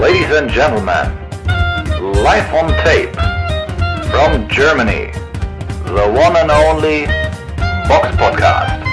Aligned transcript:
Ladies 0.00 0.30
and 0.30 0.48
gentlemen, 0.48 1.10
live 2.22 2.54
on 2.54 2.68
tape 2.84 3.12
from 4.12 4.46
Germany, 4.48 5.10
the 5.86 6.06
one 6.14 6.36
and 6.36 6.52
only 6.52 7.06
Box 7.88 8.06
Podcast. 8.16 8.84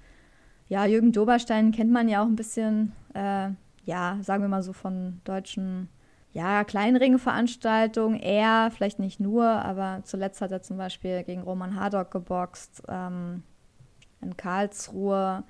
Ja, 0.68 0.86
Jürgen 0.86 1.12
Doberstein 1.12 1.70
kennt 1.70 1.92
man 1.92 2.08
ja 2.08 2.20
auch 2.20 2.26
ein 2.26 2.34
bisschen, 2.34 2.92
äh, 3.14 3.50
ja, 3.84 4.18
sagen 4.22 4.42
wir 4.42 4.48
mal 4.48 4.64
so 4.64 4.72
von 4.72 5.20
deutschen, 5.22 5.88
ja, 6.32 6.64
Kleinringveranstaltungen. 6.64 8.18
Er, 8.18 8.72
vielleicht 8.74 8.98
nicht 8.98 9.20
nur, 9.20 9.46
aber 9.46 10.00
zuletzt 10.02 10.40
hat 10.40 10.50
er 10.50 10.62
zum 10.62 10.78
Beispiel 10.78 11.22
gegen 11.22 11.42
Roman 11.42 11.76
Hardock 11.76 12.10
geboxt 12.10 12.82
ähm, 12.88 13.44
in 14.20 14.36
Karlsruhe. 14.36 15.44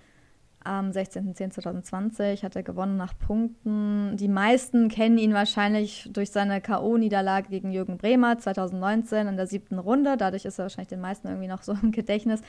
Am 0.63 0.91
16.10.2020 0.91 2.43
hat 2.43 2.55
er 2.55 2.63
gewonnen 2.63 2.99
nach 2.99 3.19
Punkten. 3.19 4.17
Die 4.19 4.29
meisten 4.29 4.89
kennen 4.89 5.17
ihn 5.17 5.33
wahrscheinlich 5.33 6.11
durch 6.13 6.31
seine 6.31 6.61
K.O.-Niederlage 6.61 7.49
gegen 7.49 7.73
Jürgen 7.73 7.97
Bremer 7.97 8.37
2019 8.39 9.27
in 9.27 9.37
der 9.37 9.47
siebten 9.47 9.79
Runde. 9.79 10.19
Dadurch 10.19 10.45
ist 10.45 10.59
er 10.59 10.65
wahrscheinlich 10.65 10.89
den 10.89 11.01
meisten 11.01 11.29
irgendwie 11.29 11.49
noch 11.49 11.63
so 11.63 11.73
im 11.83 11.93
Gedächtnis. 11.93 12.43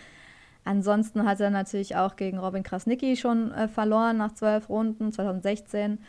Ansonsten 0.66 1.26
hat 1.26 1.40
er 1.40 1.52
natürlich 1.52 1.96
auch 1.96 2.18
gegen 2.18 2.38
Robin 2.38 2.64
Krasnicki 2.64 3.16
schon 3.16 3.52
äh, 3.54 3.68
verloren 3.68 4.18
nach 4.18 4.34
zwölf 4.34 4.68
Runden 4.68 5.12
2016. 5.14 6.00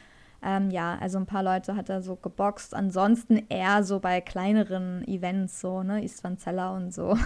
Ähm, 0.44 0.70
ja, 0.70 0.98
also 1.00 1.18
ein 1.18 1.26
paar 1.26 1.44
Leute 1.44 1.76
hat 1.76 1.88
er 1.88 2.02
so 2.02 2.16
geboxt. 2.16 2.74
Ansonsten 2.74 3.46
eher 3.48 3.84
so 3.84 4.00
bei 4.00 4.20
kleineren 4.20 5.06
Events, 5.06 5.60
so, 5.60 5.84
ne, 5.84 6.04
Istvan 6.04 6.36
Zeller 6.36 6.74
und 6.74 6.92
so. 6.92 7.16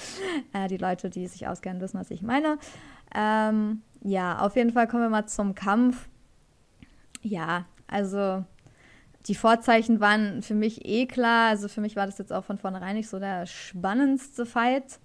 äh, 0.52 0.66
die 0.66 0.78
Leute, 0.78 1.08
die 1.10 1.28
sich 1.28 1.46
auskennen, 1.46 1.80
wissen, 1.80 2.00
was 2.00 2.10
ich 2.10 2.22
meine. 2.22 2.58
Ähm, 3.14 3.82
ja, 4.06 4.38
auf 4.38 4.54
jeden 4.54 4.72
Fall 4.72 4.86
kommen 4.86 5.02
wir 5.02 5.10
mal 5.10 5.26
zum 5.26 5.56
Kampf. 5.56 6.08
Ja, 7.22 7.66
also 7.88 8.44
die 9.26 9.34
Vorzeichen 9.34 9.98
waren 9.98 10.42
für 10.42 10.54
mich 10.54 10.86
eh 10.86 11.06
klar. 11.06 11.48
Also 11.48 11.66
für 11.66 11.80
mich 11.80 11.96
war 11.96 12.06
das 12.06 12.16
jetzt 12.18 12.32
auch 12.32 12.44
von 12.44 12.56
vornherein 12.56 12.94
nicht 12.94 13.08
so 13.08 13.18
der 13.18 13.46
spannendste 13.46 14.46
Fight. 14.46 15.00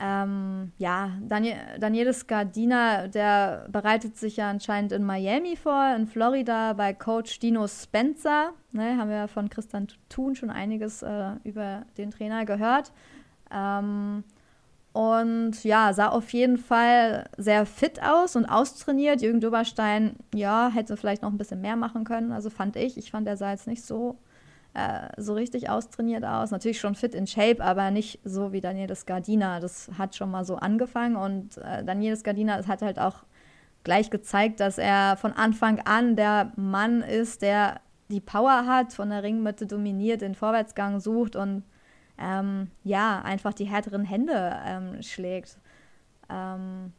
Ähm, 0.00 0.72
ja, 0.78 1.12
Daniel, 1.22 1.56
Daniele 1.78 2.12
Scardina, 2.12 3.06
der 3.06 3.66
bereitet 3.70 4.16
sich 4.16 4.36
ja 4.36 4.50
anscheinend 4.50 4.90
in 4.90 5.04
Miami 5.04 5.54
vor, 5.54 5.94
in 5.94 6.08
Florida 6.08 6.72
bei 6.72 6.94
Coach 6.94 7.38
Dino 7.38 7.68
Spencer. 7.68 8.50
Ne, 8.72 8.96
haben 8.96 9.10
wir 9.10 9.28
von 9.28 9.48
Christian 9.48 9.86
Thun 10.08 10.34
schon 10.34 10.50
einiges 10.50 11.02
äh, 11.02 11.34
über 11.44 11.84
den 11.96 12.10
Trainer 12.10 12.44
gehört. 12.44 12.92
Ähm, 13.52 14.24
und 14.98 15.62
ja, 15.62 15.92
sah 15.92 16.08
auf 16.08 16.32
jeden 16.32 16.58
Fall 16.58 17.30
sehr 17.36 17.66
fit 17.66 18.02
aus 18.02 18.34
und 18.34 18.46
austrainiert. 18.46 19.22
Jürgen 19.22 19.38
Doberstein, 19.38 20.16
ja, 20.34 20.72
hätte 20.74 20.96
vielleicht 20.96 21.22
noch 21.22 21.30
ein 21.30 21.38
bisschen 21.38 21.60
mehr 21.60 21.76
machen 21.76 22.02
können, 22.02 22.32
also 22.32 22.50
fand 22.50 22.74
ich. 22.74 22.98
Ich 22.98 23.12
fand, 23.12 23.28
er 23.28 23.36
sah 23.36 23.52
jetzt 23.52 23.68
nicht 23.68 23.84
so 23.84 24.18
äh, 24.74 25.06
so 25.16 25.34
richtig 25.34 25.70
austrainiert 25.70 26.24
aus. 26.24 26.50
Natürlich 26.50 26.80
schon 26.80 26.96
fit 26.96 27.14
in 27.14 27.28
Shape, 27.28 27.62
aber 27.62 27.92
nicht 27.92 28.18
so 28.24 28.50
wie 28.50 28.60
Daniel 28.60 28.92
Gardina. 29.06 29.60
Das 29.60 29.88
hat 29.96 30.16
schon 30.16 30.32
mal 30.32 30.44
so 30.44 30.56
angefangen 30.56 31.14
und 31.14 31.58
äh, 31.58 31.84
Daniel 31.84 32.16
Gardina 32.20 32.66
hat 32.66 32.82
halt 32.82 32.98
auch 32.98 33.22
gleich 33.84 34.10
gezeigt, 34.10 34.58
dass 34.58 34.78
er 34.78 35.16
von 35.16 35.32
Anfang 35.32 35.78
an 35.84 36.16
der 36.16 36.50
Mann 36.56 37.02
ist, 37.02 37.42
der 37.42 37.80
die 38.10 38.20
Power 38.20 38.66
hat, 38.66 38.94
von 38.94 39.10
der 39.10 39.22
Ringmitte 39.22 39.68
dominiert, 39.68 40.22
den 40.22 40.34
Vorwärtsgang 40.34 40.98
sucht 40.98 41.36
und 41.36 41.62
ähm, 42.18 42.70
ja, 42.84 43.20
einfach 43.22 43.54
die 43.54 43.66
härteren 43.66 44.04
Hände 44.04 44.56
ähm, 44.64 45.02
schlägt. 45.02 45.58
Ähm, 46.28 46.92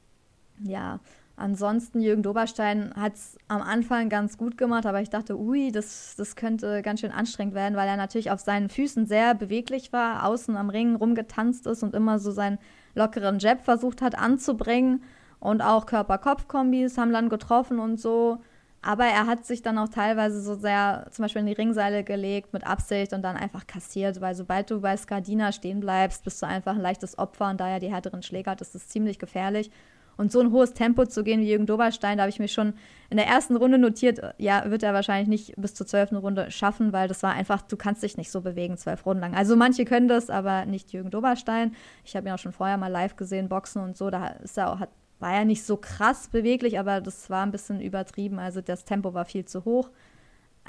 ja, 0.63 0.99
Ansonsten, 1.39 2.01
Jürgen 2.01 2.21
Doberstein 2.21 2.93
hat 2.97 3.13
es 3.13 3.37
am 3.47 3.61
Anfang 3.61 4.09
ganz 4.09 4.37
gut 4.37 4.57
gemacht, 4.57 4.85
aber 4.85 4.99
ich 4.99 5.09
dachte, 5.09 5.39
ui, 5.39 5.71
das, 5.71 6.15
das 6.17 6.35
könnte 6.35 6.81
ganz 6.81 6.99
schön 6.99 7.13
anstrengend 7.13 7.55
werden, 7.55 7.77
weil 7.77 7.87
er 7.87 7.95
natürlich 7.95 8.29
auf 8.29 8.41
seinen 8.41 8.67
Füßen 8.67 9.05
sehr 9.05 9.35
beweglich 9.35 9.93
war, 9.93 10.25
außen 10.25 10.57
am 10.57 10.69
Ring 10.69 10.97
rumgetanzt 10.97 11.65
ist 11.65 11.81
und 11.81 11.95
immer 11.95 12.19
so 12.19 12.31
seinen 12.31 12.57
lockeren 12.93 13.39
Jab 13.39 13.63
versucht 13.63 14.01
hat 14.01 14.19
anzubringen. 14.19 15.01
Und 15.39 15.61
auch 15.61 15.85
Körper-Kopf-Kombis 15.85 16.97
haben 16.97 17.13
dann 17.13 17.29
getroffen 17.29 17.79
und 17.79 18.01
so. 18.01 18.39
Aber 18.81 19.05
er 19.05 19.27
hat 19.27 19.45
sich 19.45 19.61
dann 19.61 19.77
auch 19.77 19.89
teilweise 19.89 20.41
so 20.41 20.55
sehr 20.55 21.07
zum 21.11 21.23
Beispiel 21.23 21.41
in 21.41 21.47
die 21.47 21.53
Ringseile 21.53 22.03
gelegt 22.03 22.53
mit 22.53 22.65
Absicht 22.65 23.11
und 23.11 23.21
dann 23.23 23.35
einfach 23.35 23.67
kassiert, 23.67 24.21
weil 24.21 24.35
sobald 24.35 24.71
du 24.71 24.79
bei 24.79 24.95
Skardina 24.95 25.51
stehen 25.51 25.81
bleibst, 25.81 26.23
bist 26.23 26.41
du 26.41 26.47
einfach 26.47 26.75
ein 26.75 26.81
leichtes 26.81 27.17
Opfer 27.17 27.49
und 27.49 27.59
da 27.59 27.67
er 27.67 27.79
die 27.79 27.91
härteren 27.91 28.23
Schläge 28.23 28.49
hat, 28.49 28.61
ist 28.61 28.75
es 28.75 28.87
ziemlich 28.87 29.19
gefährlich. 29.19 29.69
Und 30.15 30.33
so 30.33 30.41
ein 30.41 30.51
hohes 30.51 30.73
Tempo 30.73 31.05
zu 31.05 31.23
gehen 31.23 31.39
wie 31.39 31.49
Jürgen 31.49 31.65
Doberstein, 31.65 32.17
da 32.17 32.23
habe 32.23 32.29
ich 32.29 32.39
mir 32.39 32.49
schon 32.49 32.73
in 33.09 33.15
der 33.15 33.27
ersten 33.27 33.55
Runde 33.55 33.77
notiert, 33.77 34.19
ja, 34.37 34.69
wird 34.69 34.83
er 34.83 34.93
wahrscheinlich 34.93 35.29
nicht 35.29 35.53
bis 35.55 35.73
zur 35.73 35.87
zwölften 35.87 36.17
Runde 36.17 36.51
schaffen, 36.51 36.91
weil 36.91 37.07
das 37.07 37.23
war 37.23 37.31
einfach, 37.31 37.61
du 37.61 37.77
kannst 37.77 38.03
dich 38.03 38.17
nicht 38.17 38.29
so 38.29 38.41
bewegen, 38.41 38.75
zwölf 38.77 39.05
Runden 39.05 39.21
lang. 39.21 39.33
Also 39.33 39.55
manche 39.55 39.85
können 39.85 40.09
das, 40.09 40.29
aber 40.29 40.65
nicht 40.65 40.91
Jürgen 40.91 41.09
Doberstein. 41.09 41.73
Ich 42.03 42.17
habe 42.17 42.27
ihn 42.27 42.33
auch 42.33 42.37
schon 42.37 42.51
vorher 42.51 42.75
mal 42.75 42.91
live 42.91 43.15
gesehen, 43.15 43.47
Boxen 43.47 43.81
und 43.81 43.95
so, 43.95 44.09
da 44.09 44.27
ist 44.27 44.57
er 44.57 44.73
auch, 44.73 44.79
hat, 44.79 44.89
war 45.19 45.33
er 45.33 45.45
nicht 45.45 45.63
so 45.63 45.77
krass 45.77 46.29
beweglich, 46.29 46.79
aber 46.79 47.01
das 47.01 47.29
war 47.29 47.45
ein 47.45 47.51
bisschen 47.51 47.81
übertrieben. 47.81 48.39
Also 48.39 48.61
das 48.61 48.85
Tempo 48.85 49.13
war 49.13 49.25
viel 49.25 49.45
zu 49.45 49.65
hoch. 49.65 49.89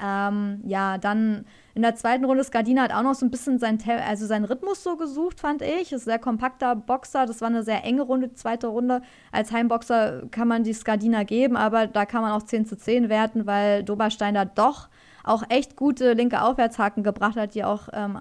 Ähm, 0.03 0.61
ja, 0.65 0.97
dann 0.97 1.45
in 1.75 1.83
der 1.83 1.95
zweiten 1.95 2.25
Runde, 2.25 2.43
Skardina 2.43 2.83
hat 2.83 2.93
auch 2.93 3.03
noch 3.03 3.13
so 3.13 3.25
ein 3.25 3.31
bisschen 3.31 3.59
sein, 3.59 3.77
also 4.05 4.25
seinen 4.25 4.45
Rhythmus 4.45 4.83
so 4.83 4.97
gesucht, 4.97 5.39
fand 5.39 5.61
ich. 5.61 5.91
Ist 5.91 6.03
ein 6.03 6.05
sehr 6.05 6.19
kompakter 6.19 6.75
Boxer. 6.75 7.25
Das 7.25 7.39
war 7.41 7.49
eine 7.49 7.63
sehr 7.63 7.83
enge 7.83 8.01
Runde, 8.01 8.33
zweite 8.33 8.67
Runde. 8.67 9.01
Als 9.31 9.51
Heimboxer 9.51 10.23
kann 10.31 10.47
man 10.47 10.63
die 10.63 10.73
Skardina 10.73 11.23
geben, 11.23 11.55
aber 11.55 11.87
da 11.87 12.05
kann 12.05 12.23
man 12.23 12.31
auch 12.31 12.43
10 12.43 12.65
zu 12.65 12.77
10 12.77 13.09
werten, 13.09 13.45
weil 13.45 13.83
Doberstein 13.83 14.33
da 14.33 14.45
doch 14.45 14.89
auch 15.23 15.43
echt 15.49 15.75
gute 15.75 16.13
linke 16.13 16.41
Aufwärtshaken 16.41 17.03
gebracht 17.03 17.35
hat, 17.35 17.53
die 17.53 17.63
auch, 17.63 17.89
ähm, 17.93 18.17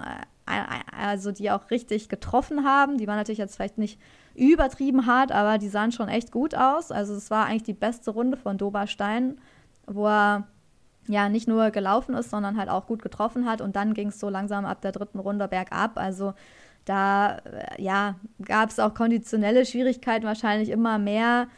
also 0.97 1.33
die 1.33 1.51
auch 1.51 1.71
richtig 1.71 2.11
getroffen 2.11 2.65
haben. 2.65 2.99
Die 2.99 3.07
waren 3.07 3.17
natürlich 3.17 3.39
jetzt 3.39 3.57
vielleicht 3.57 3.79
nicht 3.79 3.99
übertrieben 4.41 5.07
hart, 5.07 5.33
aber 5.33 5.59
die 5.59 5.69
sahen 5.69 5.93
schon 5.93 6.09
echt 6.09 6.33
gut 6.33 6.55
aus. 6.55 6.91
Also 6.91 7.15
es 7.15 7.31
war 7.31 7.47
eigentlich 7.47 7.65
die 7.65 7.75
beste 7.75 8.11
Runde 8.11 8.39
von 8.39 8.57
Doberstein, 8.57 9.39
wo 9.87 10.07
er 10.07 10.47
ja 11.07 11.29
nicht 11.29 11.47
nur 11.47 11.71
gelaufen 11.71 12.15
ist, 12.15 12.31
sondern 12.31 12.57
halt 12.57 12.71
auch 12.71 12.87
gut 12.87 13.03
getroffen 13.03 13.45
hat. 13.45 13.61
Und 13.61 13.77
dann 13.77 13.93
ging 13.93 14.09
es 14.09 14.19
so 14.19 14.31
langsam 14.31 14.65
ab 14.65 14.81
der 14.81 14.93
dritten 14.93 15.19
Runde 15.19 15.47
bergab. 15.47 15.99
Also 15.99 16.33
da 16.87 17.37
äh, 17.37 17.83
ja, 17.83 18.15
gab 18.43 18.71
es 18.71 18.79
auch 18.79 18.95
konditionelle 18.95 19.67
Schwierigkeiten 19.67 20.25
wahrscheinlich 20.25 20.71
immer 20.71 20.99
mehr. 20.99 21.49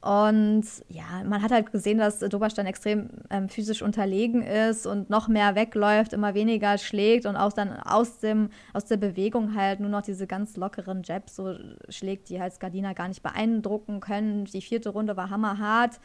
Und 0.00 0.64
ja, 0.88 1.24
man 1.24 1.42
hat 1.42 1.50
halt 1.50 1.72
gesehen, 1.72 1.98
dass 1.98 2.20
Doberstein 2.20 2.66
extrem 2.66 3.08
ähm, 3.30 3.48
physisch 3.48 3.82
unterlegen 3.82 4.42
ist 4.42 4.86
und 4.86 5.10
noch 5.10 5.26
mehr 5.26 5.54
wegläuft, 5.54 6.12
immer 6.12 6.34
weniger 6.34 6.78
schlägt 6.78 7.26
und 7.26 7.34
auch 7.34 7.52
dann 7.52 7.72
aus, 7.80 8.18
dem, 8.20 8.50
aus 8.72 8.84
der 8.84 8.98
Bewegung 8.98 9.56
halt 9.56 9.80
nur 9.80 9.90
noch 9.90 10.02
diese 10.02 10.26
ganz 10.26 10.56
lockeren 10.56 11.02
Jabs 11.02 11.34
so 11.34 11.56
schlägt, 11.88 12.28
die 12.28 12.40
halt 12.40 12.52
Skardina 12.52 12.92
gar 12.92 13.08
nicht 13.08 13.22
beeindrucken 13.22 14.00
können. 14.00 14.44
Die 14.44 14.60
vierte 14.60 14.90
Runde 14.90 15.16
war 15.16 15.30
hammerhart. 15.30 15.98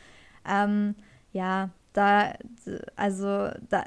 Ähm, 0.49 0.95
ja, 1.31 1.69
da, 1.93 2.33
also, 2.95 3.49
da, 3.69 3.83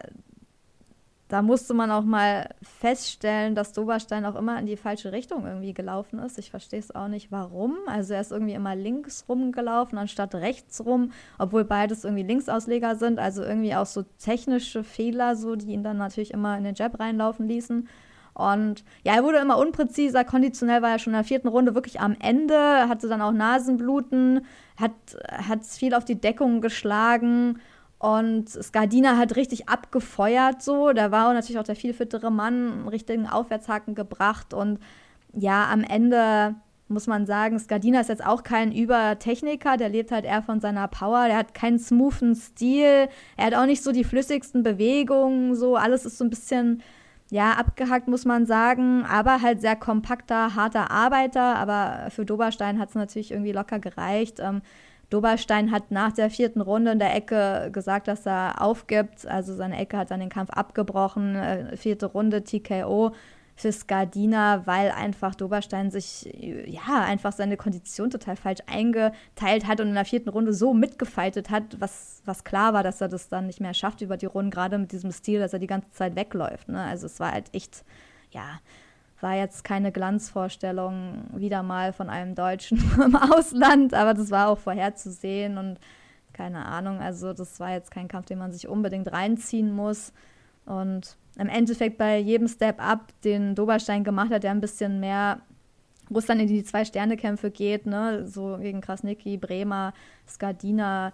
da 1.35 1.43
musste 1.43 1.75
man 1.75 1.91
auch 1.91 2.05
mal 2.05 2.49
feststellen, 2.63 3.57
dass 3.57 3.73
Doberstein 3.73 4.25
auch 4.25 4.37
immer 4.37 4.57
in 4.61 4.67
die 4.67 4.77
falsche 4.77 5.11
Richtung 5.11 5.45
irgendwie 5.45 5.75
gelaufen 5.75 6.21
ist. 6.21 6.39
Ich 6.39 6.53
verstehe 6.53 6.79
es 6.79 6.95
auch 6.95 7.09
nicht, 7.09 7.33
warum. 7.33 7.75
Also 7.89 8.15
er 8.15 8.21
ist 8.21 8.31
irgendwie 8.31 8.55
immer 8.55 8.77
links 8.77 9.25
rumgelaufen, 9.29 9.99
anstatt 9.99 10.37
rechts 10.37 10.87
rum, 10.87 11.11
obwohl 11.37 11.65
beides 11.65 12.05
irgendwie 12.05 12.23
Linksausleger 12.23 12.95
sind. 12.95 13.19
Also 13.19 13.43
irgendwie 13.43 13.75
auch 13.75 13.87
so 13.87 14.05
technische 14.21 14.85
Fehler, 14.85 15.35
so, 15.35 15.57
die 15.57 15.73
ihn 15.73 15.83
dann 15.83 15.97
natürlich 15.97 16.33
immer 16.33 16.57
in 16.57 16.63
den 16.63 16.77
Jab 16.77 17.01
reinlaufen 17.01 17.49
ließen. 17.49 17.89
Und 18.35 18.85
ja, 19.03 19.17
er 19.17 19.25
wurde 19.25 19.39
immer 19.39 19.59
unpräziser. 19.59 20.23
Konditionell 20.23 20.83
war 20.83 20.91
er 20.91 20.99
schon 21.01 21.15
in 21.15 21.19
der 21.19 21.25
vierten 21.25 21.49
Runde 21.49 21.75
wirklich 21.75 21.99
am 21.99 22.15
Ende, 22.21 22.89
hatte 22.89 23.09
dann 23.09 23.23
auch 23.23 23.33
Nasenbluten, 23.33 24.47
hat, 24.77 24.93
hat 25.33 25.65
viel 25.65 25.95
auf 25.95 26.05
die 26.05 26.21
Deckung 26.21 26.61
geschlagen 26.61 27.59
und 27.99 28.49
Skardina 28.49 29.17
hat 29.17 29.37
richtig 29.37 29.69
abgefeuert 29.69 30.63
so. 30.63 30.93
Da 30.93 31.11
war 31.11 31.33
natürlich 31.33 31.59
auch 31.59 31.65
der 31.65 31.77
viel 31.77 31.95
fittere 31.95 32.31
Mann, 32.31 32.73
einen 32.73 32.89
richtigen 32.89 33.27
Aufwärtshaken 33.27 33.95
gebracht. 33.95 34.53
Und 34.53 34.79
ja, 35.33 35.71
am 35.71 35.83
Ende 35.83 36.55
muss 36.89 37.07
man 37.07 37.27
sagen, 37.27 37.59
Skardina 37.59 38.01
ist 38.01 38.09
jetzt 38.09 38.25
auch 38.25 38.43
kein 38.43 38.73
Übertechniker, 38.73 39.77
der 39.77 39.89
lebt 39.89 40.13
halt 40.13 40.25
eher 40.25 40.43
von 40.43 40.61
seiner 40.61 40.87
Power, 40.87 41.27
der 41.27 41.39
hat 41.39 41.55
keinen 41.55 41.79
smoothen 41.79 42.35
Stil, 42.35 43.09
er 43.37 43.47
hat 43.47 43.55
auch 43.55 43.67
nicht 43.67 43.83
so 43.83 43.91
die 43.91 44.05
flüssigsten 44.05 44.63
Bewegungen, 44.63 45.55
so 45.55 45.77
alles 45.77 46.05
ist 46.05 46.19
so 46.19 46.25
ein 46.25 46.31
bisschen, 46.31 46.83
ja, 47.31 47.53
abgehackt, 47.53 48.07
muss 48.07 48.27
man 48.27 48.45
sagen, 48.45 49.05
aber 49.07 49.41
halt 49.41 49.63
sehr 49.63 49.77
kompakter, 49.77 50.55
harter 50.55 50.91
Arbeiter, 50.91 51.57
aber 51.57 52.11
für 52.11 52.27
Doberstein 52.27 52.79
hat 52.79 52.91
es 52.91 52.95
natürlich 52.95 53.31
irgendwie 53.31 53.53
locker 53.53 53.79
gereicht. 53.79 54.41
Ähm, 54.41 54.61
Doberstein 55.15 55.71
hat 55.71 55.93
nach 55.93 56.11
der 56.11 56.29
vierten 56.29 56.61
Runde 56.61 56.91
in 56.91 56.99
der 56.99 57.15
Ecke 57.15 57.71
gesagt, 57.73 58.09
dass 58.09 58.27
er 58.27 58.61
aufgibt. 58.61 59.29
Also 59.29 59.55
seine 59.55 59.79
Ecke 59.79 59.97
hat 59.97 60.11
dann 60.11 60.19
den 60.19 60.29
Kampf 60.29 60.51
abgebrochen. 60.51 61.37
Äh, 61.37 61.77
vierte 61.77 62.07
Runde 62.07 62.43
TKO 62.43 63.13
für 63.55 63.71
Skardina, 63.71 64.67
weil 64.67 64.91
einfach 64.91 65.37
Doberstein 65.37 65.93
sich, 65.93 66.29
ja, 66.67 67.05
einfach 67.05 67.31
seine 67.31 67.57
Kondition 67.57 68.11
total 68.11 68.35
falsch 68.35 68.59
eingeteilt 68.67 69.69
hat 69.69 69.81
und 69.81 69.87
in 69.87 69.95
der 69.95 70.05
vierten 70.05 70.31
Runde 70.31 70.53
so 70.53 70.75
mitgefeitet 70.75 71.51
hat, 71.51 71.81
was, 71.81 72.21
was 72.25 72.43
klar 72.43 72.73
war, 72.73 72.83
dass 72.83 73.01
er 73.01 73.07
das 73.07 73.29
dann 73.29 73.47
nicht 73.47 73.61
mehr 73.61 73.73
schafft 73.73 74.01
über 74.01 74.17
die 74.17 74.27
Runden, 74.27 74.51
gerade 74.51 74.79
mit 74.79 74.91
diesem 74.91 75.13
Stil, 75.13 75.39
dass 75.39 75.53
er 75.53 75.61
die 75.61 75.69
ganze 75.69 75.93
Zeit 75.93 76.17
wegläuft. 76.17 76.69
Ne? 76.69 76.83
Also 76.83 77.07
es 77.07 77.21
war 77.21 77.31
halt 77.31 77.55
echt, 77.55 77.85
ja, 78.33 78.59
war 79.21 79.35
jetzt 79.35 79.65
keine 79.65 79.93
Glanzvorstellung 79.93 81.25
wieder 81.35 81.63
mal 81.63 81.93
von 81.93 82.11
einem 82.11 82.35
Deutschen 82.35 82.79
im 83.05 83.17
Ausland, 83.17 83.95
aber 83.95 84.15
das 84.15 84.31
war 84.31 84.49
auch 84.49 84.59
vorherzusehen 84.59 85.59
und 85.59 85.79
keine 86.33 86.67
Ahnung, 86.67 86.99
also 86.99 87.33
das 87.33 87.61
war 87.61 87.71
jetzt 87.71 87.91
kein 87.91 88.09
Kampf, 88.09 88.27
den 88.27 88.39
man 88.39 88.53
sich 88.53 88.69
unbedingt 88.69 89.11
reinziehen 89.13 89.73
muss. 89.73 90.13
Und 90.67 91.17
im 91.39 91.49
Endeffekt 91.49 91.97
bei 91.97 92.19
jedem 92.19 92.49
Step-Up, 92.49 93.13
den 93.23 93.55
Doberstein 93.55 94.05
gemacht 94.05 94.31
hat, 94.31 94.43
der 94.43 94.51
ein 94.51 94.61
bisschen 94.61 95.01
mehr, 95.01 95.41
dann 96.11 96.41
in 96.41 96.49
die 96.49 96.65
Zwei-Sterne-Kämpfe 96.65 97.51
geht, 97.51 97.87
ne, 97.87 98.27
so 98.27 98.59
gegen 98.61 98.81
Krasnicki, 98.81 99.37
Bremer, 99.37 99.95
Skardina, 100.29 101.13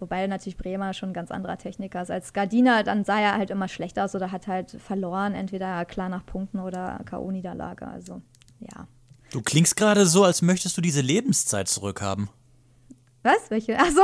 Wobei 0.00 0.26
natürlich 0.26 0.56
Bremer 0.56 0.94
schon 0.94 1.10
ein 1.10 1.14
ganz 1.14 1.30
anderer 1.30 1.58
Techniker 1.58 2.00
ist. 2.00 2.10
Als 2.10 2.32
Gardiner, 2.32 2.82
dann 2.82 3.04
sah 3.04 3.20
er 3.20 3.34
halt 3.36 3.50
immer 3.50 3.68
schlechter 3.68 4.04
aus 4.04 4.14
oder 4.14 4.32
hat 4.32 4.46
halt 4.46 4.70
verloren, 4.70 5.34
entweder 5.34 5.84
klar 5.84 6.08
nach 6.08 6.24
Punkten 6.24 6.58
oder 6.58 7.00
K.O.-Niederlage. 7.04 7.86
Also, 7.86 8.22
ja. 8.58 8.88
Du 9.30 9.42
klingst 9.42 9.76
gerade 9.76 10.06
so, 10.06 10.24
als 10.24 10.40
möchtest 10.42 10.76
du 10.76 10.80
diese 10.80 11.02
Lebenszeit 11.02 11.68
zurückhaben. 11.68 12.30
Was? 13.22 13.50
Welche? 13.50 13.78
Achso. 13.78 14.02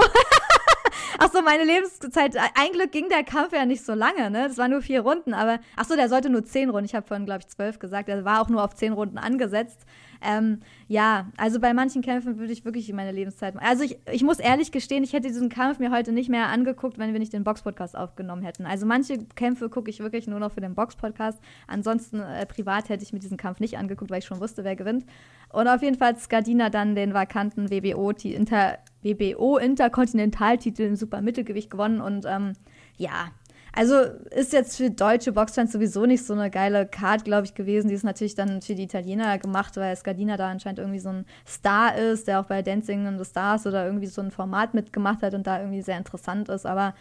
ach 1.18 1.32
so, 1.32 1.40
meine 1.42 1.64
Lebenszeit. 1.64 2.36
Ein 2.36 2.72
Glück 2.72 2.92
ging 2.92 3.08
der 3.08 3.24
Kampf 3.24 3.52
ja 3.52 3.64
nicht 3.64 3.84
so 3.84 3.94
lange, 3.94 4.30
ne? 4.30 4.48
Das 4.48 4.58
waren 4.58 4.70
nur 4.70 4.82
vier 4.82 5.00
Runden, 5.00 5.32
aber 5.32 5.58
ach 5.76 5.86
so, 5.86 5.96
der 5.96 6.10
sollte 6.10 6.28
nur 6.28 6.44
zehn 6.44 6.68
Runden. 6.68 6.84
Ich 6.84 6.94
habe 6.94 7.06
vorhin, 7.06 7.24
glaube 7.24 7.40
ich, 7.40 7.48
zwölf 7.48 7.78
gesagt. 7.78 8.08
Der 8.08 8.24
war 8.24 8.42
auch 8.42 8.48
nur 8.48 8.62
auf 8.62 8.74
zehn 8.74 8.92
Runden 8.92 9.18
angesetzt. 9.18 9.86
Ähm, 10.22 10.60
ja, 10.88 11.30
also 11.36 11.60
bei 11.60 11.74
manchen 11.74 12.02
Kämpfen 12.02 12.38
würde 12.38 12.52
ich 12.52 12.64
wirklich 12.64 12.92
meine 12.92 13.12
Lebenszeit. 13.12 13.54
Also 13.58 13.84
ich, 13.84 13.98
ich 14.10 14.22
muss 14.22 14.38
ehrlich 14.38 14.72
gestehen, 14.72 15.04
ich 15.04 15.12
hätte 15.12 15.28
diesen 15.28 15.48
Kampf 15.48 15.78
mir 15.78 15.90
heute 15.90 16.12
nicht 16.12 16.28
mehr 16.28 16.48
angeguckt, 16.48 16.98
wenn 16.98 17.12
wir 17.12 17.18
nicht 17.18 17.32
den 17.32 17.44
Box-Podcast 17.44 17.96
aufgenommen 17.96 18.42
hätten. 18.42 18.66
Also 18.66 18.86
manche 18.86 19.18
Kämpfe 19.34 19.68
gucke 19.68 19.90
ich 19.90 20.00
wirklich 20.00 20.26
nur 20.26 20.40
noch 20.40 20.52
für 20.52 20.60
den 20.60 20.74
Box-Podcast. 20.74 21.38
Ansonsten 21.66 22.20
äh, 22.20 22.46
privat 22.46 22.88
hätte 22.88 23.02
ich 23.02 23.12
mir 23.12 23.18
diesen 23.18 23.36
Kampf 23.36 23.60
nicht 23.60 23.78
angeguckt, 23.78 24.10
weil 24.10 24.20
ich 24.20 24.26
schon 24.26 24.40
wusste, 24.40 24.64
wer 24.64 24.76
gewinnt. 24.76 25.04
Und 25.52 25.68
auf 25.68 25.82
jeden 25.82 25.96
Fall 25.96 26.08
hat 26.08 26.20
Skardina 26.20 26.70
dann 26.70 26.94
den 26.94 27.14
vakanten 27.14 27.70
WBO, 27.70 28.10
Inter, 28.10 28.78
WBO 29.02 29.58
Interkontinentaltitel 29.58 30.82
im 30.82 30.96
Supermittelgewicht 30.96 31.70
gewonnen 31.70 32.00
und 32.00 32.26
ähm, 32.26 32.52
ja, 32.96 33.30
also 33.76 33.96
ist 34.30 34.54
jetzt 34.54 34.78
für 34.78 34.90
deutsche 34.90 35.32
Boxfans 35.32 35.70
sowieso 35.70 36.06
nicht 36.06 36.24
so 36.24 36.32
eine 36.32 36.50
geile 36.50 36.86
Card, 36.86 37.26
glaube 37.26 37.46
ich, 37.46 37.54
gewesen. 37.54 37.88
Die 37.88 37.94
ist 37.94 38.04
natürlich 38.04 38.34
dann 38.34 38.62
für 38.62 38.74
die 38.74 38.84
Italiener 38.84 39.38
gemacht, 39.38 39.76
weil 39.76 39.94
Skardina 39.94 40.38
da 40.38 40.48
anscheinend 40.48 40.78
irgendwie 40.78 40.98
so 40.98 41.10
ein 41.10 41.26
Star 41.46 41.94
ist, 41.94 42.26
der 42.26 42.40
auch 42.40 42.46
bei 42.46 42.62
Dancing 42.62 43.06
in 43.06 43.18
the 43.18 43.24
Stars 43.24 43.66
oder 43.66 43.84
irgendwie 43.84 44.06
so 44.06 44.22
ein 44.22 44.30
Format 44.30 44.72
mitgemacht 44.72 45.22
hat 45.22 45.34
und 45.34 45.46
da 45.46 45.60
irgendwie 45.60 45.82
sehr 45.82 45.98
interessant 45.98 46.48
ist. 46.48 46.64
Aber 46.64 46.94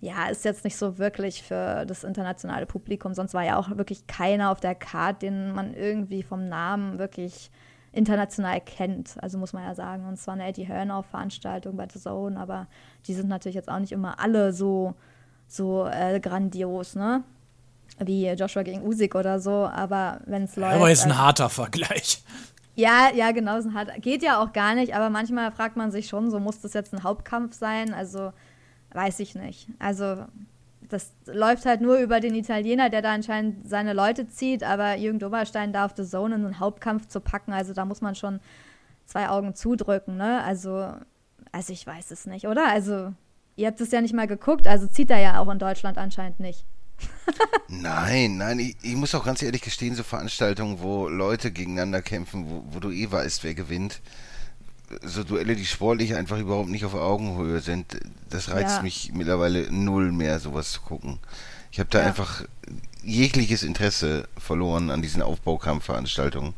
ja, 0.00 0.26
ist 0.30 0.46
jetzt 0.46 0.64
nicht 0.64 0.76
so 0.76 0.96
wirklich 0.96 1.42
für 1.42 1.84
das 1.84 2.04
internationale 2.04 2.64
Publikum. 2.64 3.12
Sonst 3.12 3.34
war 3.34 3.44
ja 3.44 3.56
auch 3.58 3.76
wirklich 3.76 4.06
keiner 4.06 4.50
auf 4.50 4.60
der 4.60 4.74
Card, 4.74 5.20
den 5.20 5.52
man 5.52 5.74
irgendwie 5.74 6.22
vom 6.22 6.48
Namen 6.48 6.98
wirklich 6.98 7.50
international 7.92 8.62
kennt. 8.62 9.16
Also 9.20 9.36
muss 9.36 9.52
man 9.52 9.64
ja 9.64 9.74
sagen. 9.74 10.06
Und 10.06 10.16
zwar 10.16 10.34
eine 10.34 10.46
Eddie 10.46 10.66
Hearn-Veranstaltung 10.66 11.76
bei 11.76 11.86
The 11.92 12.00
Zone, 12.00 12.38
aber 12.40 12.66
die 13.06 13.14
sind 13.14 13.28
natürlich 13.28 13.56
jetzt 13.56 13.68
auch 13.68 13.78
nicht 13.78 13.92
immer 13.92 14.20
alle 14.20 14.54
so, 14.54 14.94
so 15.46 15.86
äh, 15.86 16.20
grandios, 16.20 16.94
ne? 16.94 17.24
Wie 17.98 18.28
Joshua 18.28 18.62
gegen 18.62 18.82
Usyk 18.82 19.14
oder 19.14 19.38
so, 19.38 19.66
aber 19.66 20.20
wenn 20.26 20.44
es 20.44 20.56
läuft. 20.56 20.74
Aber 20.74 20.90
ist 20.90 21.04
ein 21.04 21.12
also, 21.12 21.22
harter 21.22 21.48
Vergleich. 21.48 22.22
Ja, 22.74 23.10
ja, 23.14 23.30
genau, 23.30 23.56
ist 23.56 23.66
ein 23.66 23.74
harter. 23.74 23.98
Geht 24.00 24.22
ja 24.22 24.42
auch 24.42 24.52
gar 24.52 24.74
nicht, 24.74 24.94
aber 24.96 25.10
manchmal 25.10 25.52
fragt 25.52 25.76
man 25.76 25.92
sich 25.92 26.08
schon, 26.08 26.30
so 26.30 26.40
muss 26.40 26.60
das 26.60 26.72
jetzt 26.72 26.92
ein 26.92 27.04
Hauptkampf 27.04 27.54
sein? 27.54 27.94
Also, 27.94 28.32
weiß 28.92 29.20
ich 29.20 29.36
nicht. 29.36 29.68
Also, 29.78 30.24
das 30.88 31.12
läuft 31.26 31.66
halt 31.66 31.80
nur 31.80 31.98
über 31.98 32.20
den 32.20 32.34
Italiener, 32.34 32.90
der 32.90 33.02
da 33.02 33.12
anscheinend 33.12 33.68
seine 33.68 33.92
Leute 33.92 34.28
zieht, 34.28 34.64
aber 34.64 34.96
Jürgen 34.96 35.18
Doberstein 35.18 35.72
da 35.72 35.84
auf 35.84 35.92
The 35.96 36.04
Zone 36.04 36.34
in 36.34 36.44
einen 36.44 36.60
Hauptkampf 36.60 37.06
zu 37.06 37.20
packen, 37.20 37.52
also 37.52 37.72
da 37.72 37.84
muss 37.84 38.00
man 38.00 38.14
schon 38.14 38.40
zwei 39.06 39.28
Augen 39.28 39.54
zudrücken, 39.54 40.16
ne? 40.16 40.42
Also, 40.42 40.92
also 41.52 41.72
ich 41.72 41.86
weiß 41.86 42.10
es 42.10 42.26
nicht, 42.26 42.46
oder? 42.46 42.68
Also, 42.68 43.12
ihr 43.56 43.66
habt 43.66 43.80
es 43.80 43.90
ja 43.90 44.00
nicht 44.00 44.14
mal 44.14 44.26
geguckt, 44.26 44.66
also 44.66 44.86
zieht 44.86 45.10
er 45.10 45.18
ja 45.18 45.38
auch 45.38 45.50
in 45.50 45.58
Deutschland 45.58 45.98
anscheinend 45.98 46.40
nicht. 46.40 46.64
nein, 47.68 48.36
nein, 48.36 48.58
ich, 48.60 48.76
ich, 48.82 48.94
muss 48.94 49.14
auch 49.14 49.24
ganz 49.24 49.42
ehrlich 49.42 49.62
gestehen, 49.62 49.94
so 49.94 50.02
Veranstaltungen, 50.02 50.80
wo 50.80 51.08
Leute 51.08 51.50
gegeneinander 51.50 52.02
kämpfen, 52.02 52.48
wo, 52.48 52.64
wo 52.70 52.80
du 52.80 52.90
eh 52.90 53.10
weißt, 53.10 53.42
wer 53.44 53.54
gewinnt, 53.54 54.00
so 55.02 55.24
Duelle, 55.24 55.56
die 55.56 55.66
sportlich 55.66 56.14
einfach 56.14 56.38
überhaupt 56.38 56.68
nicht 56.68 56.84
auf 56.84 56.94
Augenhöhe 56.94 57.60
sind, 57.60 57.98
das 58.30 58.50
reizt 58.50 58.76
ja. 58.76 58.82
mich 58.82 59.12
mittlerweile 59.12 59.70
null 59.72 60.12
mehr, 60.12 60.38
sowas 60.38 60.72
zu 60.72 60.82
gucken. 60.82 61.18
Ich 61.72 61.80
habe 61.80 61.90
da 61.90 62.00
ja. 62.00 62.06
einfach 62.06 62.44
jegliches 63.02 63.62
Interesse 63.62 64.28
verloren 64.38 64.90
an 64.90 65.02
diesen 65.02 65.22
Aufbaukampfveranstaltungen. 65.22 66.54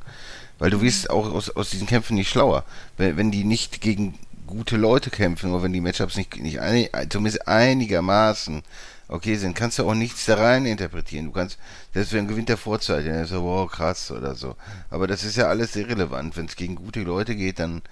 Weil 0.59 0.71
du 0.71 0.79
mhm. 0.79 0.83
wirst 0.83 1.11
auch 1.11 1.33
aus, 1.33 1.51
aus 1.51 1.71
diesen 1.71 1.87
Kämpfen 1.87 2.15
nicht 2.15 2.29
schlauer. 2.29 2.65
Wenn, 2.97 3.17
wenn 3.17 3.31
die 3.31 3.45
nicht 3.45 3.81
gegen 3.81 4.19
gute 4.47 4.77
Leute 4.77 5.11
kämpfen 5.11 5.53
oder 5.53 5.63
wenn 5.63 5.73
die 5.73 5.81
Matchups 5.81 6.17
nicht, 6.17 6.37
nicht 6.37 6.61
ein, 6.61 6.89
zumindest 7.11 7.49
einigermaßen 7.49 8.63
okay 9.09 9.37
sind, 9.37 9.55
kannst 9.55 9.79
du 9.79 9.89
auch 9.89 9.95
nichts 9.95 10.27
da 10.27 10.35
rein 10.35 10.67
interpretieren. 10.67 11.27
Du 11.27 11.33
kannst, 11.33 11.59
selbst 11.95 12.13
wenn 12.13 12.29
gewinnt 12.29 12.49
der 12.49 12.57
Vorzeit, 12.57 13.07
dann 13.07 13.23
ist 13.23 13.31
so, 13.31 13.43
wow, 13.43 13.71
krass 13.71 14.11
oder 14.11 14.35
so. 14.35 14.57
Aber 14.91 15.07
das 15.07 15.25
ist 15.25 15.37
ja 15.37 15.49
alles 15.49 15.77
irrelevant. 15.77 16.37
Wenn 16.37 16.47
es 16.47 16.57
gegen 16.57 16.75
gute 16.75 17.01
Leute 17.01 17.37
geht, 17.37 17.59
dann 17.59 17.83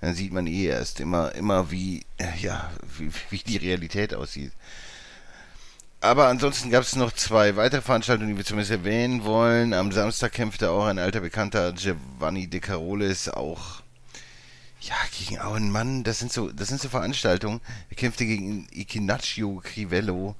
dann 0.00 0.14
sieht 0.14 0.32
man 0.32 0.46
eh 0.46 0.66
erst 0.66 1.00
immer, 1.00 1.34
immer 1.34 1.70
wie, 1.70 2.04
ja, 2.40 2.70
wie, 2.98 3.10
wie 3.30 3.38
die 3.38 3.56
Realität 3.56 4.14
aussieht. 4.14 4.52
Aber 6.00 6.28
ansonsten 6.28 6.70
gab 6.70 6.82
es 6.82 6.94
noch 6.94 7.12
zwei 7.12 7.56
weitere 7.56 7.80
Veranstaltungen, 7.80 8.30
die 8.30 8.36
wir 8.36 8.44
zumindest 8.44 8.70
erwähnen 8.70 9.24
wollen. 9.24 9.72
Am 9.72 9.90
Samstag 9.92 10.32
kämpfte 10.32 10.70
auch 10.70 10.86
ein 10.86 10.98
alter 10.98 11.20
Bekannter, 11.20 11.72
Giovanni 11.72 12.46
De 12.46 12.60
Carolis, 12.60 13.28
auch 13.28 13.80
ja, 14.86 14.96
gegen 15.18 15.38
einen 15.38 15.70
Mann. 15.70 16.04
Das 16.04 16.18
sind 16.18 16.32
so, 16.32 16.50
das 16.50 16.68
sind 16.68 16.80
so 16.80 16.88
Veranstaltungen. 16.88 17.60
Er 17.90 17.96
kämpfte 17.96 18.24
gegen 18.24 18.68
Ikinaccio 18.72 19.60
Crivello. 19.62 20.36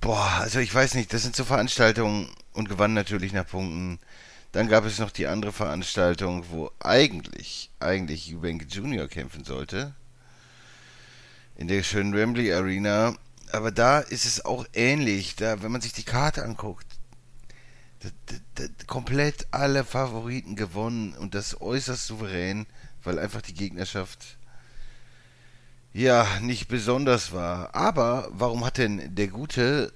Boah, 0.00 0.38
also 0.40 0.58
ich 0.58 0.74
weiß 0.74 0.94
nicht, 0.94 1.12
das 1.12 1.22
sind 1.22 1.36
so 1.36 1.44
Veranstaltungen 1.44 2.28
und 2.52 2.68
gewann 2.68 2.94
natürlich 2.94 3.32
nach 3.32 3.46
Punkten. 3.46 3.98
Dann 4.52 4.68
gab 4.68 4.84
es 4.84 4.98
noch 4.98 5.10
die 5.10 5.26
andere 5.26 5.52
Veranstaltung, 5.52 6.44
wo 6.50 6.70
eigentlich, 6.78 7.70
eigentlich 7.80 8.34
Eubank 8.34 8.66
Jr. 8.68 9.08
kämpfen 9.08 9.44
sollte. 9.44 9.94
In 11.56 11.68
der 11.68 11.82
schönen 11.82 12.14
Wembley 12.14 12.52
Arena. 12.52 13.16
Aber 13.52 13.70
da 13.70 14.00
ist 14.00 14.24
es 14.24 14.44
auch 14.44 14.66
ähnlich. 14.72 15.36
Da, 15.36 15.62
wenn 15.62 15.72
man 15.72 15.80
sich 15.80 15.92
die 15.92 16.04
Karte 16.04 16.44
anguckt, 16.44 16.86
da, 18.00 18.08
da, 18.54 18.64
komplett 18.86 19.46
alle 19.50 19.84
Favoriten 19.84 20.56
gewonnen 20.56 21.14
und 21.14 21.34
das 21.34 21.60
äußerst 21.60 22.06
souverän, 22.06 22.66
weil 23.04 23.18
einfach 23.18 23.42
die 23.42 23.54
Gegnerschaft 23.54 24.38
ja 25.92 26.26
nicht 26.42 26.68
besonders 26.68 27.32
war. 27.32 27.74
Aber 27.74 28.28
warum 28.32 28.64
hat 28.64 28.78
denn 28.78 29.14
der 29.14 29.28
gute 29.28 29.92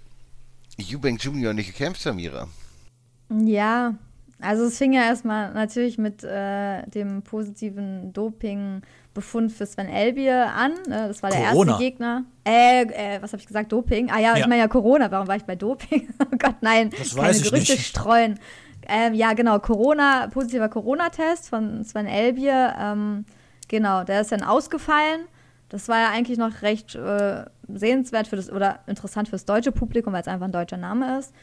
Eubank 0.80 1.22
Jr. 1.22 1.52
nicht 1.52 1.66
gekämpft, 1.66 2.00
Samira? 2.02 2.48
Ja, 3.30 3.94
also 4.40 4.64
es 4.64 4.78
fing 4.78 4.92
ja 4.92 5.02
erstmal 5.02 5.52
natürlich 5.52 5.98
mit 5.98 6.22
äh, 6.22 6.86
dem 6.88 7.22
positiven 7.22 8.12
Doping-Befund 8.12 9.50
für 9.50 9.66
Sven 9.66 9.88
Elbier 9.88 10.52
an. 10.54 10.72
Ne? 10.88 11.08
Das 11.08 11.22
war 11.22 11.30
der 11.30 11.50
Corona. 11.50 11.72
erste 11.72 11.84
Gegner. 11.84 12.24
Äh, 12.46 12.82
äh 12.82 13.22
was 13.22 13.32
habe 13.32 13.40
ich 13.40 13.46
gesagt? 13.48 13.72
Doping? 13.72 14.10
Ah 14.10 14.20
ja, 14.20 14.34
ich 14.34 14.40
Ja. 14.40 14.46
meine 14.46 14.62
ja 14.62 14.68
Corona. 14.68 15.10
Warum 15.10 15.26
war 15.26 15.36
ich 15.36 15.44
bei 15.44 15.56
Doping? 15.56 16.08
oh 16.20 16.36
Gott, 16.38 16.56
nein. 16.60 16.90
Das 16.96 17.16
Keine 17.16 17.36
ich 17.36 17.42
Gerüchte 17.42 17.72
nicht. 17.72 17.86
streuen. 17.86 18.38
Ähm, 18.86 19.14
ja, 19.14 19.32
genau. 19.34 19.58
Corona, 19.58 20.28
positiver 20.28 20.68
Corona-Test 20.68 21.48
von 21.48 21.84
Sven 21.84 22.06
Elbier. 22.06 22.74
Ähm, 22.78 23.24
genau, 23.68 24.04
der 24.04 24.20
ist 24.22 24.32
dann 24.32 24.42
ausgefallen. 24.42 25.22
Das 25.68 25.88
war 25.88 25.98
ja 25.98 26.10
eigentlich 26.10 26.38
noch 26.38 26.62
recht 26.62 26.94
äh, 26.94 27.44
sehenswert 27.68 28.26
für 28.28 28.36
das 28.36 28.50
oder 28.50 28.80
interessant 28.86 29.28
fürs 29.28 29.44
deutsche 29.44 29.72
Publikum, 29.72 30.12
weil 30.14 30.22
es 30.22 30.28
einfach 30.28 30.46
ein 30.46 30.52
deutscher 30.52 30.78
Name 30.78 31.18
ist. 31.18 31.34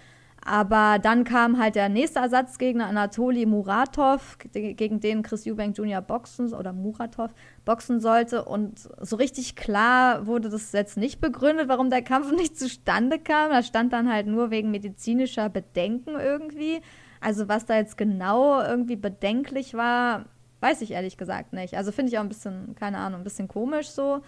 Aber 0.48 1.00
dann 1.00 1.24
kam 1.24 1.58
halt 1.60 1.74
der 1.75 1.89
nächste 1.89 2.20
Ersatzgegner, 2.20 2.86
Anatoli 2.86 3.46
Muratov, 3.48 4.38
ge- 4.51 4.74
gegen 4.74 5.00
den 5.00 5.24
Chris 5.24 5.46
Eubank 5.48 5.75
Jr. 5.77 6.01
boxen 6.01 6.54
oder 6.54 6.72
Muratov 6.72 7.34
boxen 7.65 8.00
sollte. 8.00 8.46
Und 8.46 8.80
so 9.01 9.15
richtig 9.15 9.56
klar 9.56 10.27
wurde 10.27 10.50
das 10.50 10.72
jetzt 10.72 10.98
nicht 10.98 11.20
begründet, 11.20 11.68
warum 11.68 11.89
der 11.89 12.01
Kampf 12.04 12.32
nicht 12.36 12.58
zustande 12.60 13.18
kam. 13.20 13.51
Da 13.51 13.62
stand 13.63 13.94
dann 13.94 14.12
halt 14.12 14.27
nur 14.27 14.50
wegen 14.51 14.72
medizinischer 14.72 15.50
Bedenken 15.50 16.12
irgendwie. 16.20 16.82
Also 17.25 17.48
was 17.48 17.65
da 17.65 17.75
jetzt 17.75 17.98
genau 17.98 18.62
irgendwie 18.62 18.96
bedenklich 18.96 19.74
war, 19.74 20.25
weiß 20.60 20.82
ich 20.82 20.91
ehrlich 20.91 21.17
gesagt 21.17 21.53
nicht. 21.53 21.75
Also 21.75 21.91
finde 21.91 22.12
ich 22.12 22.17
auch 22.17 22.24
ein 22.24 22.29
bisschen, 22.29 22.75
keine 22.75 23.00
Ahnung, 23.00 23.22
ein 23.22 23.24
bisschen 23.24 23.48
komisch 23.48 23.89
so 23.89 24.22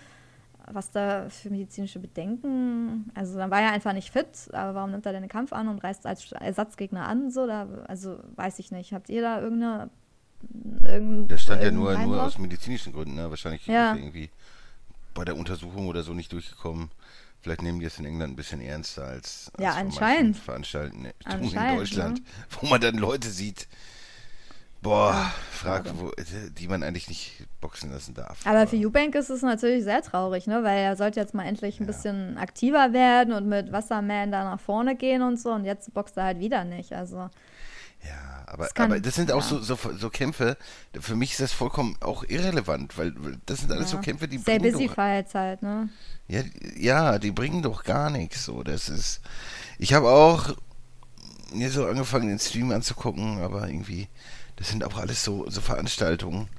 was 0.71 0.91
da 0.91 1.29
für 1.29 1.49
medizinische 1.49 1.99
Bedenken, 1.99 3.09
also 3.15 3.37
dann 3.37 3.49
war 3.49 3.61
er 3.61 3.71
einfach 3.71 3.93
nicht 3.93 4.11
fit, 4.11 4.27
aber 4.51 4.75
warum 4.75 4.91
nimmt 4.91 5.05
er 5.05 5.13
denn 5.13 5.23
den 5.23 5.29
Kampf 5.29 5.53
an 5.53 5.67
und 5.67 5.83
reist 5.83 6.05
als 6.05 6.31
Ersatzgegner 6.31 7.07
an, 7.07 7.31
so, 7.31 7.47
da, 7.47 7.67
also 7.87 8.19
weiß 8.35 8.59
ich 8.59 8.71
nicht. 8.71 8.93
Habt 8.93 9.09
ihr 9.09 9.21
da 9.21 9.39
irgendeine, 9.39 9.89
irgendein, 10.83 11.27
Das 11.29 11.41
stand 11.41 11.63
ja 11.63 11.71
nur, 11.71 11.97
nur 11.97 12.21
aus 12.23 12.37
medizinischen 12.37 12.93
Gründen, 12.93 13.15
ne? 13.15 13.29
Wahrscheinlich 13.29 13.65
Ja. 13.65 13.91
ist 13.91 13.97
er 13.97 14.03
irgendwie 14.03 14.29
bei 15.13 15.23
der 15.23 15.37
Untersuchung 15.37 15.87
oder 15.87 16.03
so 16.03 16.13
nicht 16.13 16.33
durchgekommen. 16.33 16.91
Vielleicht 17.41 17.61
nehmen 17.61 17.79
die 17.79 17.85
es 17.85 17.99
in 17.99 18.05
England 18.05 18.33
ein 18.33 18.35
bisschen 18.35 18.61
ernster 18.61 19.05
als, 19.05 19.51
als 19.53 19.63
Ja, 19.63 19.73
anscheinend. 19.73 20.37
Veranstaltungen 20.37 21.05
in 21.05 21.13
Anscheinend, 21.25 21.79
Deutschland, 21.79 22.19
ne? 22.19 22.25
wo 22.59 22.67
man 22.67 22.81
dann 22.81 22.95
Leute 22.95 23.29
sieht, 23.29 23.67
boah, 24.81 25.31
frag, 25.51 25.85
wo, 25.97 26.11
die 26.57 26.67
man 26.67 26.83
eigentlich 26.83 27.07
nicht 27.07 27.45
boxen 27.61 27.91
lassen 27.91 28.13
darf. 28.13 28.45
Aber 28.45 28.67
für 28.67 28.75
Eubank 28.75 29.15
ist 29.15 29.29
es 29.29 29.41
natürlich 29.41 29.83
sehr 29.83 30.01
traurig, 30.01 30.47
ne? 30.47 30.63
weil 30.63 30.79
er 30.79 30.95
sollte 30.95 31.19
jetzt 31.19 31.33
mal 31.33 31.45
endlich 31.45 31.79
ein 31.79 31.85
bisschen 31.87 32.37
aktiver 32.37 32.93
werden 32.93 33.33
und 33.33 33.47
mit 33.47 33.71
Wasserman 33.71 34.31
da 34.31 34.43
nach 34.43 34.59
vorne 34.59 34.95
gehen 34.95 35.21
und 35.21 35.39
so 35.39 35.51
und 35.51 35.65
jetzt 35.65 35.93
boxt 35.93 36.17
er 36.17 36.23
halt 36.25 36.39
wieder 36.39 36.63
nicht, 36.63 36.93
also 36.93 37.29
Ja, 38.03 38.43
aber, 38.47 38.67
Das 38.67 38.75
aber 38.77 38.99
das 38.99 39.15
sind 39.15 39.31
auch 39.31 39.41
ja. 39.41 39.59
so, 39.59 39.59
so, 39.59 39.77
so 39.97 40.09
Kämpfe, 40.09 40.57
für 40.99 41.15
mich 41.15 41.31
ist 41.31 41.41
das 41.41 41.51
vollkommen 41.51 41.95
auch 41.99 42.23
irrelevant, 42.23 42.97
weil 42.97 43.13
das 43.45 43.59
sind 43.59 43.71
alles 43.71 43.89
so 43.89 43.97
ja. 43.97 44.03
Kämpfe, 44.03 44.27
die 44.27 44.37
sehr 44.37 44.59
bringen 44.59 44.73
busy 44.73 44.87
doch, 44.87 44.97
halt, 44.97 45.61
ne? 45.61 45.89
ja, 46.27 46.41
ja, 46.77 47.19
die 47.19 47.31
bringen 47.31 47.61
doch 47.61 47.83
gar 47.83 48.09
nichts. 48.09 48.45
So, 48.45 48.63
das 48.63 48.89
ist. 48.89 49.21
Ich 49.79 49.93
habe 49.93 50.09
auch 50.09 50.55
mir 51.53 51.71
so 51.71 51.85
angefangen, 51.85 52.27
den 52.27 52.39
Stream 52.39 52.71
anzugucken, 52.71 53.41
aber 53.41 53.67
irgendwie, 53.67 54.07
das 54.57 54.69
sind 54.69 54.83
auch 54.83 54.97
alles 54.97 55.23
so, 55.23 55.49
so 55.49 55.61
Veranstaltungen. 55.61 56.49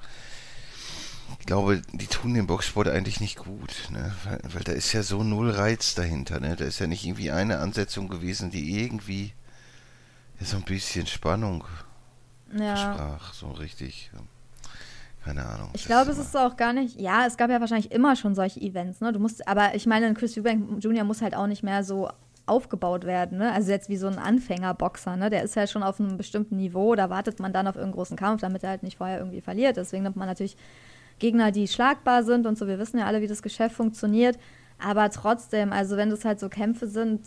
Ich 1.40 1.46
glaube, 1.46 1.82
die 1.92 2.06
tun 2.06 2.34
den 2.34 2.46
Boxsport 2.46 2.88
eigentlich 2.88 3.20
nicht 3.20 3.36
gut, 3.36 3.88
ne? 3.90 4.14
weil, 4.24 4.40
weil 4.52 4.62
da 4.64 4.72
ist 4.72 4.92
ja 4.92 5.02
so 5.02 5.22
null 5.22 5.50
Reiz 5.50 5.94
dahinter. 5.94 6.40
Ne? 6.40 6.56
Da 6.56 6.64
ist 6.64 6.78
ja 6.78 6.86
nicht 6.86 7.04
irgendwie 7.04 7.30
eine 7.30 7.58
Ansetzung 7.58 8.08
gewesen, 8.08 8.50
die 8.50 8.82
irgendwie 8.82 9.32
so 10.40 10.56
ein 10.56 10.62
bisschen 10.64 11.06
Spannung 11.06 11.64
Ja. 12.52 12.76
sprach, 12.76 13.32
so 13.34 13.50
richtig. 13.50 14.10
Keine 15.24 15.44
Ahnung. 15.44 15.68
Ich 15.74 15.84
glaube, 15.84 16.10
es 16.10 16.18
ist 16.18 16.34
auch 16.36 16.56
gar 16.56 16.72
nicht. 16.72 16.98
Ja, 16.98 17.26
es 17.26 17.36
gab 17.36 17.50
ja 17.50 17.60
wahrscheinlich 17.60 17.92
immer 17.92 18.16
schon 18.16 18.34
solche 18.34 18.60
Events, 18.60 19.00
ne? 19.00 19.12
Du 19.12 19.18
musst, 19.18 19.46
aber 19.46 19.74
ich 19.74 19.84
meine, 19.86 20.14
Chris 20.14 20.38
Eubank 20.38 20.82
Jr. 20.82 21.04
muss 21.04 21.20
halt 21.20 21.34
auch 21.34 21.46
nicht 21.46 21.62
mehr 21.62 21.84
so 21.84 22.08
aufgebaut 22.46 23.04
werden, 23.04 23.36
ne? 23.38 23.52
Also 23.52 23.70
jetzt 23.70 23.90
wie 23.90 23.96
so 23.98 24.06
ein 24.06 24.18
Anfängerboxer, 24.18 25.16
ne? 25.16 25.28
Der 25.28 25.42
ist 25.42 25.54
ja 25.54 25.66
schon 25.66 25.82
auf 25.82 26.00
einem 26.00 26.16
bestimmten 26.16 26.56
Niveau, 26.56 26.94
da 26.94 27.10
wartet 27.10 27.40
man 27.40 27.52
dann 27.52 27.66
auf 27.66 27.74
irgendeinen 27.74 27.96
großen 27.96 28.16
Kampf, 28.16 28.40
damit 28.40 28.62
er 28.62 28.70
halt 28.70 28.82
nicht 28.82 28.96
vorher 28.96 29.18
irgendwie 29.18 29.42
verliert. 29.42 29.76
Deswegen 29.76 30.04
nimmt 30.04 30.16
man 30.16 30.28
natürlich 30.28 30.56
Gegner, 31.18 31.50
die 31.50 31.68
schlagbar 31.68 32.22
sind 32.22 32.46
und 32.46 32.56
so. 32.56 32.66
Wir 32.66 32.78
wissen 32.78 32.98
ja 32.98 33.06
alle, 33.06 33.20
wie 33.20 33.26
das 33.26 33.42
Geschäft 33.42 33.74
funktioniert. 33.74 34.38
Aber 34.78 35.10
trotzdem, 35.10 35.72
also 35.72 35.96
wenn 35.96 36.08
das 36.08 36.24
halt 36.24 36.40
so 36.40 36.48
Kämpfe 36.48 36.86
sind, 36.86 37.20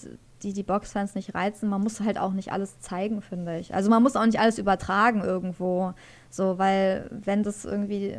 die 0.43 0.53
die 0.53 0.63
Boxfans 0.63 1.15
nicht 1.15 1.35
reizen, 1.35 1.69
man 1.69 1.81
muss 1.81 1.99
halt 1.99 2.17
auch 2.17 2.33
nicht 2.33 2.51
alles 2.51 2.79
zeigen, 2.79 3.21
finde 3.21 3.59
ich. 3.59 3.73
Also 3.73 3.89
man 3.89 4.03
muss 4.03 4.15
auch 4.15 4.25
nicht 4.25 4.39
alles 4.39 4.57
übertragen 4.57 5.21
irgendwo. 5.21 5.93
So, 6.29 6.57
weil 6.57 7.09
wenn 7.11 7.43
das 7.43 7.65
irgendwie, 7.65 8.17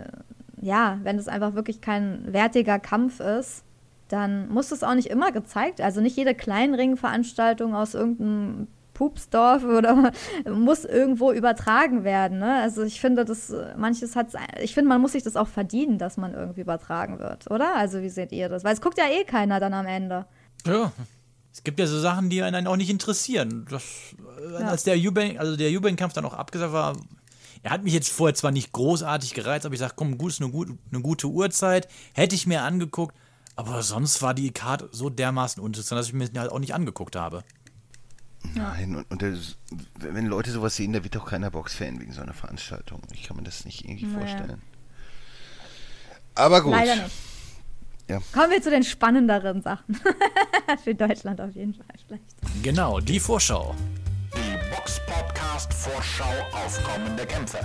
ja, 0.61 0.99
wenn 1.03 1.17
das 1.17 1.29
einfach 1.29 1.55
wirklich 1.55 1.81
kein 1.81 2.33
wertiger 2.33 2.79
Kampf 2.79 3.21
ist, 3.21 3.65
dann 4.09 4.49
muss 4.49 4.69
das 4.69 4.85
auch 4.85 4.95
nicht 4.95 5.09
immer 5.09 5.33
gezeigt. 5.33 5.81
Also 5.81 6.01
nicht 6.01 6.17
jede 6.17 6.35
Kleinringveranstaltung 6.35 7.75
aus 7.75 7.95
irgendeinem 7.95 8.69
Pupsdorf 8.95 9.65
oder 9.65 10.13
muss 10.51 10.85
irgendwo 10.85 11.33
übertragen 11.33 12.05
werden. 12.05 12.39
Ne? 12.39 12.61
Also 12.61 12.83
ich 12.83 13.01
finde, 13.01 13.25
das 13.25 13.51
äh, 13.51 13.75
manches 13.77 14.15
hat, 14.15 14.29
ich 14.61 14.75
finde, 14.75 14.89
man 14.89 15.01
muss 15.01 15.13
sich 15.13 15.23
das 15.23 15.37
auch 15.37 15.49
verdienen, 15.49 15.99
dass 15.99 16.17
man 16.17 16.35
irgendwie 16.35 16.61
übertragen 16.61 17.19
wird, 17.19 17.51
oder? 17.51 17.75
Also 17.75 18.03
wie 18.03 18.11
seht 18.11 18.33
ihr 18.33 18.49
das? 18.49 18.65
Weil 18.65 18.75
es 18.75 18.81
guckt 18.81 18.99
ja 18.99 19.05
eh 19.09 19.25
keiner 19.25 19.61
dann 19.61 19.75
am 19.75 19.87
Ende. 19.87 20.27
Ja. 20.67 20.93
Es 21.53 21.63
gibt 21.65 21.79
ja 21.79 21.87
so 21.87 22.01
Sachen, 22.01 22.31
die 22.31 22.43
einen 22.43 22.67
auch 22.67 22.77
nicht 22.77 22.91
interessieren. 22.91 23.67
Das, 23.69 23.83
äh, 24.59 24.63
Als 24.63 24.85
der 24.85 24.97
Eubank, 24.97 25.39
also 25.39 25.57
der 25.57 25.71
Eubank-Kampf 25.71 26.15
dann 26.15 26.25
auch 26.25 26.33
abgesagt 26.35 26.73
war, 26.73 26.97
er 27.63 27.71
hat 27.71 27.85
mich 27.85 27.93
jetzt 27.93 28.11
vorher 28.11 28.35
zwar 28.35 28.51
nicht 28.51 28.73
großartig 28.73 29.35
gereizt, 29.35 29.67
aber 29.67 29.75
ich 29.75 29.79
sag, 29.81 29.95
komm, 29.95 30.19
gut, 30.19 30.33
ist 30.33 30.41
eine, 30.41 30.51
gut, 30.51 30.71
eine 30.91 31.03
gute 31.03 31.29
Uhrzeit, 31.29 31.89
hätte 32.15 32.35
ich 32.35 32.47
mir 32.47 32.63
angeguckt, 32.63 33.15
aber 33.55 33.83
sonst 33.83 34.23
war 34.23 34.35
die 34.35 34.51
Karte 34.51 34.89
so 34.93 35.11
dermaßen 35.11 35.63
uninteressant, 35.63 35.99
dass 35.99 36.07
ich 36.07 36.15
mir 36.15 36.29
halt 36.37 36.51
auch 36.51 36.59
nicht 36.59 36.75
angeguckt 36.75 37.15
habe. 37.17 37.45
Nein, 38.55 38.97
und, 38.97 39.11
und 39.11 39.23
das, 39.23 39.57
wenn 39.99 40.27
Leute 40.27 40.51
sowas 40.51 40.75
sehen, 40.75 40.93
da 40.93 41.05
wird 41.05 41.15
doch 41.15 41.27
keiner 41.27 41.51
Boxfan 41.51 42.01
wegen 42.01 42.13
so 42.13 42.23
einer 42.23 42.35
Veranstaltung. 42.35 43.01
Ich 43.13 43.23
kann 43.25 43.37
mir 43.37 43.45
das 43.45 43.65
nicht 43.65 43.85
irgendwie 43.85 44.07
Naja. 44.07 44.27
vorstellen. 44.27 44.63
Aber 46.35 46.63
gut. 46.63 46.73
Leider 46.73 46.97
nicht. 46.97 47.15
Ja. 48.09 48.21
Kommen 48.33 48.51
wir 48.51 48.63
zu 48.63 48.71
den 48.71 48.85
spannenderen 48.85 49.63
Sachen. 49.63 49.99
Für 50.85 50.95
Deutschland 50.95 51.41
auf 51.41 51.55
jeden 51.55 51.75
Fall 51.75 51.87
vielleicht. 52.07 52.25
Genau, 52.63 53.01
die 53.01 53.21
Vorschau. 53.21 53.75
Die 54.35 54.75
Box 54.75 55.01
Podcast 55.07 55.73
Vorschau 55.73 56.33
auf 56.53 56.83
kommende 56.85 57.27
Kämpfe. 57.27 57.61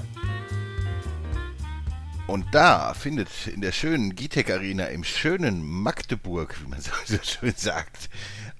Und 2.28 2.46
da 2.54 2.94
findet 2.94 3.30
in 3.48 3.62
der 3.62 3.72
schönen 3.72 4.16
Gitek 4.16 4.52
Arena 4.52 4.88
im 4.88 5.06
schönen 5.06 5.64
Magdeburg, 5.64 6.56
wie 6.62 6.68
man 6.68 6.82
so 6.82 6.92
so 7.06 7.18
schön 7.24 7.54
sagt, 7.56 8.10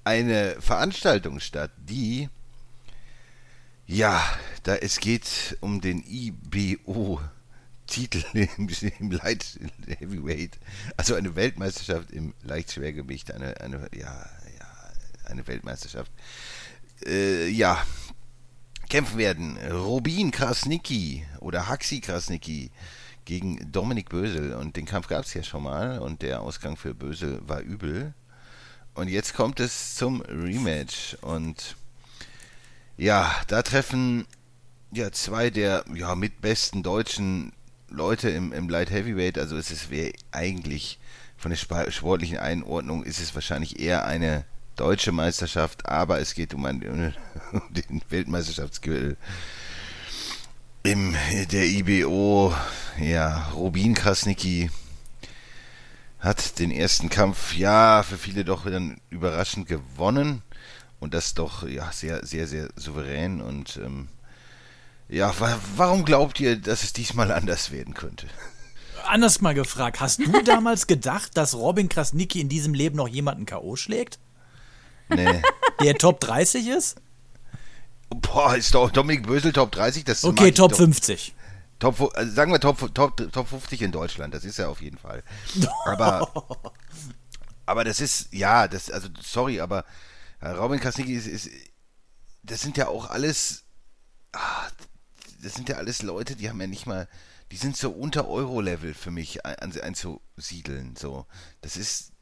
eine 0.04 0.56
Veranstaltung 0.60 1.38
statt, 1.38 1.70
die 1.76 2.28
ja, 3.86 4.22
da 4.64 4.74
es 4.76 5.00
geht 5.00 5.56
um 5.60 5.80
den 5.80 6.04
IBO 6.06 7.20
Titel 7.88 8.22
im, 8.56 8.68
im 8.98 9.10
Light 9.10 9.58
Heavyweight, 9.98 10.58
also 10.96 11.14
eine 11.14 11.34
Weltmeisterschaft 11.34 12.10
im 12.12 12.34
Leichtschwergewicht, 12.42 13.32
eine 13.32 13.60
eine 13.60 13.88
ja, 13.94 14.28
ja, 14.58 14.92
eine 15.24 15.46
Weltmeisterschaft. 15.46 16.12
Äh, 17.04 17.48
ja, 17.48 17.84
kämpfen 18.88 19.18
werden 19.18 19.58
Robin 19.70 20.30
Krasnicki 20.30 21.24
oder 21.40 21.68
Haxi 21.68 22.00
Krasnicki 22.00 22.70
gegen 23.24 23.70
Dominik 23.70 24.08
Bösel. 24.08 24.54
Und 24.54 24.76
den 24.76 24.86
Kampf 24.86 25.08
gab 25.08 25.24
es 25.24 25.34
ja 25.34 25.42
schon 25.42 25.62
mal 25.62 25.98
und 25.98 26.22
der 26.22 26.40
Ausgang 26.40 26.76
für 26.76 26.94
Bösel 26.94 27.40
war 27.46 27.60
übel. 27.60 28.14
Und 28.94 29.08
jetzt 29.08 29.34
kommt 29.34 29.60
es 29.60 29.94
zum 29.94 30.22
Rematch. 30.22 31.16
Und 31.20 31.76
ja, 32.96 33.34
da 33.46 33.62
treffen 33.62 34.26
ja 34.90 35.12
zwei 35.12 35.50
der 35.50 35.84
ja, 35.94 36.14
mitbesten 36.14 36.82
deutschen 36.82 37.52
Leute 37.88 38.30
im, 38.30 38.52
im 38.52 38.68
Light 38.68 38.90
Heavyweight. 38.90 39.38
Also 39.38 39.56
es 39.56 39.70
ist 39.70 39.88
eigentlich 40.32 40.98
von 41.36 41.50
der 41.50 41.90
sportlichen 41.90 42.38
Einordnung 42.38 43.04
ist 43.04 43.20
es 43.20 43.34
wahrscheinlich 43.34 43.78
eher 43.78 44.04
eine 44.04 44.44
deutsche 44.76 45.12
Meisterschaft, 45.12 45.86
aber 45.86 46.20
es 46.20 46.34
geht 46.34 46.54
um, 46.54 46.64
einen, 46.64 47.14
um 47.52 47.62
den 47.70 48.02
Weltmeisterschaftsgürtel 48.08 49.16
im 50.82 51.14
der 51.52 51.66
IBO. 51.66 52.54
Ja, 53.00 53.48
Rubin 53.54 53.94
Krasnicki 53.94 54.70
hat 56.18 56.58
den 56.58 56.70
ersten 56.70 57.08
Kampf, 57.08 57.54
ja, 57.54 58.02
für 58.02 58.18
viele 58.18 58.44
doch 58.44 58.64
dann 58.64 59.00
überraschend 59.10 59.68
gewonnen 59.68 60.42
und 60.98 61.14
das 61.14 61.34
doch 61.34 61.66
ja 61.66 61.92
sehr, 61.92 62.24
sehr, 62.26 62.46
sehr 62.46 62.68
souverän 62.74 63.40
und 63.40 63.76
ähm, 63.76 64.08
ja, 65.08 65.38
wa 65.40 65.58
warum 65.76 66.04
glaubt 66.04 66.40
ihr, 66.40 66.56
dass 66.56 66.82
es 66.82 66.92
diesmal 66.92 67.32
anders 67.32 67.70
werden 67.70 67.94
könnte? 67.94 68.26
Anders 69.06 69.40
mal 69.40 69.54
gefragt, 69.54 70.00
hast 70.00 70.18
du 70.18 70.42
damals 70.42 70.86
gedacht, 70.86 71.36
dass 71.36 71.54
Robin 71.54 71.88
Krasnicki 71.88 72.40
in 72.40 72.48
diesem 72.48 72.74
Leben 72.74 72.96
noch 72.96 73.08
jemanden 73.08 73.46
K.O. 73.46 73.76
schlägt? 73.76 74.18
Nee, 75.08 75.40
der 75.82 75.94
Top 75.94 76.20
30 76.20 76.68
ist? 76.68 77.00
Boah, 78.10 78.56
ist 78.56 78.74
doch 78.74 78.90
Dominik 78.90 79.26
Bösel 79.26 79.52
Top 79.52 79.72
30? 79.72 80.04
Das 80.04 80.24
Okay, 80.24 80.52
Top 80.52 80.72
doch. 80.72 80.78
50. 80.78 81.34
Top, 81.78 82.12
also 82.16 82.32
sagen 82.32 82.52
wir 82.52 82.60
Top, 82.60 82.94
Top, 82.94 83.16
Top 83.32 83.48
50 83.48 83.82
in 83.82 83.92
Deutschland, 83.92 84.34
das 84.34 84.44
ist 84.44 84.58
er 84.58 84.68
auf 84.68 84.82
jeden 84.82 84.98
Fall. 84.98 85.22
Aber, 85.84 86.30
aber 87.66 87.84
das 87.84 88.00
ist, 88.00 88.32
ja, 88.32 88.66
das, 88.66 88.90
also 88.90 89.08
sorry, 89.22 89.60
aber 89.60 89.84
äh, 90.40 90.48
Robin 90.48 90.80
Krasnicki 90.80 91.14
ist, 91.14 91.26
ist, 91.26 91.48
das 92.42 92.60
sind 92.60 92.76
ja 92.76 92.88
auch 92.88 93.08
alles, 93.08 93.64
ah, 94.32 94.66
das 95.42 95.54
sind 95.54 95.68
ja 95.68 95.76
alles 95.76 96.02
Leute, 96.02 96.36
die 96.36 96.48
haben 96.48 96.60
ja 96.60 96.66
nicht 96.66 96.86
mal, 96.86 97.08
die 97.50 97.56
sind 97.56 97.76
so 97.76 97.90
unter 97.90 98.28
Euro-Level 98.28 98.94
für 98.94 99.10
mich 99.10 99.44
ein, 99.46 99.54
ein- 99.56 99.80
einzusiedeln, 99.80 100.96
so. 100.96 101.26
Das 101.60 101.76
ist, 101.76 102.12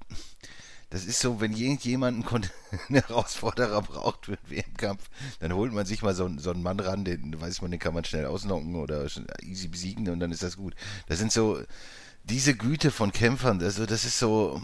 das 0.91 1.05
ist 1.05 1.21
so, 1.21 1.41
wenn 1.41 1.53
irgendjemand 1.57 2.25
einen 2.33 2.51
Herausforderer 2.89 3.83
braucht 3.83 4.27
für 4.27 4.33
einen 4.39 4.51
WM-Kampf, 4.51 5.09
dann 5.41 5.53
holt 5.55 5.73
man 5.73 5.85
sich 5.87 6.03
mal 6.03 6.15
so, 6.15 6.27
einen- 6.27 6.39
so 6.39 6.51
einen 6.51 6.63
Mann 6.63 6.79
ran, 6.81 7.05
den 7.05 7.41
weiß 7.41 7.63
man, 7.63 7.71
den 7.71 7.81
kann 7.81 7.95
man 7.95 8.05
schnell 8.05 8.27
ausnocken 8.27 8.77
oder 8.77 9.07
easy 9.43 9.69
besiegen 9.69 10.09
und 10.09 10.21
dann 10.21 10.33
ist 10.33 10.43
das 10.43 10.57
gut. 10.57 10.75
Das 11.09 11.19
sind 11.19 11.33
so 11.33 11.61
diese 12.25 12.55
Güte 12.57 12.91
von 12.91 13.13
Kämpfern, 13.13 13.63
also 13.63 13.87
das 13.87 14.05
ist 14.05 14.19
so 14.19 14.63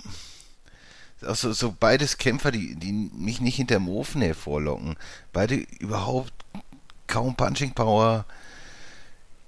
auch 1.27 1.37
so, 1.37 1.53
so 1.53 1.73
beides 1.79 2.19
Kämpfer, 2.19 2.51
die, 2.51 2.75
die 2.75 2.93
mich 2.93 3.41
nicht 3.41 3.55
hinterm 3.57 3.89
Ofen 3.89 4.23
hervorlocken. 4.23 4.97
Beide 5.33 5.55
überhaupt 5.79 6.33
kaum 7.07 7.37
Punching 7.37 7.73
Power. 7.75 8.27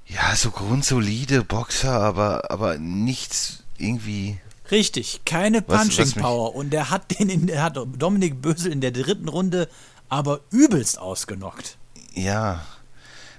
Ja, 0.06 0.34
so 0.36 0.50
grundsolide 0.50 1.44
Boxer, 1.44 1.92
aber, 1.92 2.50
aber 2.50 2.78
nichts 2.78 3.64
irgendwie. 3.78 4.38
Richtig, 4.70 5.22
keine 5.24 5.62
Punching 5.62 6.04
was 6.06 6.12
Power. 6.14 6.54
Und 6.54 6.70
der 6.70 6.90
hat 6.90 7.18
den 7.18 7.28
in, 7.28 7.46
der 7.46 7.62
hat 7.62 7.76
Dominik 7.98 8.40
Bösel 8.40 8.72
in 8.72 8.80
der 8.80 8.90
dritten 8.92 9.28
Runde 9.28 9.68
aber 10.08 10.40
übelst 10.50 10.98
ausgenockt. 10.98 11.76
Ja. 12.14 12.64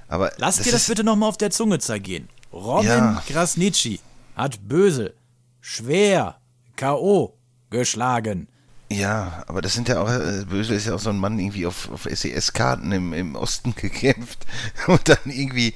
Aber 0.07 0.31
Lass 0.37 0.57
dir 0.57 0.71
das 0.71 0.81
ist- 0.81 0.87
bitte 0.87 1.03
nochmal 1.03 1.29
auf 1.29 1.37
der 1.37 1.51
Zunge 1.51 1.79
zergehen. 1.79 2.29
Robin 2.51 2.87
Ja. 2.89 3.23
Krasnitschi 3.27 3.99
hat 4.35 4.67
Bösel 4.67 5.13
schwer 5.61 6.37
K.O. 6.75 7.33
geschlagen. 7.69 8.47
Ja, 8.91 9.43
aber 9.47 9.61
das 9.61 9.73
sind 9.73 9.87
ja 9.89 9.99
auch, 10.01 10.09
äh, 10.09 10.45
Bösel 10.47 10.75
ist 10.75 10.85
ja 10.85 10.93
auch 10.93 10.99
so 10.99 11.09
ein 11.09 11.17
Mann 11.17 11.39
irgendwie 11.39 11.65
auf, 11.65 11.89
auf 11.91 12.05
SES-Karten 12.05 12.91
im, 12.91 13.13
im 13.13 13.35
Osten 13.35 13.73
gekämpft 13.75 14.45
und 14.87 15.09
dann 15.09 15.17
irgendwie, 15.25 15.73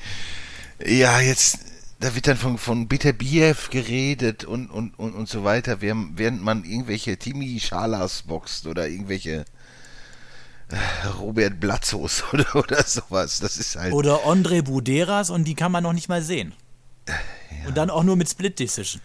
ja, 0.85 1.19
jetzt, 1.19 1.59
da 1.99 2.15
wird 2.15 2.27
dann 2.27 2.37
von, 2.37 2.57
von 2.57 2.87
Beterbiev 2.87 3.69
geredet 3.69 4.45
und, 4.45 4.69
und, 4.69 4.97
und, 4.97 5.13
und 5.13 5.27
so 5.27 5.43
weiter, 5.43 5.81
während, 5.81 6.43
man 6.43 6.63
irgendwelche 6.63 7.17
Timi 7.17 7.59
Schalas 7.59 8.23
boxt 8.23 8.67
oder 8.67 8.87
irgendwelche 8.87 9.45
äh, 10.69 11.07
Robert 11.19 11.59
Blatzos 11.59 12.23
oder, 12.33 12.55
oder 12.55 12.83
sowas. 12.83 13.39
Das 13.39 13.57
ist 13.57 13.75
halt, 13.75 13.93
Oder 13.93 14.25
Andre 14.25 14.63
Buderas 14.63 15.29
und 15.29 15.45
die 15.45 15.55
kann 15.55 15.71
man 15.71 15.83
noch 15.83 15.93
nicht 15.93 16.09
mal 16.09 16.21
sehen. 16.21 16.53
Und 17.65 17.75
dann 17.75 17.89
auch 17.89 18.03
nur 18.03 18.15
mit 18.15 18.29
Split 18.29 18.59
Decision. 18.59 19.01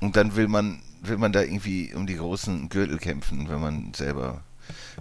und 0.00 0.16
dann 0.16 0.36
will 0.36 0.46
man, 0.48 0.80
will 1.02 1.18
man 1.18 1.32
da 1.32 1.42
irgendwie 1.42 1.92
um 1.94 2.06
die 2.06 2.16
großen 2.16 2.68
Gürtel 2.68 2.98
kämpfen, 2.98 3.48
wenn 3.48 3.60
man 3.60 3.92
selber 3.94 4.42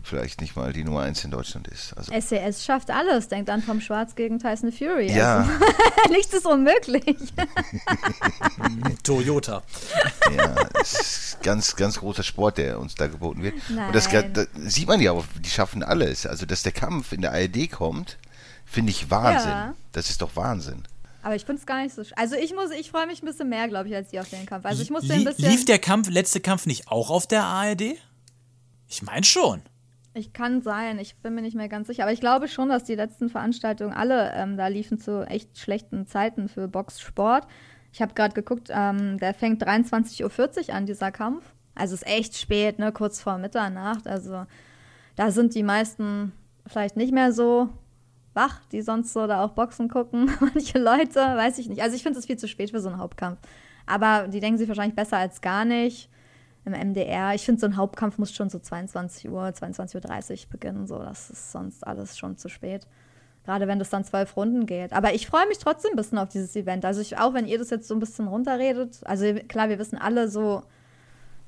vielleicht 0.04 0.42
nicht 0.42 0.56
mal 0.56 0.74
die 0.74 0.84
Nummer 0.84 1.02
eins 1.02 1.24
in 1.24 1.32
Deutschland 1.32 1.68
ist. 1.68 1.94
Also, 1.98 2.12
SES 2.20 2.64
schafft 2.66 2.92
alles. 2.92 3.28
Denkt 3.28 3.50
an 3.50 3.66
Tom 3.66 3.80
Schwarz 3.82 4.16
gegen 4.16 4.40
Tyson 4.40 4.72
Fury. 4.72 5.12
ja. 5.12 5.38
Also, 5.40 5.52
nichts 6.12 6.34
ist 6.34 6.46
unmöglich. 6.46 7.06
Toyota. 9.04 9.64
Ja, 10.36 10.56
es 10.82 10.94
ist 10.94 11.44
ganz, 11.44 11.76
ganz 11.76 12.00
großer 12.00 12.24
Sport, 12.24 12.58
der 12.58 12.80
uns 12.80 12.96
da 12.96 13.08
geboten 13.08 13.44
wird. 13.44 13.56
Und 13.70 13.94
das, 13.96 14.12
Nein. 14.12 14.34
das 14.34 14.48
sieht 14.56 14.88
man 14.88 15.00
ja 15.00 15.12
auch, 15.12 15.26
die 15.44 15.50
schaffen 15.50 15.84
alles. 15.84 16.26
Also, 16.26 16.46
dass 16.46 16.64
der 16.64 16.72
Kampf 16.72 17.12
in 17.12 17.22
der 17.22 17.32
ARD 17.34 17.70
kommt, 17.72 18.18
finde 18.66 18.92
ich 18.92 19.10
Wahnsinn. 19.10 19.50
Ja. 19.52 19.74
Das 19.92 20.10
ist 20.10 20.22
doch 20.22 20.36
Wahnsinn. 20.36 20.84
Aber 21.22 21.36
ich 21.36 21.46
finde 21.46 21.62
es 21.62 21.66
gar 21.66 21.82
nicht 21.82 21.96
so. 21.96 22.02
sch- 22.02 22.12
Also 22.18 22.36
ich 22.36 22.54
muss, 22.54 22.72
ich 22.72 22.92
freue 22.92 23.08
mich 23.08 23.24
ein 23.24 23.26
bisschen 23.26 23.48
mehr, 23.48 23.68
glaube 23.70 23.88
ich, 23.88 23.96
als 23.96 24.10
die 24.10 24.20
auf 24.20 24.30
den 24.30 24.46
Kampf. 24.46 24.66
Also 24.66 24.82
ich 24.82 24.90
muss 24.90 25.04
den 25.08 25.20
ein 25.20 25.24
bisschen. 25.24 25.50
Lief 25.50 25.64
der 25.66 25.80
Kampf, 25.80 26.10
letzte 26.10 26.42
Kampf 26.42 26.66
nicht 26.66 26.90
auch 26.90 27.10
auf 27.10 27.28
der 27.28 27.44
ARD? 27.44 27.96
Ich 28.94 29.02
meine 29.02 29.24
schon. 29.24 29.64
Ich 30.14 30.34
kann 30.34 30.62
sein, 30.62 31.00
ich 31.00 31.16
bin 31.16 31.34
mir 31.34 31.42
nicht 31.42 31.56
mehr 31.56 31.68
ganz 31.68 31.88
sicher. 31.88 32.04
Aber 32.04 32.12
ich 32.12 32.20
glaube 32.20 32.48
schon, 32.48 32.70
dass 32.70 32.84
die 32.84 32.94
letzten 32.94 33.28
Veranstaltungen 33.28 33.92
alle 33.92 34.32
ähm, 34.36 34.56
da 34.56 34.68
liefen 34.68 35.00
zu 35.00 35.26
echt 35.26 35.58
schlechten 35.58 36.06
Zeiten 36.06 36.48
für 36.48 36.68
Boxsport. 36.68 37.48
Ich 37.92 38.04
habe 38.04 38.14
gerade 38.14 38.36
geguckt, 38.36 38.70
ähm, 38.72 39.18
der 39.18 39.34
fängt 39.34 39.64
23.40 39.64 40.70
Uhr 40.70 40.76
an, 40.76 40.86
dieser 40.86 41.12
Kampf. 41.12 41.44
Also 41.74 41.96
ist 41.96 42.06
echt 42.06 42.38
spät, 42.38 42.78
ne? 42.78 42.92
kurz 42.92 43.20
vor 43.20 43.40
Mitternacht. 43.40 44.06
Also 44.06 44.46
da 45.16 45.32
sind 45.32 45.56
die 45.56 45.64
meisten 45.64 46.32
vielleicht 46.68 46.96
nicht 46.96 47.12
mehr 47.12 47.34
so 47.34 47.70
wach, 48.36 48.62
die 48.72 48.84
sonst 48.84 49.12
so 49.12 49.26
da 49.26 49.44
auch 49.44 49.54
Boxen 49.54 49.90
gucken. 49.90 50.32
Manche 50.40 50.78
Leute, 50.78 51.20
weiß 51.20 51.58
ich 51.58 51.68
nicht. 51.68 51.82
Also 51.82 51.96
ich 51.96 52.04
finde 52.04 52.20
es 52.20 52.28
viel 52.28 52.38
zu 52.38 52.48
spät 52.48 52.70
für 52.70 52.80
so 52.80 52.90
einen 52.90 53.00
Hauptkampf. 53.00 53.40
Aber 53.88 54.28
die 54.28 54.40
denken 54.40 54.60
sich 54.60 54.68
wahrscheinlich 54.68 54.96
besser 54.96 55.18
als 55.18 55.42
gar 55.42 55.66
nicht 55.66 56.12
im 56.66 56.74
MDR. 56.74 57.34
Ich 57.34 57.46
finde, 57.46 57.60
so 57.62 57.68
ein 57.68 57.78
Hauptkampf 57.78 58.18
muss 58.18 58.32
schon 58.34 58.50
so 58.50 58.60
22 58.60 59.30
Uhr, 59.30 59.44
22.30 59.44 60.32
Uhr 60.46 60.50
beginnen. 60.50 60.88
So, 60.88 61.00
das 61.00 61.30
ist 61.30 61.52
sonst 61.52 61.86
alles 61.86 62.18
schon 62.18 62.38
zu 62.38 62.50
spät. 62.50 62.88
Gerade 63.46 63.68
wenn 63.68 63.80
das 63.80 63.90
dann 63.90 64.06
zwölf 64.06 64.38
Runden 64.38 64.66
geht. 64.66 64.94
Aber 64.94 65.14
ich 65.14 65.28
freue 65.28 65.48
mich 65.48 65.58
trotzdem 65.58 65.92
ein 65.92 65.98
bisschen 65.98 66.18
auf 66.18 66.30
dieses 66.30 66.56
Event. 66.56 66.86
Also 66.86 67.02
ich, 67.02 67.18
auch 67.18 67.34
wenn 67.34 67.46
ihr 67.46 67.58
das 67.60 67.70
jetzt 67.72 67.88
so 67.88 67.94
ein 67.94 68.00
bisschen 68.00 68.28
runterredet, 68.28 69.02
also 69.04 69.26
klar, 69.50 69.68
wir 69.68 69.80
wissen 69.80 69.98
alle 69.98 70.30
so, 70.30 70.64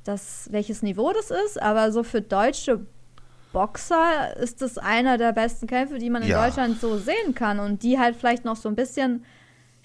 dass, 0.03 0.49
welches 0.51 0.81
Niveau 0.81 1.13
das 1.13 1.31
ist, 1.31 1.61
aber 1.61 1.91
so 1.93 2.03
für 2.03 2.21
deutsche 2.21 2.85
Boxer 3.53 4.35
ist 4.35 4.61
das 4.61 4.77
einer 4.77 5.17
der 5.17 5.31
besten 5.31 5.67
Kämpfe, 5.67 5.97
die 5.97 6.09
man 6.09 6.21
in 6.23 6.27
Ja. 6.29 6.43
Deutschland 6.45 6.81
so 6.81 6.97
sehen 6.97 7.33
kann 7.33 7.59
und 7.59 7.83
die 7.83 7.97
halt 7.97 8.17
vielleicht 8.17 8.43
noch 8.43 8.57
so 8.57 8.67
ein 8.67 8.75
bisschen 8.75 9.23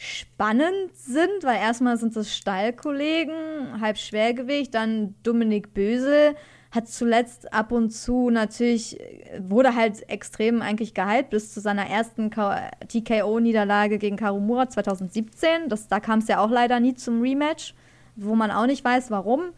spannend 0.02 0.94
sind, 0.94 1.42
weil 1.42 1.56
erstmal 1.56 1.98
sind 1.98 2.16
es 2.16 2.34
Stallkollegen, 2.34 3.82
halb 3.82 3.98
Schwergewicht, 3.98 4.74
dann 4.74 5.14
Dominik 5.22 5.74
Bösel 5.74 6.34
hat 6.70 6.88
zuletzt 6.88 7.52
ab 7.52 7.70
und 7.70 7.90
zu 7.90 8.30
natürlich, 8.30 8.98
wurde 9.40 9.74
halt 9.74 10.08
extrem 10.08 10.62
eigentlich 10.62 10.94
gehypt 10.94 11.28
bis 11.28 11.52
zu 11.52 11.60
seiner 11.60 11.86
ersten 11.86 12.30
TKO-Niederlage 12.30 13.98
gegen 13.98 14.16
Karumura 14.16 14.70
2017. 14.70 15.68
Das, 15.68 15.88
da 15.88 16.00
kam 16.00 16.20
es 16.20 16.28
ja 16.28 16.38
auch 16.38 16.50
leider 16.50 16.80
nie 16.80 16.94
zum 16.94 17.20
Rematch, 17.20 17.74
wo 18.16 18.34
man 18.34 18.50
auch 18.50 18.66
nicht 18.66 18.82
weiß, 18.82 19.10
warum. 19.10 19.50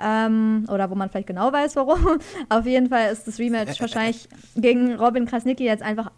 Ähm, 0.00 0.64
oder 0.72 0.88
wo 0.88 0.94
man 0.94 1.10
vielleicht 1.10 1.26
genau 1.26 1.52
weiß, 1.52 1.76
warum. 1.76 2.18
Auf 2.48 2.64
jeden 2.64 2.88
Fall 2.88 3.12
ist 3.12 3.26
das 3.26 3.38
Rematch 3.38 3.78
wahrscheinlich 3.78 4.26
gegen 4.56 4.94
Robin 4.94 5.26
Krasnicki 5.26 5.64
jetzt 5.64 5.82
einfach 5.82 6.10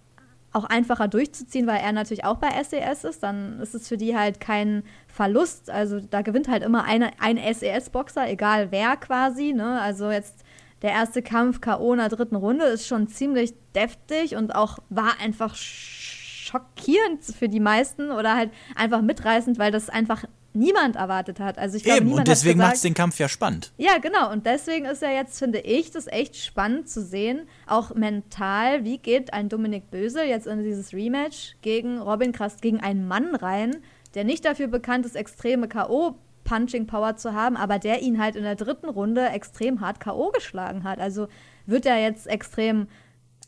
auch 0.54 0.64
einfacher 0.64 1.08
durchzuziehen, 1.08 1.66
weil 1.66 1.80
er 1.80 1.92
natürlich 1.92 2.24
auch 2.24 2.36
bei 2.36 2.50
SES 2.62 3.04
ist. 3.04 3.22
Dann 3.22 3.60
ist 3.60 3.74
es 3.74 3.88
für 3.88 3.96
die 3.96 4.16
halt 4.16 4.40
kein 4.40 4.84
Verlust. 5.08 5.68
Also 5.68 6.00
da 6.00 6.22
gewinnt 6.22 6.48
halt 6.48 6.62
immer 6.62 6.84
eine, 6.84 7.10
ein 7.20 7.36
SES-Boxer, 7.36 8.28
egal 8.28 8.70
wer 8.70 8.96
quasi. 8.96 9.52
Ne? 9.52 9.80
Also 9.80 10.10
jetzt 10.10 10.44
der 10.82 10.92
erste 10.92 11.22
Kampf 11.22 11.60
K.O. 11.60 11.92
in 11.92 11.98
der 11.98 12.08
dritten 12.08 12.36
Runde 12.36 12.66
ist 12.66 12.86
schon 12.86 13.08
ziemlich 13.08 13.54
deftig 13.74 14.36
und 14.36 14.54
auch 14.54 14.78
war 14.90 15.20
einfach 15.20 15.54
schockierend 15.56 17.24
für 17.24 17.48
die 17.48 17.60
meisten 17.60 18.10
oder 18.10 18.36
halt 18.36 18.50
einfach 18.76 19.02
mitreißend, 19.02 19.58
weil 19.58 19.72
das 19.72 19.88
einfach 19.88 20.24
niemand 20.54 20.96
erwartet 20.96 21.40
hat. 21.40 21.58
Also 21.58 21.76
ich 21.76 21.84
glaube, 21.84 22.00
Eben, 22.00 22.12
und 22.12 22.28
deswegen 22.28 22.58
macht 22.58 22.76
es 22.76 22.82
den 22.82 22.94
Kampf 22.94 23.18
ja 23.18 23.28
spannend. 23.28 23.72
ja, 23.76 23.98
genau. 23.98 24.30
Und 24.32 24.46
deswegen 24.46 24.86
ist 24.86 25.02
ja 25.02 25.10
jetzt, 25.10 25.38
finde 25.38 25.60
ich, 25.60 25.90
das 25.90 26.06
echt 26.06 26.36
spannend 26.36 26.88
zu 26.88 27.02
sehen, 27.02 27.46
auch 27.66 27.94
mental, 27.94 28.84
wie 28.84 28.98
geht 28.98 29.32
ein 29.32 29.48
Dominik 29.48 29.90
Bösel 29.90 30.24
jetzt 30.24 30.46
in 30.46 30.62
dieses 30.62 30.92
Rematch 30.92 31.56
gegen 31.62 31.98
Robin 31.98 32.32
Krass, 32.32 32.60
gegen 32.60 32.80
einen 32.80 33.06
Mann 33.06 33.34
rein, 33.34 33.76
der 34.14 34.24
nicht 34.24 34.44
dafür 34.44 34.68
bekannt 34.68 35.04
ist, 35.06 35.16
extreme 35.16 35.68
K.O. 35.68 36.16
Punching 36.44 36.86
Power 36.86 37.16
zu 37.16 37.32
haben, 37.32 37.56
aber 37.56 37.78
der 37.78 38.02
ihn 38.02 38.20
halt 38.20 38.36
in 38.36 38.42
der 38.42 38.54
dritten 38.54 38.88
Runde 38.88 39.28
extrem 39.28 39.80
hart 39.80 39.98
K.O. 39.98 40.30
geschlagen 40.30 40.84
hat. 40.84 41.00
Also 41.00 41.28
wird 41.66 41.86
er 41.86 42.00
jetzt 42.00 42.26
extrem 42.26 42.86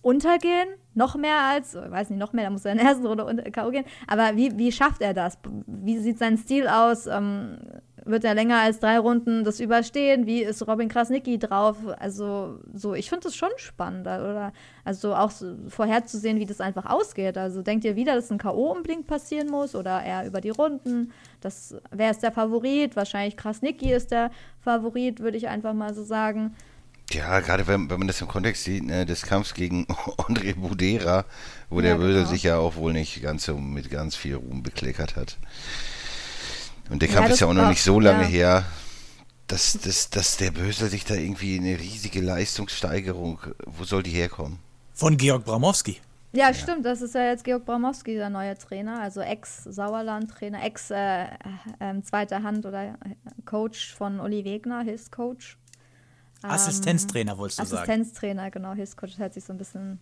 untergehen, 0.07 0.69
noch 0.95 1.17
mehr 1.17 1.41
als, 1.41 1.75
ich 1.75 1.91
weiß 1.91 2.11
nicht, 2.11 2.21
noch 2.21 2.33
mehr, 2.33 2.45
da 2.45 2.51
muss 2.51 2.65
er 2.65 2.73
in 2.73 2.79
der 2.79 2.87
ersten 2.87 3.05
Runde 3.05 3.25
unter 3.25 3.43
K.O. 3.51 3.73
gehen. 3.73 3.85
Aber 4.07 4.37
wie, 4.37 4.57
wie 4.57 4.71
schafft 4.71 5.03
er 5.03 5.15
das? 5.15 5.37
Wie 5.67 5.99
sieht 5.99 6.19
sein 6.19 6.39
Stil 6.39 6.69
aus? 6.69 7.09
Ähm, 7.09 7.59
wird 8.05 8.23
er 8.23 8.37
länger 8.37 8.61
als 8.61 8.79
drei 8.79 9.01
Runden 9.01 9.43
das 9.43 9.59
überstehen? 9.59 10.27
Wie 10.27 10.45
ist 10.45 10.65
Robin 10.69 10.89
Krasnicki 10.89 11.41
drauf? 11.41 11.79
Also, 11.99 12.61
so, 12.73 12.95
ich 12.95 13.09
finde 13.09 13.25
das 13.25 13.35
schon 13.35 13.51
spannend, 13.57 14.07
oder? 14.07 14.53
Also 14.85 15.13
auch 15.13 15.33
so 15.33 15.57
vorherzusehen, 15.67 16.39
wie 16.39 16.47
das 16.47 16.61
einfach 16.61 16.87
ausgeht. 16.87 17.37
Also 17.37 17.63
denkt 17.63 17.85
ihr 17.85 17.97
wieder, 17.97 18.15
dass 18.15 18.31
ein 18.31 18.39
K.O. 18.39 18.71
unbedingt 18.71 19.09
passieren 19.09 19.49
muss 19.49 19.75
oder 19.75 20.05
eher 20.05 20.25
über 20.25 20.41
die 20.41 20.51
Runden? 20.51 21.13
Das, 21.41 21.75
wer 21.91 22.13
ist 22.13 22.23
der 22.23 22.31
Favorit? 22.31 22.95
Wahrscheinlich 22.95 23.37
Krasnicki 23.37 23.93
ist 23.93 24.13
der 24.13 24.31
Favorit, 24.61 25.19
würde 25.19 25.37
ich 25.37 25.49
einfach 25.49 25.75
mal 25.75 25.93
so 25.95 26.05
sagen. 26.05 26.55
Ja, 27.13 27.41
gerade 27.41 27.67
wenn, 27.67 27.89
wenn 27.89 27.99
man 27.99 28.09
das 28.09 28.21
im 28.21 28.29
Kontext 28.29 28.65
sieht, 28.65 28.85
ne, 28.85 29.07
des 29.07 29.23
Kampfs 29.23 29.55
gegen 29.55 29.85
André 30.19 30.55
Budera, 30.57 31.25
wo 31.71 31.81
Ja, 31.81 31.83
der 31.83 31.97
Böse 31.97 32.19
genau. 32.21 32.31
sich 32.31 32.43
ja 32.43 32.59
auch 32.59 32.77
wohl 32.77 32.93
nicht 32.93 33.23
ganz 33.23 33.45
so 33.45 33.57
mit 33.57 33.91
ganz 33.91 34.17
viel 34.17 34.35
Ruhm 34.37 34.63
bekleckert 34.63 35.17
hat. 35.17 35.39
Und 36.91 37.03
der 37.03 37.09
Ja, 37.09 37.17
Kampf 37.17 37.31
ist 37.31 37.41
ja 37.41 37.47
auch 37.49 37.53
noch 37.55 37.69
nicht 37.69 37.83
so 37.83 38.01
lange 38.01 38.25
ja. 38.25 38.29
her. 38.29 38.65
dass, 39.49 39.75
dass, 39.75 40.11
dass 40.11 40.37
der 40.39 40.51
Bösel 40.51 40.89
sich 40.91 41.05
da 41.05 41.15
irgendwie 41.15 41.59
eine 41.59 41.79
riesige 41.79 42.21
Leistungssteigerung, 42.21 43.41
wo 43.65 43.85
soll 43.85 44.03
die 44.03 44.11
herkommen? 44.11 44.59
Von 44.95 45.17
Georg 45.17 45.45
Bramowski. 45.45 46.01
Ja, 46.33 46.53
stimmt, 46.53 46.85
das 46.85 47.01
ist 47.01 47.15
ja 47.15 47.25
jetzt 47.29 47.45
Georg 47.45 47.65
Bramowski, 47.65 48.15
der 48.15 48.29
neue 48.31 48.59
Trainer, 48.59 49.01
also 49.01 49.21
Ex-Sauerland-Trainer, 49.21 50.63
Ex-zweiter 50.65 52.37
äh, 52.37 52.41
äh, 52.41 52.43
Hand 52.43 52.67
oder 52.67 52.99
Coach 53.45 53.95
von 53.95 54.21
Uli 54.21 54.45
Wegner, 54.45 54.83
Hilfscoach. 54.83 55.57
Assistenztrainer, 56.51 57.33
ähm, 57.33 57.39
wolltest 57.39 57.61
du 57.61 57.65
sagen. 57.65 57.91
Assistenztrainer, 57.91 58.51
genau, 58.51 58.73
Hilfscoach 58.73 59.19
hört 59.19 59.35
sich 59.35 59.45
so 59.45 59.53
ein 59.53 59.59
bisschen 59.59 60.01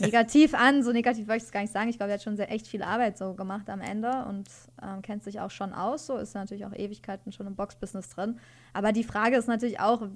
negativ 0.00 0.54
an. 0.54 0.82
So 0.82 0.92
negativ 0.92 1.28
wollte 1.28 1.38
ich 1.38 1.44
es 1.44 1.52
gar 1.52 1.60
nicht 1.60 1.72
sagen. 1.72 1.88
Ich 1.88 1.96
glaube, 1.96 2.12
er 2.12 2.14
hat 2.14 2.22
schon 2.22 2.36
sehr, 2.36 2.50
echt 2.50 2.66
viel 2.66 2.82
Arbeit 2.82 3.18
so 3.18 3.34
gemacht 3.34 3.68
am 3.70 3.80
Ende 3.80 4.24
und 4.28 4.48
ähm, 4.82 5.02
kennt 5.02 5.24
sich 5.24 5.40
auch 5.40 5.50
schon 5.50 5.72
aus. 5.72 6.06
So 6.06 6.16
ist 6.16 6.34
natürlich 6.34 6.66
auch 6.66 6.72
Ewigkeiten 6.72 7.32
schon 7.32 7.46
im 7.46 7.54
Boxbusiness 7.54 8.08
drin. 8.10 8.38
Aber 8.72 8.92
die 8.92 9.04
Frage 9.04 9.36
ist 9.36 9.48
natürlich 9.48 9.80
auch, 9.80 10.08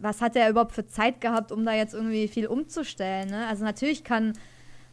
was 0.00 0.20
hat 0.20 0.36
er 0.36 0.48
überhaupt 0.48 0.72
für 0.72 0.86
Zeit 0.86 1.20
gehabt, 1.20 1.52
um 1.52 1.64
da 1.64 1.74
jetzt 1.74 1.94
irgendwie 1.94 2.28
viel 2.28 2.46
umzustellen? 2.46 3.28
Ne? 3.28 3.46
Also 3.46 3.64
natürlich 3.64 4.04
kann 4.04 4.32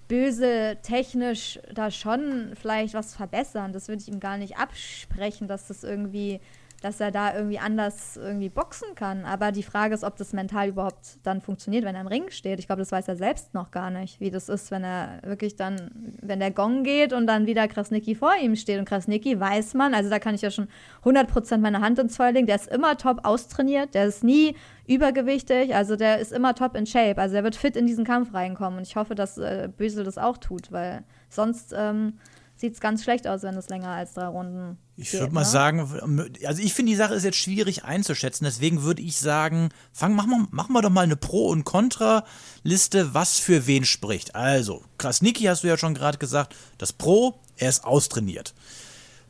Böse 0.08 0.78
technisch 0.84 1.60
da 1.74 1.92
schon 1.92 2.54
vielleicht 2.60 2.94
was 2.94 3.16
verbessern. 3.16 3.74
Das 3.74 3.88
würde 3.88 4.02
ich 4.02 4.08
ihm 4.08 4.20
gar 4.20 4.38
nicht 4.38 4.58
absprechen, 4.58 5.48
dass 5.48 5.68
das 5.68 5.84
irgendwie 5.84 6.40
dass 6.88 7.02
er 7.02 7.12
da 7.12 7.36
irgendwie 7.36 7.60
anders 7.60 8.16
irgendwie 8.16 8.48
boxen 8.48 8.96
kann. 8.96 9.26
Aber 9.26 9.52
die 9.52 9.64
Frage 9.64 9.94
ist, 9.94 10.06
ob 10.06 10.16
das 10.16 10.32
mental 10.32 10.70
überhaupt 10.70 11.20
dann 11.24 11.42
funktioniert, 11.42 11.84
wenn 11.84 11.96
er 11.96 12.02
im 12.02 12.08
Ring 12.08 12.30
steht. 12.30 12.60
Ich 12.60 12.68
glaube, 12.68 12.82
das 12.82 12.94
weiß 12.94 13.10
er 13.10 13.18
selbst 13.18 13.54
noch 13.54 13.72
gar 13.72 13.92
nicht, 13.92 14.22
wie 14.22 14.32
das 14.32 14.48
ist, 14.48 14.72
wenn 14.72 14.86
er 14.86 15.20
wirklich 15.24 15.58
dann, 15.58 15.92
wenn 16.22 16.40
der 16.40 16.52
Gong 16.52 16.84
geht 16.84 17.12
und 17.12 17.28
dann 17.28 17.46
wieder 17.46 17.68
Krasnicki 17.68 18.16
vor 18.16 18.32
ihm 18.42 18.56
steht. 18.56 18.80
Und 18.80 18.86
Krasnicki 18.86 19.38
weiß 19.38 19.74
man, 19.74 19.94
also 19.94 20.10
da 20.10 20.18
kann 20.18 20.34
ich 20.34 20.42
ja 20.42 20.50
schon 20.50 20.70
100% 21.04 21.58
meine 21.58 21.82
Hand 21.82 22.00
ins 22.00 22.16
Feuer 22.16 22.32
legen, 22.32 22.48
der 22.48 22.56
ist 22.56 22.70
immer 22.70 22.96
top 22.98 23.26
austrainiert, 23.26 23.94
der 23.94 24.06
ist 24.06 24.24
nie 24.24 24.56
übergewichtig, 24.88 25.76
also 25.76 25.98
der 25.98 26.20
ist 26.20 26.32
immer 26.32 26.56
top 26.56 26.78
in 26.78 26.86
Shape. 26.86 27.20
Also 27.20 27.36
er 27.36 27.44
wird 27.44 27.58
fit 27.58 27.76
in 27.76 27.86
diesen 27.86 28.06
Kampf 28.06 28.34
reinkommen. 28.34 28.80
Und 28.80 28.88
ich 28.88 28.96
hoffe, 28.96 29.14
dass 29.14 29.38
äh, 29.38 29.68
Bösel 29.76 30.06
das 30.06 30.18
auch 30.18 30.38
tut, 30.38 30.72
weil 30.72 31.04
sonst 31.28 31.76
ähm, 31.78 32.14
sieht 32.58 32.74
es 32.74 32.80
ganz 32.80 33.04
schlecht 33.04 33.28
aus, 33.28 33.44
wenn 33.44 33.56
es 33.56 33.70
länger 33.70 33.90
als 33.90 34.14
drei 34.14 34.28
Runden 34.28 34.78
ich 35.00 35.14
würde 35.14 35.32
mal 35.32 35.42
ne? 35.42 35.46
sagen, 35.46 36.30
also 36.44 36.62
ich 36.62 36.74
finde, 36.74 36.92
die 36.92 36.96
Sache 36.96 37.14
ist 37.14 37.24
jetzt 37.24 37.38
schwierig 37.38 37.84
einzuschätzen. 37.84 38.46
Deswegen 38.46 38.82
würde 38.82 39.04
ich 39.04 39.18
sagen, 39.18 39.70
fang, 39.94 40.16
machen, 40.16 40.32
wir, 40.32 40.48
machen 40.50 40.74
wir 40.74 40.82
doch 40.82 40.90
mal 40.90 41.02
eine 41.02 41.16
Pro- 41.16 41.50
und 41.50 41.66
Contra-Liste, 41.66 43.14
was 43.14 43.38
für 43.38 43.68
wen 43.68 43.86
spricht. 43.86 44.36
Also, 44.36 44.84
Krasniki 44.98 45.44
hast 45.44 45.64
du 45.64 45.68
ja 45.68 45.78
schon 45.78 45.94
gerade 45.94 46.18
gesagt, 46.18 46.56
das 46.80 46.94
Pro, 46.94 47.40
er 47.58 47.70
ist 47.70 47.84
austrainiert. 47.84 48.56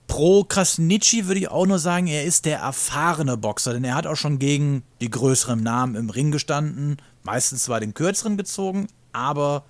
Pro 0.08 0.46
Krasnitschi 0.46 1.28
würde 1.28 1.42
ich 1.42 1.52
auch 1.52 1.66
nur 1.66 1.80
sagen, 1.80 2.08
er 2.08 2.24
ist 2.24 2.46
der 2.46 2.60
erfahrene 2.60 3.36
Boxer, 3.36 3.74
denn 3.74 3.84
er 3.84 3.96
hat 3.96 4.08
auch 4.08 4.16
schon 4.16 4.40
gegen 4.40 4.84
die 5.02 5.12
größeren 5.12 5.62
Namen 5.62 5.96
im 5.96 6.10
Ring 6.10 6.32
gestanden, 6.32 6.96
meistens 7.24 7.66
zwar 7.66 7.82
den 7.82 7.94
kürzeren 7.94 8.38
gezogen, 8.38 8.88
aber 9.12 9.66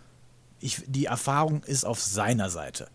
ich, 0.60 0.84
die 0.86 1.06
Erfahrung 1.06 1.64
ist 1.64 1.86
auf 1.86 2.00
seiner 2.00 2.52
Seite 2.52 2.88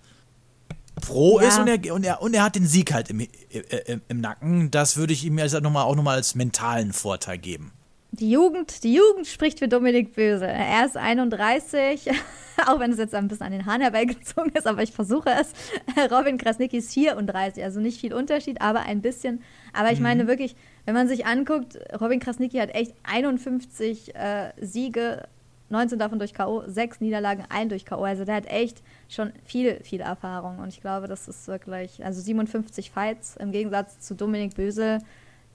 froh 1.05 1.41
ja. 1.41 1.49
ist 1.49 1.59
und 1.59 1.69
er, 1.69 1.95
und, 1.95 2.05
er, 2.05 2.23
und 2.23 2.35
er 2.35 2.45
hat 2.45 2.55
den 2.55 2.67
Sieg 2.67 2.93
halt 2.93 3.11
im, 3.11 3.21
im, 3.21 4.01
im 4.09 4.21
Nacken. 4.21 4.71
Das 4.71 4.97
würde 4.97 5.13
ich 5.13 5.25
ihm 5.25 5.39
also 5.39 5.61
noch 5.61 5.71
mal, 5.71 5.85
auch 5.85 5.97
nochmal 5.97 6.17
als 6.17 6.35
mentalen 6.35 6.93
Vorteil 6.93 7.39
geben. 7.39 7.73
Die 8.15 8.31
Jugend, 8.31 8.85
die 8.85 8.95
Jugend 8.95 9.27
spricht 9.27 9.61
für 9.61 9.69
Dominik 9.69 10.15
Böse. 10.15 10.47
Er 10.47 10.85
ist 10.85 10.99
31, 10.99 12.11
auch 12.67 12.79
wenn 12.79 12.93
es 12.93 12.99
jetzt 12.99 13.15
ein 13.15 13.27
bisschen 13.27 13.47
an 13.47 13.53
den 13.53 13.65
Haaren 13.65 13.81
herbeigezogen 13.81 14.53
ist, 14.53 14.67
aber 14.67 14.83
ich 14.83 14.93
versuche 14.93 15.31
es. 15.31 15.53
Robin 16.11 16.37
Krasnicki 16.37 16.77
ist 16.77 16.93
34, 16.93 17.65
also 17.65 17.81
nicht 17.81 17.99
viel 17.99 18.13
Unterschied, 18.13 18.61
aber 18.61 18.81
ein 18.81 19.01
bisschen. 19.01 19.43
Aber 19.73 19.93
ich 19.93 19.99
mhm. 19.99 20.03
meine 20.03 20.27
wirklich, 20.27 20.57
wenn 20.85 20.93
man 20.93 21.09
sich 21.09 21.25
anguckt, 21.25 21.79
Robin 21.99 22.21
Krasnicki 22.21 22.59
hat 22.59 22.75
echt 22.75 22.93
51 23.05 24.15
äh, 24.15 24.53
Siege 24.61 25.23
19 25.73 25.99
davon 25.99 26.19
durch 26.19 26.35
K.O., 26.35 26.63
6 26.67 27.01
Niederlagen, 27.01 27.45
1 27.49 27.71
durch 27.71 27.85
K.O. 27.85 28.05
Also 28.05 28.25
der 28.25 28.37
hat 28.37 28.47
echt 28.47 28.83
schon 29.09 29.33
viel, 29.45 29.83
viel 29.83 30.01
Erfahrung. 30.01 30.59
Und 30.59 30.69
ich 30.69 30.81
glaube, 30.81 31.09
das 31.09 31.29
ist 31.29 31.49
wirklich, 31.49 32.05
also 32.05 32.21
57 32.21 32.91
Fights 32.91 33.37
im 33.37 33.53
Gegensatz 33.53 33.99
zu 34.01 34.15
Dominik 34.15 34.55
Bösel, 34.55 34.99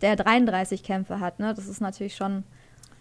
der 0.02 0.16
33 0.16 0.84
Kämpfe 0.84 1.20
hat. 1.20 1.40
Ne? 1.40 1.54
Das 1.54 1.68
ist 1.68 1.82
natürlich 1.82 2.16
schon 2.16 2.44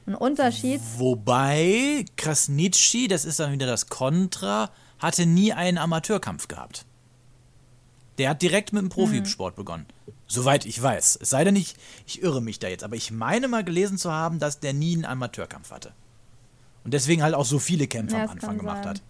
ein 0.07 0.15
Unterschied. 0.15 0.81
Wobei 0.99 2.05
Krasnitschi, 2.17 3.09
das 3.09 3.25
ist 3.25 3.41
dann 3.41 3.51
wieder 3.51 3.67
das 3.67 3.89
Kontra, 3.89 4.71
hatte 4.99 5.27
nie 5.27 5.53
einen 5.53 5.79
Amateurkampf 5.79 6.49
gehabt. 6.49 6.85
Der 8.19 8.31
hat 8.31 8.43
direkt 8.43 8.73
mit 8.73 8.83
dem 8.83 8.89
Profisport 8.91 9.57
mhm. 9.57 9.61
begonnen. 9.61 9.87
Soweit 10.27 10.67
ich 10.67 10.81
weiß. 10.81 11.19
Es 11.21 11.31
sei 11.31 11.45
denn, 11.45 11.57
ich, 11.57 11.77
ich 12.07 12.23
irre 12.23 12.43
mich 12.43 12.59
da 12.59 12.69
jetzt. 12.69 12.85
Aber 12.85 12.97
ich 12.97 13.11
meine 13.11 13.49
mal 13.49 13.65
gelesen 13.65 13.97
zu 13.97 14.13
haben, 14.13 14.39
dass 14.39 14.61
der 14.61 14.75
nie 14.75 14.95
einen 14.95 15.05
Amateurkampf 15.05 15.71
hatte. 15.71 15.93
Und 16.87 16.95
deswegen 16.95 17.25
halt 17.25 17.35
auch 17.35 17.45
so 17.45 17.59
viele 17.59 17.89
Kämpfe 17.89 18.17
ja, 18.17 18.23
am 18.23 18.31
Anfang 18.31 18.59
gemacht 18.59 18.85
sein. 18.85 18.91
hat. 18.91 19.03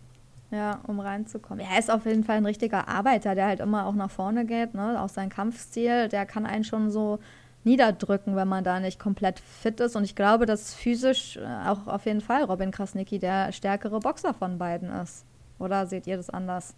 Ja, 0.51 0.81
um 0.87 0.99
reinzukommen. 0.99 1.63
Er 1.63 1.79
ist 1.79 1.91
auf 1.91 2.07
jeden 2.07 2.25
Fall 2.25 2.39
ein 2.39 2.47
richtiger 2.47 2.89
Arbeiter, 2.89 3.35
der 3.35 3.45
halt 3.45 3.61
immer 3.61 3.85
auch 3.85 3.95
nach 3.95 4.11
vorne 4.11 4.47
geht, 4.47 4.73
ne? 4.73 4.99
Auch 4.99 5.11
sein 5.11 5.29
Kampfstil, 5.29 6.09
der 6.09 6.25
kann 6.25 6.47
einen 6.47 6.65
schon 6.65 6.91
so 6.91 7.19
niederdrücken, 7.65 8.35
wenn 8.35 8.49
man 8.49 8.65
da 8.65 8.81
nicht 8.81 8.99
komplett 8.99 9.41
fit 9.41 9.79
ist. 9.81 9.95
Und 9.95 10.05
ich 10.05 10.15
glaube, 10.17 10.47
dass 10.47 10.73
physisch 10.73 11.37
äh, 11.37 11.69
auch 11.69 11.87
auf 11.87 12.07
jeden 12.07 12.23
Fall 12.23 12.45
Robin 12.45 12.71
Krasnicki 12.71 13.19
der 13.19 13.53
stärkere 13.53 14.01
Boxer 14.01 14.33
von 14.33 14.57
beiden 14.57 14.89
ist. 14.89 15.27
Oder 15.59 15.85
seht 15.87 16.07
ihr 16.07 16.17
das 16.17 16.31
anders? 16.31 16.75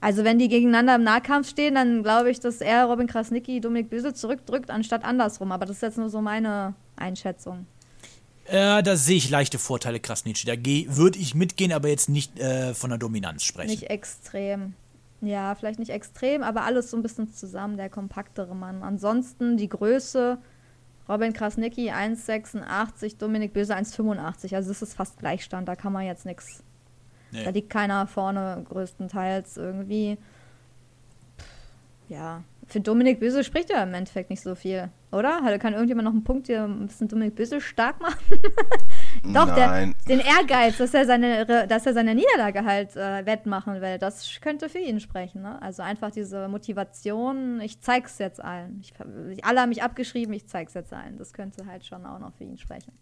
Also 0.00 0.22
wenn 0.22 0.38
die 0.38 0.48
gegeneinander 0.48 0.94
im 0.94 1.02
Nahkampf 1.02 1.48
stehen, 1.48 1.74
dann 1.74 2.04
glaube 2.04 2.30
ich, 2.30 2.38
dass 2.38 2.60
er 2.60 2.84
Robin 2.84 3.08
Krasnicki 3.08 3.60
Dominik 3.60 3.90
Büsel 3.90 4.14
zurückdrückt, 4.14 4.70
anstatt 4.70 5.04
andersrum. 5.04 5.50
Aber 5.50 5.66
das 5.66 5.78
ist 5.78 5.82
jetzt 5.82 5.98
nur 5.98 6.10
so 6.10 6.20
meine 6.20 6.74
Einschätzung. 6.94 7.66
Äh, 8.46 8.82
da 8.82 8.96
sehe 8.96 9.16
ich 9.16 9.30
leichte 9.30 9.58
Vorteile 9.58 10.00
Krasnitschi. 10.00 10.46
Da 10.46 10.54
würde 10.96 11.18
ich 11.18 11.34
mitgehen, 11.34 11.72
aber 11.72 11.88
jetzt 11.88 12.08
nicht 12.08 12.38
äh, 12.38 12.74
von 12.74 12.90
der 12.90 12.98
Dominanz 12.98 13.44
sprechen. 13.44 13.70
Nicht 13.70 13.84
extrem. 13.84 14.74
Ja, 15.20 15.54
vielleicht 15.54 15.78
nicht 15.78 15.90
extrem, 15.90 16.42
aber 16.42 16.64
alles 16.64 16.90
so 16.90 16.96
ein 16.96 17.02
bisschen 17.02 17.32
zusammen, 17.32 17.76
der 17.76 17.88
kompaktere 17.88 18.54
Mann. 18.54 18.82
Ansonsten 18.82 19.56
die 19.56 19.68
Größe, 19.68 20.38
Robin 21.08 21.32
Krasnicki 21.32 21.90
1,86, 21.90 23.16
Dominik 23.18 23.54
Böse 23.54 23.74
1,85. 23.74 24.54
Also 24.54 24.68
das 24.68 24.82
ist 24.82 24.94
fast 24.94 25.18
Gleichstand, 25.18 25.68
da 25.68 25.76
kann 25.76 25.92
man 25.92 26.04
jetzt 26.04 26.26
nichts. 26.26 26.62
Nee. 27.30 27.44
Da 27.44 27.50
liegt 27.50 27.70
keiner 27.70 28.06
vorne 28.06 28.64
größtenteils 28.68 29.56
irgendwie. 29.56 30.18
Ja, 32.08 32.44
für 32.66 32.80
Dominik 32.80 33.18
Böse 33.20 33.44
spricht 33.44 33.70
ja 33.70 33.82
im 33.82 33.94
Endeffekt 33.94 34.30
nicht 34.30 34.42
so 34.42 34.54
viel, 34.54 34.90
oder? 35.14 35.58
Kann 35.58 35.72
irgendjemand 35.72 36.04
noch 36.06 36.12
einen 36.12 36.24
Punkt 36.24 36.46
hier 36.48 36.64
ein 36.64 36.86
bisschen 36.86 37.08
Dominik 37.08 37.34
Böse 37.34 37.60
stark 37.60 38.00
machen? 38.00 38.18
Doch, 39.32 39.54
der, 39.54 39.92
den 40.08 40.20
Ehrgeiz, 40.20 40.76
dass 40.78 40.92
er 40.92 41.06
seine, 41.06 41.46
dass 41.46 41.86
er 41.86 41.94
seine 41.94 42.14
Niederlage 42.14 42.64
halt 42.64 42.96
äh, 42.96 43.24
wettmachen 43.24 43.80
will, 43.80 43.98
das 43.98 44.40
könnte 44.40 44.68
für 44.68 44.78
ihn 44.78 45.00
sprechen. 45.00 45.42
Ne? 45.42 45.60
Also 45.62 45.82
einfach 45.82 46.10
diese 46.10 46.48
Motivation, 46.48 47.60
ich 47.60 47.80
zeig's 47.80 48.18
jetzt 48.18 48.42
allen. 48.42 48.80
Ich, 48.80 48.92
alle 49.44 49.60
haben 49.60 49.70
mich 49.70 49.82
abgeschrieben, 49.82 50.34
ich 50.34 50.46
zeig's 50.46 50.74
jetzt 50.74 50.92
allen. 50.92 51.16
Das 51.16 51.32
könnte 51.32 51.66
halt 51.66 51.84
schon 51.86 52.04
auch 52.04 52.18
noch 52.18 52.34
für 52.34 52.44
ihn 52.44 52.58
sprechen. 52.58 52.92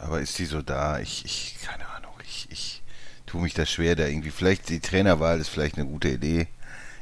Aber 0.00 0.20
ist 0.20 0.38
die 0.38 0.44
so 0.44 0.62
da? 0.62 0.98
Ich, 0.98 1.24
ich 1.24 1.56
keine 1.62 1.88
Ahnung. 1.88 2.12
Ich, 2.22 2.48
ich 2.50 2.82
tue 3.26 3.40
mich 3.40 3.54
da 3.54 3.66
schwer, 3.66 3.96
da 3.96 4.06
irgendwie. 4.06 4.30
Vielleicht 4.30 4.68
die 4.68 4.80
Trainerwahl 4.80 5.40
ist 5.40 5.48
vielleicht 5.48 5.78
eine 5.78 5.86
gute 5.86 6.08
Idee. 6.08 6.48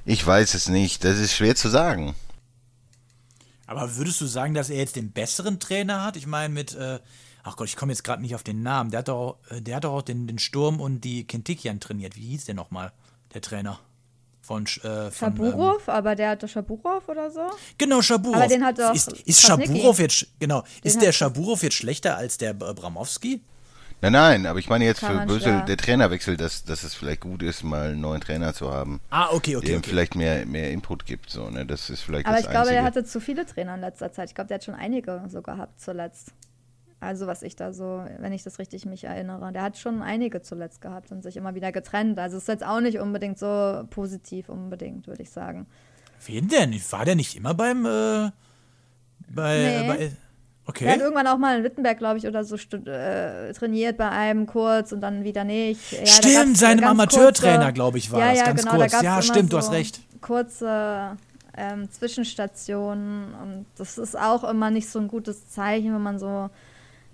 Ich 0.04 0.24
weiß 0.26 0.54
es 0.54 0.68
nicht. 0.68 1.04
Das 1.04 1.18
ist 1.18 1.34
schwer 1.34 1.56
zu 1.56 1.68
sagen. 1.68 2.14
Aber 3.66 3.96
würdest 3.96 4.20
du 4.20 4.27
sagen, 4.27 4.55
dass 4.55 4.70
er 4.70 4.77
jetzt 4.77 4.96
den 4.96 5.12
besseren 5.12 5.59
Trainer 5.59 6.05
hat? 6.05 6.16
Ich 6.16 6.27
meine, 6.27 6.53
mit, 6.53 6.74
äh, 6.74 7.00
ach 7.42 7.57
Gott, 7.57 7.68
ich 7.68 7.77
komme 7.77 7.92
jetzt 7.92 8.05
gerade 8.05 8.22
nicht 8.22 8.35
auf 8.35 8.42
den 8.42 8.62
Namen. 8.62 8.90
Der 8.90 8.98
hat 8.98 9.09
doch, 9.09 9.38
äh, 9.50 9.61
der 9.61 9.77
hat 9.77 9.85
doch 9.85 9.92
auch 9.92 10.03
den, 10.03 10.27
den 10.27 10.38
Sturm 10.38 10.81
und 10.81 11.00
die 11.00 11.27
Kentikian 11.27 11.81
trainiert. 11.81 12.16
Wie 12.16 12.29
hieß 12.29 12.44
der 12.46 12.55
nochmal, 12.55 12.92
der 13.33 13.40
Trainer? 13.40 13.81
Von, 14.42 14.66
äh, 14.66 15.11
von 15.11 15.12
Schaburov, 15.12 15.88
ähm, 15.88 15.94
aber 15.94 16.14
der 16.14 16.29
hatte 16.31 16.46
Schaburov 16.46 17.09
oder 17.09 17.31
so? 17.31 17.40
Genau, 17.79 18.03
Schaburov. 18.03 18.37
Aber 18.37 18.46
den 18.46 18.62
hat 18.62 18.79
doch 18.79 18.94
ist, 18.94 19.11
ist 19.11 19.40
Schaburov 19.40 19.98
jetzt, 19.98 20.27
genau, 20.38 20.64
ist 20.83 21.00
der 21.00 21.12
Schaburov 21.12 21.62
jetzt 21.62 21.77
schlechter 21.77 22.18
als 22.18 22.37
der 22.37 22.53
Bramowski? 22.53 23.40
Nein, 24.00 24.12
nein, 24.12 24.46
aber 24.46 24.59
ich 24.59 24.68
meine 24.68 24.85
jetzt 24.85 25.00
Kann 25.00 25.20
für 25.20 25.26
Bösel, 25.26 25.62
der 25.66 25.76
Trainerwechsel, 25.76 26.37
dass, 26.37 26.64
dass 26.64 26.83
es 26.83 26.94
vielleicht 26.94 27.20
gut 27.20 27.42
ist, 27.42 27.62
mal 27.62 27.90
einen 27.90 28.00
neuen 28.00 28.20
Trainer 28.20 28.52
zu 28.52 28.70
haben. 28.70 29.00
Ah, 29.11 29.28
okay, 29.30 29.57
okay. 29.57 29.66
Der 29.66 29.76
ihm 29.76 29.78
okay. 29.78 29.90
vielleicht 29.90 30.14
mehr, 30.14 30.44
mehr 30.44 30.70
Input 30.72 31.07
gibt. 31.07 31.30
So, 31.30 31.48
ne? 31.48 31.64
Das 31.64 31.88
ist 31.88 32.02
vielleicht 32.02 32.26
aber 32.26 32.38
ich 32.38 32.44
glaube, 32.44 32.59
Einzige. 32.59 32.76
er 32.76 32.85
hatte 32.85 33.04
zu 33.04 33.20
viele 33.20 33.46
Trainer 33.46 33.74
in 33.76 33.80
letzter 33.80 34.12
Zeit. 34.12 34.28
Ich 34.28 34.35
glaube, 34.35 34.48
der 34.48 34.57
hat 34.57 34.64
schon 34.64 34.74
einige 34.74 35.22
so 35.28 35.40
gehabt 35.40 35.80
zuletzt. 35.80 36.33
Also 37.00 37.26
was 37.26 37.42
ich 37.42 37.57
da 37.57 37.72
so, 37.72 38.04
wenn 38.18 38.33
ich 38.33 38.42
das 38.42 38.59
richtig 38.59 38.87
mich 38.87 39.04
erinnere. 39.04 39.52
Der 39.52 39.62
hat 39.62 39.78
schon 39.78 40.02
einige 40.02 40.42
zuletzt 40.42 40.80
gehabt 40.80 41.11
und 41.11 41.22
sich 41.22 41.37
immer 41.37 41.54
wieder 41.54 41.72
getrennt. 41.72 42.18
Also 42.18 42.38
ist 42.38 42.48
jetzt 42.48 42.64
auch 42.64 42.80
nicht 42.80 42.98
unbedingt 42.98 43.38
so 43.38 43.85
positiv 43.90 44.48
unbedingt, 44.48 45.07
würde 45.07 45.22
ich 45.22 45.30
sagen. 45.30 45.66
Wen 46.26 46.48
denn? 46.48 46.74
War 46.90 47.04
der 47.04 47.14
nicht 47.14 47.37
immer 47.37 47.54
beim 47.54 47.85
äh, 47.85 48.30
bei, 49.28 49.83
nee. 49.83 49.87
bei 49.87 50.12
Okay. 50.66 50.87
Er 50.87 50.92
hat 50.94 51.00
irgendwann 51.00 51.27
auch 51.27 51.37
mal 51.37 51.59
in 51.59 51.64
Wittenberg, 51.64 51.98
glaube 51.98 52.18
ich, 52.18 52.27
oder 52.27 52.42
so 52.42 52.57
äh, 52.57 53.53
trainiert 53.53 53.98
bei 53.98 54.09
einem 54.09 54.46
kurz 54.46 54.92
und 54.92 55.03
dann 55.03 55.22
wieder 55.22 55.44
nicht. 55.44 55.92
Ja, 55.92 56.07
stimmt, 56.07 56.57
seinem 56.57 56.85
Amateurtrainer, 56.85 57.72
glaube 57.72 57.98
ich, 57.98 58.11
war 58.11 58.20
ja, 58.20 58.31
das 58.31 58.38
ja, 58.38 58.44
ganz 58.46 58.62
genau, 58.62 58.77
kurz. 58.77 58.92
Da 58.92 59.03
ja, 59.03 59.22
stimmt, 59.22 59.53
du 59.53 59.59
hast 59.59 59.72
recht. 59.72 60.00
Kurze 60.22 61.16
ähm, 61.57 61.90
Zwischenstationen 61.90 63.35
und 63.35 63.66
das 63.77 63.98
ist 63.98 64.18
auch 64.18 64.42
immer 64.44 64.70
nicht 64.70 64.88
so 64.88 64.98
ein 64.98 65.09
gutes 65.09 65.50
Zeichen, 65.50 65.94
wenn 65.94 66.03
man 66.03 66.18
so 66.18 66.48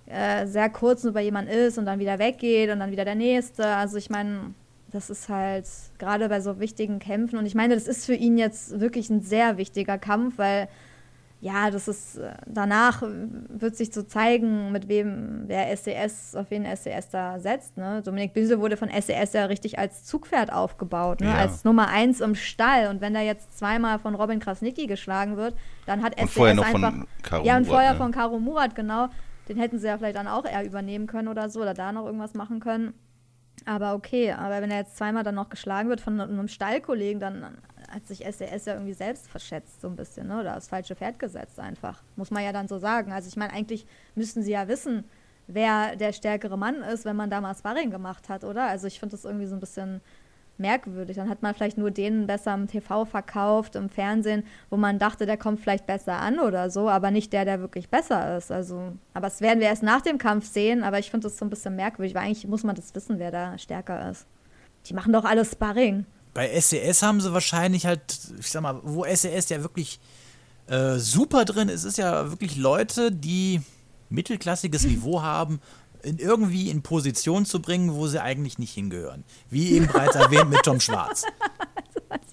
äh, 0.06 0.46
sehr 0.46 0.70
kurz 0.70 1.02
nur 1.02 1.12
bei 1.12 1.22
jemand 1.22 1.50
ist 1.50 1.76
und 1.76 1.86
dann 1.86 1.98
wieder 1.98 2.18
weggeht 2.18 2.70
und 2.70 2.78
dann 2.78 2.92
wieder 2.92 3.04
der 3.04 3.16
nächste. 3.16 3.66
Also 3.66 3.96
ich 3.96 4.10
meine, 4.10 4.54
das 4.92 5.10
ist 5.10 5.28
halt 5.28 5.66
gerade 5.98 6.28
bei 6.28 6.40
so 6.40 6.60
wichtigen 6.60 7.00
Kämpfen 7.00 7.38
und 7.38 7.46
ich 7.46 7.54
meine, 7.54 7.74
das 7.74 7.86
ist 7.86 8.06
für 8.06 8.14
ihn 8.14 8.38
jetzt 8.38 8.80
wirklich 8.80 9.10
ein 9.10 9.22
sehr 9.22 9.56
wichtiger 9.56 9.98
Kampf, 9.98 10.38
weil 10.38 10.68
ja, 11.42 11.70
das 11.70 11.88
ist 11.88 12.18
äh, 12.18 12.34
danach 12.46 13.02
wird 13.02 13.74
sich 13.74 13.92
so 13.94 14.02
zeigen, 14.02 14.72
mit 14.72 14.88
wem 14.88 15.44
wer 15.46 15.74
SES, 15.74 16.36
auf 16.36 16.50
wen 16.50 16.64
SES 16.64 17.08
da 17.10 17.38
setzt. 17.38 17.78
Ne? 17.78 18.02
Dominik 18.04 18.34
Büsel 18.34 18.60
wurde 18.60 18.76
von 18.76 18.90
SES 18.90 19.32
ja 19.32 19.46
richtig 19.46 19.78
als 19.78 20.04
Zugpferd 20.04 20.52
aufgebaut, 20.52 21.20
ne? 21.20 21.28
Ja. 21.28 21.36
als 21.36 21.64
Nummer 21.64 21.88
eins 21.88 22.20
im 22.20 22.34
Stall. 22.34 22.88
Und 22.88 23.00
wenn 23.00 23.14
er 23.14 23.22
jetzt 23.22 23.56
zweimal 23.58 23.98
von 23.98 24.14
Robin 24.14 24.38
Krasnicki 24.38 24.86
geschlagen 24.86 25.38
wird, 25.38 25.54
dann 25.86 26.02
hat 26.02 26.20
Und 26.20 26.28
SES 26.28 26.34
vorher 26.36 26.54
noch 26.54 26.64
einfach. 26.64 26.92
von 26.92 27.06
Karo 27.22 27.44
ja, 27.44 27.56
und 27.56 27.62
Murat, 27.62 27.74
vorher 27.74 27.92
ne? 27.92 27.98
von 27.98 28.12
Karo 28.12 28.38
Murat, 28.38 28.74
genau. 28.74 29.08
Den 29.48 29.56
hätten 29.56 29.78
sie 29.78 29.86
ja 29.86 29.96
vielleicht 29.96 30.16
dann 30.16 30.28
auch 30.28 30.44
eher 30.44 30.64
übernehmen 30.64 31.06
können 31.06 31.28
oder 31.28 31.48
so, 31.48 31.62
oder 31.62 31.72
da 31.72 31.90
noch 31.90 32.04
irgendwas 32.04 32.34
machen 32.34 32.60
können. 32.60 32.92
Aber 33.64 33.94
okay, 33.94 34.32
aber 34.32 34.60
wenn 34.60 34.70
er 34.70 34.78
jetzt 34.78 34.96
zweimal 34.96 35.24
dann 35.24 35.34
noch 35.34 35.48
geschlagen 35.48 35.88
wird 35.88 36.00
von 36.00 36.20
einem 36.20 36.48
Stallkollegen, 36.48 37.20
dann 37.20 37.58
hat 37.90 38.06
sich 38.06 38.20
SES 38.20 38.64
ja 38.66 38.74
irgendwie 38.74 38.92
selbst 38.92 39.28
verschätzt, 39.28 39.80
so 39.80 39.88
ein 39.88 39.96
bisschen, 39.96 40.28
ne? 40.28 40.40
oder 40.40 40.56
aufs 40.56 40.68
falsche 40.68 40.94
Pferd 40.96 41.18
gesetzt 41.18 41.58
einfach. 41.58 42.02
Muss 42.16 42.30
man 42.30 42.44
ja 42.44 42.52
dann 42.52 42.68
so 42.68 42.78
sagen. 42.78 43.12
Also 43.12 43.28
ich 43.28 43.36
meine, 43.36 43.52
eigentlich 43.52 43.86
müssten 44.14 44.42
sie 44.42 44.52
ja 44.52 44.68
wissen, 44.68 45.04
wer 45.46 45.96
der 45.96 46.12
stärkere 46.12 46.56
Mann 46.56 46.76
ist, 46.76 47.04
wenn 47.04 47.16
man 47.16 47.30
da 47.30 47.40
mal 47.40 47.54
Sparring 47.54 47.90
gemacht 47.90 48.28
hat, 48.28 48.44
oder? 48.44 48.64
Also 48.64 48.86
ich 48.86 49.00
finde 49.00 49.16
das 49.16 49.24
irgendwie 49.24 49.46
so 49.46 49.56
ein 49.56 49.60
bisschen 49.60 50.00
merkwürdig. 50.60 51.16
Dann 51.16 51.28
hat 51.28 51.42
man 51.42 51.54
vielleicht 51.54 51.78
nur 51.78 51.90
den 51.90 52.26
besser 52.26 52.54
im 52.54 52.68
TV 52.68 53.04
verkauft, 53.04 53.74
im 53.74 53.88
Fernsehen, 53.88 54.44
wo 54.68 54.76
man 54.76 54.98
dachte, 54.98 55.26
der 55.26 55.36
kommt 55.36 55.60
vielleicht 55.60 55.86
besser 55.86 56.20
an 56.20 56.38
oder 56.38 56.70
so, 56.70 56.88
aber 56.88 57.10
nicht 57.10 57.32
der, 57.32 57.44
der 57.44 57.60
wirklich 57.60 57.88
besser 57.88 58.36
ist. 58.36 58.52
Also, 58.52 58.92
aber 59.14 59.26
das 59.26 59.40
werden 59.40 59.60
wir 59.60 59.66
erst 59.66 59.82
nach 59.82 60.02
dem 60.02 60.18
Kampf 60.18 60.46
sehen, 60.46 60.84
aber 60.84 60.98
ich 60.98 61.10
finde 61.10 61.26
das 61.26 61.38
so 61.38 61.44
ein 61.44 61.50
bisschen 61.50 61.74
merkwürdig, 61.74 62.14
weil 62.14 62.24
eigentlich 62.24 62.46
muss 62.46 62.62
man 62.62 62.76
das 62.76 62.94
wissen, 62.94 63.18
wer 63.18 63.30
da 63.30 63.58
stärker 63.58 64.10
ist. 64.10 64.26
Die 64.86 64.94
machen 64.94 65.12
doch 65.12 65.24
alle 65.24 65.44
Sparring. 65.44 66.06
Bei 66.34 66.58
SES 66.60 67.02
haben 67.02 67.20
sie 67.20 67.32
wahrscheinlich 67.32 67.86
halt, 67.86 68.00
ich 68.38 68.50
sag 68.50 68.62
mal, 68.62 68.80
wo 68.84 69.04
SES 69.04 69.48
ja 69.48 69.62
wirklich 69.62 69.98
äh, 70.68 70.96
super 70.98 71.44
drin 71.44 71.68
ist, 71.68 71.84
ist 71.84 71.98
ja 71.98 72.30
wirklich 72.30 72.56
Leute, 72.56 73.10
die 73.10 73.60
mittelklassiges 74.10 74.84
Niveau 74.84 75.22
haben, 75.22 75.60
in 76.02 76.18
irgendwie 76.18 76.70
in 76.70 76.82
Position 76.82 77.44
zu 77.44 77.60
bringen, 77.60 77.92
wo 77.94 78.06
sie 78.06 78.22
eigentlich 78.22 78.58
nicht 78.58 78.72
hingehören. 78.72 79.24
Wie 79.50 79.72
eben 79.72 79.86
bereits 79.86 80.14
erwähnt 80.16 80.48
mit 80.50 80.62
Tom 80.62 80.80
Schwarz. 80.80 81.24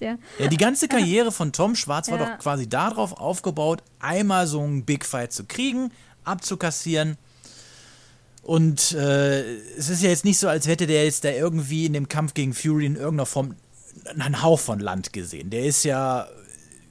Ja. 0.00 0.16
Ja, 0.38 0.46
die 0.46 0.56
ganze 0.56 0.86
Karriere 0.86 1.32
von 1.32 1.52
Tom 1.52 1.74
Schwarz 1.74 2.08
war 2.08 2.20
Ja. 2.20 2.30
doch 2.30 2.38
quasi 2.42 2.68
darauf 2.68 3.12
aufgebaut, 3.14 3.82
einmal 3.98 4.46
so 4.46 4.60
einen 4.60 4.84
Big 4.84 5.04
Fight 5.04 5.32
zu 5.32 5.44
kriegen, 5.44 5.90
abzukassieren. 6.24 7.16
Und 8.42 8.92
äh, 8.92 9.56
es 9.76 9.88
ist 9.88 10.02
ja 10.02 10.08
jetzt 10.10 10.24
nicht 10.24 10.38
so, 10.38 10.48
als 10.48 10.66
hätte 10.68 10.86
der 10.86 11.04
jetzt 11.04 11.24
da 11.24 11.30
irgendwie 11.30 11.86
in 11.86 11.92
dem 11.92 12.08
Kampf 12.08 12.34
gegen 12.34 12.54
Fury 12.54 12.86
in 12.86 12.94
irgendeiner 12.94 13.26
Form 13.26 13.56
einen 14.06 14.42
Hauch 14.42 14.60
von 14.60 14.80
Land 14.80 15.12
gesehen. 15.12 15.50
Der 15.50 15.64
ist 15.64 15.84
ja, 15.84 16.28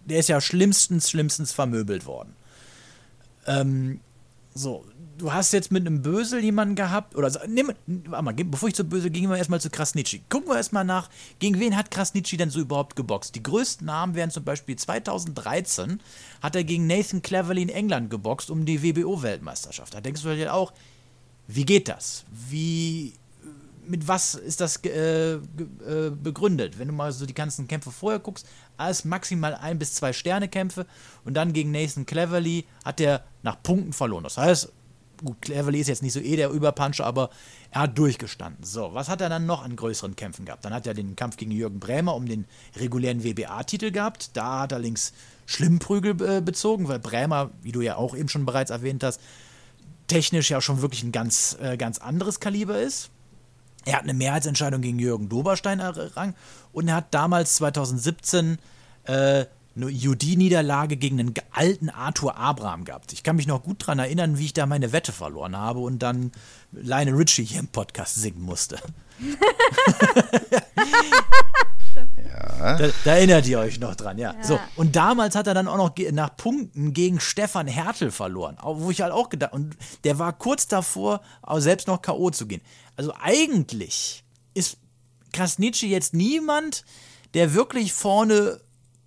der 0.06 0.20
ist 0.20 0.30
ja 0.30 0.42
schlimmstens, 0.42 1.10
schlimmstens 1.10 1.52
vermöbelt 1.52 2.06
worden. 2.06 2.36
Ähm, 3.46 4.00
so, 4.54 4.86
du 5.18 5.34
hast 5.34 5.54
jetzt 5.54 5.72
mit 5.72 5.86
einem 5.86 6.02
Bösel 6.02 6.44
jemanden 6.44 6.76
gehabt, 6.76 7.16
oder 7.16 7.30
so, 7.30 7.40
warte 7.40 8.24
mal, 8.24 8.34
bevor 8.34 8.70
ich 8.70 8.76
zu 8.76 8.84
Bösel 8.84 9.10
gehen 9.10 9.30
wir 9.30 9.38
erstmal 9.38 9.62
zu 9.62 9.70
Krasnitschi. 9.70 10.24
Gucken 10.30 10.50
wir 10.50 10.58
erstmal 10.58 10.86
nach, 10.86 11.10
gegen 11.40 11.60
wen 11.60 11.76
hat 11.76 11.92
Krasnitschi 11.92 12.38
denn 12.38 12.50
so 12.50 12.60
überhaupt 12.60 12.96
geboxt? 12.96 13.36
Die 13.36 13.44
größten 13.44 13.86
Namen 13.86 14.16
wären 14.16 14.32
zum 14.32 14.44
Beispiel 14.44 14.76
2013 14.76 16.00
hat 16.42 16.56
er 16.56 16.64
gegen 16.64 16.88
Nathan 16.88 17.22
Cleverly 17.22 17.64
in 17.64 17.70
England 17.70 18.10
geboxt 18.10 18.50
um 18.50 18.66
die 18.66 18.82
WBO-Weltmeisterschaft. 18.82 19.94
Da 19.94 20.02
denkst 20.02 20.22
du 20.24 20.36
dir 20.36 20.54
auch, 20.54 20.74
wie 21.48 21.66
geht 21.66 21.88
das? 21.88 22.26
Wie, 22.50 23.14
mit 23.90 24.08
was 24.08 24.36
ist 24.36 24.62
das 24.62 24.78
äh, 24.86 25.34
äh, 25.34 25.40
begründet? 26.12 26.80
Wenn 26.80 26.88
du 26.88 26.94
mal 26.94 27.12
so 27.12 27.26
die 27.26 27.34
ganzen 27.34 27.68
Kämpfe 27.68 27.92
vorher 27.92 28.20
guckst, 28.20 28.48
alles 28.78 29.06
maximal 29.06 29.56
ein 29.56 29.80
bis 29.80 29.96
zwei 29.96 30.14
Sterne 30.14 30.48
Kämpfe 30.48 30.86
und 31.26 31.34
dann 31.34 31.54
gegen 31.54 31.72
Nathan 31.72 32.06
Cleverly 32.06 32.66
hat 32.86 33.00
er 33.00 33.24
nach 33.44 33.62
Punkten 33.62 33.94
verloren. 33.94 34.24
Das 34.24 34.38
heißt, 34.38 34.72
gut, 35.24 35.42
Cleverly 35.42 35.80
ist 35.80 35.88
jetzt 35.88 36.04
nicht 36.04 36.14
so 36.14 36.20
eh 36.20 36.36
der 36.36 36.50
Überpuncher, 36.50 37.06
aber 37.06 37.30
er 37.72 37.82
hat 37.82 37.98
durchgestanden. 37.98 38.64
So, 38.64 38.94
was 38.94 39.10
hat 39.10 39.22
er 39.22 39.30
dann 39.30 39.46
noch 39.46 39.64
an 39.64 39.76
größeren 39.76 40.16
Kämpfen 40.16 40.46
gehabt? 40.46 40.66
Dann 40.66 40.74
hat 40.74 40.88
er 40.88 40.94
den 40.94 41.16
Kampf 41.16 41.38
gegen 41.38 41.52
Jürgen 41.52 41.80
Brämer 41.80 42.16
um 42.16 42.26
den 42.26 42.46
regulären 42.76 43.24
WBA-Titel 43.24 43.92
gehabt. 43.92 44.32
Da 44.36 44.62
hat 44.62 44.72
er 44.72 44.80
links 44.80 45.14
Schlimmprügel 45.46 46.22
äh, 46.22 46.42
bezogen, 46.42 46.88
weil 46.88 47.00
Brämer, 47.00 47.52
wie 47.62 47.72
du 47.72 47.82
ja 47.82 47.96
auch 47.96 48.16
eben 48.16 48.30
schon 48.30 48.46
bereits 48.46 48.72
erwähnt 48.72 49.04
hast, 49.04 49.20
technisch 50.08 50.50
ja 50.50 50.62
schon 50.62 50.82
wirklich 50.82 51.04
ein 51.04 51.12
ganz, 51.12 51.58
äh, 51.62 51.78
ganz 51.78 51.98
anderes 52.00 52.40
Kaliber 52.40 52.80
ist. 52.80 53.10
Er 53.88 53.94
hat 53.96 54.04
eine 54.04 54.14
Mehrheitsentscheidung 54.14 54.82
gegen 54.82 55.00
Jürgen 55.00 55.30
Doberstein 55.30 55.80
errang 55.80 56.34
und 56.74 56.88
er 56.90 56.96
hat 56.96 57.06
damals 57.12 57.56
2017 57.56 58.58
äh, 59.06 59.12
eine 59.76 59.86
UD-Niederlage 59.86 60.98
gegen 60.98 61.20
einen 61.20 61.34
alten 61.54 61.90
Arthur 61.90 62.36
Abraham 62.36 62.84
gehabt. 62.84 63.14
Ich 63.14 63.24
kann 63.24 63.36
mich 63.38 63.48
noch 63.48 63.64
gut 63.64 63.84
daran 63.84 64.00
erinnern, 64.00 64.38
wie 64.40 64.46
ich 64.46 64.54
da 64.54 64.66
meine 64.66 64.92
Wette 64.92 65.12
verloren 65.14 65.56
habe 65.56 65.80
und 65.80 66.00
dann 66.00 66.32
Lionel 66.74 67.16
Richie 67.16 67.46
hier 67.46 67.60
im 67.62 67.68
Podcast 67.68 68.16
singen 68.16 68.42
musste. 68.42 68.78
Da, 72.60 72.78
da 73.06 73.16
erinnert 73.16 73.48
ihr 73.48 73.60
euch 73.60 73.80
noch 73.80 73.96
dran, 73.96 74.18
ja. 74.18 74.34
Ja. 74.34 74.44
So, 74.44 74.60
und 74.76 74.96
damals 74.96 75.36
hat 75.36 75.48
er 75.48 75.54
dann 75.54 75.68
auch 75.68 75.78
noch 75.78 75.96
ge- 75.96 76.12
nach 76.12 76.36
Punkten 76.36 76.94
gegen 76.94 77.20
Stefan 77.20 77.68
Hertel 77.68 78.12
verloren. 78.12 78.58
Wo 78.62 78.90
ich 78.92 79.02
halt 79.02 79.12
auch 79.14 79.30
gedacht, 79.30 79.54
und 79.54 79.76
der 80.04 80.20
war 80.20 80.34
kurz 80.34 80.68
davor, 80.68 81.22
selbst 81.58 81.88
noch 81.88 82.02
K.O. 82.02 82.30
zu 82.32 82.46
gehen. 82.48 82.62
Also 82.98 83.14
eigentlich 83.22 84.26
ist 84.54 84.78
Krasnitschi 85.32 85.88
jetzt 85.88 86.14
niemand, 86.14 86.84
der 87.34 87.54
wirklich 87.54 87.94
vorne 87.94 88.60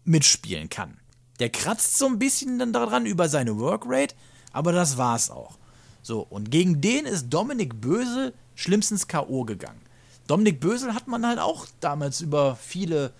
mitspielen 0.05 0.71
kann. 0.71 0.99
Der 1.41 1.51
kratzt 1.51 1.99
so 1.99 2.07
ein 2.07 2.19
bisschen 2.19 2.59
dann 2.59 2.73
daran 2.73 3.05
über 3.05 3.29
seine 3.29 3.59
Workrate, 3.59 4.15
aber 4.53 4.73
das 4.73 4.97
war's 4.97 5.31
auch. 5.31 5.59
So, 6.03 6.21
und 6.21 6.51
gegen 6.51 6.81
den 6.81 7.05
ist 7.05 7.29
Dominik 7.31 7.81
Bösel 7.81 8.33
schlimmstens 8.55 9.09
K.O. 9.09 9.45
gegangen. 9.45 9.81
Dominik 10.27 10.61
Bösel 10.61 10.95
hat 10.95 11.09
man 11.09 11.27
halt 11.27 11.39
auch 11.39 11.67
damals 11.81 12.21
über 12.21 12.57
viele 12.57 13.13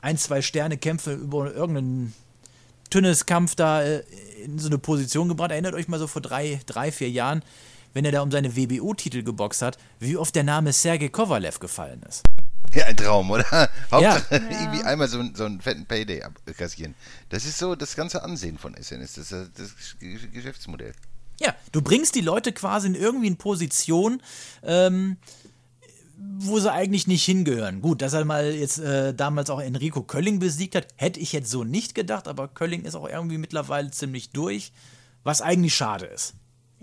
ein, 0.00 0.16
zwei 0.16 0.42
Sterne 0.42 0.78
Kämpfe 0.78 1.14
über 1.14 1.52
irgendeinen 1.52 2.14
Tünnes-Kampf 2.90 3.54
da 3.54 3.82
äh, 3.82 4.04
in 4.44 4.58
so 4.58 4.68
eine 4.68 4.78
Position 4.78 5.28
gebracht. 5.28 5.50
Erinnert 5.50 5.74
euch 5.74 5.88
mal 5.88 5.98
so 5.98 6.06
vor 6.06 6.22
drei, 6.22 6.60
drei 6.66 6.92
vier 6.92 7.10
Jahren, 7.10 7.42
wenn 7.92 8.04
er 8.04 8.12
da 8.12 8.22
um 8.22 8.30
seine 8.30 8.56
WBO-Titel 8.56 9.22
geboxt 9.22 9.62
hat, 9.62 9.78
wie 9.98 10.16
oft 10.16 10.34
der 10.34 10.44
Name 10.44 10.72
Sergei 10.72 11.08
Kovalev 11.08 11.58
gefallen 11.60 12.02
ist. 12.08 12.22
Ja, 12.74 12.86
ein 12.86 12.96
Traum, 12.96 13.30
oder? 13.30 13.44
Hauptsache 13.90 14.36
irgendwie 14.50 14.82
einmal 14.82 15.06
so, 15.08 15.18
einen- 15.18 15.34
so 15.34 15.44
einen 15.44 15.60
fetten 15.60 15.84
Payday 15.86 16.22
abkassieren. 16.22 16.94
Das 17.28 17.44
ist 17.44 17.58
so 17.58 17.74
das 17.74 17.94
ganze 17.96 18.22
Ansehen 18.22 18.56
von 18.58 18.74
SNS, 18.74 19.14
das 19.14 19.32
ist 19.32 19.32
das, 19.32 19.74
das 19.74 19.96
Geschäftsmodell. 20.32 20.92
Ja, 21.40 21.54
du 21.72 21.82
bringst 21.82 22.14
die 22.14 22.20
Leute 22.20 22.52
quasi 22.52 22.86
in 22.86 22.94
irgendwie 22.94 23.26
in 23.26 23.36
Position, 23.36 24.22
ähm, 24.62 25.16
wo 26.38 26.60
sie 26.60 26.72
eigentlich 26.72 27.06
nicht 27.06 27.24
hingehören. 27.24 27.80
Gut, 27.82 28.00
dass 28.00 28.12
er 28.12 28.24
mal 28.24 28.52
jetzt 28.54 28.78
äh, 28.78 29.12
damals 29.12 29.50
auch 29.50 29.60
Enrico 29.60 30.02
Kölling 30.02 30.38
besiegt 30.38 30.74
hat, 30.76 30.86
hätte 30.96 31.18
ich 31.20 31.32
jetzt 31.32 31.50
so 31.50 31.64
nicht 31.64 31.94
gedacht, 31.94 32.28
aber 32.28 32.48
Kölling 32.48 32.84
ist 32.84 32.94
auch 32.94 33.08
irgendwie 33.08 33.38
mittlerweile 33.38 33.90
ziemlich 33.90 34.30
durch, 34.30 34.72
was 35.24 35.40
eigentlich 35.42 35.74
schade 35.74 36.06
ist. 36.06 36.34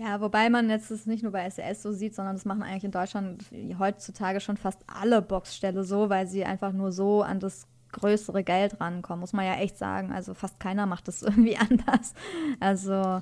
Ja, 0.02 0.18
wobei 0.22 0.48
man 0.48 0.70
jetzt 0.70 0.90
das 0.90 1.04
nicht 1.04 1.22
nur 1.22 1.32
bei 1.32 1.48
SES 1.50 1.82
so 1.82 1.92
sieht, 1.92 2.14
sondern 2.14 2.34
das 2.34 2.46
machen 2.46 2.62
eigentlich 2.62 2.84
in 2.84 2.90
Deutschland 2.90 3.44
heutzutage 3.78 4.40
schon 4.40 4.56
fast 4.56 4.82
alle 4.86 5.20
Boxställe 5.20 5.84
so, 5.84 6.08
weil 6.08 6.26
sie 6.26 6.42
einfach 6.42 6.72
nur 6.72 6.90
so 6.90 7.20
an 7.20 7.38
das 7.38 7.66
größere 7.92 8.42
Geld 8.42 8.80
rankommen, 8.80 9.20
muss 9.20 9.34
man 9.34 9.44
ja 9.44 9.56
echt 9.56 9.76
sagen. 9.76 10.10
Also 10.10 10.32
fast 10.32 10.58
keiner 10.58 10.86
macht 10.86 11.06
das 11.06 11.20
irgendwie 11.22 11.58
anders. 11.58 12.14
Also, 12.60 13.20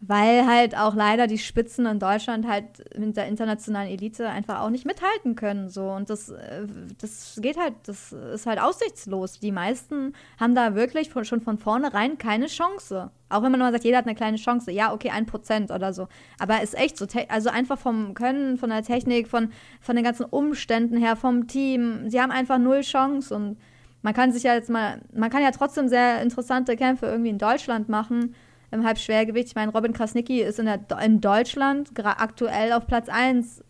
weil 0.00 0.46
halt 0.46 0.76
auch 0.76 0.94
leider 0.94 1.26
die 1.26 1.38
Spitzen 1.38 1.84
in 1.86 1.98
Deutschland 1.98 2.46
halt 2.46 2.96
mit 2.96 3.16
der 3.16 3.26
internationalen 3.26 3.90
Elite 3.90 4.28
einfach 4.28 4.60
auch 4.60 4.70
nicht 4.70 4.86
mithalten 4.86 5.34
können. 5.34 5.68
So. 5.70 5.90
Und 5.90 6.08
das, 6.08 6.28
äh, 6.28 6.66
das 7.00 7.38
geht 7.42 7.58
halt, 7.58 7.74
das 7.84 8.12
ist 8.12 8.46
halt 8.46 8.60
aussichtslos. 8.60 9.40
Die 9.40 9.50
meisten 9.50 10.14
haben 10.38 10.54
da 10.54 10.76
wirklich 10.76 11.10
von, 11.10 11.24
schon 11.24 11.40
von 11.40 11.58
vornherein 11.58 12.16
keine 12.16 12.46
Chance. 12.46 13.10
Auch 13.28 13.42
wenn 13.42 13.50
man 13.50 13.60
immer 13.60 13.72
sagt, 13.72 13.84
jeder 13.84 13.98
hat 13.98 14.06
eine 14.06 14.14
kleine 14.14 14.36
Chance. 14.36 14.70
Ja, 14.70 14.92
okay, 14.92 15.10
ein 15.10 15.26
Prozent 15.26 15.72
oder 15.72 15.92
so. 15.92 16.06
Aber 16.38 16.62
ist 16.62 16.78
echt 16.78 16.96
so. 16.96 17.06
Also 17.28 17.50
einfach 17.50 17.78
vom 17.78 18.14
Können, 18.14 18.56
von 18.56 18.70
der 18.70 18.84
Technik, 18.84 19.26
von, 19.26 19.50
von 19.80 19.96
den 19.96 20.04
ganzen 20.04 20.26
Umständen 20.26 20.96
her, 20.96 21.16
vom 21.16 21.48
Team. 21.48 22.08
Sie 22.08 22.20
haben 22.20 22.30
einfach 22.30 22.58
null 22.58 22.82
Chance. 22.82 23.34
Und 23.34 23.58
man 24.02 24.14
kann 24.14 24.30
sich 24.30 24.44
ja 24.44 24.54
jetzt 24.54 24.70
mal, 24.70 25.00
man 25.12 25.28
kann 25.28 25.42
ja 25.42 25.50
trotzdem 25.50 25.88
sehr 25.88 26.22
interessante 26.22 26.76
Kämpfe 26.76 27.06
irgendwie 27.06 27.30
in 27.30 27.38
Deutschland 27.38 27.88
machen 27.88 28.36
im 28.70 28.84
Halbschwergewicht. 28.84 29.48
Ich 29.48 29.54
meine, 29.54 29.72
Robin 29.72 29.92
Krasnicki 29.92 30.40
ist 30.40 30.58
in, 30.58 30.66
der, 30.66 30.80
in 31.02 31.20
Deutschland 31.20 31.90
aktuell 32.04 32.72
auf 32.72 32.86
Platz 32.86 33.08
1 33.08 33.64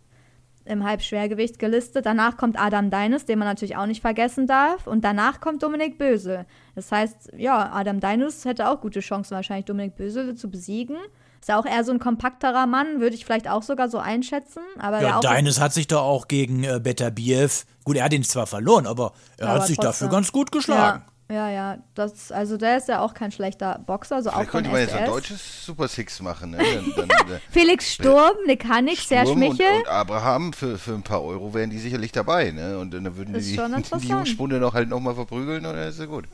im 0.64 0.84
Halbschwergewicht 0.84 1.58
gelistet. 1.58 2.04
Danach 2.04 2.36
kommt 2.36 2.60
Adam 2.60 2.90
Deines, 2.90 3.24
den 3.24 3.38
man 3.38 3.48
natürlich 3.48 3.76
auch 3.76 3.86
nicht 3.86 4.02
vergessen 4.02 4.46
darf. 4.46 4.86
Und 4.86 5.02
danach 5.02 5.40
kommt 5.40 5.62
Dominik 5.62 5.98
Bösel. 5.98 6.44
Das 6.74 6.92
heißt, 6.92 7.32
ja, 7.36 7.72
Adam 7.72 8.00
Deines 8.00 8.44
hätte 8.44 8.68
auch 8.68 8.80
gute 8.80 9.00
Chancen, 9.00 9.34
wahrscheinlich 9.34 9.64
Dominik 9.64 9.96
Bösel 9.96 10.34
zu 10.34 10.50
besiegen. 10.50 10.96
Ist 11.40 11.48
ja 11.48 11.58
auch 11.58 11.64
eher 11.66 11.84
so 11.84 11.92
ein 11.92 12.00
kompakterer 12.00 12.66
Mann, 12.66 13.00
würde 13.00 13.14
ich 13.14 13.24
vielleicht 13.24 13.48
auch 13.48 13.62
sogar 13.62 13.88
so 13.88 13.98
einschätzen. 13.98 14.60
Aber 14.78 15.00
Ja, 15.00 15.20
Deines 15.20 15.60
hat 15.60 15.72
sich 15.72 15.86
da 15.86 15.98
auch 16.00 16.28
gegen 16.28 16.64
äh, 16.64 16.80
Beterbiev, 16.82 17.64
gut, 17.84 17.96
er 17.96 18.04
hat 18.04 18.12
ihn 18.12 18.24
zwar 18.24 18.46
verloren, 18.46 18.86
aber 18.86 19.12
er 19.36 19.48
Aber 19.50 19.60
hat 19.60 19.66
sich 19.68 19.76
trotzdem. 19.76 19.90
dafür 19.90 20.08
ganz 20.08 20.32
gut 20.32 20.50
geschlagen. 20.52 21.02
Ja, 21.06 21.12
ja, 21.30 21.50
ja. 21.50 21.78
Das, 21.94 22.32
also 22.32 22.56
der 22.56 22.78
ist 22.78 22.88
ja 22.88 23.00
auch 23.00 23.12
kein 23.12 23.30
schlechter 23.30 23.78
Boxer, 23.86 24.22
so 24.22 24.30
auch 24.30 24.34
Vielleicht 24.34 24.50
könnte 24.50 24.70
man 24.70 24.80
jetzt 24.80 24.94
ein 24.94 25.06
deutsches 25.06 25.66
Super 25.66 25.86
Six 25.88 26.22
machen. 26.22 26.52
Ne? 26.52 26.58
Dann, 26.58 27.08
dann, 27.08 27.28
äh, 27.30 27.38
Felix 27.50 27.92
Sturm, 27.92 28.36
Nick 28.46 28.66
Hannig, 28.66 29.00
Serge 29.00 29.30
Sturm 29.30 29.42
und, 29.42 29.48
Michel. 29.50 29.78
und 29.78 29.88
Abraham 29.88 30.52
für, 30.52 30.78
für 30.78 30.94
ein 30.94 31.02
paar 31.02 31.22
Euro 31.22 31.52
wären 31.52 31.70
die 31.70 31.78
sicherlich 31.78 32.12
dabei. 32.12 32.50
Ne? 32.50 32.78
Und 32.78 32.94
dann 32.94 33.16
würden 33.16 33.34
Ist 33.34 33.50
die, 33.50 33.56
die. 34.00 34.08
Jungspunde 34.08 34.58
noch 34.58 34.72
halt 34.72 34.88
nochmal 34.88 35.14
verprügeln 35.14 35.66
und 35.66 35.74
dann 35.74 35.88
ist 35.88 36.00
ja 36.00 36.06
gut. 36.06 36.24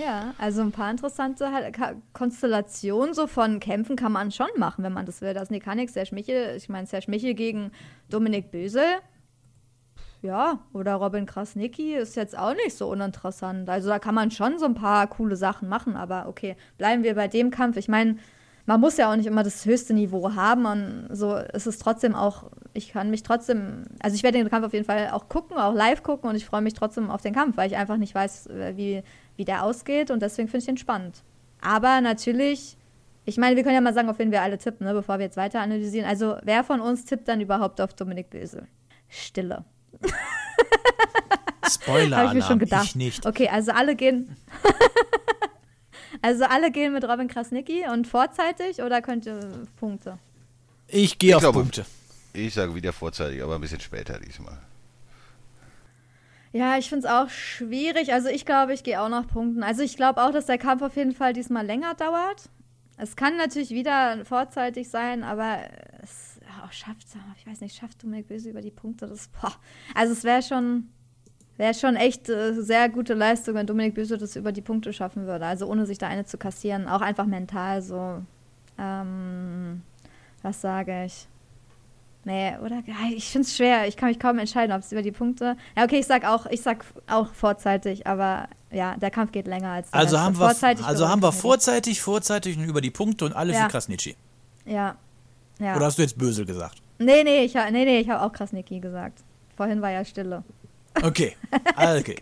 Ja, 0.00 0.34
also 0.38 0.60
ein 0.60 0.70
paar 0.70 0.90
interessante 0.90 1.50
halt, 1.52 1.76
Konstellationen 2.12 3.12
so 3.12 3.26
von 3.26 3.58
Kämpfen 3.58 3.96
kann 3.96 4.12
man 4.12 4.30
schon 4.30 4.48
machen, 4.56 4.84
wenn 4.84 4.92
man 4.92 5.06
das 5.06 5.20
will. 5.20 5.34
Das 5.34 5.50
Nick 5.50 5.66
Hannig, 5.66 5.90
Serge 5.90 6.14
Michel, 6.14 6.56
ich 6.56 6.68
meine 6.68 6.86
Serge 6.86 7.10
Michel 7.10 7.34
gegen 7.34 7.72
Dominik 8.08 8.52
Bösel. 8.52 8.84
Ja, 10.22 10.60
oder 10.74 10.96
Robin 10.96 11.24
Krasnicki 11.24 11.94
ist 11.94 12.14
jetzt 12.14 12.36
auch 12.36 12.54
nicht 12.54 12.76
so 12.76 12.90
uninteressant. 12.90 13.70
Also 13.70 13.88
da 13.88 13.98
kann 13.98 14.14
man 14.14 14.30
schon 14.30 14.58
so 14.58 14.66
ein 14.66 14.74
paar 14.74 15.06
coole 15.06 15.34
Sachen 15.36 15.68
machen, 15.68 15.96
aber 15.96 16.26
okay, 16.28 16.56
bleiben 16.76 17.02
wir 17.02 17.14
bei 17.14 17.26
dem 17.26 17.50
Kampf. 17.50 17.78
Ich 17.78 17.88
meine, 17.88 18.16
man 18.66 18.80
muss 18.80 18.98
ja 18.98 19.10
auch 19.10 19.16
nicht 19.16 19.26
immer 19.26 19.42
das 19.42 19.64
höchste 19.64 19.94
Niveau 19.94 20.34
haben 20.34 20.66
und 20.66 21.08
so 21.10 21.36
ist 21.36 21.66
es 21.66 21.78
trotzdem 21.78 22.14
auch, 22.14 22.50
ich 22.74 22.92
kann 22.92 23.10
mich 23.10 23.22
trotzdem, 23.22 23.84
also 24.00 24.14
ich 24.14 24.22
werde 24.22 24.38
den 24.38 24.50
Kampf 24.50 24.66
auf 24.66 24.72
jeden 24.74 24.84
Fall 24.84 25.10
auch 25.10 25.28
gucken, 25.28 25.56
auch 25.56 25.74
live 25.74 26.02
gucken 26.02 26.28
und 26.28 26.36
ich 26.36 26.44
freue 26.44 26.60
mich 26.60 26.74
trotzdem 26.74 27.10
auf 27.10 27.22
den 27.22 27.34
Kampf, 27.34 27.56
weil 27.56 27.70
ich 27.70 27.76
einfach 27.76 27.96
nicht 27.96 28.14
weiß, 28.14 28.46
äh, 28.48 28.76
wie, 28.76 29.02
wie 29.36 29.44
der 29.44 29.64
ausgeht 29.64 30.10
und 30.10 30.20
deswegen 30.20 30.48
finde 30.48 30.58
ich 30.58 30.66
den 30.66 30.76
spannend. 30.76 31.22
Aber 31.62 32.00
natürlich, 32.02 32.76
ich 33.24 33.38
meine, 33.38 33.56
wir 33.56 33.62
können 33.62 33.74
ja 33.74 33.80
mal 33.80 33.94
sagen, 33.94 34.08
auf 34.10 34.18
wen 34.18 34.30
wir 34.30 34.42
alle 34.42 34.58
tippen, 34.58 34.86
ne, 34.86 34.92
bevor 34.92 35.18
wir 35.18 35.24
jetzt 35.24 35.36
weiter 35.36 35.60
analysieren. 35.60 36.06
Also 36.06 36.36
wer 36.42 36.62
von 36.62 36.80
uns 36.80 37.04
tippt 37.06 37.26
dann 37.26 37.40
überhaupt 37.40 37.80
auf 37.80 37.94
Dominik 37.94 38.30
Bösel? 38.30 38.66
Stille. 39.08 39.64
Spoiler, 41.68 42.16
Habe 42.16 42.28
ich 42.28 42.34
mir 42.34 42.42
schon 42.42 42.58
gedacht. 42.58 42.84
ich 42.86 42.96
nicht. 42.96 43.26
Okay, 43.26 43.48
also 43.48 43.72
alle 43.72 43.94
gehen. 43.94 44.36
also 46.22 46.44
alle 46.44 46.70
gehen 46.70 46.92
mit 46.92 47.04
Robin 47.04 47.28
Krasnicki 47.28 47.84
und 47.92 48.06
vorzeitig 48.06 48.82
oder 48.82 49.02
könnt 49.02 49.26
ihr 49.26 49.66
Punkte? 49.78 50.18
Ich 50.88 51.18
gehe 51.18 51.36
auf 51.36 51.42
glaube- 51.42 51.60
Punkte. 51.60 51.84
Ich 52.32 52.54
sage 52.54 52.74
wieder 52.76 52.92
vorzeitig, 52.92 53.42
aber 53.42 53.56
ein 53.56 53.60
bisschen 53.60 53.80
später 53.80 54.18
diesmal. 54.20 54.58
Ja, 56.52 56.78
ich 56.78 56.88
finde 56.88 57.06
es 57.06 57.12
auch 57.12 57.28
schwierig. 57.28 58.12
Also 58.12 58.28
ich 58.28 58.44
glaube, 58.46 58.72
ich 58.72 58.82
gehe 58.82 59.00
auch 59.00 59.08
nach 59.08 59.26
Punkten. 59.26 59.62
Also 59.62 59.82
ich 59.82 59.96
glaube 59.96 60.22
auch, 60.22 60.30
dass 60.30 60.46
der 60.46 60.58
Kampf 60.58 60.82
auf 60.82 60.96
jeden 60.96 61.12
Fall 61.14 61.32
diesmal 61.32 61.64
länger 61.66 61.94
dauert. 61.94 62.48
Es 62.96 63.16
kann 63.16 63.36
natürlich 63.36 63.70
wieder 63.70 64.24
vorzeitig 64.24 64.90
sein, 64.90 65.22
aber 65.24 65.58
es 66.02 66.29
auch 66.64 66.72
schafft, 66.72 67.06
ich 67.36 67.46
weiß 67.46 67.60
nicht, 67.60 67.76
schafft 67.76 68.02
Dominik 68.02 68.28
Böse 68.28 68.50
über 68.50 68.60
die 68.60 68.70
Punkte. 68.70 69.06
Das, 69.06 69.28
boah. 69.28 69.52
Also 69.94 70.12
es 70.12 70.24
wäre 70.24 70.42
schon, 70.42 70.88
wäre 71.56 71.74
schon 71.74 71.96
echt 71.96 72.28
äh, 72.28 72.54
sehr 72.60 72.88
gute 72.88 73.14
Leistung, 73.14 73.54
wenn 73.54 73.66
Dominik 73.66 73.94
Böse 73.94 74.18
das 74.18 74.36
über 74.36 74.52
die 74.52 74.62
Punkte 74.62 74.92
schaffen 74.92 75.26
würde. 75.26 75.46
Also 75.46 75.66
ohne 75.66 75.86
sich 75.86 75.98
da 75.98 76.08
eine 76.08 76.24
zu 76.24 76.38
kassieren. 76.38 76.88
Auch 76.88 77.00
einfach 77.00 77.26
mental 77.26 77.82
so. 77.82 78.22
Ähm, 78.78 79.82
was 80.42 80.60
sage 80.60 81.04
ich? 81.04 81.26
Nee, 82.24 82.54
oder? 82.62 82.82
Ich 83.14 83.30
finde 83.30 83.46
es 83.46 83.56
schwer. 83.56 83.88
Ich 83.88 83.96
kann 83.96 84.08
mich 84.10 84.18
kaum 84.18 84.38
entscheiden, 84.38 84.74
ob 84.74 84.82
es 84.82 84.92
über 84.92 85.02
die 85.02 85.12
Punkte. 85.12 85.56
Ja, 85.76 85.84
okay, 85.84 85.98
ich 86.00 86.06
sag 86.06 86.26
auch, 86.26 86.46
ich 86.46 86.60
sag 86.60 86.84
auch 87.08 87.32
vorzeitig, 87.32 88.06
aber 88.06 88.48
ja, 88.70 88.96
der 88.96 89.10
Kampf 89.10 89.32
geht 89.32 89.46
länger 89.46 89.70
als 89.70 89.92
Also 89.92 90.20
haben 90.20 90.38
wir, 90.38 90.46
Vorzeitig 90.46 90.84
also 90.84 91.08
haben 91.08 91.22
wir 91.22 91.32
vorzeitig, 91.32 92.00
vorzeitig 92.00 92.58
und 92.58 92.64
über 92.64 92.80
die 92.80 92.90
Punkte 92.90 93.24
und 93.24 93.32
alle 93.34 93.52
Ja. 93.54 93.64
für 93.64 93.68
Krasnitschi. 93.68 94.16
Ja. 94.66 94.96
Ja. 95.60 95.76
Oder 95.76 95.86
hast 95.86 95.98
du 95.98 96.02
jetzt 96.02 96.18
Bösel 96.18 96.44
gesagt? 96.44 96.82
nee, 96.98 97.22
nee, 97.24 97.44
ich, 97.44 97.54
nee, 97.54 97.70
nee, 97.84 98.00
ich 98.00 98.08
habe 98.10 98.22
auch 98.24 98.32
Krasnicki 98.32 98.80
gesagt. 98.80 99.22
Vorhin 99.56 99.80
war 99.82 99.90
ja 99.90 100.04
Stille. 100.04 100.42
Okay. 101.02 101.36
Okay. 101.76 102.16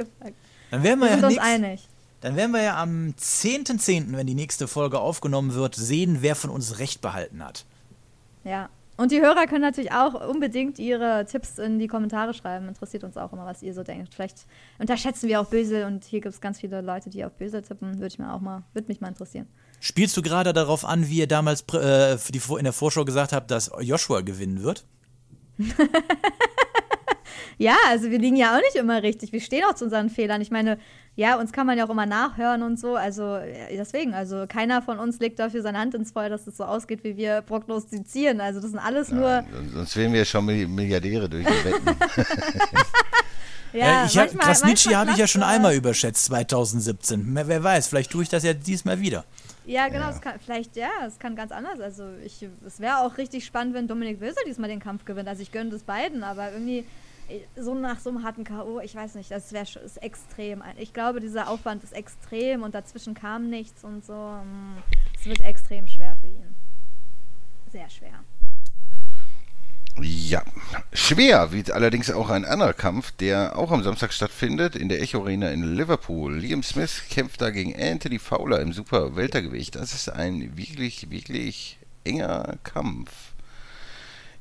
Dann 0.70 0.83
werden 0.83 1.01
wir, 1.01 1.07
Wir 1.07 1.12
sind 1.14 1.22
ja 1.22 1.29
uns 1.29 1.38
einig. 1.38 1.88
dann 2.20 2.37
werden 2.37 2.53
wir 2.53 2.62
ja 2.62 2.81
am 2.83 3.14
10.10., 3.18 4.14
wenn 4.16 4.27
die 4.27 4.35
nächste 4.35 4.68
Folge 4.68 4.98
aufgenommen 5.01 5.55
wird, 5.55 5.74
sehen, 5.74 6.18
wer 6.20 6.37
von 6.37 6.51
uns 6.51 6.79
Recht 6.79 7.01
behalten 7.01 7.42
hat. 7.42 7.64
Ja. 8.44 8.68
Und 8.98 9.12
die 9.12 9.20
Hörer 9.20 9.46
können 9.46 9.61
natürlich 9.62 9.92
auch 9.92 10.29
unbedingt 10.29 10.79
ihre 10.81 11.24
Tipps 11.24 11.59
in 11.59 11.79
die 11.79 11.87
Kommentare 11.87 12.35
schreiben. 12.35 12.66
Interessiert 12.68 13.05
uns 13.05 13.16
auch 13.16 13.33
immer, 13.33 13.46
was 13.46 13.62
ihr 13.62 13.72
so 13.72 13.85
denkt. 13.85 14.12
Vielleicht 14.12 14.44
unterschätzen 14.79 15.29
wir 15.29 15.40
auch 15.40 15.46
Bösel 15.46 15.85
und 15.85 16.05
hier 16.05 16.20
gibt 16.20 16.35
es 16.35 16.40
ganz 16.40 16.59
viele 16.59 16.81
Leute, 16.81 17.09
die 17.09 17.24
auf 17.24 17.33
Bösel 17.35 17.62
tippen. 17.62 17.94
Würde 17.94 18.09
ich 18.09 18.18
mir 18.18 18.33
auch 18.33 18.40
mal, 18.40 18.64
würde 18.74 18.88
mich 18.88 19.01
mal 19.01 19.09
interessieren. 19.09 19.46
Spielst 19.81 20.17
du 20.17 20.23
gerade 20.23 20.53
darauf 20.53 20.85
an, 20.85 21.09
wie 21.09 21.19
ihr 21.19 21.27
damals 21.29 21.62
äh, 21.75 22.19
für 22.19 22.33
die, 22.33 22.41
Vor- 22.41 22.59
in 22.59 22.64
der 22.64 22.73
Vorschau 22.73 23.05
gesagt 23.05 23.33
habt, 23.33 23.51
dass 23.51 23.71
Joshua 23.81 24.21
gewinnen 24.23 24.62
wird? 24.62 24.85
Ja, 27.61 27.75
also 27.88 28.09
wir 28.11 28.21
liegen 28.21 28.37
ja 28.37 28.55
auch 28.57 28.61
nicht 28.61 28.77
immer 28.77 29.03
richtig. 29.03 29.33
Wir 29.33 29.41
stehen 29.41 29.64
auch 29.64 29.75
zu 29.75 29.83
unseren 29.85 30.11
Fehlern. 30.11 30.41
Ich 30.41 30.53
meine, 30.53 30.79
ja, 31.17 31.35
uns 31.41 31.51
kann 31.51 31.67
man 31.67 31.77
ja 31.77 31.85
auch 31.87 31.91
immer 31.91 32.07
nachhören 32.07 32.62
und 32.62 32.79
so. 32.79 32.95
Also 32.95 33.35
äh, 33.35 33.77
deswegen, 33.77 34.14
also 34.14 34.45
keiner 34.49 34.81
von 34.81 35.01
uns 35.01 35.19
legt 35.19 35.41
dafür 35.41 35.61
seine 35.62 35.79
Hand 35.79 35.93
ins 35.97 36.12
Feuer, 36.12 36.29
dass 36.29 36.47
es 36.47 36.57
so 36.57 36.62
ausgeht, 36.64 37.03
wie 37.03 37.17
wir 37.17 37.43
prognostizieren. 37.43 38.41
Also 38.41 38.61
das 38.61 38.71
sind 38.71 38.79
alles 38.79 39.11
nur. 39.11 39.43
Sonst 39.75 39.97
wären 39.97 40.12
wir 40.12 40.25
schon 40.25 40.47
Milli- 40.47 40.69
Milliardäre 40.69 41.29
durch 41.29 41.45
die 41.47 41.64
Wetten. 41.64 41.85
Ja, 43.73 44.05
Äh, 44.05 44.07
ich 44.07 44.17
hab, 44.17 44.27
manchmal- 44.29 44.47
Krasnitschi 44.47 44.91
habe 44.95 45.11
ich 45.11 45.19
ja 45.19 45.27
schon 45.27 45.43
einmal 45.43 45.75
überschätzt, 45.75 46.25
2017. 46.27 47.27
Wer 47.35 47.49
wer 47.49 47.62
weiß, 47.62 47.88
vielleicht 47.88 48.11
tue 48.11 48.23
ich 48.23 48.29
das 48.31 48.43
ja 48.43 48.55
diesmal 48.55 48.99
wieder. 49.01 49.25
Ja, 49.68 49.88
genau, 49.88 50.09
Es 50.09 50.20
kann, 50.22 50.40
vielleicht, 50.40 50.76
ja, 50.76 50.88
es 51.07 51.18
kann 51.18 51.37
ganz 51.37 51.52
anders. 51.52 51.78
Also 51.81 52.14
ich, 52.24 52.48
es 52.66 52.81
wäre 52.81 53.00
auch 53.00 53.18
richtig 53.18 53.44
spannend, 53.44 53.74
wenn 53.74 53.87
Dominik 53.87 54.18
Wilser 54.18 54.40
diesmal 54.46 54.70
den 54.70 54.81
Kampf 54.81 55.04
gewinnt. 55.04 55.28
Also 55.28 55.42
ich 55.42 55.52
gönne 55.52 55.68
das 55.68 55.83
beiden, 55.83 56.24
aber 56.24 56.52
irgendwie 56.52 56.87
äh, 57.28 57.40
so 57.54 57.74
nach 57.74 58.00
so 58.00 58.09
einem 58.09 58.24
harten 58.24 58.44
K.O., 58.44 58.81
ich 58.81 58.94
weiß 58.94 59.14
nicht, 59.16 59.31
das 59.31 59.52
wäre 59.52 59.66
ist 59.85 59.98
extrem. 60.02 60.62
Ich 60.78 60.94
glaube, 60.94 61.20
dieser 61.20 61.50
Aufwand 61.50 61.85
ist 61.85 61.92
extrem 61.92 62.62
und 62.62 62.74
dazwischen 62.74 63.12
kam 63.12 63.50
nichts 63.50 63.85
und 63.85 64.04
so. 64.07 64.14
mm, 64.14 64.78
Es 65.18 65.26
wird 65.26 65.40
extrem 65.42 65.87
schwer 65.87 66.16
für 66.16 66.28
ihn. 66.28 66.57
Sehr 67.70 67.90
schwer. 67.90 68.24
Ja, 70.01 70.43
schwer 70.93 71.53
wird 71.53 71.71
allerdings 71.71 72.11
auch 72.11 72.31
ein 72.31 72.45
anderer 72.45 72.73
Kampf, 72.73 73.13
der 73.13 73.59
auch 73.59 73.71
am 73.71 73.83
Samstag 73.83 74.13
stattfindet, 74.13 74.77
in 74.77 74.89
der 74.89 75.01
Echo 75.03 75.23
Arena 75.23 75.51
in 75.51 75.75
Liverpool. 75.75 76.37
Liam 76.37 76.63
Smith 76.63 77.03
kämpft 77.11 77.41
da 77.41 77.51
gegen 77.51 77.75
Anthony 77.75 78.19
Fowler 78.19 78.61
im 78.61 78.73
Super 78.73 79.17
Weltergewicht. 79.17 79.75
Das 79.75 79.95
ist 79.95 80.09
ein 80.09 80.57
wirklich, 80.57 81.11
wirklich 81.11 81.79
enger 82.05 82.57
Kampf. 82.63 83.11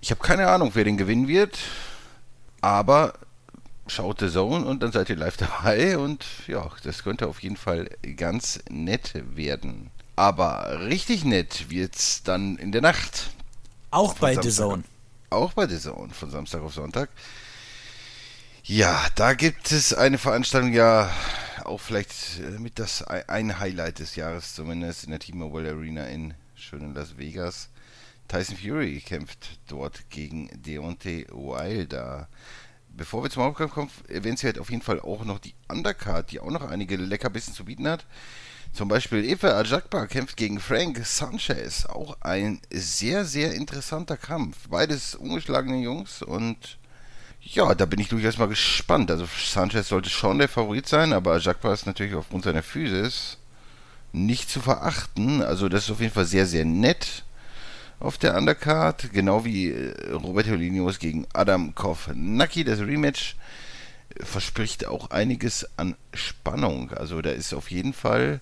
Ich 0.01 0.11
habe 0.11 0.21
keine 0.21 0.47
Ahnung, 0.47 0.71
wer 0.73 0.83
den 0.83 0.97
gewinnen 0.97 1.27
wird, 1.27 1.57
aber 2.61 3.13
schaut 3.87 4.19
The 4.19 4.29
Zone 4.29 4.65
und 4.65 4.83
dann 4.83 4.91
seid 4.91 5.09
ihr 5.09 5.15
live 5.15 5.37
dabei 5.37 5.97
und 5.97 6.25
ja, 6.47 6.69
das 6.83 7.03
könnte 7.03 7.27
auf 7.27 7.41
jeden 7.41 7.57
Fall 7.57 7.89
ganz 8.15 8.59
nett 8.69 9.13
werden. 9.35 9.89
Aber 10.15 10.81
richtig 10.87 11.25
nett 11.25 11.69
wird's 11.69 12.23
dann 12.23 12.57
in 12.57 12.71
der 12.71 12.81
Nacht. 12.81 13.29
Auch 13.91 14.15
bei. 14.15 14.35
The 14.41 14.49
Zone. 14.49 14.83
Auch 15.29 15.53
bei 15.53 15.67
The 15.67 15.77
Zone 15.77 16.13
von 16.13 16.31
Samstag 16.31 16.61
auf 16.61 16.73
Sonntag. 16.73 17.09
Ja, 18.63 19.05
da 19.15 19.33
gibt 19.33 19.71
es 19.71 19.93
eine 19.93 20.17
Veranstaltung, 20.17 20.71
ja, 20.71 21.11
auch 21.65 21.81
vielleicht 21.81 22.39
äh, 22.39 22.59
mit 22.59 22.79
das 22.79 23.01
ein 23.03 23.59
Highlight 23.59 23.99
des 23.99 24.15
Jahres 24.15 24.55
zumindest 24.55 25.03
in 25.03 25.11
der 25.11 25.19
T-Mobile 25.19 25.69
Arena 25.69 26.05
in 26.05 26.33
schönen 26.55 26.93
Las 26.93 27.17
Vegas. 27.17 27.69
Tyson 28.29 28.57
Fury 28.57 29.01
kämpft 29.05 29.59
dort 29.67 30.09
gegen 30.09 30.49
Deontay 30.63 31.27
Wilder. 31.29 32.29
Bevor 32.89 33.23
wir 33.23 33.29
zum 33.29 33.43
Hauptkampf 33.43 33.73
kommen, 33.73 33.91
erwähnenswert 34.07 34.59
auf 34.59 34.69
jeden 34.69 34.81
Fall 34.81 35.01
auch 35.01 35.25
noch 35.25 35.39
die 35.39 35.55
Undercard, 35.67 36.31
die 36.31 36.39
auch 36.39 36.51
noch 36.51 36.63
einige 36.63 36.95
Leckerbissen 36.95 37.53
zu 37.53 37.65
bieten 37.65 37.87
hat. 37.87 38.05
Zum 38.77 38.89
Beispiel 38.89 39.25
Efe 39.25 39.55
Ajakba 39.55 40.05
kämpft 40.05 40.37
gegen 40.37 40.59
Frank 40.59 41.03
Sanchez. 41.03 41.87
Auch 41.87 42.15
ein 42.21 42.61
sehr, 42.71 43.25
sehr 43.25 43.55
interessanter 43.55 44.17
Kampf. 44.17 44.55
Beides 44.69 45.15
ungeschlagene 45.15 45.77
Jungs 45.79 46.21
und 46.21 46.77
ja, 47.41 47.73
da 47.73 47.87
bin 47.87 47.99
ich 47.99 48.09
durchaus 48.09 48.37
mal 48.37 48.47
gespannt. 48.47 49.09
Also 49.09 49.27
Sanchez 49.35 49.87
sollte 49.87 50.11
schon 50.11 50.37
der 50.37 50.47
Favorit 50.47 50.87
sein, 50.87 51.11
aber 51.11 51.33
Ajakba 51.33 51.73
ist 51.73 51.87
natürlich 51.87 52.13
aufgrund 52.13 52.43
seiner 52.43 52.61
Physis 52.61 53.39
nicht 54.13 54.47
zu 54.47 54.61
verachten. 54.61 55.41
Also 55.41 55.69
das 55.69 55.85
ist 55.85 55.89
auf 55.89 56.01
jeden 56.01 56.13
Fall 56.13 56.25
sehr, 56.25 56.45
sehr 56.45 56.63
nett 56.63 57.23
auf 57.99 58.19
der 58.19 58.37
Undercard. 58.37 59.11
Genau 59.11 59.43
wie 59.43 59.71
äh, 59.71 60.11
Roberto 60.11 60.53
Linios 60.53 60.99
gegen 60.99 61.25
Adam 61.33 61.73
Kovnacki. 61.73 62.63
Das 62.63 62.79
Rematch 62.79 63.37
verspricht 64.21 64.85
auch 64.85 65.09
einiges 65.09 65.67
an 65.77 65.95
Spannung. 66.13 66.91
Also 66.91 67.23
da 67.23 67.31
ist 67.31 67.55
auf 67.55 67.71
jeden 67.71 67.93
Fall 67.93 68.39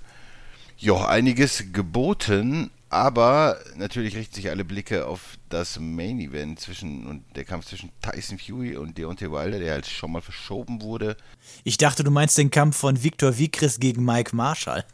ja, 0.77 1.07
einiges 1.07 1.65
geboten, 1.71 2.71
Aber 2.89 3.57
natürlich 3.75 4.15
richten 4.15 4.35
sich 4.35 4.49
alle 4.49 4.63
Blicke 4.63 5.05
auf 5.05 5.37
das 5.49 5.79
Main 5.79 6.19
Event 6.19 6.59
zwischen 6.61 7.05
und 7.07 7.23
der 7.35 7.43
Kampf 7.43 7.65
zwischen 7.65 7.91
Tyson 8.01 8.39
Fury 8.39 8.77
und 8.77 8.97
Deontay 8.97 9.29
Wilder, 9.31 9.59
der 9.59 9.73
halt 9.73 9.85
schon 9.87 10.13
mal 10.13 10.21
verschoben 10.21 10.81
wurde. 10.81 11.17
Ich 11.63 11.77
dachte, 11.77 12.05
du 12.05 12.11
meinst 12.11 12.37
den 12.37 12.51
Kampf 12.51 12.77
von 12.77 13.03
Victor 13.03 13.37
Vicris 13.37 13.79
gegen 13.79 14.05
Mike 14.05 14.35
Marshall. 14.35 14.85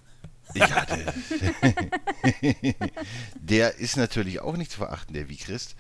Ja, 0.56 0.86
der, 2.42 2.74
der 3.36 3.76
ist 3.76 3.98
natürlich 3.98 4.42
auch 4.42 4.58
nicht 4.58 4.72
zu 4.72 4.78
verachten, 4.80 5.14
der 5.14 5.30
Vicris. 5.30 5.76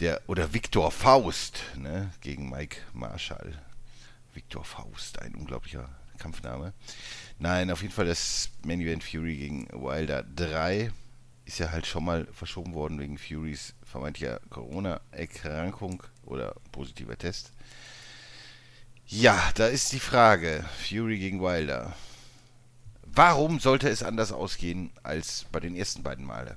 Der, 0.00 0.20
oder 0.26 0.52
Victor 0.52 0.90
Faust 0.90 1.60
ne, 1.76 2.10
gegen 2.20 2.50
Mike 2.50 2.76
Marshall. 2.92 3.54
Victor 4.34 4.64
Faust, 4.64 5.22
ein 5.22 5.34
unglaublicher 5.34 5.88
Kampfname. 6.18 6.74
Nein, 7.38 7.70
auf 7.70 7.82
jeden 7.82 7.92
Fall 7.92 8.06
das 8.06 8.50
Main 8.64 8.80
Event 8.80 9.04
Fury 9.04 9.36
gegen 9.36 9.68
Wilder 9.72 10.22
3 10.22 10.90
ist 11.44 11.58
ja 11.58 11.70
halt 11.70 11.86
schon 11.86 12.04
mal 12.04 12.26
verschoben 12.32 12.74
worden 12.74 12.98
wegen 12.98 13.18
Furys 13.18 13.74
vermeintlicher 13.84 14.40
Corona-Erkrankung 14.50 16.02
oder 16.24 16.54
positiver 16.72 17.16
Test. 17.16 17.52
Ja, 19.06 19.50
da 19.54 19.66
ist 19.68 19.92
die 19.92 20.00
Frage, 20.00 20.64
Fury 20.88 21.18
gegen 21.18 21.40
Wilder. 21.40 21.94
Warum 23.04 23.60
sollte 23.60 23.88
es 23.88 24.02
anders 24.02 24.32
ausgehen 24.32 24.90
als 25.04 25.46
bei 25.52 25.60
den 25.60 25.76
ersten 25.76 26.02
beiden 26.02 26.24
Male? 26.24 26.56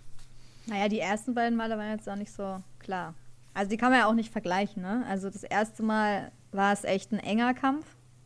Naja, 0.66 0.90
die 0.90 1.00
ersten 1.00 1.36
beiden 1.36 1.56
Male 1.58 1.78
waren 1.78 1.92
jetzt 1.92 2.10
auch 2.10 2.16
nicht 2.16 2.32
so 2.32 2.64
klar. 2.80 3.14
Also 3.54 3.70
die 3.70 3.78
kann 3.78 3.92
man 3.92 4.00
ja 4.00 4.08
auch 4.08 4.14
nicht 4.14 4.32
vergleichen, 4.32 4.82
ne? 4.82 5.06
Also 5.08 5.30
das 5.30 5.44
erste 5.44 5.84
Mal 5.84 6.32
war 6.52 6.74
es 6.74 6.84
echt 6.84 7.12
ein 7.12 7.20
enger 7.20 7.54
Kampf, 7.54 7.86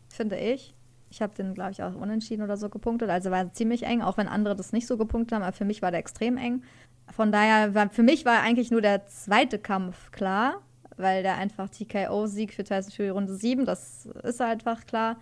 finde 0.10 0.38
ich. 0.38 0.74
Ich 1.14 1.22
habe 1.22 1.36
den, 1.36 1.54
glaube 1.54 1.74
ich, 1.74 1.84
auch 1.84 1.94
unentschieden 1.94 2.42
oder 2.42 2.58
so 2.58 2.70
gepunktet. 2.70 3.12
Also 3.12 3.30
war 3.30 3.54
ziemlich 3.54 3.84
eng, 3.84 4.02
auch 4.02 4.18
wenn 4.18 4.28
andere 4.28 4.56
das 4.56 4.74
nicht 4.74 4.88
so 4.88 4.98
gepunktet 4.98 5.36
haben. 5.36 5.44
Aber 5.44 5.56
für 5.56 5.64
mich 5.64 5.84
war 5.84 5.92
der 5.92 6.00
extrem 6.00 6.38
eng. 6.38 6.64
Von 7.16 7.32
daher, 7.32 7.76
war, 7.76 7.92
für 7.92 8.02
mich 8.02 8.26
war 8.26 8.42
eigentlich 8.42 8.72
nur 8.72 8.82
der 8.82 9.06
zweite 9.06 9.60
Kampf 9.60 10.10
klar, 10.12 10.64
weil 10.98 11.22
der 11.22 11.38
einfach 11.38 11.70
TKO-Sieg 11.70 12.56
für 12.56 12.64
Tyson 12.64 12.92
Fury 12.92 13.10
Runde 13.10 13.36
7, 13.36 13.64
das 13.64 14.08
ist 14.24 14.42
einfach 14.42 14.88
klar. 14.88 15.18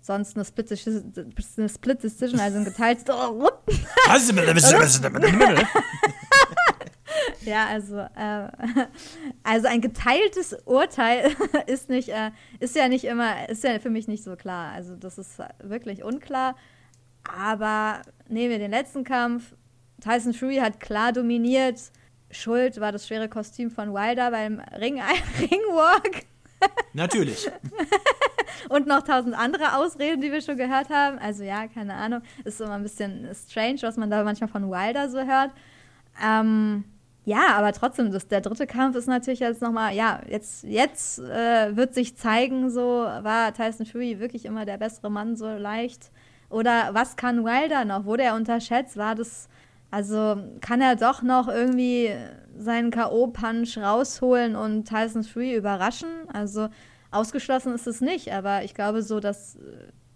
Sonst 0.00 0.36
eine 0.36 0.44
Split, 0.44 0.70
eine 0.70 1.68
Split 1.68 2.04
Decision, 2.04 2.38
also 2.38 2.58
ein 2.58 2.64
geteiltes. 2.64 3.04
Ja, 7.44 7.66
also, 7.66 7.98
äh, 7.98 8.48
also 9.42 9.68
ein 9.68 9.80
geteiltes 9.80 10.56
Urteil 10.64 11.34
ist 11.66 11.88
nicht, 11.88 12.08
äh, 12.08 12.30
ist 12.58 12.76
ja 12.76 12.88
nicht 12.88 13.04
immer, 13.04 13.48
ist 13.48 13.64
ja 13.64 13.78
für 13.78 13.90
mich 13.90 14.08
nicht 14.08 14.24
so 14.24 14.36
klar. 14.36 14.72
Also 14.72 14.96
das 14.96 15.18
ist 15.18 15.38
wirklich 15.62 16.02
unklar. 16.02 16.56
Aber 17.24 18.02
nehmen 18.28 18.50
wir 18.50 18.58
den 18.58 18.70
letzten 18.70 19.04
Kampf. 19.04 19.54
Tyson 20.00 20.34
Fury 20.34 20.56
hat 20.56 20.80
klar 20.80 21.12
dominiert. 21.12 21.80
Schuld 22.30 22.80
war 22.80 22.92
das 22.92 23.06
schwere 23.06 23.28
Kostüm 23.28 23.70
von 23.70 23.92
Wilder 23.92 24.30
beim 24.30 24.60
Ring 24.78 25.00
Ringwalk. 25.40 26.26
Natürlich. 26.92 27.50
Und 28.68 28.86
noch 28.86 29.02
tausend 29.02 29.36
andere 29.36 29.76
Ausreden, 29.76 30.20
die 30.20 30.32
wir 30.32 30.40
schon 30.40 30.56
gehört 30.56 30.88
haben. 30.90 31.18
Also 31.18 31.44
ja, 31.44 31.66
keine 31.68 31.94
Ahnung. 31.94 32.22
Ist 32.44 32.60
immer 32.60 32.74
ein 32.74 32.82
bisschen 32.82 33.28
strange, 33.34 33.82
was 33.82 33.96
man 33.96 34.10
da 34.10 34.24
manchmal 34.24 34.48
von 34.48 34.70
Wilder 34.70 35.08
so 35.08 35.20
hört. 35.20 35.52
Ähm, 36.22 36.84
ja, 37.24 37.56
aber 37.56 37.72
trotzdem, 37.72 38.10
das, 38.10 38.28
der 38.28 38.42
dritte 38.42 38.66
Kampf 38.66 38.96
ist 38.96 39.08
natürlich 39.08 39.40
jetzt 39.40 39.62
nochmal, 39.62 39.94
ja, 39.94 40.20
jetzt, 40.28 40.64
jetzt 40.64 41.18
äh, 41.20 41.74
wird 41.74 41.94
sich 41.94 42.16
zeigen, 42.16 42.68
so 42.70 42.80
war 42.82 43.54
Tyson 43.54 43.86
Fury 43.86 44.20
wirklich 44.20 44.44
immer 44.44 44.66
der 44.66 44.76
bessere 44.76 45.10
Mann 45.10 45.36
so 45.36 45.48
leicht. 45.48 46.10
Oder 46.50 46.90
was 46.92 47.16
kann 47.16 47.44
Wilder 47.44 47.86
noch? 47.86 48.04
Wurde 48.04 48.24
er 48.24 48.34
unterschätzt? 48.34 48.98
War 48.98 49.14
das, 49.14 49.48
also 49.90 50.36
kann 50.60 50.82
er 50.82 50.96
doch 50.96 51.22
noch 51.22 51.48
irgendwie 51.48 52.10
seinen 52.56 52.90
K.O.-Punch 52.90 53.80
rausholen 53.82 54.54
und 54.54 54.84
Tyson 54.86 55.24
Fury 55.24 55.56
überraschen? 55.56 56.10
Also 56.30 56.68
ausgeschlossen 57.10 57.74
ist 57.74 57.86
es 57.86 58.02
nicht, 58.02 58.32
aber 58.32 58.64
ich 58.64 58.74
glaube 58.74 59.02
so, 59.02 59.18
dass 59.18 59.56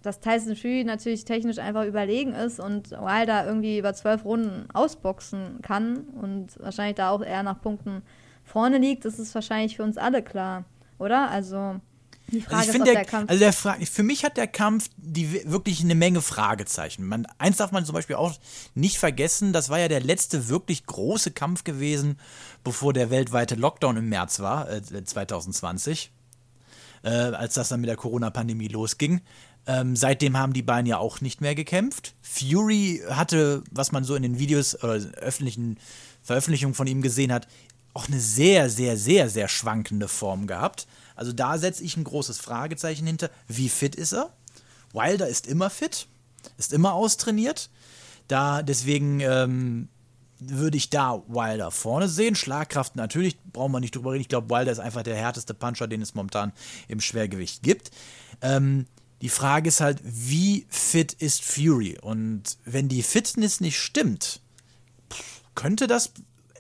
dass 0.03 0.21
Tyson 0.21 0.57
Fury 0.57 0.85
natürlich 0.85 1.25
technisch 1.25 1.59
einfach 1.59 1.85
überlegen 1.85 2.33
ist 2.33 2.61
und 2.61 2.91
Wilder 2.93 3.47
irgendwie 3.47 3.79
über 3.79 3.95
zwölf 3.95 4.25
Runden 4.25 4.69
ausboxen 4.73 5.61
kann 5.63 6.05
und 6.21 6.59
wahrscheinlich 6.61 6.97
da 6.97 7.11
auch 7.11 7.23
eher 7.23 7.43
nach 7.43 7.61
Punkten 7.61 8.03
vorne 8.45 8.79
liegt, 8.79 9.05
das 9.05 9.19
ist 9.19 9.35
wahrscheinlich 9.35 9.77
für 9.77 9.83
uns 9.83 9.99
alle 9.99 10.23
klar, 10.23 10.65
oder? 10.99 11.31
Also 11.31 11.81
die 12.31 12.43
Frage 12.43 12.57
also 12.59 12.71
ich 12.71 12.75
ist, 12.75 12.81
ob 12.81 12.85
der, 12.85 12.95
der 12.95 13.05
Kampf. 13.05 13.31
Also 13.31 13.41
der 13.41 13.53
Fra 13.53 13.77
für 13.91 14.03
mich 14.03 14.25
hat 14.25 14.37
der 14.37 14.47
Kampf 14.47 14.91
die 14.97 15.51
wirklich 15.51 15.81
eine 15.81 15.95
Menge 15.95 16.21
Fragezeichen. 16.21 17.07
Man, 17.07 17.27
eins 17.39 17.57
darf 17.57 17.73
man 17.73 17.85
zum 17.85 17.95
Beispiel 17.95 18.17
auch 18.17 18.35
nicht 18.75 18.99
vergessen, 18.99 19.53
das 19.53 19.71
war 19.71 19.79
ja 19.79 19.89
der 19.89 20.01
letzte 20.01 20.49
wirklich 20.49 20.85
große 20.85 21.31
Kampf 21.31 21.65
gewesen, 21.65 22.19
bevor 22.65 22.93
der 22.93 23.11
weltweite 23.11 23.55
Lockdown 23.55 23.97
im 23.97 24.09
März 24.09 24.41
war, 24.41 24.71
äh, 24.71 24.83
2020. 24.83 26.13
Äh, 27.03 27.11
als 27.11 27.55
das 27.55 27.69
dann 27.69 27.81
mit 27.81 27.89
der 27.89 27.97
Corona-Pandemie 27.97 28.69
losging. 28.69 29.21
Ähm, 29.69 29.97
seitdem 29.97 30.39
haben 30.39 30.55
die 30.55 30.63
beiden 30.63 30.87
ja 30.87 30.97
auch 30.97 31.21
nicht 31.21 31.43
mehr 31.43 31.55
gekämpft. 31.55 32.15
Fury 32.23 33.03
hatte, 33.11 33.63
was 33.71 33.93
man 33.93 34.03
so 34.03 34.15
in 34.15 34.23
den 34.23 34.39
Videos 34.39 34.83
oder 34.83 34.95
öffentlichen 35.21 35.79
Veröffentlichungen 36.23 36.75
von 36.75 36.87
ihm 36.87 37.03
gesehen 37.03 37.31
hat, 37.31 37.47
auch 37.93 38.09
eine 38.09 38.19
sehr, 38.19 38.71
sehr, 38.71 38.97
sehr, 38.97 39.29
sehr 39.29 39.47
schwankende 39.47 40.09
Form 40.09 40.47
gehabt. 40.47 40.87
Also 41.17 41.33
da 41.33 41.59
setze 41.59 41.85
ich 41.85 41.99
ein 41.99 42.05
großes 42.05 42.39
Fragezeichen 42.39 43.07
hinter. 43.07 43.29
Wie 43.47 43.69
fit 43.69 43.95
ist 43.95 44.15
er? 44.15 44.33
Wilder 44.95 45.29
ist 45.29 45.47
immer 45.47 45.69
fit, 45.69 46.07
ist 46.57 46.73
immer 46.73 46.95
austrainiert. 46.95 47.69
Da 48.27 48.63
deswegen 48.63 49.21
ähm, 49.21 49.89
würde 50.39 50.79
ich 50.79 50.89
da 50.89 51.23
Wilder 51.29 51.71
vorne 51.71 52.09
sehen. 52.09 52.37
Schlagkraft 52.37 52.97
natürlich, 52.97 53.39
brauchen 53.53 53.73
wir 53.73 53.81
nicht 53.81 53.95
drüber 53.95 54.13
reden. 54.13 54.23
Ich 54.23 54.29
glaube, 54.29 54.49
Wilder 54.49 54.73
ist 54.73 54.79
einfach 54.79 55.03
der 55.03 55.17
härteste 55.17 55.53
Puncher, 55.53 55.89
den 55.89 56.01
es 56.01 56.15
momentan 56.15 56.53
im 56.87 57.03
Schwergewicht 57.03 57.63
gibt. 57.63 57.91
Ähm, 58.41 58.87
die 59.23 59.29
Frage 59.29 59.69
ist 59.69 59.81
halt, 59.81 60.01
wie 60.05 60.67
fit 60.69 61.13
ist 61.15 61.45
Fury? 61.45 61.99
Und 62.01 62.59
wenn 62.65 62.89
die 62.89 63.03
Fitness 63.03 63.61
nicht 63.61 63.79
stimmt, 63.79 64.41
könnte 65.55 65.87
das 65.87 66.13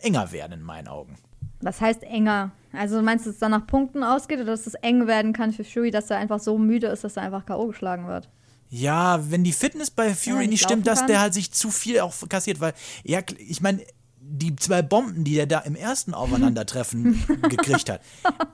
enger 0.02 0.32
werden 0.32 0.52
in 0.52 0.62
meinen 0.62 0.88
Augen. 0.88 1.16
Was 1.60 1.80
heißt 1.80 2.02
enger? 2.02 2.52
Also 2.72 3.00
meinst 3.02 3.24
du, 3.24 3.30
dass 3.30 3.36
es 3.36 3.40
dann 3.40 3.52
nach 3.52 3.66
Punkten 3.66 4.02
ausgeht 4.02 4.38
oder 4.38 4.52
dass 4.52 4.66
es 4.66 4.74
eng 4.74 5.06
werden 5.06 5.32
kann 5.32 5.52
für 5.52 5.64
Fury, 5.64 5.90
dass 5.90 6.10
er 6.10 6.18
einfach 6.18 6.40
so 6.40 6.58
müde 6.58 6.88
ist, 6.88 7.04
dass 7.04 7.16
er 7.16 7.22
einfach 7.22 7.46
K.O. 7.46 7.68
geschlagen 7.68 8.06
wird? 8.06 8.28
Ja, 8.70 9.30
wenn 9.30 9.44
die 9.44 9.52
Fitness 9.52 9.90
bei 9.90 10.14
Fury 10.14 10.46
nicht 10.46 10.62
stimmt, 10.62 10.86
dass 10.86 11.00
kann? 11.00 11.08
der 11.08 11.20
halt 11.20 11.34
sich 11.34 11.52
zu 11.52 11.70
viel 11.70 12.00
auch 12.00 12.14
kassiert, 12.28 12.60
weil, 12.60 12.74
ja, 13.02 13.20
ich 13.38 13.62
meine, 13.62 13.82
die 14.30 14.54
zwei 14.56 14.82
Bomben, 14.82 15.24
die 15.24 15.34
der 15.34 15.46
da 15.46 15.60
im 15.60 15.74
ersten 15.74 16.12
Aufeinandertreffen 16.14 17.24
gekriegt 17.48 17.88
hat, 17.90 18.00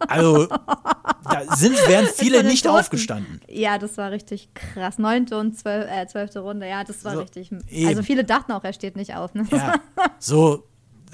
also 0.06 0.46
da 0.46 1.56
sind, 1.56 1.74
wären 1.88 2.06
viele 2.06 2.44
nicht 2.44 2.64
Toten. 2.64 2.78
aufgestanden. 2.78 3.40
Ja, 3.48 3.78
das 3.78 3.96
war 3.96 4.10
richtig 4.10 4.48
krass. 4.54 4.98
Neunte 4.98 5.36
und 5.38 5.58
zwölf, 5.58 5.90
äh, 5.90 6.06
zwölfte 6.06 6.40
Runde, 6.40 6.68
ja, 6.68 6.84
das 6.84 7.04
war 7.04 7.14
So, 7.14 7.20
richtig. 7.20 7.50
eben. 7.68 7.88
Also 7.88 8.02
viele 8.02 8.24
dachten 8.24 8.52
auch, 8.52 8.62
er 8.64 8.72
steht 8.72 8.96
nicht 8.96 9.14
auf. 9.16 9.34
Ne? 9.34 9.46
Ja, 9.50 9.74
so, 10.18 10.64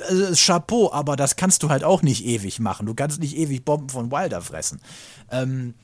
also 0.08 0.32
Chapeau, 0.34 0.92
aber 0.92 1.16
das 1.16 1.36
kannst 1.36 1.62
du 1.62 1.68
halt 1.70 1.84
auch 1.84 2.02
nicht 2.02 2.24
ewig 2.24 2.60
machen. 2.60 2.86
Du 2.86 2.94
kannst 2.94 3.20
nicht 3.20 3.36
ewig 3.36 3.64
Bomben 3.64 3.88
von 3.88 4.10
Wilder 4.12 4.42
fressen. 4.42 4.80
Ähm, 5.30 5.74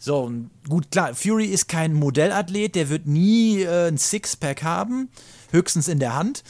so, 0.00 0.30
gut, 0.68 0.90
klar, 0.90 1.14
Fury 1.14 1.46
ist 1.46 1.68
kein 1.68 1.92
Modellathlet, 1.94 2.74
der 2.74 2.88
wird 2.88 3.06
nie 3.06 3.62
äh, 3.62 3.88
ein 3.88 3.98
Sixpack 3.98 4.62
haben, 4.64 5.08
höchstens 5.52 5.86
in 5.88 5.98
der 6.00 6.14
Hand. 6.14 6.42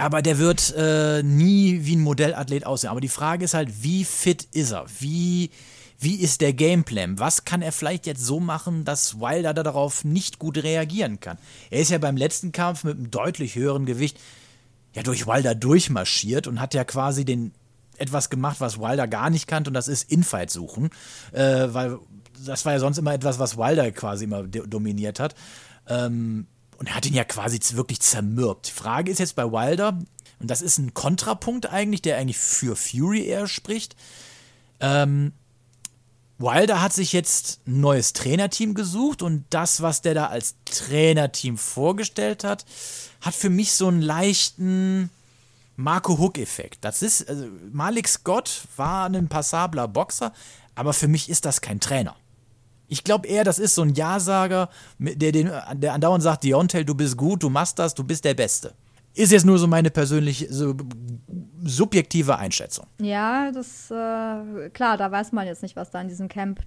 Aber 0.00 0.22
der 0.22 0.38
wird 0.38 0.74
äh, 0.76 1.22
nie 1.22 1.80
wie 1.84 1.96
ein 1.96 2.00
Modellathlet 2.00 2.64
aussehen. 2.64 2.90
Aber 2.90 3.00
die 3.00 3.08
Frage 3.08 3.44
ist 3.44 3.54
halt, 3.54 3.82
wie 3.82 4.04
fit 4.04 4.48
ist 4.52 4.72
er? 4.72 4.86
Wie, 4.98 5.50
wie 5.98 6.16
ist 6.16 6.40
der 6.40 6.52
Gameplan? 6.54 7.18
Was 7.18 7.44
kann 7.44 7.60
er 7.60 7.72
vielleicht 7.72 8.06
jetzt 8.06 8.24
so 8.24 8.40
machen, 8.40 8.84
dass 8.84 9.20
Wilder 9.20 9.52
da 9.52 9.62
darauf 9.62 10.04
nicht 10.04 10.38
gut 10.38 10.56
reagieren 10.58 11.20
kann? 11.20 11.36
Er 11.70 11.80
ist 11.80 11.90
ja 11.90 11.98
beim 11.98 12.16
letzten 12.16 12.52
Kampf 12.52 12.84
mit 12.84 12.96
einem 12.96 13.10
deutlich 13.10 13.54
höheren 13.56 13.84
Gewicht 13.84 14.18
ja 14.94 15.02
durch 15.02 15.26
Wilder 15.26 15.54
durchmarschiert 15.54 16.46
und 16.46 16.60
hat 16.60 16.72
ja 16.74 16.84
quasi 16.84 17.24
den 17.24 17.52
etwas 17.98 18.30
gemacht, 18.30 18.56
was 18.60 18.78
Wilder 18.78 19.06
gar 19.06 19.28
nicht 19.28 19.46
kannte, 19.46 19.68
und 19.68 19.74
das 19.74 19.86
ist 19.86 20.10
Infight 20.10 20.50
suchen. 20.50 20.88
Äh, 21.32 21.68
weil 21.72 21.98
das 22.46 22.64
war 22.64 22.72
ja 22.72 22.78
sonst 22.78 22.96
immer 22.96 23.12
etwas, 23.12 23.38
was 23.38 23.58
Wilder 23.58 23.90
quasi 23.92 24.24
immer 24.24 24.44
do- 24.44 24.64
dominiert 24.66 25.20
hat. 25.20 25.34
Ähm, 25.86 26.46
und 26.80 26.88
er 26.88 26.94
hat 26.94 27.04
ihn 27.04 27.14
ja 27.14 27.24
quasi 27.24 27.60
wirklich 27.76 28.00
zermürbt. 28.00 28.68
Die 28.68 28.72
Frage 28.72 29.12
ist 29.12 29.18
jetzt 29.18 29.36
bei 29.36 29.44
Wilder, 29.44 29.98
und 30.40 30.50
das 30.50 30.62
ist 30.62 30.78
ein 30.78 30.94
Kontrapunkt 30.94 31.66
eigentlich, 31.66 32.00
der 32.00 32.16
eigentlich 32.16 32.38
für 32.38 32.74
Fury 32.74 33.26
eher 33.26 33.46
spricht. 33.46 33.94
Ähm, 34.80 35.32
Wilder 36.38 36.80
hat 36.80 36.94
sich 36.94 37.12
jetzt 37.12 37.60
ein 37.66 37.80
neues 37.82 38.14
Trainerteam 38.14 38.72
gesucht 38.72 39.20
und 39.20 39.44
das, 39.50 39.82
was 39.82 40.00
der 40.00 40.14
da 40.14 40.26
als 40.28 40.54
Trainerteam 40.64 41.58
vorgestellt 41.58 42.44
hat, 42.44 42.64
hat 43.20 43.34
für 43.34 43.50
mich 43.50 43.72
so 43.72 43.88
einen 43.88 44.00
leichten 44.00 45.10
Marco 45.76 46.16
Hook-Effekt. 46.16 46.78
Das 46.82 47.02
ist, 47.02 47.28
also 47.28 47.46
Malik 47.72 48.08
Scott 48.08 48.62
war 48.76 49.04
ein 49.04 49.28
passabler 49.28 49.86
Boxer, 49.86 50.32
aber 50.74 50.94
für 50.94 51.08
mich 51.08 51.28
ist 51.28 51.44
das 51.44 51.60
kein 51.60 51.78
Trainer. 51.78 52.16
Ich 52.90 53.04
glaube 53.04 53.28
eher, 53.28 53.44
das 53.44 53.58
ist 53.58 53.76
so 53.76 53.82
ein 53.82 53.94
Ja-Sager, 53.94 54.68
der, 54.98 55.32
der 55.32 55.94
andauernd 55.94 56.22
sagt, 56.22 56.42
Deontay, 56.44 56.84
du 56.84 56.94
bist 56.94 57.16
gut, 57.16 57.42
du 57.42 57.48
machst 57.48 57.78
das, 57.78 57.94
du 57.94 58.02
bist 58.02 58.24
der 58.24 58.34
Beste. 58.34 58.74
Ist 59.14 59.30
jetzt 59.30 59.46
nur 59.46 59.58
so 59.58 59.66
meine 59.66 59.90
persönliche, 59.90 60.52
so 60.52 60.74
subjektive 61.62 62.36
Einschätzung. 62.36 62.86
Ja, 63.00 63.52
das, 63.52 63.90
äh, 63.90 64.70
klar, 64.70 64.96
da 64.96 65.10
weiß 65.10 65.30
man 65.32 65.46
jetzt 65.46 65.62
nicht, 65.62 65.76
was 65.76 65.90
da 65.90 66.00
in 66.00 66.08
diesem 66.08 66.28
Camp 66.28 66.60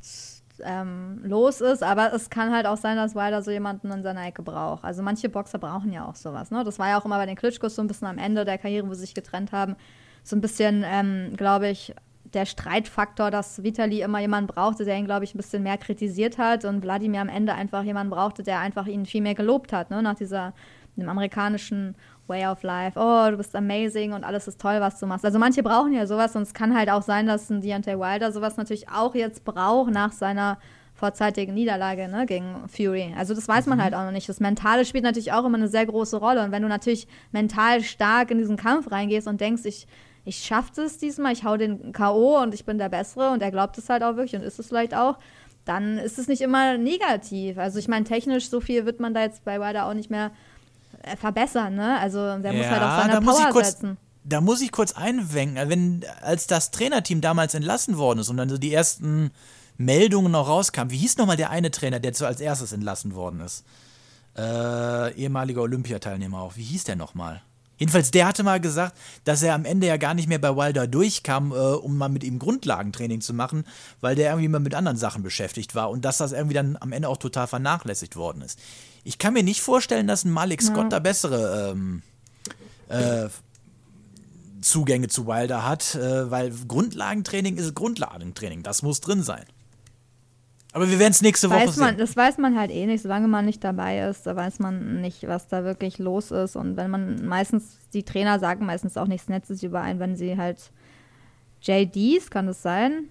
ähm, 0.61 1.19
los 1.24 1.59
ist, 1.59 1.84
aber 1.84 2.13
es 2.13 2.30
kann 2.30 2.53
halt 2.53 2.67
auch 2.67 2.78
sein, 2.78 2.95
dass 2.95 3.15
Wilder 3.15 3.41
so 3.41 3.51
jemanden 3.51 3.91
in 3.91 4.01
seiner 4.01 4.26
Ecke 4.26 4.43
braucht. 4.43 4.86
Also 4.86 5.03
manche 5.03 5.28
Boxer 5.28 5.57
brauchen 5.57 5.91
ja 5.91 6.05
auch 6.05 6.15
sowas. 6.15 6.51
Ne? 6.51 6.63
Das 6.63 6.80
war 6.80 6.89
ja 6.89 6.99
auch 6.99 7.05
immer 7.05 7.17
bei 7.17 7.26
den 7.26 7.36
Klitschkos 7.36 7.76
so 7.76 7.82
ein 7.82 7.88
bisschen 7.88 8.07
am 8.07 8.17
Ende 8.17 8.45
der 8.45 8.57
Karriere, 8.57 8.88
wo 8.88 8.93
sie 8.93 9.01
sich 9.01 9.13
getrennt 9.13 9.51
haben, 9.51 9.76
so 10.24 10.36
ein 10.36 10.41
bisschen, 10.41 10.84
ähm, 10.86 11.34
glaube 11.36 11.69
ich, 11.69 11.93
der 12.34 12.45
Streitfaktor, 12.45 13.31
dass 13.31 13.63
Vitali 13.63 14.01
immer 14.01 14.19
jemanden 14.19 14.47
brauchte, 14.47 14.86
der 14.86 14.97
ihn, 14.97 15.05
glaube 15.05 15.25
ich, 15.25 15.34
ein 15.36 15.38
bisschen 15.38 15.63
mehr 15.63 15.77
kritisiert 15.77 16.38
hat 16.38 16.65
und 16.65 16.81
Wladimir 16.81 17.21
am 17.21 17.29
Ende 17.29 17.53
einfach 17.53 17.84
jemanden 17.84 18.11
brauchte, 18.11 18.43
der 18.43 18.59
einfach 18.59 18.88
ihn 18.88 19.05
viel 19.05 19.21
mehr 19.21 19.36
gelobt 19.36 19.73
hat, 19.73 19.89
ne? 19.89 20.01
nach 20.01 20.15
dieser, 20.15 20.53
dem 20.95 21.09
amerikanischen 21.09 21.95
Way 22.27 22.47
of 22.47 22.63
Life, 22.63 22.99
oh, 22.99 23.29
du 23.29 23.38
bist 23.38 23.55
amazing 23.55 24.13
und 24.13 24.23
alles 24.23 24.47
ist 24.47 24.59
toll, 24.59 24.79
was 24.79 24.99
du 24.99 25.05
machst. 25.05 25.25
Also 25.25 25.39
manche 25.39 25.61
brauchen 25.61 25.93
ja 25.93 26.07
sowas 26.07 26.36
und 26.36 26.43
es 26.43 26.53
kann 26.53 26.75
halt 26.75 26.89
auch 26.89 27.01
sein, 27.01 27.27
dass 27.27 27.49
ein 27.49 27.61
Deontay 27.61 27.99
Wilder 27.99 28.31
sowas 28.31 28.57
natürlich 28.57 28.89
auch 28.89 29.13
jetzt 29.13 29.43
braucht 29.43 29.91
nach 29.91 30.13
seiner 30.13 30.57
vorzeitigen 30.95 31.53
Niederlage 31.53 32.07
ne, 32.07 32.25
gegen 32.25 32.67
Fury. 32.69 33.13
Also 33.17 33.34
das 33.34 33.47
weiß 33.47 33.65
man 33.65 33.84
halt 33.84 33.93
auch 33.93 34.05
noch 34.05 34.11
nicht. 34.11 34.29
Das 34.29 34.39
Mentale 34.39 34.86
spielt 34.86 35.03
natürlich 35.03 35.34
auch 35.34 35.43
immer 35.43 35.57
eine 35.57 35.67
sehr 35.67 35.86
große 35.86 36.17
Rolle 36.17 36.43
und 36.43 36.51
wenn 36.51 36.61
du 36.61 36.69
natürlich 36.69 37.07
mental 37.31 37.81
stark 37.81 38.31
in 38.31 38.38
diesen 38.38 38.57
Kampf 38.57 38.89
reingehst 38.89 39.27
und 39.27 39.41
denkst, 39.41 39.65
ich 39.65 39.88
ich 40.26 40.43
schaffe 40.43 40.82
es 40.82 40.97
diesmal, 40.97 41.34
ich 41.34 41.43
hau 41.43 41.57
den 41.57 41.91
K.O. 41.91 42.41
und 42.41 42.53
ich 42.53 42.65
bin 42.65 42.78
der 42.78 42.89
Bessere 42.89 43.32
und 43.32 43.41
er 43.41 43.51
glaubt 43.51 43.78
es 43.78 43.89
halt 43.89 44.03
auch 44.03 44.15
wirklich 44.15 44.36
und 44.36 44.41
ist 44.41 44.59
es 44.59 44.67
vielleicht 44.67 44.95
auch, 44.95 45.17
dann 45.65 45.97
ist 45.97 46.19
es 46.19 46.28
nicht 46.28 46.41
immer 46.41 46.78
negativ. 46.78 47.57
Also 47.57 47.80
ich 47.80 47.88
meine, 47.88 48.05
technisch 48.05 48.49
so 48.49 48.59
viel 48.59 48.86
wird 48.86 48.99
man 48.99 49.13
da 49.13 49.21
jetzt 49.21 49.43
bei 49.43 49.59
Wilder 49.59 49.86
auch 49.86 49.93
nicht 49.93 50.09
mehr 50.09 50.32
äh, 51.03 51.15
verbessern, 51.15 51.76
ne? 51.76 51.99
Also 51.99 52.38
der 52.38 52.53
muss 52.53 52.65
halt 52.67 52.84
auf 52.84 53.03
seine 53.03 53.21
Power 53.21 53.49
kurz, 53.51 53.71
setzen. 53.71 53.97
Da 54.24 54.41
muss 54.41 54.61
ich 54.61 54.71
kurz 54.71 54.93
einwenken, 54.93 55.69
wenn 55.69 56.05
als 56.21 56.47
das 56.47 56.71
Trainerteam 56.71 57.21
damals 57.21 57.53
entlassen 57.53 57.97
worden 57.97 58.19
ist 58.19 58.30
und 58.30 58.38
dann 58.38 58.49
so 58.49 58.57
die 58.57 58.74
ersten 58.74 59.32
Meldungen 59.78 60.32
noch 60.32 60.47
rauskamen, 60.47 60.91
wie 60.91 60.97
hieß 60.97 61.17
nochmal 61.17 61.38
der 61.38 61.49
eine 61.49 61.71
Trainer, 61.71 61.99
der 61.99 62.13
so 62.13 62.26
als 62.26 62.39
erstes 62.39 62.71
entlassen 62.71 63.15
worden 63.15 63.41
ist? 63.41 63.65
Äh, 64.38 65.13
ehemaliger 65.15 65.61
Olympiateilnehmer 65.61 66.41
auch. 66.41 66.55
Wie 66.55 66.63
hieß 66.63 66.86
der 66.86 66.95
nochmal? 66.95 67.41
Jedenfalls, 67.84 68.11
der 68.11 68.27
hatte 68.27 68.43
mal 68.43 68.61
gesagt, 68.61 68.97
dass 69.25 69.43
er 69.43 69.53
am 69.53 69.65
Ende 69.65 69.88
ja 69.88 69.97
gar 69.97 70.13
nicht 70.13 70.29
mehr 70.29 70.39
bei 70.39 70.55
Wilder 70.55 70.88
durchkam, 70.88 71.51
äh, 71.51 71.55
um 71.55 71.97
mal 71.97 72.07
mit 72.07 72.23
ihm 72.23 72.39
Grundlagentraining 72.39 73.19
zu 73.19 73.34
machen, 73.34 73.65
weil 73.99 74.15
der 74.15 74.29
irgendwie 74.29 74.47
mal 74.47 74.61
mit 74.61 74.73
anderen 74.73 74.95
Sachen 74.95 75.21
beschäftigt 75.21 75.75
war 75.75 75.89
und 75.89 76.05
dass 76.05 76.17
das 76.19 76.31
irgendwie 76.31 76.53
dann 76.53 76.77
am 76.79 76.93
Ende 76.93 77.09
auch 77.09 77.17
total 77.17 77.45
vernachlässigt 77.45 78.15
worden 78.15 78.41
ist. 78.41 78.57
Ich 79.03 79.17
kann 79.17 79.34
mir 79.34 79.43
nicht 79.43 79.59
vorstellen, 79.59 80.07
dass 80.07 80.23
ein 80.23 80.31
Malik 80.31 80.61
Scott 80.61 80.77
Ja. 80.77 80.89
da 80.91 80.99
bessere 80.99 81.71
ähm, 81.71 82.03
äh, 82.88 83.27
Zugänge 84.61 85.09
zu 85.09 85.27
Wilder 85.27 85.67
hat, 85.67 85.95
äh, 85.95 86.31
weil 86.31 86.53
Grundlagentraining 86.65 87.57
ist 87.57 87.75
Grundlagentraining. 87.75 88.63
Das 88.63 88.81
muss 88.81 89.01
drin 89.01 89.23
sein. 89.23 89.43
Aber 90.74 90.89
wir 90.89 90.97
werden 90.99 91.11
es 91.11 91.21
nächste 91.21 91.49
Woche 91.51 91.67
Weiß 91.67 91.78
man, 91.78 91.89
sehen. 91.89 91.97
das 91.99 92.17
weiß 92.17 92.39
man 92.39 92.57
halt 92.57 92.71
eh 92.71 92.86
nicht, 92.88 93.03
solange 93.03 93.28
man 93.28 93.45
nicht 93.45 93.63
dabei 93.63 93.99
ist, 94.09 94.26
da 94.26 94.36
weiß 94.36 94.57
man 94.59 95.01
nicht, 95.01 95.28
was 95.28 95.47
da 95.47 95.63
wirklich 95.63 95.99
los 95.99 96.32
ist. 96.32 96.55
Und 96.55 96.78
wenn 96.78 96.89
man 96.89 97.26
meistens, 97.26 97.78
die 97.93 98.03
Trainer 98.03 98.39
sagen 98.39 98.65
meistens 98.65 98.97
auch 98.97 99.05
nichts 99.07 99.30
Nettes 99.30 99.61
über 99.61 99.82
einen, 99.82 99.99
wenn 99.99 100.15
sie 100.15 100.36
halt 100.36 100.71
JDs, 101.61 102.30
kann 102.32 102.47
das 102.47 102.61
sein? 102.61 103.05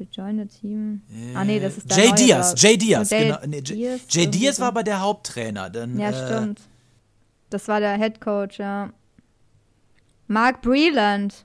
Rejoin 0.00 0.38
the 0.38 0.46
Team. 0.46 1.02
ah, 1.36 1.44
nee, 1.44 1.60
das 1.60 1.78
ist 1.78 1.88
der 1.88 1.96
Jay 1.98 2.06
neue, 2.08 2.14
Diaz, 2.16 2.54
Jay 2.60 2.76
Diaz, 2.76 3.10
Jay 3.10 3.24
genau. 3.26 3.38
Nee, 3.46 3.58
J- 3.58 3.68
Diaz, 3.68 4.00
Jay 4.56 4.58
war 4.60 4.68
aber 4.68 4.82
der 4.82 5.00
Haupttrainer. 5.00 5.70
Dann, 5.70 5.96
Ja, 5.98 6.10
äh, 6.10 6.26
stimmt. 6.26 6.60
Das 7.50 7.68
war 7.68 7.78
der 7.78 7.96
Head 7.96 8.20
Coach, 8.20 8.58
ja. 8.58 8.90
Mark 10.26 10.62
Breland. 10.62 11.44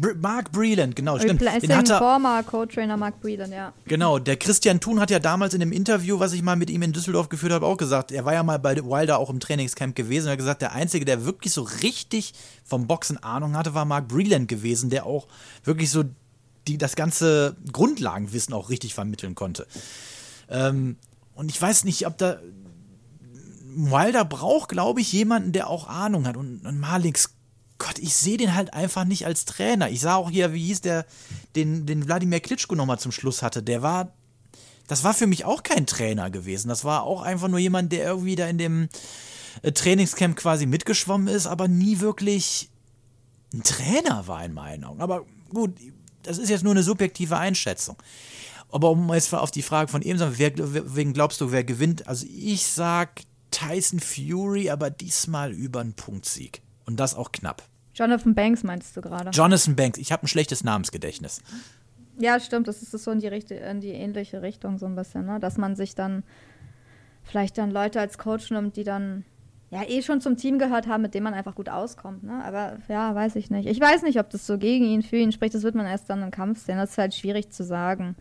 Br 0.00 0.14
Mark 0.20 0.52
Breland, 0.52 0.96
genau, 0.96 1.18
stimmt. 1.18 1.40
Den 1.40 1.48
Replacing 1.48 1.76
hat 1.76 1.90
er, 1.90 1.98
former 1.98 2.42
Co-Trainer 2.42 2.96
Mark 2.96 3.20
Breland, 3.20 3.52
ja. 3.52 3.72
genau, 3.86 4.18
der 4.18 4.36
Christian 4.36 4.80
Thun 4.80 5.00
hat 5.00 5.10
ja 5.10 5.18
damals 5.18 5.54
in 5.54 5.60
dem 5.60 5.72
Interview, 5.72 6.18
was 6.18 6.32
ich 6.32 6.42
mal 6.42 6.56
mit 6.56 6.70
ihm 6.70 6.82
in 6.82 6.92
Düsseldorf 6.92 7.28
geführt 7.28 7.52
habe, 7.52 7.66
auch 7.66 7.76
gesagt, 7.76 8.12
er 8.12 8.24
war 8.24 8.34
ja 8.34 8.42
mal 8.42 8.58
bei 8.58 8.76
Wilder 8.76 9.18
auch 9.18 9.30
im 9.30 9.40
Trainingscamp 9.40 9.94
gewesen 9.94 10.24
und 10.24 10.28
er 10.28 10.32
hat 10.32 10.38
gesagt, 10.38 10.62
der 10.62 10.72
Einzige, 10.72 11.04
der 11.04 11.24
wirklich 11.24 11.52
so 11.52 11.62
richtig 11.62 12.34
vom 12.64 12.86
Boxen 12.86 13.22
Ahnung 13.22 13.56
hatte, 13.56 13.74
war 13.74 13.84
Mark 13.84 14.08
Breland 14.08 14.48
gewesen, 14.48 14.90
der 14.90 15.06
auch 15.06 15.26
wirklich 15.64 15.90
so 15.90 16.04
die, 16.68 16.78
das 16.78 16.96
ganze 16.96 17.56
Grundlagenwissen 17.72 18.54
auch 18.54 18.70
richtig 18.70 18.94
vermitteln 18.94 19.34
konnte. 19.34 19.66
Ähm, 20.48 20.96
und 21.34 21.50
ich 21.50 21.60
weiß 21.60 21.84
nicht, 21.84 22.06
ob 22.06 22.18
da 22.18 22.38
Wilder 23.76 24.24
braucht, 24.24 24.70
glaube 24.70 25.02
ich, 25.02 25.12
jemanden, 25.12 25.52
der 25.52 25.68
auch 25.68 25.86
Ahnung 25.88 26.26
hat. 26.26 26.36
Und, 26.36 26.64
und 26.64 26.80
Malik 26.80 27.18
Gott, 27.78 27.98
ich 27.98 28.14
sehe 28.14 28.38
den 28.38 28.54
halt 28.54 28.72
einfach 28.72 29.04
nicht 29.04 29.26
als 29.26 29.44
Trainer. 29.44 29.90
Ich 29.90 30.00
sah 30.00 30.16
auch 30.16 30.30
hier, 30.30 30.52
wie 30.52 30.66
hieß 30.66 30.80
der, 30.80 31.06
den, 31.54 31.86
den 31.86 32.06
Wladimir 32.06 32.40
Klitschko 32.40 32.74
nochmal 32.74 32.98
zum 32.98 33.12
Schluss 33.12 33.42
hatte. 33.42 33.62
Der 33.62 33.82
war, 33.82 34.12
das 34.86 35.04
war 35.04 35.12
für 35.12 35.26
mich 35.26 35.44
auch 35.44 35.62
kein 35.62 35.86
Trainer 35.86 36.30
gewesen. 36.30 36.68
Das 36.68 36.84
war 36.84 37.02
auch 37.02 37.22
einfach 37.22 37.48
nur 37.48 37.58
jemand, 37.58 37.92
der 37.92 38.04
irgendwie 38.04 38.36
da 38.36 38.46
in 38.46 38.58
dem 38.58 38.88
äh, 39.62 39.72
Trainingscamp 39.72 40.36
quasi 40.36 40.66
mitgeschwommen 40.66 41.28
ist, 41.28 41.46
aber 41.46 41.68
nie 41.68 42.00
wirklich 42.00 42.70
ein 43.52 43.62
Trainer 43.62 44.26
war 44.26 44.44
in 44.44 44.54
meinen 44.54 44.84
Augen. 44.84 45.00
Aber 45.00 45.26
gut, 45.50 45.74
das 46.22 46.38
ist 46.38 46.48
jetzt 46.48 46.64
nur 46.64 46.72
eine 46.72 46.82
subjektive 46.82 47.36
Einschätzung. 47.36 47.96
Aber 48.70 48.90
um 48.90 49.12
jetzt 49.12 49.32
auf 49.32 49.50
die 49.50 49.62
Frage 49.62 49.90
von 49.90 50.02
eben 50.02 50.18
zu 50.18 50.30
sagen, 50.30 50.94
wegen 50.96 51.12
glaubst 51.12 51.40
du, 51.40 51.52
wer 51.52 51.62
gewinnt? 51.62 52.06
Also 52.08 52.26
ich 52.28 52.66
sag 52.66 53.22
Tyson 53.50 54.00
Fury, 54.00 54.70
aber 54.70 54.90
diesmal 54.90 55.52
über 55.52 55.80
einen 55.80 55.94
Punktsieg. 55.94 56.62
Und 56.86 56.98
das 57.00 57.14
auch 57.14 57.32
knapp. 57.32 57.62
Jonathan 57.94 58.34
Banks 58.34 58.62
meinst 58.62 58.96
du 58.96 59.00
gerade? 59.00 59.30
Jonathan 59.30 59.74
Banks, 59.74 59.98
ich 59.98 60.12
habe 60.12 60.24
ein 60.24 60.28
schlechtes 60.28 60.62
Namensgedächtnis. 60.62 61.42
Ja, 62.18 62.40
stimmt, 62.40 62.68
das 62.68 62.82
ist 62.82 62.92
so 62.92 63.10
in 63.10 63.18
die, 63.18 63.26
Richt 63.26 63.50
in 63.50 63.80
die 63.80 63.90
ähnliche 63.90 64.42
Richtung 64.42 64.78
so 64.78 64.86
ein 64.86 64.96
bisschen, 64.96 65.26
ne? 65.26 65.40
Dass 65.40 65.58
man 65.58 65.76
sich 65.76 65.94
dann 65.94 66.22
vielleicht 67.24 67.58
dann 67.58 67.70
Leute 67.70 68.00
als 68.00 68.18
Coach 68.18 68.50
nimmt, 68.50 68.76
die 68.76 68.84
dann 68.84 69.24
ja 69.70 69.82
eh 69.82 70.00
schon 70.02 70.20
zum 70.20 70.36
Team 70.36 70.58
gehört 70.58 70.86
haben, 70.86 71.02
mit 71.02 71.14
dem 71.14 71.24
man 71.24 71.34
einfach 71.34 71.54
gut 71.54 71.68
auskommt, 71.68 72.22
ne? 72.22 72.42
Aber 72.44 72.78
ja, 72.88 73.14
weiß 73.14 73.36
ich 73.36 73.50
nicht. 73.50 73.66
Ich 73.66 73.80
weiß 73.80 74.02
nicht, 74.02 74.18
ob 74.18 74.30
das 74.30 74.46
so 74.46 74.56
gegen 74.56 74.84
ihn, 74.84 75.02
für 75.02 75.16
ihn 75.16 75.32
spricht, 75.32 75.54
das 75.54 75.62
wird 75.62 75.74
man 75.74 75.86
erst 75.86 76.08
dann 76.08 76.22
im 76.22 76.30
Kampf 76.30 76.64
sehen. 76.64 76.78
Das 76.78 76.92
ist 76.92 76.98
halt 76.98 77.14
schwierig 77.14 77.50
zu 77.50 77.64
sagen. 77.64 78.16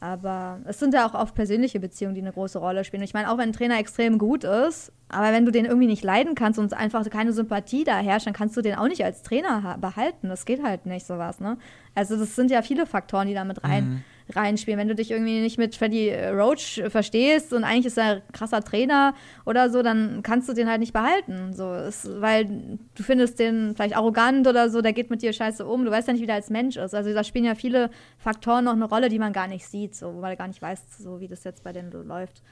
Aber 0.00 0.60
es 0.66 0.78
sind 0.78 0.92
ja 0.94 1.06
auch 1.08 1.14
oft 1.14 1.34
persönliche 1.34 1.80
Beziehungen, 1.80 2.14
die 2.14 2.20
eine 2.20 2.32
große 2.32 2.58
Rolle 2.58 2.84
spielen. 2.84 3.00
Und 3.00 3.04
ich 3.08 3.14
meine, 3.14 3.30
auch 3.30 3.38
wenn 3.38 3.48
ein 3.48 3.52
Trainer 3.52 3.78
extrem 3.78 4.18
gut 4.18 4.44
ist, 4.44 4.92
aber 5.08 5.32
wenn 5.32 5.46
du 5.46 5.52
den 5.52 5.64
irgendwie 5.64 5.86
nicht 5.86 6.04
leiden 6.04 6.34
kannst 6.34 6.58
und 6.58 6.74
einfach 6.74 7.08
keine 7.10 7.32
Sympathie 7.32 7.84
da 7.84 7.96
herrscht, 7.98 8.26
dann 8.26 8.34
kannst 8.34 8.56
du 8.56 8.60
den 8.62 8.74
auch 8.74 8.88
nicht 8.88 9.04
als 9.04 9.22
Trainer 9.22 9.62
ha- 9.62 9.76
behalten. 9.78 10.28
Das 10.28 10.44
geht 10.44 10.62
halt 10.62 10.84
nicht, 10.86 11.06
sowas, 11.06 11.40
ne? 11.40 11.56
Also 11.94 12.16
das 12.16 12.36
sind 12.36 12.50
ja 12.50 12.62
viele 12.62 12.84
Faktoren, 12.86 13.26
die 13.28 13.34
da 13.34 13.44
mit 13.44 13.64
rein, 13.64 14.04
reinspielen. 14.34 14.78
Wenn 14.78 14.88
du 14.88 14.94
dich 14.94 15.10
irgendwie 15.10 15.40
nicht 15.40 15.58
mit 15.58 15.76
Freddy 15.76 16.12
Roach 16.14 16.82
verstehst 16.88 17.52
und 17.52 17.64
eigentlich 17.64 17.86
ist 17.86 17.98
er 17.98 18.16
ein 18.16 18.22
krasser 18.32 18.62
Trainer 18.62 19.14
oder 19.44 19.70
so, 19.70 19.82
dann 19.82 20.22
kannst 20.22 20.48
du 20.48 20.52
den 20.52 20.68
halt 20.68 20.80
nicht 20.80 20.92
behalten. 20.92 21.52
So, 21.52 21.72
es, 21.72 22.08
weil 22.20 22.78
du 22.94 23.02
findest 23.02 23.38
den 23.38 23.74
vielleicht 23.74 23.96
arrogant 23.96 24.46
oder 24.46 24.70
so, 24.70 24.82
der 24.82 24.92
geht 24.92 25.10
mit 25.10 25.22
dir 25.22 25.32
scheiße 25.32 25.64
um. 25.64 25.84
Du 25.84 25.90
weißt 25.90 26.08
ja 26.08 26.12
nicht, 26.12 26.22
wie 26.22 26.26
der 26.26 26.36
als 26.36 26.50
Mensch 26.50 26.76
ist. 26.76 26.94
Also 26.94 27.12
da 27.12 27.24
spielen 27.24 27.44
ja 27.44 27.54
viele 27.54 27.90
Faktoren 28.18 28.64
noch 28.64 28.72
eine 28.72 28.86
Rolle, 28.86 29.08
die 29.08 29.18
man 29.18 29.32
gar 29.32 29.46
nicht 29.46 29.66
sieht, 29.66 29.94
so, 29.94 30.20
weil 30.20 30.32
du 30.32 30.38
gar 30.38 30.48
nicht 30.48 30.62
weißt, 30.62 31.02
so 31.02 31.20
wie 31.20 31.28
das 31.28 31.44
jetzt 31.44 31.62
bei 31.62 31.72
denen 31.72 31.92
so 31.92 32.02
läuft. 32.02 32.42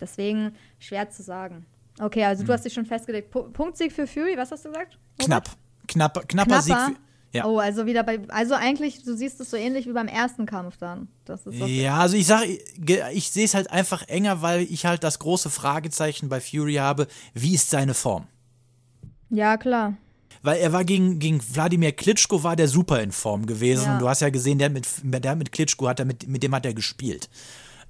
Deswegen 0.00 0.54
schwer 0.78 1.10
zu 1.10 1.22
sagen. 1.22 1.66
Okay, 1.98 2.24
also 2.24 2.44
du 2.44 2.52
hast 2.52 2.64
dich 2.64 2.74
schon 2.74 2.84
festgelegt. 2.84 3.30
Pu 3.30 3.44
Punktsieg 3.44 3.92
für 3.92 4.06
Fury, 4.06 4.36
was 4.36 4.52
hast 4.52 4.64
du 4.64 4.68
gesagt? 4.68 4.98
Knapp. 5.18 5.48
Knapp, 5.88 6.28
knapper 6.28 6.60
Sieg. 6.60 6.74
Knapper? 6.74 6.94
Für, 6.94 7.05
ja. 7.36 7.44
Oh, 7.46 7.58
also 7.58 7.86
wieder 7.86 8.02
bei. 8.02 8.20
Also 8.28 8.54
eigentlich, 8.54 9.02
du 9.04 9.16
siehst 9.16 9.40
es 9.40 9.50
so 9.50 9.56
ähnlich 9.56 9.86
wie 9.86 9.92
beim 9.92 10.08
ersten 10.08 10.46
Kampf 10.46 10.76
dann. 10.78 11.08
Das 11.24 11.46
ist 11.46 11.60
das 11.60 11.70
Ja, 11.70 11.98
also 11.98 12.16
ich 12.16 12.26
sage, 12.26 12.46
ich, 12.46 13.00
ich 13.12 13.30
sehe 13.30 13.44
es 13.44 13.54
halt 13.54 13.70
einfach 13.70 14.02
enger, 14.08 14.42
weil 14.42 14.62
ich 14.62 14.86
halt 14.86 15.04
das 15.04 15.18
große 15.18 15.50
Fragezeichen 15.50 16.28
bei 16.28 16.40
Fury 16.40 16.74
habe, 16.74 17.06
wie 17.34 17.54
ist 17.54 17.70
seine 17.70 17.94
Form? 17.94 18.26
ja, 19.30 19.56
klar. 19.56 19.94
Weil 20.42 20.58
er 20.60 20.72
war 20.72 20.84
gegen, 20.84 21.18
gegen 21.18 21.40
Wladimir 21.54 21.90
Klitschko 21.92 22.44
war 22.44 22.54
der 22.54 22.68
super 22.68 23.02
in 23.02 23.10
Form 23.10 23.46
gewesen 23.46 23.86
Ja. 23.86 23.94
und 23.94 23.98
du 24.00 24.08
hast 24.08 24.20
ja 24.20 24.28
gesehen, 24.30 24.58
der 24.58 24.70
mit, 24.70 24.86
der 25.02 25.34
mit 25.34 25.50
Klitschko 25.50 25.88
hat 25.88 25.98
er 25.98 26.04
mit, 26.04 26.28
mit 26.28 26.42
dem 26.42 26.54
hat 26.54 26.64
er 26.66 26.74
gespielt. 26.74 27.28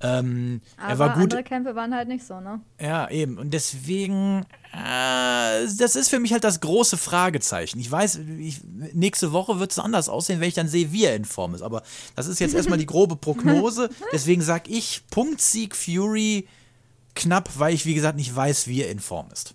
Ähm, 0.00 0.60
Aber 0.76 0.88
er 0.88 0.98
war 0.98 1.08
gut. 1.14 1.22
andere 1.22 1.42
Kämpfe 1.42 1.74
waren 1.74 1.94
halt 1.94 2.08
nicht 2.08 2.26
so, 2.26 2.38
ne? 2.40 2.60
Ja, 2.78 3.08
eben. 3.08 3.38
Und 3.38 3.52
deswegen, 3.54 4.44
äh, 4.72 5.66
das 5.78 5.96
ist 5.96 6.10
für 6.10 6.20
mich 6.20 6.32
halt 6.32 6.44
das 6.44 6.60
große 6.60 6.98
Fragezeichen. 6.98 7.80
Ich 7.80 7.90
weiß, 7.90 8.20
ich, 8.38 8.60
nächste 8.92 9.32
Woche 9.32 9.58
wird 9.58 9.70
es 9.72 9.78
anders 9.78 10.10
aussehen, 10.10 10.40
wenn 10.40 10.48
ich 10.48 10.54
dann 10.54 10.68
sehe, 10.68 10.92
wie 10.92 11.04
er 11.04 11.16
in 11.16 11.24
Form 11.24 11.54
ist. 11.54 11.62
Aber 11.62 11.82
das 12.14 12.26
ist 12.26 12.40
jetzt 12.40 12.54
erstmal 12.56 12.78
die 12.78 12.86
grobe 12.86 13.16
Prognose. 13.16 13.88
Deswegen 14.12 14.42
sage 14.42 14.70
ich 14.70 15.02
Punktsieg 15.10 15.74
Fury 15.74 16.46
knapp, 17.14 17.48
weil 17.58 17.72
ich, 17.72 17.86
wie 17.86 17.94
gesagt, 17.94 18.16
nicht 18.16 18.36
weiß, 18.36 18.66
wie 18.68 18.82
er 18.82 18.90
in 18.90 19.00
Form 19.00 19.30
ist. 19.32 19.54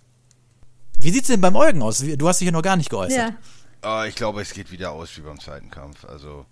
Wie 0.98 1.10
sieht 1.10 1.22
es 1.22 1.28
denn 1.28 1.40
beim 1.40 1.54
Eugen 1.56 1.82
aus? 1.82 1.98
Du 1.98 2.28
hast 2.28 2.40
dich 2.40 2.46
ja 2.46 2.52
noch 2.52 2.62
gar 2.62 2.76
nicht 2.76 2.90
geäußert. 2.90 3.16
Ja. 3.16 3.36
Ah, 3.80 4.06
ich 4.06 4.16
glaube, 4.16 4.42
es 4.42 4.52
geht 4.52 4.70
wieder 4.72 4.90
aus 4.92 5.16
wie 5.16 5.20
beim 5.20 5.38
zweiten 5.40 5.70
Kampf. 5.70 6.04
Also, 6.04 6.46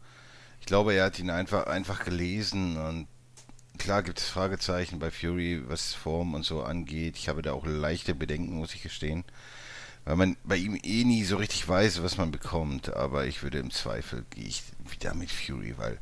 ich 0.60 0.66
glaube, 0.66 0.94
er 0.94 1.04
hat 1.06 1.18
ihn 1.18 1.30
einfach, 1.30 1.66
einfach 1.66 2.04
gelesen 2.04 2.76
und 2.76 3.06
klar 3.80 4.02
gibt 4.02 4.18
es 4.18 4.28
Fragezeichen 4.28 4.98
bei 4.98 5.10
Fury, 5.10 5.62
was 5.66 5.94
Form 5.94 6.34
und 6.34 6.44
so 6.44 6.62
angeht. 6.62 7.16
Ich 7.16 7.28
habe 7.28 7.42
da 7.42 7.52
auch 7.52 7.66
leichte 7.66 8.14
Bedenken, 8.14 8.54
muss 8.58 8.74
ich 8.74 8.82
gestehen. 8.82 9.24
weil 10.04 10.16
man 10.16 10.36
bei 10.44 10.56
ihm 10.56 10.78
eh 10.82 11.04
nie 11.04 11.24
so 11.24 11.36
richtig 11.36 11.68
weiß, 11.68 12.02
was 12.02 12.16
man 12.16 12.30
bekommt. 12.30 12.94
Aber 12.94 13.26
ich 13.26 13.42
würde 13.42 13.58
im 13.58 13.70
Zweifel 13.70 14.24
gehe 14.30 14.44
ich 14.44 14.62
wieder 14.90 15.14
mit 15.14 15.30
Fury, 15.30 15.74
weil 15.76 15.98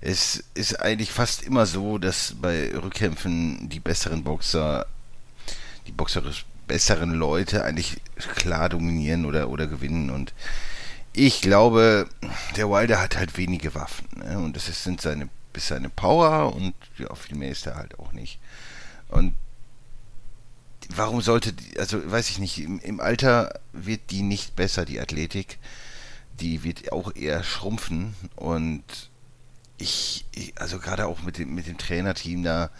es 0.00 0.44
ist 0.54 0.80
eigentlich 0.80 1.12
fast 1.12 1.42
immer 1.42 1.66
so, 1.66 1.98
dass 1.98 2.34
bei 2.40 2.70
Rückkämpfen 2.74 3.68
die 3.68 3.80
besseren 3.80 4.24
Boxer, 4.24 4.86
die 5.86 5.92
boxerisch 5.92 6.46
besseren 6.66 7.14
Leute 7.14 7.64
eigentlich 7.64 7.96
klar 8.36 8.68
dominieren 8.68 9.24
oder, 9.24 9.48
oder 9.48 9.66
gewinnen. 9.66 10.10
Und 10.10 10.32
ich 11.12 11.40
glaube, 11.40 12.08
der 12.56 12.70
Wilder 12.70 13.00
hat 13.00 13.16
halt 13.16 13.36
wenige 13.36 13.74
Waffen. 13.74 14.06
Ne? 14.16 14.38
Und 14.38 14.56
das 14.56 14.66
sind 14.84 15.00
seine, 15.00 15.28
bis 15.52 15.68
seine 15.68 15.88
Power 15.88 16.54
und 16.54 16.74
ja, 16.98 17.14
viel 17.14 17.36
mehr 17.36 17.50
ist 17.50 17.66
er 17.66 17.76
halt 17.76 17.98
auch 17.98 18.12
nicht. 18.12 18.38
Und 19.08 19.34
warum 20.94 21.20
sollte, 21.20 21.52
die, 21.52 21.78
also 21.78 22.10
weiß 22.10 22.30
ich 22.30 22.38
nicht, 22.38 22.58
im, 22.58 22.78
im 22.80 23.00
Alter 23.00 23.60
wird 23.72 24.10
die 24.10 24.22
nicht 24.22 24.56
besser, 24.56 24.84
die 24.84 25.00
Athletik. 25.00 25.58
Die 26.40 26.64
wird 26.64 26.92
auch 26.92 27.14
eher 27.14 27.44
schrumpfen 27.44 28.14
und 28.36 28.82
ich, 29.76 30.24
ich 30.32 30.58
also 30.58 30.78
gerade 30.78 31.06
auch 31.06 31.22
mit 31.22 31.38
dem, 31.38 31.54
mit 31.54 31.66
dem 31.66 31.76
Trainerteam 31.76 32.42
da, 32.42 32.70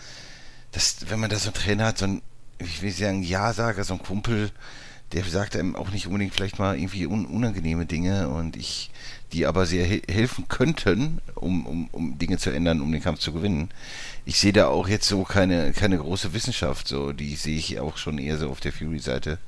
das, 0.72 1.10
wenn 1.10 1.20
man 1.20 1.30
da 1.30 1.36
so 1.36 1.48
einen 1.48 1.54
Trainer 1.54 1.86
hat, 1.86 1.98
so 1.98 2.06
ein, 2.06 2.22
ich 2.58 2.80
will 2.82 2.92
sagen, 2.92 3.22
Ja-Sager, 3.22 3.84
so 3.84 3.94
ein 3.94 4.02
Kumpel, 4.02 4.50
der 5.12 5.24
sagt 5.24 5.56
einem 5.56 5.76
auch 5.76 5.90
nicht 5.90 6.06
unbedingt 6.06 6.34
vielleicht 6.34 6.58
mal 6.58 6.78
irgendwie 6.78 7.06
un 7.06 7.26
unangenehme 7.26 7.84
Dinge 7.84 8.28
und 8.28 8.56
ich, 8.56 8.90
die 9.33 9.47
aber 9.47 9.66
sehr 9.66 9.85
he 9.85 10.03
helfen 10.09 10.47
könnten, 10.49 11.20
um, 11.35 11.66
um, 11.66 11.89
um 11.93 12.18
Dinge 12.18 12.39
zu 12.39 12.51
ändern, 12.51 12.81
um 12.81 12.91
den 12.93 13.03
Kampf 13.03 13.20
zu 13.20 13.33
gewinnen. 13.33 13.70
Ich 14.24 14.39
sehe 14.39 14.53
da 14.53 14.66
auch 14.66 14.89
jetzt 14.89 15.09
so 15.09 15.24
keine, 15.24 15.72
keine 15.72 15.99
große 15.99 16.33
Wissenschaft, 16.33 16.89
so, 16.89 17.12
die 17.12 17.37
sehe 17.37 17.57
ich 17.57 17.81
auch 17.81 17.97
schon 17.97 18.18
eher 18.18 18.39
so 18.39 18.51
auf 18.51 18.61
der 18.61 18.72
Fury-Seite, 18.72 19.39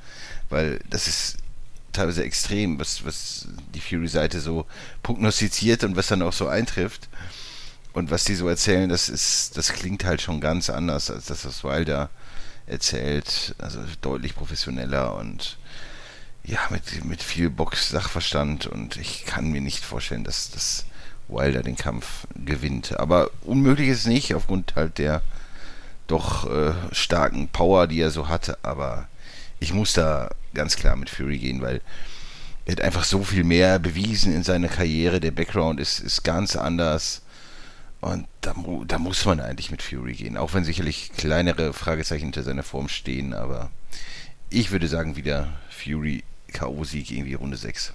weil 0.48 0.80
das 0.88 1.08
ist 1.08 1.38
teilweise 1.92 2.24
extrem, 2.24 2.78
was, 2.78 3.04
was 3.04 3.48
die 3.74 3.80
Fury-Seite 3.80 4.40
so 4.40 4.66
prognostiziert 5.02 5.84
und 5.84 5.96
was 5.96 6.06
dann 6.06 6.22
auch 6.22 6.32
so 6.32 6.48
eintrifft. 6.48 7.08
Und 7.92 8.10
was 8.10 8.24
die 8.24 8.34
so 8.34 8.48
erzählen, 8.48 8.88
das 8.88 9.10
ist, 9.10 9.56
das 9.58 9.72
klingt 9.72 10.04
halt 10.04 10.22
schon 10.22 10.40
ganz 10.40 10.70
anders 10.70 11.10
als 11.10 11.26
das, 11.26 11.44
was 11.44 11.62
Wilder 11.62 12.08
erzählt. 12.66 13.54
Also 13.58 13.80
deutlich 14.00 14.34
professioneller 14.34 15.14
und 15.14 15.58
ja, 16.44 16.58
mit, 16.70 17.04
mit 17.04 17.22
viel 17.22 17.50
Box-Sachverstand 17.50 18.66
und 18.66 18.96
ich 18.96 19.24
kann 19.24 19.50
mir 19.50 19.60
nicht 19.60 19.84
vorstellen, 19.84 20.24
dass 20.24 20.50
das 20.50 20.86
Wilder 21.28 21.62
den 21.62 21.76
Kampf 21.76 22.26
gewinnt. 22.34 22.98
Aber 22.98 23.30
unmöglich 23.42 23.88
ist 23.88 24.00
es 24.00 24.06
nicht, 24.06 24.34
aufgrund 24.34 24.74
halt 24.74 24.98
der 24.98 25.22
doch 26.08 26.50
äh, 26.50 26.74
starken 26.92 27.48
Power, 27.48 27.86
die 27.86 28.00
er 28.00 28.10
so 28.10 28.28
hatte. 28.28 28.58
Aber 28.62 29.08
ich 29.60 29.72
muss 29.72 29.92
da 29.92 30.30
ganz 30.52 30.76
klar 30.76 30.96
mit 30.96 31.10
Fury 31.10 31.38
gehen, 31.38 31.62
weil 31.62 31.80
er 32.66 32.72
hat 32.72 32.80
einfach 32.80 33.04
so 33.04 33.22
viel 33.22 33.44
mehr 33.44 33.78
bewiesen 33.78 34.34
in 34.34 34.42
seiner 34.42 34.68
Karriere. 34.68 35.20
Der 35.20 35.30
Background 35.30 35.80
ist, 35.80 36.00
ist 36.00 36.24
ganz 36.24 36.56
anders. 36.56 37.22
Und 38.00 38.26
da, 38.40 38.54
da 38.86 38.98
muss 38.98 39.24
man 39.24 39.40
eigentlich 39.40 39.70
mit 39.70 39.80
Fury 39.80 40.14
gehen, 40.14 40.36
auch 40.36 40.54
wenn 40.54 40.64
sicherlich 40.64 41.12
kleinere 41.16 41.72
Fragezeichen 41.72 42.24
hinter 42.24 42.42
seiner 42.42 42.64
Form 42.64 42.88
stehen, 42.88 43.32
aber 43.32 43.70
ich 44.50 44.72
würde 44.72 44.88
sagen, 44.88 45.14
wieder 45.14 45.52
Fury 45.70 46.24
K.O.-Sieg 46.52 47.10
irgendwie 47.10 47.34
Runde 47.34 47.56
6. 47.56 47.92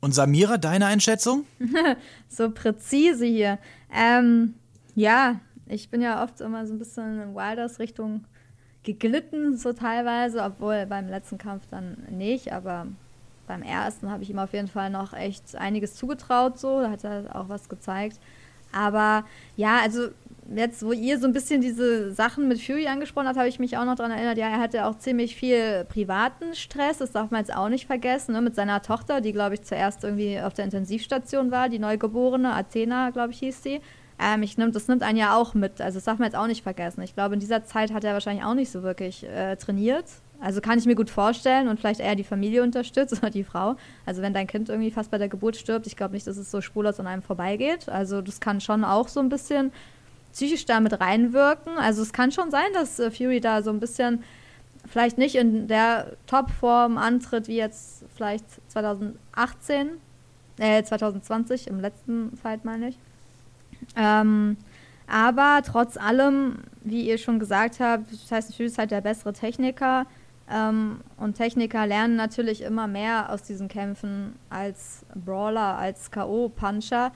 Und 0.00 0.12
Samira, 0.12 0.58
deine 0.58 0.86
Einschätzung? 0.86 1.44
so 2.28 2.50
präzise 2.50 3.26
hier. 3.26 3.58
Ähm, 3.92 4.54
ja, 4.94 5.40
ich 5.66 5.90
bin 5.90 6.00
ja 6.00 6.22
oft 6.22 6.40
immer 6.40 6.66
so 6.66 6.74
ein 6.74 6.78
bisschen 6.78 7.20
in 7.20 7.34
Wilders 7.34 7.78
Richtung 7.78 8.24
geglitten, 8.84 9.56
so 9.56 9.72
teilweise, 9.72 10.42
obwohl 10.42 10.86
beim 10.86 11.08
letzten 11.08 11.38
Kampf 11.38 11.66
dann 11.70 12.06
nicht, 12.10 12.52
aber 12.52 12.86
beim 13.46 13.62
ersten 13.62 14.10
habe 14.10 14.22
ich 14.22 14.30
ihm 14.30 14.38
auf 14.38 14.52
jeden 14.52 14.68
Fall 14.68 14.90
noch 14.90 15.12
echt 15.12 15.56
einiges 15.56 15.94
zugetraut, 15.96 16.58
so, 16.58 16.80
da 16.80 16.90
hat 16.90 17.04
er 17.04 17.34
auch 17.34 17.48
was 17.48 17.68
gezeigt. 17.68 18.18
Aber 18.72 19.24
ja, 19.56 19.80
also 19.80 20.08
jetzt, 20.54 20.84
wo 20.84 20.92
ihr 20.92 21.18
so 21.18 21.26
ein 21.26 21.32
bisschen 21.32 21.60
diese 21.60 22.12
Sachen 22.12 22.48
mit 22.48 22.60
Fury 22.60 22.86
angesprochen 22.86 23.26
habt, 23.26 23.38
habe 23.38 23.48
ich 23.48 23.58
mich 23.58 23.76
auch 23.76 23.84
noch 23.84 23.96
daran 23.96 24.12
erinnert, 24.12 24.38
ja, 24.38 24.48
er 24.48 24.58
hatte 24.58 24.86
auch 24.86 24.98
ziemlich 24.98 25.36
viel 25.36 25.84
privaten 25.84 26.54
Stress, 26.54 26.98
das 26.98 27.12
darf 27.12 27.30
man 27.30 27.40
jetzt 27.40 27.54
auch 27.54 27.68
nicht 27.68 27.86
vergessen, 27.86 28.32
ne, 28.32 28.40
mit 28.40 28.54
seiner 28.54 28.82
Tochter, 28.82 29.20
die, 29.20 29.32
glaube 29.32 29.54
ich, 29.54 29.62
zuerst 29.62 30.04
irgendwie 30.04 30.40
auf 30.40 30.54
der 30.54 30.64
Intensivstation 30.64 31.50
war, 31.50 31.68
die 31.68 31.78
Neugeborene, 31.78 32.54
Athena, 32.54 33.10
glaube 33.10 33.32
ich, 33.32 33.38
hieß 33.40 33.62
sie. 33.62 33.80
Ähm, 34.20 34.42
ich 34.42 34.58
nehm, 34.58 34.72
das 34.72 34.88
nimmt 34.88 35.02
einen 35.02 35.18
ja 35.18 35.36
auch 35.36 35.54
mit, 35.54 35.80
also 35.80 35.98
das 35.98 36.04
darf 36.04 36.18
man 36.18 36.26
jetzt 36.26 36.36
auch 36.36 36.48
nicht 36.48 36.62
vergessen. 36.62 37.02
Ich 37.02 37.14
glaube, 37.14 37.34
in 37.34 37.40
dieser 37.40 37.64
Zeit 37.64 37.92
hat 37.92 38.02
er 38.04 38.14
wahrscheinlich 38.14 38.44
auch 38.44 38.54
nicht 38.54 38.70
so 38.70 38.82
wirklich 38.82 39.24
äh, 39.24 39.54
trainiert, 39.56 40.06
also 40.40 40.60
kann 40.60 40.78
ich 40.78 40.86
mir 40.86 40.94
gut 40.94 41.10
vorstellen 41.10 41.68
und 41.68 41.80
vielleicht 41.80 42.00
eher 42.00 42.14
die 42.14 42.24
Familie 42.24 42.62
unterstützt 42.62 43.12
oder 43.18 43.30
die 43.30 43.44
Frau. 43.44 43.76
Also 44.06 44.22
wenn 44.22 44.32
dein 44.32 44.46
Kind 44.46 44.68
irgendwie 44.68 44.90
fast 44.90 45.10
bei 45.10 45.18
der 45.18 45.28
Geburt 45.28 45.56
stirbt, 45.56 45.86
ich 45.86 45.96
glaube 45.96 46.14
nicht, 46.14 46.26
dass 46.26 46.36
es 46.36 46.50
so 46.50 46.60
spurlos 46.60 47.00
an 47.00 47.06
einem 47.06 47.22
vorbeigeht. 47.22 47.88
Also 47.88 48.22
das 48.22 48.40
kann 48.40 48.60
schon 48.60 48.84
auch 48.84 49.08
so 49.08 49.20
ein 49.20 49.28
bisschen 49.28 49.72
psychisch 50.32 50.66
damit 50.66 51.00
reinwirken. 51.00 51.78
Also 51.78 52.02
es 52.02 52.12
kann 52.12 52.32
schon 52.32 52.50
sein, 52.50 52.72
dass 52.74 52.98
äh, 52.98 53.10
Fury 53.10 53.40
da 53.40 53.62
so 53.62 53.70
ein 53.70 53.80
bisschen 53.80 54.22
vielleicht 54.86 55.18
nicht 55.18 55.34
in 55.34 55.68
der 55.68 56.16
Topform 56.26 56.98
antritt 56.98 57.48
wie 57.48 57.56
jetzt 57.56 58.04
vielleicht 58.14 58.44
2018, 58.70 59.90
äh 60.58 60.82
2020 60.82 61.66
im 61.66 61.80
letzten 61.80 62.36
Fight 62.36 62.64
meine 62.64 62.88
ich. 62.88 62.98
Ähm, 63.96 64.56
aber 65.06 65.62
trotz 65.64 65.96
allem, 65.96 66.58
wie 66.82 67.08
ihr 67.08 67.18
schon 67.18 67.38
gesagt 67.38 67.80
habt, 67.80 68.12
das 68.12 68.30
heißt, 68.30 68.54
Fury 68.54 68.66
ist 68.66 68.78
halt 68.78 68.90
der 68.90 69.00
bessere 69.00 69.32
Techniker. 69.32 70.06
Ähm, 70.50 71.00
und 71.16 71.34
Techniker 71.34 71.86
lernen 71.86 72.16
natürlich 72.16 72.62
immer 72.62 72.86
mehr 72.86 73.30
aus 73.30 73.42
diesen 73.42 73.68
Kämpfen 73.68 74.34
als 74.50 75.04
Brawler, 75.14 75.76
als 75.78 76.10
K.O.-Puncher. 76.10 77.10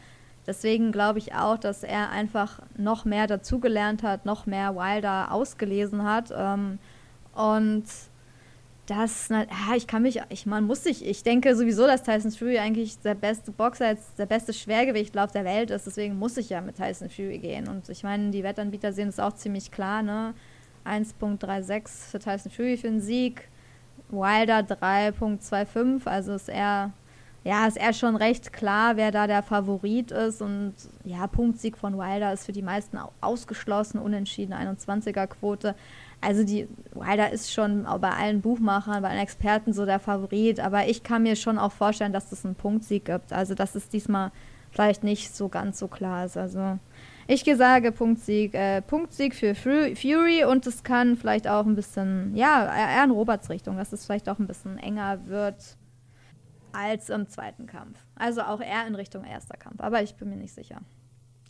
Deswegen 0.47 0.91
glaube 0.91 1.19
ich 1.19 1.35
auch, 1.35 1.57
dass 1.57 1.85
er 1.85 2.11
einfach 2.11 2.61
noch 2.77 3.05
mehr 3.05 3.27
dazugelernt 3.27 4.03
hat, 4.03 4.27
noch 4.27 4.47
mehr 4.47 4.75
Wilder 4.75 5.31
ausgelesen 5.33 6.03
hat. 6.05 6.33
Ähm, 6.37 6.79
und 7.35 7.85
das, 8.87 9.31
na, 9.31 9.45
ja, 9.45 9.77
ich 9.77 9.87
kann 9.87 10.03
mich, 10.03 10.21
ich, 10.29 10.45
man 10.45 10.65
muss 10.65 10.83
sich, 10.83 11.07
ich 11.07 11.23
denke 11.23 11.55
sowieso, 11.55 11.87
dass 11.87 12.03
Tyson 12.03 12.33
Fury 12.33 12.59
eigentlich 12.59 12.99
der 12.99 13.15
beste 13.15 13.53
Boxer, 13.53 13.97
der 14.19 14.27
beste 14.27 14.53
Schwergewichtler 14.53 15.25
auf 15.25 15.33
der 15.33 15.45
Welt 15.45 15.71
ist. 15.71 15.87
Deswegen 15.87 16.19
muss 16.19 16.37
ich 16.37 16.49
ja 16.51 16.61
mit 16.61 16.77
Tyson 16.77 17.09
Fury 17.09 17.39
gehen. 17.39 17.69
Und 17.69 17.89
ich 17.89 18.03
meine, 18.03 18.31
die 18.31 18.43
Wettanbieter 18.43 18.93
sehen 18.93 19.09
es 19.09 19.21
auch 19.21 19.35
ziemlich 19.35 19.71
klar, 19.71 20.03
ne? 20.03 20.35
1.36 20.85 22.11
für 22.11 22.19
Tyson 22.19 22.51
Fury 22.51 22.77
für 22.77 22.89
den 22.89 23.01
Sieg. 23.01 23.49
Wilder 24.11 24.59
3.25, 24.59 26.07
also 26.07 26.35
ist 26.35 26.51
er, 26.51 26.93
ja, 27.45 27.67
ist 27.67 27.77
er 27.77 27.93
schon 27.93 28.15
recht 28.15 28.53
klar, 28.53 28.97
wer 28.97 29.11
da 29.11 29.27
der 29.27 29.43
Favorit 29.43 30.13
ist. 30.13 30.41
Und 30.41 30.75
ja, 31.05 31.27
Punktsieg 31.27 31.77
von 31.77 31.99
Wilder 31.99 32.33
ist 32.33 32.47
für 32.47 32.53
die 32.53 32.63
meisten 32.63 32.99
ausgeschlossen, 33.21 33.99
unentschieden, 33.99 34.53
21er 34.55 35.27
Quote. 35.27 35.75
Also 36.21 36.45
die 36.45 36.69
Wilder 36.95 37.31
ist 37.31 37.53
schon 37.53 37.85
bei 38.01 38.11
allen 38.11 38.43
Buchmachern, 38.43 39.03
bei 39.03 39.09
allen 39.09 39.19
Experten 39.19 39.73
so 39.73 39.85
der 39.85 39.99
Favorit, 39.99 40.61
aber 40.61 40.87
ich 40.87 41.03
kann 41.03 41.25
mir 41.25 41.35
schon 41.35 41.59
auch 41.59 41.73
vorstellen, 41.73 42.13
dass 42.13 42.31
es 42.31 42.45
einen 42.45 42.55
Punktsieg 42.55 43.07
gibt. 43.07 43.33
Also 43.33 43.55
dass 43.57 43.75
es 43.75 43.89
diesmal 43.89 44.31
vielleicht 44.71 45.03
nicht 45.03 45.35
so 45.35 45.49
ganz 45.49 45.81
so 45.81 45.89
klar 45.89 46.25
ist. 46.25 46.37
Also 46.37 46.79
ich 47.27 47.45
sage 47.57 47.91
Punktsieg, 47.91 48.55
äh, 48.55 48.83
Punktsieg 48.83 49.35
für 49.35 49.57
Fury 49.57 50.45
und 50.45 50.65
es 50.69 50.85
kann 50.85 51.17
vielleicht 51.17 51.49
auch 51.49 51.67
ein 51.67 51.75
bisschen, 51.75 52.37
ja, 52.37 52.73
eher 52.73 53.05
in 53.05 53.11
Roberts 53.11 53.51
Richtung, 53.51 53.77
dass 53.77 53.93
es 53.93 54.07
vielleicht 54.07 54.29
auch 54.29 54.39
ein 54.39 54.47
bisschen 54.47 54.79
enger 54.79 55.27
wird 55.27 55.77
als 56.73 57.11
im 57.11 57.29
zweiten 57.29 57.67
Kampf. 57.67 57.99
Also 58.15 58.43
auch 58.43 58.61
eher 58.61 58.87
in 58.87 58.95
Richtung 58.95 59.25
erster 59.25 59.57
Kampf, 59.57 59.81
aber 59.81 60.03
ich 60.03 60.15
bin 60.17 60.29
mir 60.31 60.37
nicht 60.37 60.55
sicher. 60.55 60.81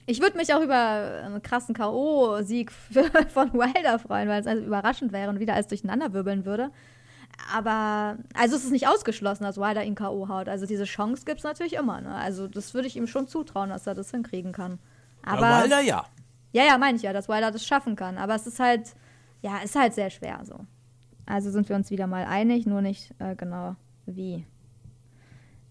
Ich 0.06 0.20
würde 0.20 0.36
mich 0.36 0.52
auch 0.52 0.60
über 0.60 1.22
einen 1.24 1.42
krassen 1.42 1.74
K.O.-Sieg 1.74 2.70
von 3.28 3.52
Wilder 3.52 3.98
freuen, 3.98 4.28
weil 4.28 4.40
es 4.40 4.46
also 4.46 4.62
überraschend 4.62 5.12
wäre 5.12 5.30
und 5.30 5.38
wieder 5.38 5.54
alles 5.54 5.68
durcheinanderwirbeln 5.68 6.44
würde. 6.44 6.70
Aber, 7.54 8.18
also 8.34 8.56
es 8.56 8.64
ist 8.64 8.72
nicht 8.72 8.88
ausgeschlossen, 8.88 9.44
dass 9.44 9.56
Wilder 9.56 9.84
ihn 9.84 9.94
K.O. 9.94 10.28
haut. 10.28 10.48
Also 10.48 10.66
diese 10.66 10.84
Chance 10.84 11.24
gibt 11.24 11.38
es 11.38 11.44
natürlich 11.44 11.74
immer. 11.74 12.00
Ne? 12.00 12.14
Also 12.14 12.48
das 12.48 12.74
würde 12.74 12.88
ich 12.88 12.96
ihm 12.96 13.06
schon 13.06 13.28
zutrauen, 13.28 13.70
dass 13.70 13.86
er 13.86 13.94
das 13.94 14.10
hinkriegen 14.10 14.52
kann. 14.52 14.78
Aber 15.22 15.40
Bei 15.40 15.62
Wilder 15.62 15.80
ja. 15.80 16.04
Ja, 16.52 16.64
ja, 16.64 16.78
meine 16.78 16.96
ich 16.96 17.02
ja, 17.02 17.12
dass 17.12 17.28
Wilder 17.28 17.50
das 17.50 17.64
schaffen 17.64 17.96
kann. 17.96 18.18
Aber 18.18 18.34
es 18.34 18.46
ist 18.46 18.60
halt, 18.60 18.94
ja, 19.40 19.58
ist 19.58 19.76
halt 19.76 19.94
sehr 19.94 20.10
schwer 20.10 20.40
so. 20.44 20.66
Also 21.26 21.50
sind 21.50 21.68
wir 21.68 21.76
uns 21.76 21.90
wieder 21.90 22.06
mal 22.06 22.24
einig, 22.24 22.66
nur 22.66 22.82
nicht 22.82 23.14
äh, 23.18 23.36
genau 23.36 23.76
wie, 24.06 24.44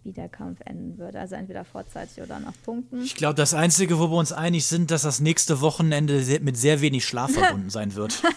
wie 0.04 0.12
der 0.12 0.30
Kampf 0.30 0.60
enden 0.66 0.98
wird. 0.98 1.16
Also 1.16 1.36
entweder 1.36 1.64
vorzeitig 1.64 2.24
oder 2.24 2.40
nach 2.40 2.54
Punkten. 2.64 3.02
Ich 3.02 3.16
glaube, 3.16 3.36
das 3.36 3.54
Einzige, 3.54 4.00
wo 4.00 4.10
wir 4.10 4.18
uns 4.18 4.32
einig 4.32 4.66
sind, 4.66 4.90
dass 4.92 5.04
das 5.04 5.20
nächste 5.20 5.62
Wochenende 5.62 6.24
mit 6.42 6.58
sehr 6.58 6.82
wenig 6.82 7.06
Schlaf 7.06 7.32
verbunden 7.32 7.70
sein 7.72 7.96
wird. 7.96 8.22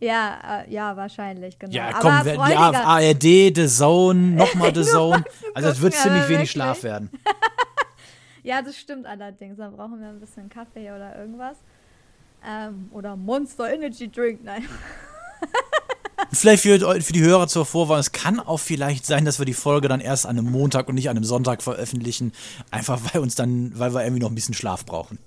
Ja, 0.00 0.62
äh, 0.66 0.70
ja, 0.70 0.96
wahrscheinlich, 0.96 1.58
genau. 1.58 1.72
Ja, 1.72 1.92
komm, 1.98 2.10
Aber 2.10 2.24
wir, 2.26 2.34
ja, 2.34 2.72
ARD, 2.84 3.56
The 3.56 3.66
Zone, 3.66 4.20
nochmal 4.36 4.74
The 4.74 4.82
Zone. 4.82 5.24
Also 5.54 5.70
es 5.70 5.80
wird 5.80 5.94
ziemlich 5.94 6.28
wenig. 6.28 6.50
Schlaf 6.50 6.82
werden. 6.82 7.08
Ja, 8.42 8.60
das 8.60 8.76
stimmt 8.76 9.06
allerdings. 9.06 9.56
Da 9.56 9.70
brauchen 9.70 10.00
wir 10.00 10.08
ein 10.08 10.20
bisschen 10.20 10.50
Kaffee 10.50 10.90
oder 10.90 11.16
irgendwas. 11.16 11.56
Ähm, 12.46 12.90
oder 12.92 13.16
Monster 13.16 13.72
Energy 13.72 14.10
Drink, 14.10 14.44
nein. 14.44 14.68
Vielleicht 16.32 16.62
für, 16.62 17.00
für 17.00 17.12
die 17.12 17.22
Hörer 17.22 17.48
zur 17.48 17.64
Vorwahl, 17.66 18.00
es 18.00 18.12
kann 18.12 18.40
auch 18.40 18.58
vielleicht 18.58 19.06
sein, 19.06 19.24
dass 19.24 19.38
wir 19.38 19.46
die 19.46 19.54
Folge 19.54 19.88
dann 19.88 20.00
erst 20.00 20.26
an 20.26 20.38
einem 20.38 20.50
Montag 20.50 20.88
und 20.88 20.94
nicht 20.94 21.08
an 21.08 21.16
einem 21.16 21.24
Sonntag 21.24 21.62
veröffentlichen. 21.62 22.32
Einfach 22.70 23.00
weil 23.12 23.22
uns 23.22 23.34
dann, 23.34 23.78
weil 23.78 23.94
wir 23.94 24.02
irgendwie 24.02 24.22
noch 24.22 24.30
ein 24.30 24.34
bisschen 24.34 24.54
Schlaf 24.54 24.84
brauchen. 24.84 25.18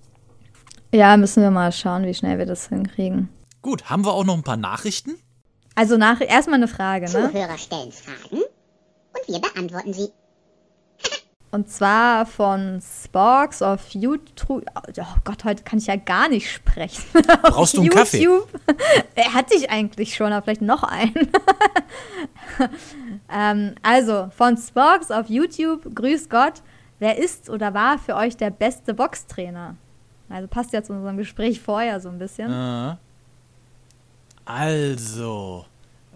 Ja, 0.93 1.17
müssen 1.17 1.43
wir 1.43 1.51
mal 1.51 1.71
schauen, 1.71 2.05
wie 2.05 2.13
schnell 2.13 2.37
wir 2.37 2.45
das 2.45 2.69
hinkriegen. 2.69 3.29
Gut, 3.61 3.89
haben 3.89 4.05
wir 4.05 4.13
auch 4.13 4.23
noch 4.23 4.35
ein 4.35 4.43
paar 4.43 4.57
Nachrichten? 4.57 5.15
Also 5.75 5.97
nach, 5.97 6.21
erstmal 6.21 6.55
eine 6.55 6.67
Frage, 6.67 7.05
ne? 7.05 7.29
Zuhörer 7.31 7.57
stellen 7.57 7.91
Fragen 7.91 8.41
und 8.41 9.27
wir 9.27 9.39
beantworten 9.39 9.93
sie. 9.93 10.09
Und 11.49 11.69
zwar 11.69 12.25
von 12.25 12.81
Sporks 12.81 13.61
auf 13.61 13.89
YouTube. 13.91 14.65
Oh 14.75 15.03
Gott, 15.23 15.45
heute 15.45 15.63
kann 15.63 15.79
ich 15.79 15.87
ja 15.87 15.95
gar 15.95 16.27
nicht 16.27 16.51
sprechen. 16.51 17.03
Brauchst 17.41 17.77
du 17.77 17.81
einen 17.81 17.89
Kaffee? 17.89 18.27
Er 19.15 19.33
hatte 19.33 19.55
ich 19.55 19.69
eigentlich 19.69 20.13
schon, 20.15 20.31
aber 20.33 20.43
vielleicht 20.43 20.61
noch 20.61 20.83
einen. 20.83 21.15
ähm, 23.33 23.75
also, 23.81 24.29
von 24.35 24.57
Sporks 24.57 25.09
auf 25.09 25.29
YouTube, 25.29 25.95
grüß 25.95 26.29
Gott. 26.29 26.61
Wer 26.99 27.17
ist 27.17 27.49
oder 27.49 27.73
war 27.73 27.97
für 27.97 28.15
euch 28.15 28.35
der 28.35 28.49
beste 28.49 28.93
Boxtrainer? 28.93 29.75
Also 30.29 30.47
passt 30.47 30.73
ja 30.73 30.83
zu 30.83 30.93
unserem 30.93 31.17
Gespräch 31.17 31.61
vorher 31.61 31.99
so 31.99 32.09
ein 32.09 32.19
bisschen. 32.19 32.51
Äh. 32.51 32.95
Also, 34.45 35.65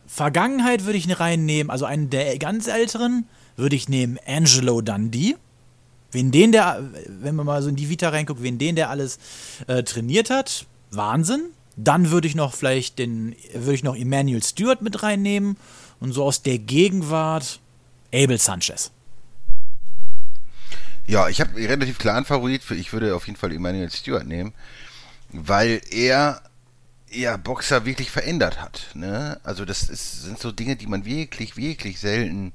Vergangenheit 0.08 0.86
würde 0.86 0.98
ich 0.98 1.20
reinnehmen, 1.20 1.70
also 1.70 1.86
einen 1.86 2.10
der 2.10 2.38
ganz 2.38 2.68
älteren 2.68 3.28
würde 3.56 3.76
ich 3.76 3.90
nehmen 3.90 4.18
Angelo 4.26 4.82
Dundee. 4.82 5.36
Wen 6.12 6.32
den 6.32 6.52
der, 6.52 6.84
wenn 7.08 7.36
man 7.36 7.46
mal 7.46 7.62
so 7.62 7.70
in 7.70 7.76
die 7.76 7.90
Vita 7.90 8.10
reinguckt, 8.10 8.44
wen 8.44 8.58
den 8.58 8.76
der 8.76 8.90
alles 8.90 9.18
äh, 9.68 9.84
trainiert 9.84 10.30
hat, 10.30 10.66
Wahnsinn. 10.92 11.52
Dann 11.78 12.12
würde 12.12 12.28
ich 12.28 12.36
noch 12.36 12.54
vielleicht 12.54 13.00
den, 13.00 13.36
würde 13.54 13.76
ich 13.76 13.84
noch 13.84 13.96
Emmanuel 13.96 14.44
Stewart 14.44 14.82
mit 14.82 15.04
reinnehmen 15.04 15.56
und 16.02 16.12
so 16.12 16.26
aus 16.26 16.44
der 16.44 16.58
Gegenwart 16.58 17.60
Abel 18.14 18.38
Sanchez. 18.38 18.92
Ja, 21.08 21.30
ich 21.30 21.42
habe 21.42 21.56
relativ 21.58 21.98
klaren 21.98 22.26
Favorit. 22.26 22.64
Für, 22.64 22.76
ich 22.76 22.92
würde 22.94 23.16
auf 23.16 23.28
jeden 23.28 23.38
Fall 23.38 23.54
Emmanuel 23.54 23.90
Stewart 23.90 24.26
nehmen, 24.26 24.54
weil 25.30 25.82
er 25.92 26.42
ja 27.10 27.38
Boxer 27.38 27.86
wirklich 27.86 28.12
verändert 28.12 28.62
hat. 28.62 28.92
Ne? 28.94 29.40
Also 29.44 29.66
das 29.66 29.90
ist, 29.90 30.24
sind 30.24 30.40
so 30.40 30.52
Dinge, 30.52 30.76
die 30.76 30.88
man 30.88 31.06
wirklich, 31.06 31.58
wirklich 31.58 32.00
selten 32.00 32.54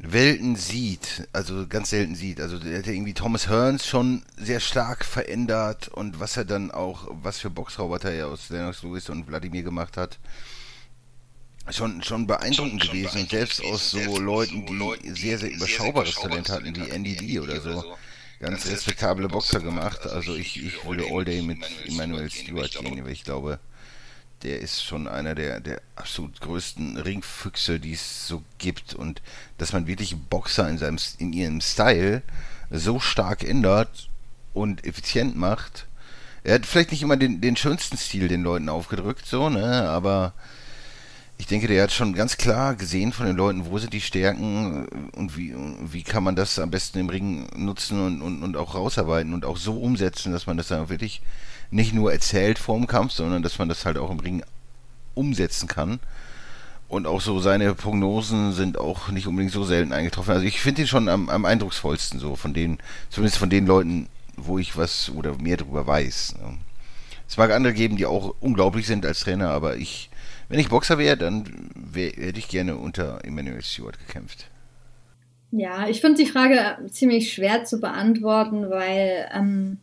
Welten 0.00 0.54
sieht, 0.54 1.26
also 1.32 1.66
ganz 1.66 1.90
selten 1.90 2.14
sieht. 2.14 2.40
Also 2.40 2.58
der 2.58 2.78
hat 2.78 2.86
ja 2.86 2.92
irgendwie 2.92 3.14
Thomas 3.14 3.48
Hearns 3.48 3.86
schon 3.86 4.22
sehr 4.36 4.60
stark 4.60 5.04
verändert 5.04 5.88
und 5.88 6.20
was 6.20 6.36
er 6.36 6.44
dann 6.44 6.70
auch, 6.70 7.08
was 7.10 7.40
für 7.40 7.50
Boxroboter 7.50 8.12
er 8.12 8.28
aus 8.28 8.48
Lennox 8.48 8.82
Lewis 8.84 9.10
und 9.10 9.26
Wladimir 9.26 9.64
gemacht 9.64 9.96
hat, 9.96 10.18
schon, 11.70 12.02
schon 12.02 12.28
beeindruckend 12.28 12.84
schon, 12.84 12.92
gewesen. 12.92 13.22
und 13.22 13.30
selbst 13.30 13.64
aus 13.64 13.90
so 13.90 14.18
Leuten, 14.20 14.66
die 14.66 15.10
sehr, 15.10 15.38
sehr 15.38 15.50
überschaubares 15.50 16.14
Talent 16.14 16.48
hatten, 16.48 16.76
wie 16.76 16.90
Andy 16.90 17.14
Lee 17.14 17.40
oder 17.40 17.60
so, 17.60 17.96
ganz 18.38 18.66
respektable 18.66 19.28
Boxer 19.28 19.60
gemacht. 19.60 20.06
Also 20.06 20.36
ich, 20.36 20.62
ich 20.62 20.84
würde 20.84 21.06
All 21.10 21.24
Day 21.24 21.42
mit 21.42 21.58
Emmanuel 21.86 22.30
Stewart 22.30 22.70
gehen, 22.70 23.04
weil 23.04 23.12
ich 23.12 23.24
glaube, 23.24 23.58
der 24.42 24.60
ist 24.60 24.84
schon 24.84 25.08
einer 25.08 25.34
der, 25.34 25.60
der 25.60 25.80
absolut 25.96 26.40
größten 26.40 26.96
Ringfüchse, 26.96 27.80
die 27.80 27.92
es 27.92 28.28
so 28.28 28.42
gibt. 28.58 28.94
Und 28.94 29.22
dass 29.58 29.72
man 29.72 29.86
wirklich 29.86 30.16
Boxer 30.16 30.68
in, 30.68 30.78
seinem, 30.78 30.98
in 31.18 31.32
ihrem 31.32 31.60
Style 31.60 32.22
so 32.70 33.00
stark 33.00 33.44
ändert 33.44 34.08
und 34.54 34.84
effizient 34.84 35.36
macht. 35.36 35.86
Er 36.44 36.54
hat 36.54 36.66
vielleicht 36.66 36.92
nicht 36.92 37.02
immer 37.02 37.16
den, 37.16 37.40
den 37.40 37.56
schönsten 37.56 37.96
Stil 37.96 38.28
den 38.28 38.42
Leuten 38.42 38.68
aufgedrückt, 38.68 39.26
so, 39.26 39.48
ne? 39.48 39.88
Aber 39.88 40.32
ich 41.36 41.46
denke, 41.46 41.68
der 41.68 41.84
hat 41.84 41.92
schon 41.92 42.14
ganz 42.14 42.36
klar 42.36 42.74
gesehen 42.74 43.12
von 43.12 43.26
den 43.26 43.36
Leuten, 43.36 43.66
wo 43.66 43.78
sind 43.78 43.92
die 43.92 44.00
Stärken 44.00 44.86
und 45.14 45.36
wie, 45.36 45.54
wie 45.92 46.02
kann 46.02 46.24
man 46.24 46.36
das 46.36 46.58
am 46.58 46.70
besten 46.70 46.98
im 46.98 47.08
Ring 47.08 47.48
nutzen 47.56 48.04
und, 48.04 48.22
und, 48.22 48.42
und 48.42 48.56
auch 48.56 48.74
rausarbeiten 48.74 49.34
und 49.34 49.44
auch 49.44 49.56
so 49.56 49.78
umsetzen, 49.78 50.32
dass 50.32 50.46
man 50.46 50.56
das 50.56 50.68
dann 50.68 50.88
wirklich 50.88 51.22
nicht 51.70 51.94
nur 51.94 52.12
erzählt 52.12 52.58
vorm 52.58 52.86
Kampf, 52.86 53.12
sondern 53.12 53.42
dass 53.42 53.58
man 53.58 53.68
das 53.68 53.84
halt 53.84 53.98
auch 53.98 54.10
im 54.10 54.20
Ring 54.20 54.42
umsetzen 55.14 55.68
kann. 55.68 56.00
Und 56.88 57.06
auch 57.06 57.20
so 57.20 57.38
seine 57.38 57.74
Prognosen 57.74 58.52
sind 58.52 58.78
auch 58.78 59.10
nicht 59.10 59.26
unbedingt 59.26 59.52
so 59.52 59.64
selten 59.64 59.92
eingetroffen. 59.92 60.32
Also 60.32 60.46
ich 60.46 60.60
finde 60.60 60.82
ihn 60.82 60.88
schon 60.88 61.08
am, 61.08 61.28
am 61.28 61.44
eindrucksvollsten 61.44 62.18
so 62.18 62.34
von 62.34 62.54
den, 62.54 62.78
zumindest 63.10 63.38
von 63.38 63.50
den 63.50 63.66
Leuten, 63.66 64.08
wo 64.36 64.58
ich 64.58 64.76
was 64.76 65.10
oder 65.10 65.36
mehr 65.36 65.58
darüber 65.58 65.86
weiß. 65.86 66.36
Es 67.28 67.36
mag 67.36 67.50
andere 67.50 67.74
geben, 67.74 67.96
die 67.96 68.06
auch 68.06 68.34
unglaublich 68.40 68.86
sind 68.86 69.04
als 69.04 69.20
Trainer, 69.20 69.50
aber 69.50 69.76
ich, 69.76 70.08
wenn 70.48 70.58
ich 70.58 70.70
Boxer 70.70 70.96
wäre, 70.96 71.18
dann 71.18 71.70
wär, 71.74 72.10
hätte 72.10 72.38
ich 72.38 72.48
gerne 72.48 72.76
unter 72.76 73.22
Emmanuel 73.22 73.62
Stewart 73.62 73.98
gekämpft. 73.98 74.46
Ja, 75.50 75.88
ich 75.88 76.00
finde 76.00 76.22
die 76.22 76.30
Frage 76.30 76.78
ziemlich 76.90 77.32
schwer 77.32 77.64
zu 77.64 77.80
beantworten, 77.80 78.70
weil 78.70 79.28
ähm, 79.34 79.78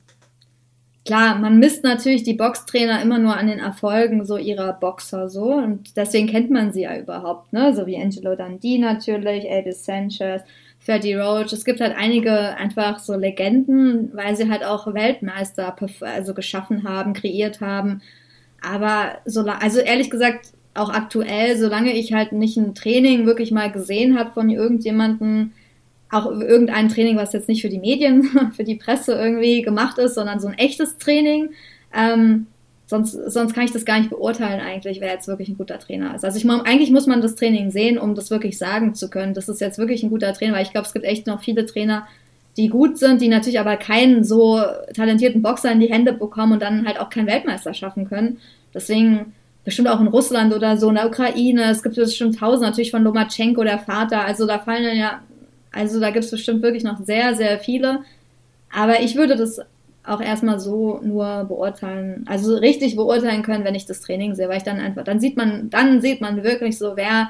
klar, 1.05 1.37
man 1.37 1.59
misst 1.59 1.83
natürlich 1.83 2.23
die 2.23 2.33
Boxtrainer 2.33 3.01
immer 3.01 3.19
nur 3.19 3.37
an 3.37 3.47
den 3.47 3.59
Erfolgen 3.59 4.25
so 4.25 4.37
ihrer 4.37 4.73
Boxer 4.73 5.29
so 5.29 5.53
und 5.53 5.95
deswegen 5.95 6.27
kennt 6.27 6.49
man 6.49 6.73
sie 6.73 6.81
ja 6.81 6.97
überhaupt, 6.97 7.53
ne? 7.53 7.73
So 7.75 7.85
wie 7.85 7.97
Angelo 7.97 8.35
Dundee 8.35 8.79
natürlich, 8.79 9.49
Elvis 9.49 9.85
Sanchez, 9.85 10.41
Freddie 10.79 11.15
Roach. 11.15 11.53
Es 11.53 11.65
gibt 11.65 11.79
halt 11.81 11.95
einige 11.97 12.57
einfach 12.57 12.99
so 12.99 13.15
Legenden, 13.15 14.11
weil 14.13 14.35
sie 14.35 14.49
halt 14.49 14.63
auch 14.63 14.93
Weltmeister 14.93 15.75
also 16.01 16.33
geschaffen 16.33 16.83
haben, 16.83 17.13
kreiert 17.13 17.61
haben. 17.61 18.01
Aber 18.61 19.17
so, 19.25 19.41
also 19.41 19.79
ehrlich 19.79 20.09
gesagt, 20.09 20.49
auch 20.73 20.89
aktuell, 20.89 21.57
solange 21.57 21.93
ich 21.93 22.13
halt 22.13 22.33
nicht 22.33 22.57
ein 22.57 22.75
Training 22.75 23.25
wirklich 23.25 23.51
mal 23.51 23.71
gesehen 23.71 24.17
habe 24.17 24.31
von 24.31 24.49
irgendjemandem, 24.49 25.53
auch 26.11 26.25
irgendein 26.27 26.89
Training, 26.89 27.17
was 27.17 27.33
jetzt 27.33 27.47
nicht 27.47 27.61
für 27.61 27.69
die 27.69 27.79
Medien, 27.79 28.23
für 28.55 28.63
die 28.63 28.75
Presse 28.75 29.13
irgendwie 29.13 29.61
gemacht 29.61 29.97
ist, 29.97 30.15
sondern 30.15 30.39
so 30.39 30.47
ein 30.47 30.57
echtes 30.57 30.97
Training. 30.97 31.49
Ähm, 31.93 32.47
sonst, 32.85 33.11
sonst 33.11 33.53
kann 33.53 33.65
ich 33.65 33.71
das 33.71 33.85
gar 33.85 33.99
nicht 33.99 34.09
beurteilen 34.09 34.61
eigentlich, 34.61 35.01
wer 35.01 35.11
jetzt 35.11 35.27
wirklich 35.27 35.49
ein 35.49 35.57
guter 35.57 35.79
Trainer 35.79 36.15
ist. 36.15 36.23
Also 36.23 36.37
ich 36.37 36.49
eigentlich 36.49 36.91
muss 36.91 37.07
man 37.07 37.21
das 37.21 37.35
Training 37.35 37.71
sehen, 37.71 37.97
um 37.97 38.15
das 38.15 38.29
wirklich 38.29 38.57
sagen 38.57 38.93
zu 38.93 39.09
können. 39.09 39.33
Das 39.33 39.49
ist 39.49 39.61
jetzt 39.61 39.77
wirklich 39.77 40.03
ein 40.03 40.09
guter 40.09 40.33
Trainer, 40.33 40.53
weil 40.53 40.63
ich 40.63 40.71
glaube, 40.71 40.87
es 40.87 40.93
gibt 40.93 41.05
echt 41.05 41.27
noch 41.27 41.41
viele 41.41 41.65
Trainer, 41.65 42.07
die 42.57 42.69
gut 42.69 42.97
sind, 42.97 43.21
die 43.21 43.27
natürlich 43.27 43.59
aber 43.59 43.75
keinen 43.75 44.23
so 44.23 44.61
talentierten 44.93 45.41
Boxer 45.41 45.71
in 45.71 45.79
die 45.79 45.91
Hände 45.91 46.13
bekommen 46.13 46.53
und 46.53 46.61
dann 46.61 46.87
halt 46.87 46.99
auch 46.99 47.09
keinen 47.09 47.27
Weltmeister 47.27 47.73
schaffen 47.73 48.07
können. 48.07 48.37
Deswegen 48.73 49.33
bestimmt 49.65 49.89
auch 49.89 49.99
in 49.99 50.07
Russland 50.07 50.53
oder 50.53 50.77
so, 50.77 50.89
in 50.89 50.95
der 50.95 51.07
Ukraine, 51.07 51.71
es 51.71 51.83
gibt 51.83 51.95
bestimmt 51.95 52.39
tausend 52.39 52.61
natürlich 52.61 52.91
von 52.91 53.03
Lomachenko, 53.03 53.63
der 53.63 53.79
Vater, 53.79 54.23
also 54.23 54.45
da 54.45 54.59
fallen 54.59 54.83
dann 54.83 54.97
ja 54.97 55.21
also 55.75 55.99
da 55.99 56.09
gibt 56.09 56.25
es 56.25 56.31
bestimmt 56.31 56.63
wirklich 56.63 56.83
noch 56.83 56.99
sehr, 57.03 57.35
sehr 57.35 57.59
viele. 57.59 57.99
Aber 58.73 59.01
ich 59.01 59.15
würde 59.15 59.35
das 59.35 59.59
auch 60.05 60.21
erstmal 60.21 60.59
so 60.59 60.99
nur 61.03 61.45
beurteilen, 61.45 62.25
also 62.27 62.55
richtig 62.55 62.95
beurteilen 62.95 63.43
können, 63.43 63.65
wenn 63.65 63.75
ich 63.75 63.85
das 63.85 64.01
Training 64.01 64.35
sehe, 64.35 64.47
weil 64.47 64.57
ich 64.57 64.63
dann 64.63 64.79
einfach, 64.79 65.03
dann 65.03 65.19
sieht 65.19 65.35
man, 65.35 65.69
dann 65.69 66.01
sieht 66.01 66.21
man 66.21 66.43
wirklich 66.43 66.77
so, 66.77 66.95
wer, 66.95 67.29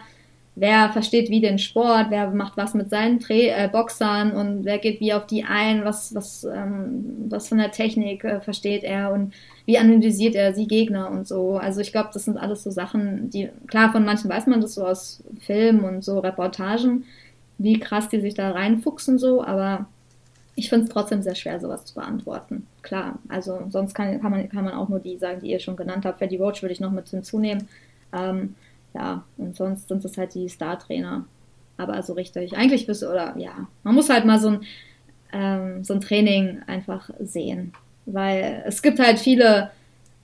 wer 0.55 0.89
versteht 0.89 1.29
wie 1.29 1.39
den 1.41 1.57
Sport, 1.57 2.07
wer 2.09 2.29
macht 2.31 2.57
was 2.57 2.73
mit 2.73 2.89
seinen 2.89 3.19
Tra 3.19 3.33
äh, 3.33 3.69
Boxern 3.71 4.31
und 4.33 4.65
wer 4.65 4.77
geht 4.77 4.99
wie 4.99 5.13
auf 5.13 5.25
die 5.25 5.43
ein, 5.43 5.85
was, 5.85 6.13
was, 6.13 6.43
ähm, 6.43 7.25
was 7.29 7.47
von 7.47 7.57
der 7.57 7.71
Technik 7.71 8.23
äh, 8.23 8.41
versteht 8.41 8.83
er 8.83 9.11
und 9.11 9.33
wie 9.65 9.77
analysiert 9.77 10.35
er 10.35 10.51
die 10.51 10.67
Gegner 10.67 11.09
und 11.09 11.27
so. 11.27 11.57
Also 11.57 11.81
ich 11.81 11.91
glaube, 11.91 12.09
das 12.13 12.25
sind 12.25 12.37
alles 12.37 12.63
so 12.63 12.71
Sachen, 12.71 13.29
die, 13.29 13.49
klar, 13.67 13.91
von 13.91 14.05
manchen 14.05 14.29
weiß 14.29 14.47
man 14.47 14.61
das 14.61 14.75
so 14.75 14.85
aus 14.85 15.23
Filmen 15.39 15.83
und 15.83 16.03
so 16.03 16.19
Reportagen, 16.19 17.05
wie 17.57 17.79
krass 17.79 18.09
die 18.09 18.21
sich 18.21 18.33
da 18.33 18.51
reinfuchsen 18.51 19.17
so, 19.17 19.43
aber 19.43 19.87
ich 20.55 20.69
finde 20.69 20.85
es 20.85 20.91
trotzdem 20.91 21.21
sehr 21.21 21.35
schwer, 21.35 21.59
sowas 21.59 21.85
zu 21.85 21.95
beantworten. 21.95 22.65
Klar, 22.81 23.19
also 23.27 23.63
sonst 23.69 23.93
kann, 23.93 24.21
kann, 24.21 24.31
man, 24.31 24.49
kann 24.49 24.63
man 24.63 24.73
auch 24.73 24.87
nur 24.87 24.99
die 24.99 25.17
sagen, 25.17 25.41
die 25.41 25.51
ihr 25.51 25.59
schon 25.59 25.75
genannt 25.75 26.05
habt. 26.05 26.17
Freddie 26.17 26.37
Roach 26.37 26.61
würde 26.61 26.73
ich 26.73 26.79
noch 26.79 26.91
mit 26.91 27.09
hinzunehmen. 27.09 27.67
Ähm, 28.13 28.55
ja, 28.93 29.23
und 29.37 29.55
sonst 29.55 29.89
sind 29.89 30.05
es 30.05 30.17
halt 30.17 30.33
die 30.33 30.47
Star-Trainer. 30.47 31.25
Aber 31.77 32.01
so 32.03 32.13
richtig, 32.13 32.55
eigentlich 32.55 32.87
bist 32.87 33.01
du, 33.01 33.09
oder 33.09 33.37
ja, 33.37 33.67
man 33.83 33.95
muss 33.95 34.09
halt 34.09 34.23
mal 34.23 34.39
so 34.39 34.49
ein, 34.49 34.61
ähm, 35.33 35.83
so 35.83 35.93
ein 35.93 35.99
Training 35.99 36.61
einfach 36.67 37.09
sehen. 37.19 37.73
Weil 38.05 38.63
es 38.65 38.81
gibt 38.81 38.99
halt 38.99 39.19
viele 39.19 39.71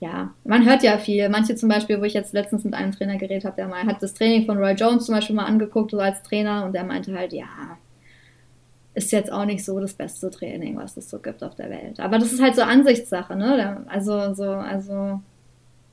ja, 0.01 0.33
man 0.43 0.65
hört 0.65 0.81
ja 0.81 0.97
viel. 0.97 1.29
Manche 1.29 1.55
zum 1.55 1.69
Beispiel, 1.69 2.01
wo 2.01 2.05
ich 2.05 2.15
jetzt 2.15 2.33
letztens 2.33 2.63
mit 2.63 2.73
einem 2.73 2.91
Trainer 2.91 3.17
geredet 3.17 3.45
habe, 3.45 3.55
der 3.55 3.67
mal 3.67 3.85
hat 3.85 4.01
das 4.01 4.15
Training 4.15 4.47
von 4.47 4.57
Roy 4.57 4.73
Jones 4.73 5.05
zum 5.05 5.13
Beispiel 5.13 5.35
mal 5.35 5.45
angeguckt, 5.45 5.91
so 5.91 5.99
als 5.99 6.23
Trainer, 6.23 6.65
und 6.65 6.73
der 6.73 6.83
meinte 6.83 7.15
halt, 7.15 7.33
ja, 7.33 7.77
ist 8.95 9.11
jetzt 9.11 9.31
auch 9.31 9.45
nicht 9.45 9.63
so 9.63 9.79
das 9.79 9.93
beste 9.93 10.31
Training, 10.31 10.75
was 10.75 10.97
es 10.97 11.07
so 11.07 11.19
gibt 11.19 11.43
auf 11.43 11.53
der 11.53 11.69
Welt. 11.69 11.99
Aber 11.99 12.17
das 12.17 12.33
ist 12.33 12.41
halt 12.41 12.55
so 12.55 12.63
Ansichtssache, 12.63 13.35
ne? 13.35 13.85
Also, 13.87 14.33
so, 14.33 14.49
also, 14.49 15.21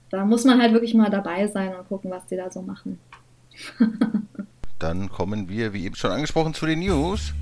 da 0.09 0.25
muss 0.25 0.45
man 0.45 0.59
halt 0.59 0.73
wirklich 0.73 0.95
mal 0.95 1.11
dabei 1.11 1.47
sein 1.47 1.77
und 1.77 1.87
gucken, 1.87 2.11
was 2.11 2.27
die 2.29 2.37
da 2.37 2.51
so 2.51 2.63
machen. 2.63 2.99
Dann 4.79 5.11
kommen 5.11 5.51
wir, 5.51 5.75
wie 5.75 5.85
eben 5.85 5.97
schon 5.97 6.13
angesprochen, 6.13 6.55
zu 6.55 6.65
den 6.65 6.79
News. 6.79 7.35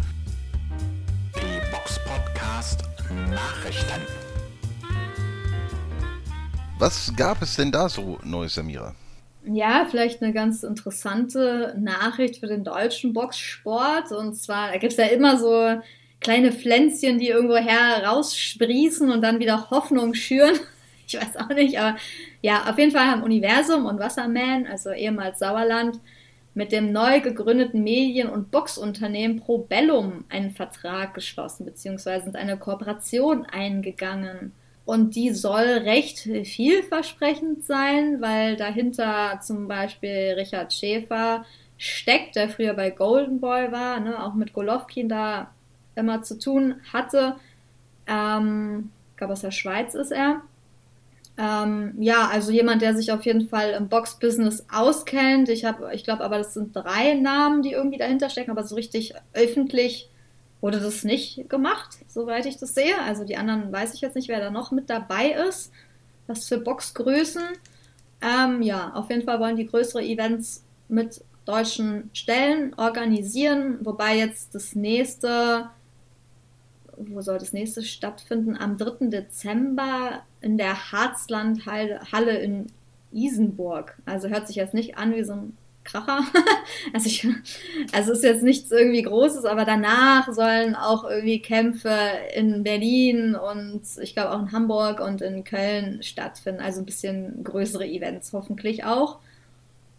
Die 1.37 1.71
Box 1.71 2.01
Podcast 2.05 2.83
Nachrichten. 3.31 4.26
Was 6.79 7.11
gab 7.17 7.41
es 7.41 7.57
denn 7.57 7.73
da 7.73 7.89
so 7.89 8.19
Neues, 8.23 8.55
Samira? 8.55 8.95
Ja, 9.47 9.87
vielleicht 9.89 10.23
eine 10.23 10.35
ganz 10.35 10.63
interessante 10.63 11.75
Nachricht 11.79 12.41
für 12.41 12.49
den 12.49 12.65
deutschen 12.65 13.15
Boxsport. 13.15 14.13
Und 14.13 14.35
zwar, 14.35 14.73
da 14.73 14.77
gibt 14.77 14.93
es 14.93 14.99
ja 14.99 15.07
immer 15.07 15.39
so 15.39 15.81
kleine 16.21 16.53
Pflänzchen, 16.53 17.19
die 17.19 17.29
irgendwo 17.29 17.57
heraussprießen 17.57 19.11
und 19.11 19.23
dann 19.23 19.39
wieder 19.39 19.71
Hoffnung 19.71 20.15
schüren. 20.15 20.55
Ich 21.09 21.15
weiß 21.15 21.37
auch 21.37 21.51
nicht, 21.51 21.79
aber 21.79 21.97
ja, 22.43 22.69
auf 22.69 22.77
jeden 22.79 22.91
Fall 22.91 23.07
haben 23.07 23.23
Universum 23.23 23.87
und 23.87 24.01
Wasserman, 24.01 24.67
also 24.67 24.91
ehemals 24.91 25.39
Sauerland, 25.39 26.01
mit 26.53 26.73
dem 26.73 26.91
neu 26.91 27.21
gegründeten 27.21 27.85
Medien- 27.85 28.29
und 28.29 28.51
Boxunternehmen 28.51 29.39
Probellum 29.39 30.25
einen 30.31 30.51
Vertrag 30.51 31.15
geschlossen, 31.15 31.65
beziehungsweise 31.65 32.35
eine 32.35 32.57
Kooperation 32.57 33.47
eingegangen. 33.47 34.51
Und 34.87 35.17
die 35.17 35.33
soll 35.33 35.65
recht 35.65 36.21
vielversprechend 36.21 37.65
sein, 37.65 38.21
weil 38.21 38.55
dahinter 38.57 39.41
zum 39.43 39.67
Beispiel 39.67 40.35
Richard 40.39 40.73
Schäfer 40.73 41.45
steckt, 41.77 42.37
der 42.37 42.49
früher 42.49 42.73
bei 42.73 42.91
Golden 42.91 43.41
Boy 43.41 43.73
war, 43.73 43.99
ne, 43.99 44.25
auch 44.25 44.35
mit 44.35 44.53
Golovkin 44.53 45.09
da 45.09 45.51
immer 45.97 46.23
zu 46.23 46.39
tun 46.39 46.77
hatte. 46.93 47.35
Ähm, 48.07 48.91
ich 49.11 49.17
glaube, 49.17 49.33
aus 49.33 49.41
der 49.41 49.51
Schweiz 49.51 49.95
ist 49.95 50.13
er. 50.13 50.43
Ähm, 51.37 51.95
ja, 51.99 52.29
also 52.29 52.53
jemand, 52.53 52.81
der 52.81 52.95
sich 52.95 53.11
auf 53.11 53.27
jeden 53.27 53.49
Fall 53.49 53.73
im 53.73 53.89
Box-Business 53.89 54.67
auskennt. 54.73 55.49
Ich 55.49 55.67
ich 55.93 56.05
glaube, 56.05 56.25
aber 56.25 56.39
das 56.39 56.55
sind 56.55 56.77
drei 56.77 57.15
Namen, 57.15 57.63
die 57.63 57.73
irgendwie 57.73 57.99
dahinter 57.99 58.31
stecken, 58.31 58.53
aber 58.53 58.63
so 58.63 58.77
richtig 58.77 59.15
öffentlich 59.33 60.09
wurde 60.67 60.81
das 60.81 61.05
nicht 61.05 61.49
gemacht, 61.49 61.99
soweit 62.09 62.45
ich 62.45 62.57
das 62.57 62.75
sehe. 62.75 63.01
Also 63.01 63.23
die 63.23 63.37
anderen 63.37 63.71
weiß 63.71 63.95
ich 63.95 64.01
jetzt 64.01 64.17
nicht, 64.17 64.27
wer 64.27 64.41
da 64.41 64.51
noch 64.51 64.73
mit 64.73 64.91
dabei 64.91 65.31
ist. 65.49 65.71
Was 66.27 66.49
für 66.49 66.59
Boxgrößen. 66.59 67.45
Ähm, 68.21 68.63
ja, 68.63 68.93
auf 68.95 69.09
jeden 69.09 69.23
Fall 69.23 69.39
wollen 69.39 69.55
die 69.55 69.69
größere 69.69 70.03
Events 70.03 70.65
mit 70.89 71.23
deutschen 71.45 72.11
Stellen 72.15 72.75
organisieren, 72.75 73.79
wobei 73.83 74.19
jetzt 74.19 74.57
das 74.57 74.75
nächste, 74.75 75.71
wo 76.97 77.21
soll 77.21 77.39
das 77.39 77.53
nächste 77.53 77.85
stattfinden? 77.85 78.57
Am 78.57 78.77
3. 78.77 79.07
Dezember 79.07 80.23
in 80.41 80.59
der 80.59 80.91
Harzlandhalle 80.91 82.39
in 82.39 82.67
Isenburg. 83.13 83.97
Also 84.05 84.27
hört 84.27 84.49
sich 84.49 84.57
jetzt 84.57 84.75
nicht 84.75 84.99
an 84.99 85.15
wie 85.15 85.23
so 85.23 85.35
ein 85.35 85.57
Kracher. 85.87 86.21
also, 86.93 87.07
ich, 87.07 87.27
also 87.93 88.13
ist 88.13 88.23
jetzt 88.23 88.43
nichts 88.43 88.71
irgendwie 88.71 89.03
Großes, 89.03 89.45
aber 89.45 89.65
danach 89.65 90.31
sollen 90.33 90.75
auch 90.75 91.05
irgendwie 91.05 91.41
Kämpfe 91.41 91.97
in 92.35 92.63
Berlin 92.63 93.35
und 93.35 93.83
ich 94.01 94.15
glaube 94.15 94.33
auch 94.33 94.41
in 94.41 94.53
Hamburg 94.53 95.01
und 95.01 95.23
in 95.23 95.45
Köln 95.45 96.03
stattfinden. 96.03 96.61
Also 96.61 96.81
ein 96.81 96.87
bisschen 96.87 97.43
größere 97.43 97.87
Events 97.87 98.33
hoffentlich 98.33 98.85
auch. 98.85 99.21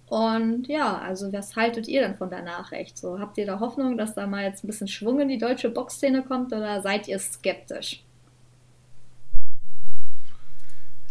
Und 0.07 0.67
ja, 0.67 0.99
also 0.99 1.33
was 1.33 1.55
haltet 1.55 1.87
ihr 1.87 2.01
denn 2.01 2.15
von 2.15 2.29
der 2.29 2.41
Nachricht? 2.41 2.97
So, 2.97 3.19
habt 3.19 3.37
ihr 3.37 3.45
da 3.45 3.59
Hoffnung, 3.59 3.97
dass 3.97 4.15
da 4.15 4.25
mal 4.25 4.43
jetzt 4.43 4.63
ein 4.63 4.67
bisschen 4.67 4.87
Schwung 4.87 5.19
in 5.19 5.27
die 5.27 5.37
deutsche 5.37 5.69
Boxszene 5.69 6.23
kommt 6.23 6.53
oder 6.53 6.81
seid 6.81 7.07
ihr 7.09 7.19
skeptisch? 7.19 8.03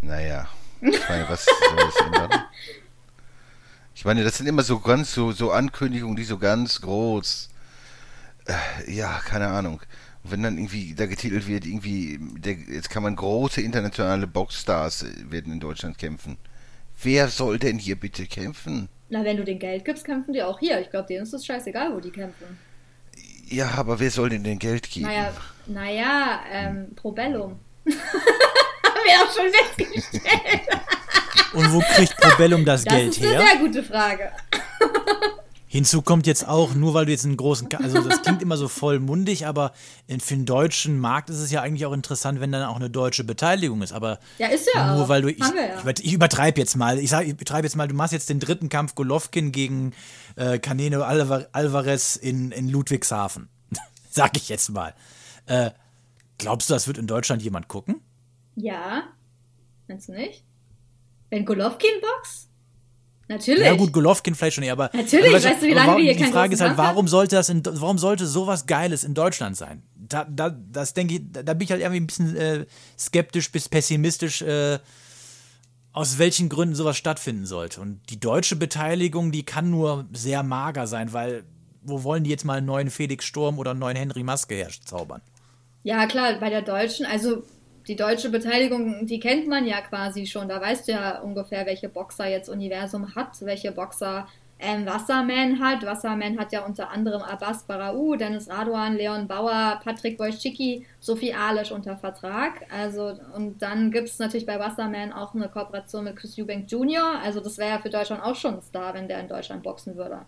Naja, 0.01 0.47
ich 0.81 1.09
meine, 1.09 1.29
was 1.29 1.45
soll 1.45 1.89
es 1.89 1.97
ändern? 2.07 2.31
Ich 3.97 4.05
meine, 4.05 4.23
das 4.23 4.37
sind 4.37 4.47
immer 4.47 4.63
so 4.63 4.79
ganz 4.79 5.15
so, 5.15 5.33
so 5.33 5.51
Ankündigungen, 5.53 6.17
die 6.17 6.25
so 6.25 6.37
ganz 6.37 6.83
groß. 6.83 7.49
Äh, 8.45 8.93
ja, 8.93 9.21
keine 9.25 9.49
Ahnung. 9.49 9.81
Und 10.23 10.31
wenn 10.31 10.43
dann 10.43 10.59
irgendwie 10.59 10.95
da 10.95 11.07
getitelt 11.07 11.49
wird, 11.49 11.65
irgendwie, 11.65 12.19
der, 12.21 12.53
jetzt 12.53 12.91
kann 12.91 13.03
man 13.03 13.17
große 13.17 13.63
internationale 13.63 14.27
Boxstars 14.27 15.05
äh, 15.05 15.31
werden 15.31 15.51
in 15.51 15.61
Deutschland 15.61 15.97
kämpfen. 15.97 16.37
Wer 17.03 17.29
soll 17.29 17.59
denn 17.59 17.79
hier 17.79 17.97
bitte 17.97 18.27
kämpfen? 18.27 18.91
Na, 19.09 19.25
wenn 19.25 19.39
du 19.39 19.45
den 19.45 19.59
Geld 19.59 19.87
gibst, 19.87 20.05
kämpfen 20.05 20.35
die 20.35 20.43
auch 20.43 20.59
hier. 20.59 20.79
Ich 20.79 20.91
glaube, 20.91 21.07
denen 21.07 21.23
ist 21.23 21.33
es 21.33 21.47
scheißegal, 21.47 21.95
wo 21.95 21.99
die 21.99 22.11
kämpfen. 22.11 22.59
Ja, 23.49 23.71
aber 23.79 23.99
wer 23.99 24.11
soll 24.11 24.29
denn 24.29 24.45
den 24.45 24.59
Geld 24.59 24.91
geben? 24.91 25.07
Naja, 25.07 25.33
naja, 25.67 26.41
ähm, 26.53 26.89
Probellum. 26.97 27.59
Haben 27.87 29.05
wir 29.05 29.23
auch 29.23 29.35
schon 29.35 29.51
festgestellt. 29.51 30.69
Und 31.57 31.73
wo 31.73 31.81
kriegt 31.81 32.17
Probellum 32.19 32.65
das, 32.65 32.85
Das 32.85 32.95
Geld 32.95 33.09
ist 33.11 33.23
eine 33.23 33.31
her? 33.31 33.41
sehr 33.51 33.59
gute 33.61 33.83
Frage. 33.83 34.31
Hinzu 35.69 36.01
kommt 36.01 36.27
jetzt 36.27 36.47
auch, 36.47 36.75
nur 36.75 36.95
weil 36.95 37.07
du 37.07 37.11
jetzt 37.13 37.25
einen 37.25 37.37
großen, 37.37 37.69
Ka 37.69 37.79
also 37.79 38.01
das 38.01 38.23
klingt 38.23 38.41
immer 38.41 38.57
so 38.57 38.69
vollmundig, 38.69 39.47
aber 39.47 39.73
für 40.09 40.35
den 40.37 40.47
deutschen 40.47 40.99
Markt 41.01 41.29
ist 41.29 41.39
es 41.41 41.51
ja 41.51 41.61
eigentlich 41.61 41.85
auch 41.85 41.93
interessant, 41.93 42.41
wenn 42.41 42.53
dann 42.53 42.63
auch 42.63 42.77
eine 42.77 42.89
deutsche 42.89 43.25
Beteiligung 43.25 43.83
ist. 43.83 43.93
Aber 43.93 44.19
Ja, 44.39 44.47
ist 44.47 44.69
ja 44.73 44.95
nur 44.95 45.05
auch. 45.05 45.09
weil 45.09 45.23
du, 45.23 45.29
ich, 45.31 45.39
ja. 45.39 45.85
ich, 46.01 46.13
übertreibe 46.13 46.61
jetzt 46.61 46.77
mal, 46.77 46.99
ich 46.99 47.11
sage, 47.11 47.27
ich 47.27 47.33
übertreibe 47.33 47.67
jetzt 47.67 47.75
mal, 47.77 47.89
du 47.89 47.95
machst 47.95 48.13
jetzt 48.13 48.31
den 48.31 48.39
dritten 48.41 48.69
Kampf 48.69 48.95
Golovkin 48.95 49.51
gegen 49.53 49.93
äh, 50.37 50.59
Canelo 50.61 51.03
Alva- 51.03 51.47
Alvarez 51.53 52.17
in, 52.17 52.53
in 52.53 52.69
Ludwigshafen. 52.71 53.49
Sag 54.11 54.37
ich 54.37 54.49
jetzt 54.49 54.71
mal. 54.71 54.95
Äh, 55.47 55.73
glaubst 56.39 56.71
du, 56.71 56.75
das 56.75 56.87
wird 56.87 56.97
in 56.97 57.07
Deutschland 57.09 57.43
jemand 57.43 57.67
gucken? 57.69 57.97
Ja. 58.55 59.03
Meinst 59.89 60.09
du 60.09 60.13
nicht? 60.13 60.45
Wenn 61.31 61.45
Golovkin 61.45 61.91
boxt? 62.01 62.49
Natürlich. 63.29 63.65
Ja 63.65 63.75
gut, 63.75 63.93
Golovkin 63.93 64.37
vielleicht 64.37 64.55
schon 64.55 64.63
eher, 64.65 64.73
aber 64.75 64.91
Natürlich, 64.93 65.27
aber 65.27 65.43
weißt 65.43 65.63
du, 65.63 65.67
wie 65.67 65.73
lange 65.73 65.87
warum- 65.89 65.97
wir 65.99 66.05
hier 66.05 66.15
Die 66.15 66.23
keinen 66.23 66.33
Frage 66.33 66.55
ist 66.55 66.61
halt, 66.61 66.77
warum 66.77 67.09
sollte 67.09 67.35
das 67.35 67.49
in, 67.49 67.63
warum 67.65 67.99
sollte 67.99 68.25
sowas 68.27 68.67
Geiles 68.67 69.03
in 69.03 69.15
Deutschland 69.15 69.57
sein? 69.57 69.83
Da, 69.97 70.25
da, 70.25 70.51
das 70.51 70.95
denke 70.95 71.15
ich, 71.15 71.23
da, 71.33 71.43
da 71.43 71.55
bin 71.55 71.65
ich 71.65 71.73
halt 71.73 71.81
irgendwie 71.81 72.01
ein 72.01 72.07
bisschen 72.07 72.37
äh, 72.37 72.67
skeptisch 72.97 73.51
bis 73.51 73.69
pessimistisch, 73.69 74.43
äh, 74.43 74.79
aus 75.93 76.19
welchen 76.19 76.49
Gründen 76.49 76.77
sowas 76.77 76.97
stattfinden 76.97 77.47
sollte. 77.47 77.81
Und 77.81 78.01
die 78.11 78.21
deutsche 78.21 78.55
Beteiligung, 78.55 79.33
die 79.33 79.45
kann 79.45 79.71
nur 79.71 80.07
sehr 80.13 80.45
mager 80.45 80.87
sein, 80.87 81.13
weil 81.13 81.43
wo 81.83 82.05
wollen 82.05 82.23
die 82.23 82.31
jetzt 82.31 82.45
mal 82.45 82.59
einen 82.59 82.67
neuen 82.67 82.91
Felix 82.91 83.25
Sturm 83.25 83.59
oder 83.59 83.73
einen 83.73 83.81
neuen 83.81 83.97
Henry 83.97 84.23
Maske 84.23 84.55
herzaubern? 84.55 85.21
Ja, 85.83 86.07
klar, 86.07 86.39
bei 86.39 86.51
der 86.51 86.63
deutschen, 86.63 87.07
also 87.07 87.43
die 87.89 87.97
deutsche 87.97 88.31
Beteiligung, 88.31 89.07
die 89.07 89.21
kennt 89.21 89.47
man 89.47 89.67
ja 89.67 89.81
quasi 89.81 90.27
schon. 90.27 90.49
Da 90.49 90.61
weißt 90.61 90.89
du 90.89 90.93
ja 90.93 91.21
ungefähr, 91.21 91.67
welche 91.67 91.89
Boxer 91.89 92.27
jetzt 92.27 92.49
Universum 92.49 93.15
hat, 93.15 93.41
welche 93.41 93.73
Boxer 93.73 94.27
ähm, 94.59 94.87
Wasserman 94.87 95.61
hat. 95.61 95.85
Wasserman 95.85 96.39
hat 96.39 96.53
ja 96.53 96.65
unter 96.65 96.91
anderem 96.91 97.23
Abbas 97.23 97.65
Barau, 97.65 98.17
Dennis 98.17 98.49
Raduan, 98.49 98.97
Leon 98.97 99.29
Bauer, 99.29 99.81
Patrick 99.85 100.19
Wojcicki, 100.19 100.87
Sophie 100.99 101.35
Alisch 101.35 101.71
unter 101.71 101.97
Vertrag. 101.97 102.67
Also, 102.71 103.13
und 103.35 103.61
dann 103.61 103.91
gibt 103.91 104.09
es 104.09 104.19
natürlich 104.19 104.47
bei 104.47 104.59
Wasserman 104.59 105.13
auch 105.13 105.35
eine 105.35 105.49
Kooperation 105.49 106.05
mit 106.05 106.17
Chris 106.17 106.39
Eubank 106.39 106.71
Jr. 106.71 107.21
Also, 107.23 107.41
das 107.41 107.59
wäre 107.59 107.71
ja 107.71 107.79
für 107.79 107.91
Deutschland 107.91 108.23
auch 108.23 108.35
schon 108.35 108.55
ein 108.55 108.63
Star, 108.63 108.95
wenn 108.95 109.09
der 109.09 109.21
in 109.21 109.29
Deutschland 109.29 109.63
boxen 109.63 109.97
würde. 109.97 110.23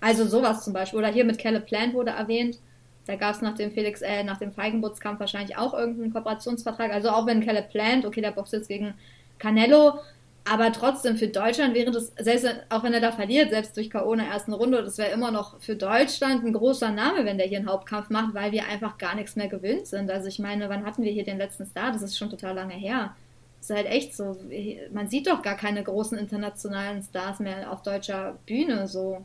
Also, 0.00 0.26
sowas 0.26 0.64
zum 0.64 0.72
Beispiel. 0.72 1.00
Oder 1.00 1.08
hier 1.08 1.24
mit 1.24 1.38
Caleb 1.38 1.66
Plant 1.66 1.94
wurde 1.94 2.12
erwähnt. 2.12 2.58
Da 3.06 3.16
gab 3.16 3.34
es 3.34 3.42
nach 3.42 3.54
dem 3.54 3.70
Felix, 3.70 4.02
äh, 4.02 4.24
nach 4.24 4.38
dem 4.38 4.52
Feigenbutzkampf 4.52 5.20
wahrscheinlich 5.20 5.56
auch 5.56 5.74
irgendeinen 5.74 6.12
Kooperationsvertrag. 6.12 6.92
Also 6.92 7.10
auch 7.10 7.26
wenn 7.26 7.44
Caleb 7.44 7.70
Plant, 7.70 8.06
okay, 8.06 8.20
der 8.20 8.30
boxt 8.30 8.52
jetzt 8.52 8.68
gegen 8.68 8.94
Canelo, 9.38 9.98
aber 10.46 10.72
trotzdem 10.72 11.16
für 11.16 11.28
Deutschland 11.28 11.74
wäre 11.74 11.90
das, 11.90 12.12
selbst 12.18 12.46
auch 12.68 12.82
wenn 12.82 12.92
er 12.92 13.00
da 13.00 13.12
verliert, 13.12 13.50
selbst 13.50 13.76
durch 13.76 13.88
K.O. 13.88 14.12
in 14.12 14.18
der 14.18 14.28
ersten 14.28 14.52
Runde, 14.52 14.82
das 14.82 14.98
wäre 14.98 15.10
immer 15.10 15.30
noch 15.30 15.58
für 15.60 15.74
Deutschland 15.74 16.44
ein 16.44 16.52
großer 16.52 16.90
Name, 16.90 17.24
wenn 17.24 17.38
der 17.38 17.46
hier 17.46 17.58
einen 17.58 17.68
Hauptkampf 17.68 18.10
macht, 18.10 18.34
weil 18.34 18.52
wir 18.52 18.66
einfach 18.66 18.98
gar 18.98 19.14
nichts 19.14 19.36
mehr 19.36 19.48
gewöhnt 19.48 19.86
sind. 19.86 20.10
Also 20.10 20.28
ich 20.28 20.38
meine, 20.38 20.68
wann 20.68 20.84
hatten 20.84 21.02
wir 21.02 21.12
hier 21.12 21.24
den 21.24 21.38
letzten 21.38 21.64
Star? 21.64 21.92
Das 21.92 22.02
ist 22.02 22.18
schon 22.18 22.28
total 22.28 22.54
lange 22.54 22.74
her. 22.74 23.16
Das 23.58 23.70
ist 23.70 23.76
halt 23.76 23.86
echt 23.86 24.14
so. 24.14 24.36
Man 24.92 25.08
sieht 25.08 25.26
doch 25.28 25.40
gar 25.40 25.56
keine 25.56 25.82
großen 25.82 26.18
internationalen 26.18 27.02
Stars 27.02 27.40
mehr 27.40 27.72
auf 27.72 27.80
deutscher 27.80 28.36
Bühne 28.44 28.86
so. 28.86 29.24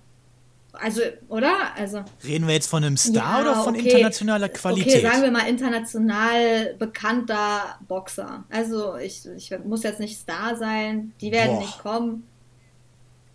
Also, 0.73 1.01
oder? 1.29 1.75
Also. 1.75 2.03
Reden 2.23 2.47
wir 2.47 2.53
jetzt 2.53 2.67
von 2.69 2.83
einem 2.83 2.95
Star 2.95 3.13
Ja, 3.13 3.41
oder 3.41 3.63
von 3.63 3.75
okay. 3.75 3.89
internationaler 3.89 4.49
Qualität? 4.49 4.93
Okay, 4.97 5.01
sagen 5.01 5.23
wir 5.23 5.31
mal 5.31 5.47
international 5.47 6.75
bekannter 6.77 7.79
Boxer. 7.87 8.43
Also 8.49 8.95
ich, 8.97 9.25
ich 9.35 9.51
muss 9.65 9.83
jetzt 9.83 9.99
nicht 9.99 10.17
Star 10.19 10.55
sein, 10.55 11.13
die 11.21 11.31
werden 11.31 11.55
Boah. 11.55 11.61
nicht 11.61 11.79
kommen. 11.79 12.27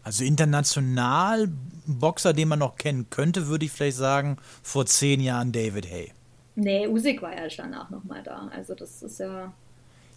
Also 0.04 0.22
international 0.24 1.48
Boxer, 1.86 2.32
den 2.34 2.48
man 2.48 2.58
noch 2.60 2.76
kennen 2.76 3.08
könnte, 3.10 3.46
würde 3.48 3.64
ich 3.64 3.72
vielleicht 3.72 3.96
sagen, 3.96 4.36
vor 4.62 4.86
zehn 4.86 5.20
Jahren 5.20 5.50
David 5.50 5.90
Hay. 5.90 6.12
Nee, 6.56 6.86
Usyk 6.86 7.20
war 7.22 7.34
ja 7.34 7.48
danach 7.56 7.90
nochmal 7.90 8.22
da. 8.22 8.48
Also 8.54 8.74
das 8.74 9.02
ist 9.02 9.18
ja. 9.18 9.52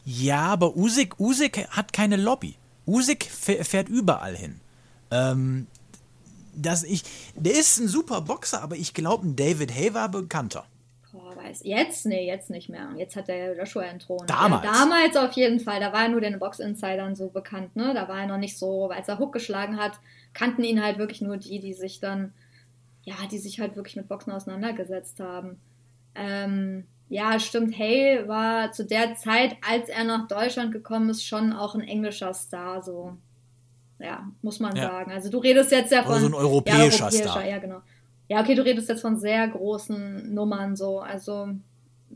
Ja, 0.06 0.42
aber 0.42 0.76
Usyk, 0.78 1.20
Usyk 1.20 1.68
hat 1.70 1.94
keine 1.94 2.16
Lobby. 2.16 2.56
Usyk 2.86 3.24
fäh- 3.26 3.64
fährt 3.64 3.90
überall 3.90 4.36
hin. 4.36 4.60
Ähm, 5.10 5.68
das 6.58 6.84
ich, 6.84 7.04
der 7.36 7.54
ist 7.54 7.80
ein 7.80 7.88
super 7.88 8.22
Boxer, 8.22 8.62
aber 8.62 8.76
ich 8.76 8.94
glaube, 8.94 9.28
ein 9.28 9.36
David 9.36 9.74
Hay 9.74 9.94
war 9.94 10.10
bekannter. 10.10 10.66
Boah, 11.12 11.36
weiß. 11.36 11.62
Jetzt? 11.64 12.06
Nee, 12.06 12.28
jetzt 12.28 12.50
nicht 12.50 12.70
mehr. 12.70 12.90
Jetzt 12.98 13.16
hat 13.16 13.28
der 13.28 13.58
Joshua 13.58 13.84
entthront. 13.84 14.30
Damals. 14.30 14.64
Ja, 14.64 14.72
damals 14.72 15.16
auf 15.16 15.32
jeden 15.34 15.60
Fall. 15.60 15.80
Da 15.80 15.94
war 15.94 16.04
er 16.04 16.10
nur 16.10 16.22
den 16.22 16.38
Box-Insidern 16.38 17.16
so 17.16 17.30
bekannt, 17.30 17.76
ne? 17.76 17.94
Da 17.94 18.08
war 18.08 18.22
er 18.22 18.28
noch 18.28 18.38
nicht 18.38 18.58
so, 18.58 18.90
als 18.90 19.08
er 19.08 19.20
Hook 19.20 19.34
geschlagen 19.34 19.78
hat, 19.78 20.00
kannten 20.34 20.64
ihn 20.64 20.84
halt 20.84 20.98
wirklich 20.98 21.22
nur 21.22 21.38
die, 21.38 21.60
die 21.60 21.74
sich 21.74 22.00
dann, 22.00 22.34
ja, 23.04 23.16
die 23.32 23.40
sich 23.40 23.60
halt 23.60 23.76
wirklich 23.76 23.96
mit 23.96 24.08
Boxen 24.08 24.32
auseinandergesetzt 24.32 25.20
haben. 25.20 25.60
Ähm, 26.14 26.86
ja, 27.10 27.40
stimmt. 27.40 27.78
Hay 27.78 28.28
war 28.28 28.72
zu 28.74 28.86
der 28.86 29.16
Zeit, 29.16 29.56
als 29.68 29.90
er 29.90 30.04
nach 30.04 30.28
Deutschland 30.28 30.72
gekommen 30.72 31.10
ist, 31.10 31.24
schon 31.24 31.54
auch 31.54 31.74
ein 31.74 31.82
englischer 31.82 32.34
Star, 32.34 32.84
so. 32.84 33.18
Ja, 34.00 34.28
muss 34.42 34.60
man 34.60 34.76
Ja. 34.76 34.90
sagen. 34.92 35.12
Also 35.12 35.30
du 35.30 35.40
redest 35.40 35.72
jetzt 35.72 35.92
ja 35.92 36.02
Oder 36.02 36.14
von 36.14 36.20
so 36.22 36.28
ein 36.28 36.34
europäischer 36.34 36.78
ja, 36.78 36.84
europäischer, 37.06 37.12
Star. 37.12 37.46
Ja, 37.48 37.58
genau. 37.58 37.82
Ja, 38.30 38.42
okay, 38.42 38.56
du 38.56 38.64
redest 38.64 38.90
jetzt 38.90 39.02
von 39.02 39.18
sehr 39.20 39.48
großen 39.48 40.34
Nummern 40.34 40.76
so. 40.76 41.00
Also 41.00 41.50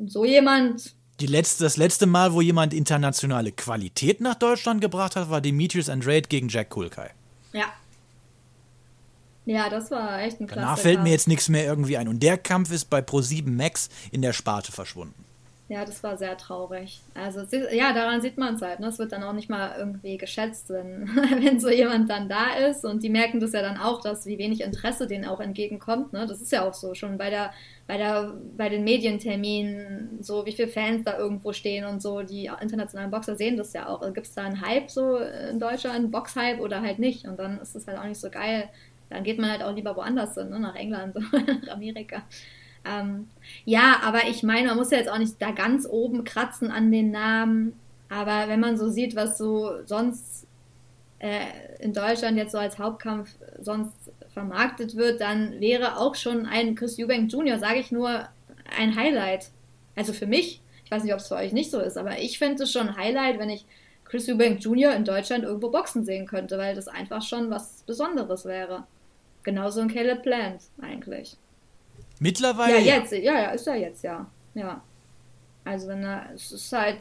so 0.05 0.25
jemand, 0.25 0.93
Die 1.19 1.27
letzte, 1.27 1.63
das 1.63 1.77
letzte 1.77 2.05
Mal, 2.05 2.33
wo 2.33 2.41
jemand 2.41 2.73
internationale 2.73 3.51
Qualität 3.51 4.21
nach 4.21 4.35
Deutschland 4.35 4.81
gebracht 4.81 5.15
hat, 5.15 5.29
war 5.29 5.39
Demetrius 5.41 5.89
Andrade 5.89 6.27
gegen 6.27 6.49
Jack 6.49 6.69
Kulkai. 6.69 7.11
ja. 7.53 7.65
Ja, 9.45 9.69
das 9.69 9.89
war 9.89 10.21
echt 10.21 10.39
ein 10.39 10.45
Klassiker. 10.45 10.55
Danach 10.61 10.77
fällt 10.77 11.01
mir 11.01 11.09
jetzt 11.09 11.27
nichts 11.27 11.49
mehr 11.49 11.65
irgendwie 11.65 11.97
ein. 11.97 12.07
Und 12.07 12.21
der 12.21 12.37
Kampf 12.37 12.71
ist 12.71 12.91
bei 12.91 12.99
Pro7 12.99 13.49
Max 13.49 13.89
in 14.11 14.21
der 14.21 14.33
Sparte 14.33 14.71
verschwunden. 14.71 15.25
Ja, 15.71 15.85
das 15.85 16.03
war 16.03 16.17
sehr 16.17 16.35
traurig. 16.35 16.99
Also 17.13 17.45
ja, 17.71 17.93
daran 17.93 18.19
sieht 18.19 18.37
man 18.37 18.55
es 18.55 18.61
halt. 18.61 18.81
Ne? 18.81 18.87
Es 18.87 18.99
wird 18.99 19.13
dann 19.13 19.23
auch 19.23 19.31
nicht 19.31 19.49
mal 19.49 19.73
irgendwie 19.79 20.17
geschätzt, 20.17 20.69
wenn, 20.69 21.07
wenn 21.41 21.61
so 21.61 21.69
jemand 21.69 22.09
dann 22.09 22.27
da 22.27 22.55
ist. 22.67 22.83
Und 22.83 23.03
die 23.03 23.09
merken 23.09 23.39
das 23.39 23.53
ja 23.53 23.61
dann 23.61 23.77
auch, 23.77 24.01
dass 24.01 24.25
wie 24.25 24.37
wenig 24.37 24.59
Interesse 24.59 25.07
denen 25.07 25.23
auch 25.23 25.39
entgegenkommt. 25.39 26.11
Ne? 26.11 26.27
Das 26.27 26.41
ist 26.41 26.51
ja 26.51 26.67
auch 26.67 26.73
so 26.73 26.93
schon 26.93 27.17
bei 27.17 27.29
der, 27.29 27.53
bei 27.87 27.95
der, 27.95 28.33
bei 28.57 28.67
den 28.67 28.83
Medienterminen, 28.83 30.17
so 30.19 30.45
wie 30.45 30.51
viele 30.51 30.67
Fans 30.67 31.05
da 31.05 31.17
irgendwo 31.17 31.53
stehen 31.53 31.85
und 31.85 32.01
so. 32.01 32.21
Die 32.21 32.51
internationalen 32.59 33.09
Boxer 33.09 33.37
sehen 33.37 33.55
das 33.55 33.71
ja 33.71 33.87
auch. 33.87 34.01
Gibt 34.13 34.27
es 34.27 34.33
da 34.33 34.43
einen 34.43 34.59
Hype 34.59 34.91
so 34.91 35.19
in 35.19 35.57
Deutschland, 35.57 36.11
Boxhype 36.11 36.59
oder 36.59 36.81
halt 36.81 36.99
nicht? 36.99 37.25
Und 37.25 37.39
dann 37.39 37.61
ist 37.61 37.77
es 37.77 37.87
halt 37.87 37.97
auch 37.97 38.03
nicht 38.03 38.19
so 38.19 38.29
geil. 38.29 38.67
Dann 39.09 39.23
geht 39.23 39.39
man 39.39 39.49
halt 39.49 39.63
auch 39.63 39.73
lieber 39.73 39.95
woanders 39.95 40.33
hin, 40.33 40.49
ne? 40.49 40.59
nach 40.59 40.75
England, 40.75 41.15
nach 41.65 41.75
Amerika. 41.75 42.23
Ähm, 42.85 43.27
ja, 43.65 43.99
aber 44.03 44.27
ich 44.27 44.43
meine, 44.43 44.69
man 44.69 44.77
muss 44.77 44.91
ja 44.91 44.97
jetzt 44.97 45.09
auch 45.09 45.17
nicht 45.17 45.41
da 45.41 45.51
ganz 45.51 45.87
oben 45.87 46.23
kratzen 46.23 46.71
an 46.71 46.91
den 46.91 47.11
Namen. 47.11 47.73
Aber 48.09 48.47
wenn 48.49 48.59
man 48.59 48.77
so 48.77 48.89
sieht, 48.89 49.15
was 49.15 49.37
so 49.37 49.85
sonst 49.85 50.47
äh, 51.19 51.45
in 51.79 51.93
Deutschland 51.93 52.37
jetzt 52.37 52.51
so 52.51 52.57
als 52.57 52.79
Hauptkampf 52.79 53.29
sonst 53.59 53.93
vermarktet 54.33 54.95
wird, 54.95 55.21
dann 55.21 55.59
wäre 55.59 55.97
auch 55.97 56.15
schon 56.15 56.45
ein 56.45 56.75
Chris 56.75 56.97
Eubank 56.99 57.31
Jr., 57.31 57.59
sage 57.59 57.79
ich 57.79 57.91
nur, 57.91 58.27
ein 58.77 58.95
Highlight. 58.95 59.51
Also 59.95 60.13
für 60.13 60.27
mich, 60.27 60.61
ich 60.83 60.91
weiß 60.91 61.03
nicht, 61.03 61.13
ob 61.13 61.19
es 61.19 61.27
für 61.27 61.35
euch 61.35 61.53
nicht 61.53 61.71
so 61.71 61.79
ist, 61.79 61.97
aber 61.97 62.19
ich 62.19 62.39
finde 62.39 62.63
es 62.63 62.71
schon 62.71 62.89
ein 62.89 62.97
Highlight, 62.97 63.39
wenn 63.39 63.49
ich 63.49 63.65
Chris 64.05 64.27
Eubank 64.27 64.61
Jr. 64.61 64.93
in 64.93 65.05
Deutschland 65.05 65.43
irgendwo 65.43 65.69
boxen 65.69 66.03
sehen 66.03 66.25
könnte, 66.25 66.57
weil 66.57 66.75
das 66.75 66.87
einfach 66.87 67.21
schon 67.21 67.49
was 67.49 67.83
Besonderes 67.83 68.45
wäre. 68.45 68.85
Genauso 69.43 69.81
ein 69.81 69.87
Caleb 69.87 70.23
Plant 70.23 70.61
eigentlich. 70.81 71.37
Mittlerweile. 72.21 72.79
Ja, 72.81 72.97
jetzt, 72.97 73.11
ja, 73.13 73.33
ja, 73.33 73.49
ist 73.49 73.65
er 73.65 73.77
jetzt, 73.77 74.03
ja. 74.03 74.29
Ja. 74.53 74.83
Also 75.63 75.87
wenn 75.87 76.03
er, 76.03 76.29
es 76.35 76.51
ist 76.51 76.71
halt, 76.71 76.99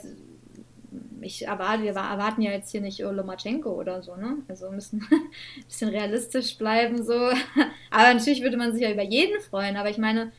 ich 1.21 1.47
erwarte, 1.47 1.83
wir 1.83 1.91
erwarten 1.91 2.41
ja 2.41 2.53
jetzt 2.53 2.71
hier 2.71 2.81
nicht 2.81 3.01
Lomachenko 3.01 3.71
oder 3.71 4.03
so, 4.03 4.17
ne? 4.17 4.39
Also 4.49 4.69
wir 4.69 4.73
müssen 4.73 5.07
ein 5.11 5.65
bisschen 5.67 5.91
realistisch 5.91 6.57
bleiben, 6.57 7.05
so. 7.05 7.13
Aber 7.91 8.15
natürlich 8.15 8.41
würde 8.41 8.57
man 8.57 8.73
sich 8.73 8.81
ja 8.81 8.91
über 8.91 9.03
jeden 9.03 9.39
freuen, 9.43 9.77
aber 9.77 9.91
ich 9.91 9.99
meine, 9.99 10.33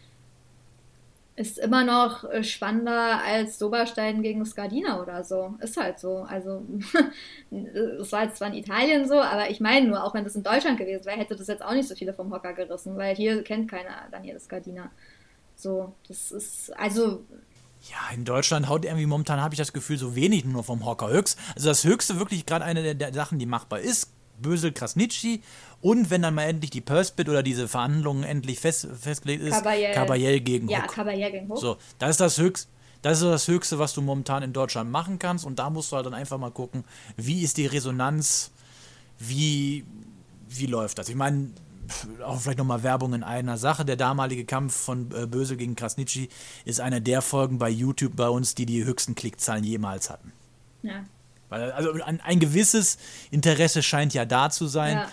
ist 1.35 1.57
immer 1.57 1.83
noch 1.83 2.23
äh, 2.25 2.43
spannender 2.43 3.21
als 3.23 3.57
Doberstein 3.57 4.21
gegen 4.21 4.45
Skardina 4.45 5.01
oder 5.01 5.23
so. 5.23 5.55
Ist 5.59 5.77
halt 5.77 5.99
so. 5.99 6.23
Also, 6.27 6.63
es 7.51 8.11
war 8.11 8.23
jetzt 8.23 8.37
zwar 8.37 8.49
in 8.49 8.55
Italien 8.55 9.07
so, 9.07 9.19
aber 9.19 9.49
ich 9.49 9.59
meine 9.59 9.87
nur, 9.87 10.03
auch 10.03 10.13
wenn 10.13 10.23
das 10.23 10.35
in 10.35 10.43
Deutschland 10.43 10.77
gewesen 10.77 11.05
wäre, 11.05 11.17
hätte 11.17 11.35
das 11.35 11.47
jetzt 11.47 11.63
auch 11.63 11.73
nicht 11.73 11.87
so 11.87 11.95
viele 11.95 12.13
vom 12.13 12.31
Hocker 12.33 12.53
gerissen, 12.53 12.97
weil 12.97 13.15
hier 13.15 13.43
kennt 13.43 13.69
keiner 13.71 14.07
Daniel 14.11 14.39
Skardina. 14.39 14.91
So, 15.55 15.93
das 16.07 16.31
ist, 16.31 16.77
also, 16.77 17.23
Ja, 17.89 18.13
in 18.13 18.25
Deutschland 18.25 18.67
haut 18.67 18.83
irgendwie 18.83 19.05
momentan, 19.05 19.41
habe 19.41 19.53
ich 19.53 19.59
das 19.59 19.73
Gefühl, 19.73 19.97
so 19.97 20.15
wenig 20.15 20.43
nur 20.43 20.63
vom 20.63 20.85
Hocker. 20.85 21.09
Höchst, 21.09 21.39
also 21.55 21.69
das 21.69 21.83
Höchste 21.83 22.19
wirklich 22.19 22.45
gerade 22.45 22.65
eine 22.65 22.83
der, 22.83 22.93
der 22.93 23.13
Sachen, 23.13 23.39
die 23.39 23.45
machbar 23.45 23.79
ist, 23.79 24.11
Bösel 24.41 24.71
Krasnitschi 24.71 25.41
und 25.81 26.09
wenn 26.09 26.21
dann 26.21 26.35
mal 26.35 26.43
endlich 26.43 26.71
die 26.71 26.81
Purse-Bid 26.81 27.27
oder 27.27 27.43
diese 27.43 27.67
Verhandlungen 27.67 28.23
endlich 28.23 28.59
fest, 28.59 28.87
festgelegt 28.99 29.43
ist, 29.43 29.55
Kabayel. 29.55 29.93
Kabayel 29.93 30.39
gegen 30.41 30.69
ja, 30.69 30.83
Hook. 30.83 30.93
Kabayel 30.93 31.31
gegen 31.31 31.49
Hook. 31.49 31.57
So, 31.59 31.77
das 31.99 32.11
ist 32.11 32.19
das 32.19 32.37
Höchste. 32.37 32.69
Das 33.01 33.19
ist 33.19 33.23
das 33.23 33.47
Höchste, 33.47 33.79
was 33.79 33.93
du 33.93 34.01
momentan 34.01 34.43
in 34.43 34.53
Deutschland 34.53 34.91
machen 34.91 35.17
kannst. 35.17 35.43
Und 35.43 35.57
da 35.57 35.71
musst 35.71 35.91
du 35.91 35.95
halt 35.95 36.05
dann 36.05 36.13
einfach 36.13 36.37
mal 36.37 36.51
gucken, 36.51 36.83
wie 37.17 37.41
ist 37.41 37.57
die 37.57 37.65
Resonanz, 37.65 38.51
wie, 39.17 39.83
wie 40.47 40.67
läuft 40.67 40.99
das. 40.99 41.09
Ich 41.09 41.15
meine, 41.15 41.49
auch 42.23 42.39
vielleicht 42.39 42.59
nochmal 42.59 42.83
Werbung 42.83 43.13
in 43.13 43.23
einer 43.23 43.57
Sache. 43.57 43.85
Der 43.85 43.95
damalige 43.95 44.45
Kampf 44.45 44.75
von 44.75 45.09
äh, 45.15 45.25
Bösel 45.25 45.57
gegen 45.57 45.75
Krasnitschi 45.75 46.29
ist 46.63 46.79
einer 46.79 46.99
der 46.99 47.23
Folgen 47.23 47.57
bei 47.57 47.69
YouTube 47.69 48.15
bei 48.15 48.29
uns, 48.29 48.53
die 48.53 48.67
die 48.67 48.83
höchsten 48.85 49.15
Klickzahlen 49.15 49.63
jemals 49.63 50.11
hatten. 50.11 50.31
Ja. 50.83 51.05
Weil, 51.49 51.71
also 51.71 51.91
ein, 52.03 52.21
ein 52.21 52.39
gewisses 52.39 52.97
Interesse 53.31 53.83
scheint 53.83 54.13
ja 54.13 54.25
da 54.25 54.49
zu 54.49 54.67
sein. 54.67 54.97
Ja. 54.97 55.09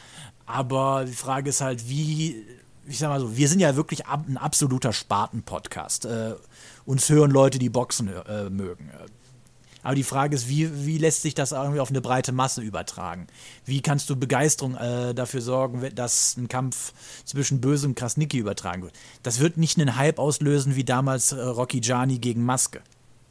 Aber 0.49 1.05
die 1.05 1.13
Frage 1.13 1.51
ist 1.51 1.61
halt, 1.61 1.91
wie, 1.91 2.43
ich 2.87 2.99
sag 2.99 3.11
mal 3.11 3.21
so, 3.21 3.37
wir 3.37 3.49
sind 3.49 3.61
ja 3.61 3.77
wirklich 3.77 4.07
ein 4.07 4.39
absoluter 4.39 4.95
Sparten-Podcast. 4.95 6.07
Äh, 6.07 6.37
uns 6.87 7.09
hören 7.11 7.31
Leute, 7.31 7.59
die 7.59 7.69
Boxen 7.69 8.09
äh, 8.09 8.49
mögen. 8.49 8.91
Aber 9.83 9.95
die 9.95 10.05
Frage 10.05 10.35
ist, 10.35 10.49
wie, 10.49 10.87
wie 10.87 10.97
lässt 10.97 11.21
sich 11.21 11.35
das 11.35 11.53
irgendwie 11.53 11.81
auf 11.81 11.91
eine 11.91 12.01
breite 12.01 12.33
Masse 12.33 12.63
übertragen? 12.63 13.27
Wie 13.67 13.83
kannst 13.83 14.09
du 14.09 14.17
Begeisterung 14.17 14.75
äh, 14.75 15.15
dafür 15.15 15.43
sorgen, 15.43 15.87
dass 15.95 16.39
ein 16.39 16.49
Kampf 16.49 16.95
zwischen 17.27 17.61
Böse 17.61 17.87
und 17.87 17.95
Krasnicki 17.95 18.39
übertragen 18.39 18.83
wird? 18.83 18.95
Das 19.23 19.41
wird 19.41 19.59
nicht 19.59 19.79
einen 19.79 19.97
Hype 19.97 20.19
auslösen 20.19 20.77
wie 20.77 20.85
damals 20.85 21.33
äh, 21.33 21.41
Rocky 21.41 21.81
Gianni 21.81 22.19
gegen 22.19 22.43
Maske. 22.43 22.81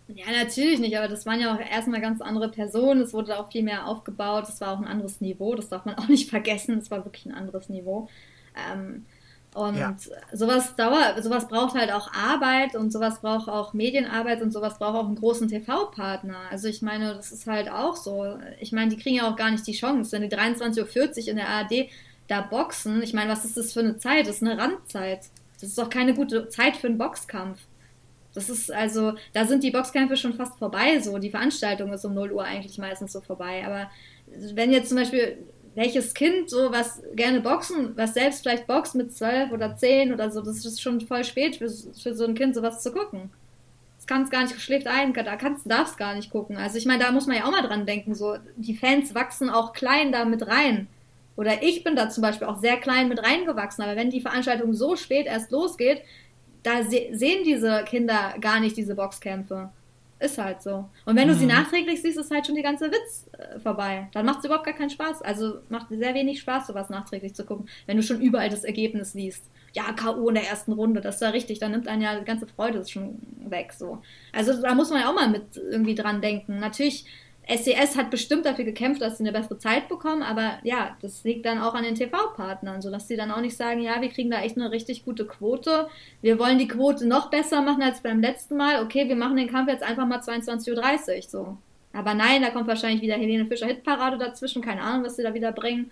Ja, 0.07 0.25
natürlich 0.31 0.79
nicht, 0.79 0.97
aber 0.97 1.09
das 1.09 1.25
waren 1.25 1.39
ja 1.41 1.53
auch 1.53 1.59
erstmal 1.59 1.99
ganz 1.99 2.21
andere 2.21 2.49
Personen. 2.49 3.01
Es 3.01 3.13
wurde 3.13 3.37
auch 3.37 3.51
viel 3.51 3.63
mehr 3.63 3.87
aufgebaut. 3.87 4.47
Es 4.47 4.61
war 4.61 4.73
auch 4.73 4.79
ein 4.79 4.87
anderes 4.87 5.19
Niveau. 5.19 5.53
Das 5.55 5.67
darf 5.69 5.83
man 5.85 5.95
auch 5.95 6.07
nicht 6.07 6.29
vergessen. 6.29 6.77
Es 6.77 6.89
war 6.89 7.03
wirklich 7.03 7.25
ein 7.25 7.33
anderes 7.33 7.67
Niveau. 7.69 8.07
Ähm, 8.71 9.05
und 9.53 9.75
Ja. 9.75 9.95
sowas 10.31 10.75
dauert, 10.75 11.21
sowas 11.23 11.47
braucht 11.47 11.75
halt 11.75 11.91
auch 11.91 12.13
Arbeit 12.13 12.75
und 12.75 12.91
sowas 12.91 13.19
braucht 13.21 13.49
auch 13.49 13.73
Medienarbeit 13.73 14.41
und 14.41 14.51
sowas 14.51 14.77
braucht 14.77 14.95
auch 14.95 15.05
einen 15.07 15.15
großen 15.15 15.47
TV-Partner. 15.47 16.37
Also 16.51 16.67
ich 16.67 16.81
meine, 16.81 17.15
das 17.15 17.31
ist 17.31 17.47
halt 17.47 17.69
auch 17.69 17.95
so. 17.95 18.37
Ich 18.59 18.71
meine, 18.71 18.89
die 18.91 18.97
kriegen 19.01 19.15
ja 19.17 19.29
auch 19.29 19.35
gar 19.35 19.51
nicht 19.51 19.65
die 19.67 19.73
Chance. 19.73 20.11
Wenn 20.11 20.29
die 20.29 20.35
23.40 20.35 21.23
Uhr 21.23 21.27
in 21.29 21.35
der 21.37 21.49
ARD 21.49 21.89
da 22.27 22.41
boxen, 22.41 23.01
ich 23.01 23.13
meine, 23.13 23.31
was 23.31 23.45
ist 23.45 23.57
das 23.57 23.73
für 23.73 23.79
eine 23.81 23.97
Zeit? 23.97 24.27
Das 24.27 24.37
ist 24.37 24.43
eine 24.43 24.57
Randzeit. 24.57 25.21
Das 25.59 25.69
ist 25.69 25.77
doch 25.77 25.89
keine 25.89 26.13
gute 26.13 26.49
Zeit 26.49 26.77
für 26.77 26.87
einen 26.87 26.97
Boxkampf. 26.97 27.59
Das 28.37 28.49
ist 28.49 28.71
also, 28.71 29.13
da 29.33 29.45
sind 29.45 29.63
die 29.63 29.71
Boxkämpfe 29.71 30.15
schon 30.15 30.35
fast 30.35 30.59
vorbei, 30.59 30.99
so. 30.99 31.17
Die 31.17 31.31
Veranstaltung 31.31 31.91
ist 31.91 32.05
um 32.05 32.13
0 32.13 32.31
Uhr 32.33 32.43
eigentlich 32.43 32.77
meistens 32.77 33.11
so 33.11 33.19
vorbei. 33.19 33.63
Aber 33.65 33.89
wenn 34.53 34.71
jetzt 34.71 34.89
zum 34.89 34.97
Beispiel 34.99 35.39
welches 35.73 36.13
Kind 36.13 36.47
so 36.47 36.71
was 36.71 37.01
gerne 37.15 37.41
boxen, 37.41 37.97
was 37.97 38.13
selbst 38.13 38.43
vielleicht 38.43 38.67
boxt 38.67 38.93
mit 38.93 39.11
12 39.11 39.51
oder 39.51 39.75
10 39.75 40.13
oder 40.13 40.29
so, 40.29 40.41
das 40.41 40.63
ist 40.65 40.79
schon 40.79 41.01
voll 41.01 41.23
spät 41.23 41.55
für, 41.55 41.67
für 41.69 42.13
so 42.13 42.25
ein 42.25 42.35
Kind 42.35 42.53
sowas 42.53 42.83
zu 42.83 42.91
gucken. 42.91 43.31
Das 43.97 44.05
kannst 44.05 44.31
gar 44.31 44.43
nicht, 44.43 44.61
schläft 44.61 44.85
ein, 44.85 45.13
da 45.13 45.35
kannst, 45.35 45.69
darfst 45.69 45.97
gar 45.97 46.13
nicht 46.13 46.29
gucken. 46.29 46.57
Also 46.57 46.77
ich 46.77 46.85
meine, 46.85 47.03
da 47.03 47.11
muss 47.11 47.25
man 47.25 47.37
ja 47.37 47.45
auch 47.45 47.51
mal 47.51 47.63
dran 47.63 47.87
denken, 47.87 48.13
so, 48.13 48.37
die 48.55 48.75
Fans 48.75 49.15
wachsen 49.15 49.49
auch 49.49 49.73
klein 49.73 50.11
da 50.11 50.25
mit 50.25 50.45
rein. 50.45 50.87
Oder 51.35 51.63
ich 51.63 51.83
bin 51.83 51.95
da 51.95 52.09
zum 52.09 52.21
Beispiel 52.21 52.47
auch 52.47 52.59
sehr 52.59 52.77
klein 52.77 53.09
mit 53.09 53.23
reingewachsen, 53.23 53.83
aber 53.83 53.95
wenn 53.95 54.11
die 54.11 54.21
Veranstaltung 54.21 54.73
so 54.73 54.95
spät 54.95 55.25
erst 55.25 55.51
losgeht, 55.51 56.01
da 56.67 56.83
se 56.83 57.07
sehen 57.13 57.43
diese 57.43 57.83
Kinder 57.85 58.35
gar 58.41 58.59
nicht 58.59 58.75
diese 58.75 58.95
Boxkämpfe. 58.95 59.69
Ist 60.19 60.39
halt 60.39 60.63
so. 60.63 60.89
Und 61.05 61.15
wenn 61.15 61.27
du 61.27 61.35
sie 61.35 61.45
nachträglich 61.45 62.01
siehst, 62.01 62.17
ist 62.17 62.31
halt 62.31 62.47
schon 62.47 62.55
die 62.55 62.63
ganze 62.63 62.87
Witz 62.87 63.29
äh, 63.37 63.59
vorbei. 63.59 64.07
Dann 64.13 64.25
macht 64.25 64.39
es 64.39 64.45
überhaupt 64.45 64.65
gar 64.65 64.73
keinen 64.73 64.89
Spaß. 64.89 65.21
Also 65.21 65.59
macht 65.69 65.89
sehr 65.89 66.15
wenig 66.15 66.39
Spaß, 66.39 66.67
sowas 66.67 66.89
nachträglich 66.89 67.35
zu 67.35 67.45
gucken, 67.45 67.69
wenn 67.85 67.97
du 67.97 68.03
schon 68.03 68.19
überall 68.19 68.49
das 68.49 68.63
Ergebnis 68.63 69.13
liest. 69.13 69.45
Ja, 69.73 69.91
K.O. 69.93 70.29
in 70.29 70.35
der 70.35 70.47
ersten 70.47 70.71
Runde, 70.71 71.01
das 71.01 71.15
ist 71.15 71.21
ja 71.21 71.29
richtig, 71.29 71.59
da 71.59 71.69
nimmt 71.69 71.87
einen 71.87 72.01
ja 72.01 72.17
die 72.17 72.25
ganze 72.25 72.47
Freude 72.47 72.83
schon 72.87 73.19
weg. 73.47 73.73
So. 73.73 74.01
Also 74.33 74.59
da 74.59 74.73
muss 74.73 74.89
man 74.89 75.01
ja 75.01 75.09
auch 75.09 75.15
mal 75.15 75.29
mit 75.29 75.55
irgendwie 75.55 75.93
dran 75.93 76.19
denken. 76.19 76.57
Natürlich, 76.57 77.05
SES 77.49 77.95
hat 77.95 78.11
bestimmt 78.11 78.45
dafür 78.45 78.65
gekämpft, 78.65 79.01
dass 79.01 79.17
sie 79.17 79.23
eine 79.23 79.31
bessere 79.31 79.57
Zeit 79.57 79.87
bekommen, 79.87 80.21
aber 80.21 80.59
ja, 80.63 80.97
das 81.01 81.23
liegt 81.23 81.45
dann 81.45 81.59
auch 81.59 81.75
an 81.75 81.83
den 81.83 81.95
TV-Partnern, 81.95 82.81
sodass 82.81 83.07
sie 83.07 83.15
dann 83.15 83.31
auch 83.31 83.39
nicht 83.39 83.55
sagen, 83.55 83.81
ja, 83.81 84.01
wir 84.01 84.09
kriegen 84.09 84.29
da 84.29 84.41
echt 84.41 84.57
eine 84.57 84.71
richtig 84.71 85.05
gute 85.05 85.25
Quote, 85.25 85.87
wir 86.21 86.39
wollen 86.39 86.59
die 86.59 86.67
Quote 86.67 87.07
noch 87.07 87.29
besser 87.29 87.61
machen 87.61 87.83
als 87.83 88.01
beim 88.01 88.19
letzten 88.19 88.57
Mal, 88.57 88.83
okay, 88.83 89.07
wir 89.07 89.15
machen 89.15 89.37
den 89.37 89.49
Kampf 89.49 89.69
jetzt 89.69 89.83
einfach 89.83 90.05
mal 90.05 90.19
22.30 90.19 91.15
Uhr, 91.15 91.21
so. 91.21 91.57
Aber 91.93 92.13
nein, 92.13 92.41
da 92.41 92.49
kommt 92.49 92.67
wahrscheinlich 92.67 93.01
wieder 93.01 93.15
Helene 93.15 93.45
Fischer 93.45 93.67
Hitparade 93.67 94.17
dazwischen, 94.17 94.61
keine 94.61 94.81
Ahnung, 94.81 95.05
was 95.05 95.15
sie 95.15 95.23
da 95.23 95.33
wieder 95.33 95.53
bringen. 95.53 95.89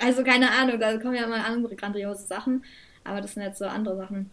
Also 0.00 0.24
keine 0.24 0.50
Ahnung, 0.50 0.80
da 0.80 0.98
kommen 0.98 1.14
ja 1.14 1.24
immer 1.24 1.44
andere 1.44 1.76
grandiose 1.76 2.26
Sachen, 2.26 2.64
aber 3.04 3.20
das 3.20 3.34
sind 3.34 3.44
jetzt 3.44 3.58
so 3.58 3.66
andere 3.66 3.96
Sachen. 3.96 4.28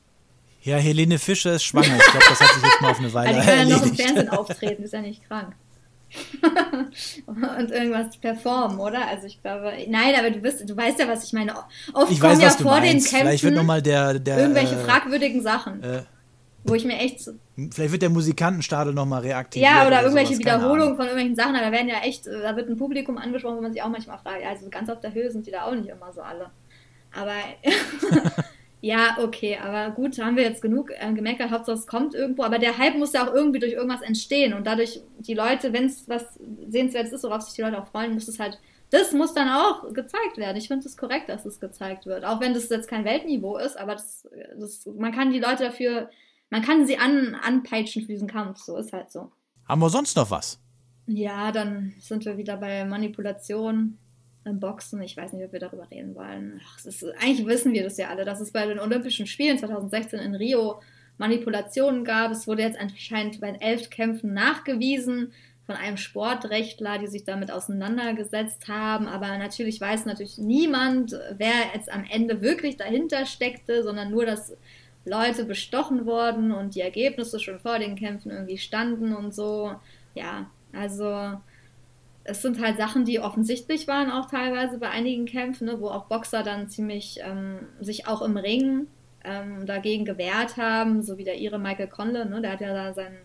Ja, 0.63 0.77
Helene 0.77 1.17
Fischer 1.17 1.53
ist 1.53 1.63
schwanger. 1.63 1.95
Ich 1.97 2.11
glaube, 2.11 2.25
das 2.29 2.39
hat 2.39 2.49
sich 2.53 2.63
jetzt 2.63 2.81
mal 2.81 2.91
auf 2.91 2.99
eine 2.99 3.13
Weile 3.13 3.37
Also 3.37 3.45
die 3.45 3.47
kann 3.47 3.69
ja 3.69 3.75
noch 3.77 3.85
im. 3.85 3.95
Fernsehen 3.95 4.29
auftreten, 4.29 4.83
ist 4.83 4.93
ja 4.93 5.01
nicht 5.01 5.27
krank. 5.27 5.53
und 7.25 7.71
irgendwas 7.71 8.17
performen, 8.17 8.79
oder? 8.79 9.07
Also 9.07 9.27
ich 9.27 9.41
glaube, 9.41 9.73
nein, 9.87 10.13
aber 10.17 10.31
du 10.31 10.39
bist, 10.39 10.67
du 10.69 10.75
weißt 10.75 10.99
ja, 10.99 11.07
was 11.07 11.23
ich 11.23 11.33
meine. 11.33 11.53
Oft 11.93 12.11
Ich 12.11 12.19
kommen 12.19 12.33
weiß, 12.33 12.41
ja 12.41 12.49
vor 12.51 12.79
meinst. 12.79 13.11
den 13.11 13.19
Vielleicht 13.19 13.43
wird 13.43 13.53
Kämpfen 13.53 13.55
nochmal 13.55 13.81
der, 13.81 14.19
der 14.19 14.39
irgendwelche 14.39 14.75
äh, 14.75 14.83
fragwürdigen 14.83 15.41
Sachen. 15.41 15.81
äh, 15.83 16.03
wo 16.63 16.75
ich 16.75 16.85
mir 16.85 16.97
echt. 16.97 17.29
Vielleicht 17.71 17.91
wird 17.91 18.01
der 18.01 18.09
Musikantenstadel 18.09 18.93
nochmal 18.93 19.21
reaktiviert. 19.21 19.69
Ja, 19.69 19.79
oder, 19.81 19.87
oder 19.87 20.01
irgendwelche 20.03 20.37
Wiederholungen 20.37 20.95
von 20.95 21.05
irgendwelchen 21.05 21.35
Sachen. 21.35 21.53
Da 21.53 21.71
werden 21.71 21.87
ja 21.87 22.01
echt, 22.03 22.27
äh, 22.27 22.41
da 22.41 22.55
wird 22.55 22.69
ein 22.69 22.77
Publikum 22.77 23.17
angesprochen, 23.17 23.57
wo 23.57 23.61
man 23.61 23.73
sich 23.73 23.81
auch 23.81 23.89
manchmal 23.89 24.17
fragt, 24.19 24.45
also 24.45 24.69
ganz 24.69 24.89
auf 24.89 24.99
der 24.99 25.13
Höhe 25.13 25.31
sind 25.31 25.47
die 25.47 25.51
da 25.51 25.63
auch 25.63 25.75
nicht 25.75 25.89
immer 25.89 26.11
so 26.13 26.21
alle. 26.21 26.51
Aber 27.13 27.33
ja, 28.83 29.17
okay, 29.19 29.59
aber 29.61 29.93
gut, 29.93 30.17
haben 30.17 30.35
wir 30.35 30.43
jetzt 30.43 30.63
genug 30.63 30.89
äh, 30.89 31.13
gemeckert, 31.13 31.51
Hauptsache 31.51 31.77
es 31.77 31.85
kommt 31.85 32.15
irgendwo. 32.15 32.43
Aber 32.43 32.57
der 32.57 32.79
Hype 32.79 32.97
muss 32.97 33.13
ja 33.13 33.27
auch 33.27 33.33
irgendwie 33.33 33.59
durch 33.59 33.73
irgendwas 33.73 34.01
entstehen. 34.01 34.53
Und 34.53 34.65
dadurch, 34.65 35.01
die 35.19 35.35
Leute, 35.35 35.71
wenn 35.71 35.85
es 35.85 36.09
was 36.09 36.23
Sehenswertes 36.67 37.13
ist, 37.13 37.23
worauf 37.23 37.43
sich 37.43 37.53
die 37.53 37.61
Leute 37.61 37.79
auch 37.79 37.87
freuen, 37.87 38.15
muss 38.15 38.27
es 38.27 38.39
halt, 38.39 38.59
das 38.89 39.13
muss 39.13 39.35
dann 39.35 39.49
auch 39.49 39.93
gezeigt 39.93 40.37
werden. 40.37 40.57
Ich 40.57 40.67
finde 40.67 40.87
es 40.87 40.97
korrekt, 40.97 41.29
dass 41.29 41.45
es 41.45 41.59
gezeigt 41.59 42.07
wird. 42.07 42.25
Auch 42.25 42.41
wenn 42.41 42.55
das 42.55 42.69
jetzt 42.69 42.89
kein 42.89 43.05
Weltniveau 43.05 43.57
ist, 43.57 43.77
aber 43.77 43.93
das, 43.93 44.27
das, 44.59 44.87
man 44.87 45.11
kann 45.11 45.31
die 45.31 45.39
Leute 45.39 45.65
dafür, 45.65 46.09
man 46.49 46.63
kann 46.63 46.87
sie 46.87 46.97
an, 46.97 47.35
anpeitschen 47.35 48.01
für 48.01 48.11
diesen 48.11 48.27
Kampf. 48.27 48.57
So 48.57 48.77
ist 48.77 48.93
halt 48.93 49.11
so. 49.11 49.31
Haben 49.67 49.81
wir 49.81 49.89
sonst 49.91 50.17
noch 50.17 50.31
was? 50.31 50.59
Ja, 51.05 51.51
dann 51.51 51.93
sind 51.99 52.25
wir 52.25 52.37
wieder 52.37 52.57
bei 52.57 52.83
Manipulation 52.83 53.99
Boxen. 54.43 55.01
Ich 55.01 55.15
weiß 55.15 55.33
nicht, 55.33 55.45
ob 55.45 55.53
wir 55.53 55.59
darüber 55.59 55.89
reden 55.91 56.15
wollen. 56.15 56.61
Ach, 56.65 56.85
ist, 56.85 57.03
eigentlich 57.19 57.45
wissen 57.45 57.73
wir 57.73 57.83
das 57.83 57.97
ja 57.97 58.09
alle, 58.09 58.25
dass 58.25 58.39
es 58.39 58.51
bei 58.51 58.65
den 58.65 58.79
Olympischen 58.79 59.27
Spielen 59.27 59.57
2016 59.57 60.19
in 60.19 60.35
Rio 60.35 60.81
Manipulationen 61.17 62.03
gab. 62.03 62.31
Es 62.31 62.47
wurde 62.47 62.63
jetzt 62.63 62.79
anscheinend 62.79 63.39
bei 63.39 63.49
elf 63.59 63.89
Kämpfen 63.89 64.33
nachgewiesen 64.33 65.31
von 65.67 65.75
einem 65.75 65.97
Sportrechtler, 65.97 66.97
die 66.97 67.07
sich 67.07 67.23
damit 67.23 67.51
auseinandergesetzt 67.51 68.67
haben. 68.67 69.07
Aber 69.07 69.37
natürlich 69.37 69.79
weiß 69.79 70.05
natürlich 70.05 70.37
niemand, 70.37 71.11
wer 71.37 71.53
jetzt 71.73 71.91
am 71.91 72.03
Ende 72.09 72.41
wirklich 72.41 72.77
dahinter 72.77 73.25
steckte, 73.25 73.83
sondern 73.83 74.09
nur, 74.09 74.25
dass 74.25 74.53
Leute 75.05 75.45
bestochen 75.45 76.05
wurden 76.05 76.51
und 76.51 76.75
die 76.75 76.81
Ergebnisse 76.81 77.39
schon 77.39 77.59
vor 77.59 77.79
den 77.79 77.95
Kämpfen 77.95 78.31
irgendwie 78.31 78.57
standen 78.57 79.15
und 79.15 79.33
so. 79.33 79.75
Ja, 80.15 80.49
also 80.73 81.39
es 82.23 82.41
sind 82.41 82.61
halt 82.61 82.77
Sachen, 82.77 83.05
die 83.05 83.19
offensichtlich 83.19 83.87
waren, 83.87 84.11
auch 84.11 84.29
teilweise 84.29 84.77
bei 84.77 84.89
einigen 84.89 85.25
Kämpfen, 85.25 85.65
ne, 85.65 85.79
wo 85.79 85.89
auch 85.89 86.05
Boxer 86.05 86.43
dann 86.43 86.69
ziemlich 86.69 87.19
ähm, 87.23 87.59
sich 87.79 88.07
auch 88.07 88.21
im 88.21 88.37
Ring 88.37 88.87
ähm, 89.23 89.65
dagegen 89.65 90.05
gewehrt 90.05 90.57
haben, 90.57 91.01
so 91.01 91.17
wie 91.17 91.23
der 91.23 91.37
ihre 91.37 91.59
Michael 91.59 91.87
Conlon, 91.87 92.29
ne, 92.29 92.41
der 92.41 92.51
hat 92.51 92.61
ja 92.61 92.73
da 92.73 92.93
seinen, 92.93 93.17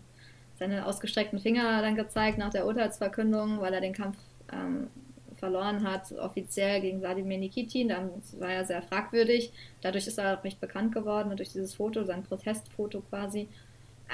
seine 0.59 0.87
ausgestreckten 0.87 1.39
Finger 1.39 1.83
dann 1.83 1.95
gezeigt 1.95 2.39
nach 2.39 2.51
der 2.51 2.67
Urteilsverkündung, 2.67 3.61
weil 3.61 3.75
er 3.75 3.81
den 3.81 3.93
Kampf 3.93 4.17
ähm, 4.53 4.89
verloren 5.37 5.87
hat, 5.87 6.13
offiziell 6.13 6.81
gegen 6.81 7.01
Wladimir 7.01 7.39
Nikitin. 7.39 7.89
Das 7.89 8.41
war 8.41 8.53
ja 8.53 8.65
sehr 8.65 8.81
fragwürdig. 8.81 9.53
Dadurch 9.83 10.07
ist 10.07 10.19
er 10.19 10.43
recht 10.43 10.61
bekannt 10.61 10.95
geworden, 10.95 11.37
durch 11.37 11.53
dieses 11.53 11.75
Foto, 11.75 12.05
sein 12.05 12.23
Protestfoto 12.23 13.03
quasi. 13.03 13.49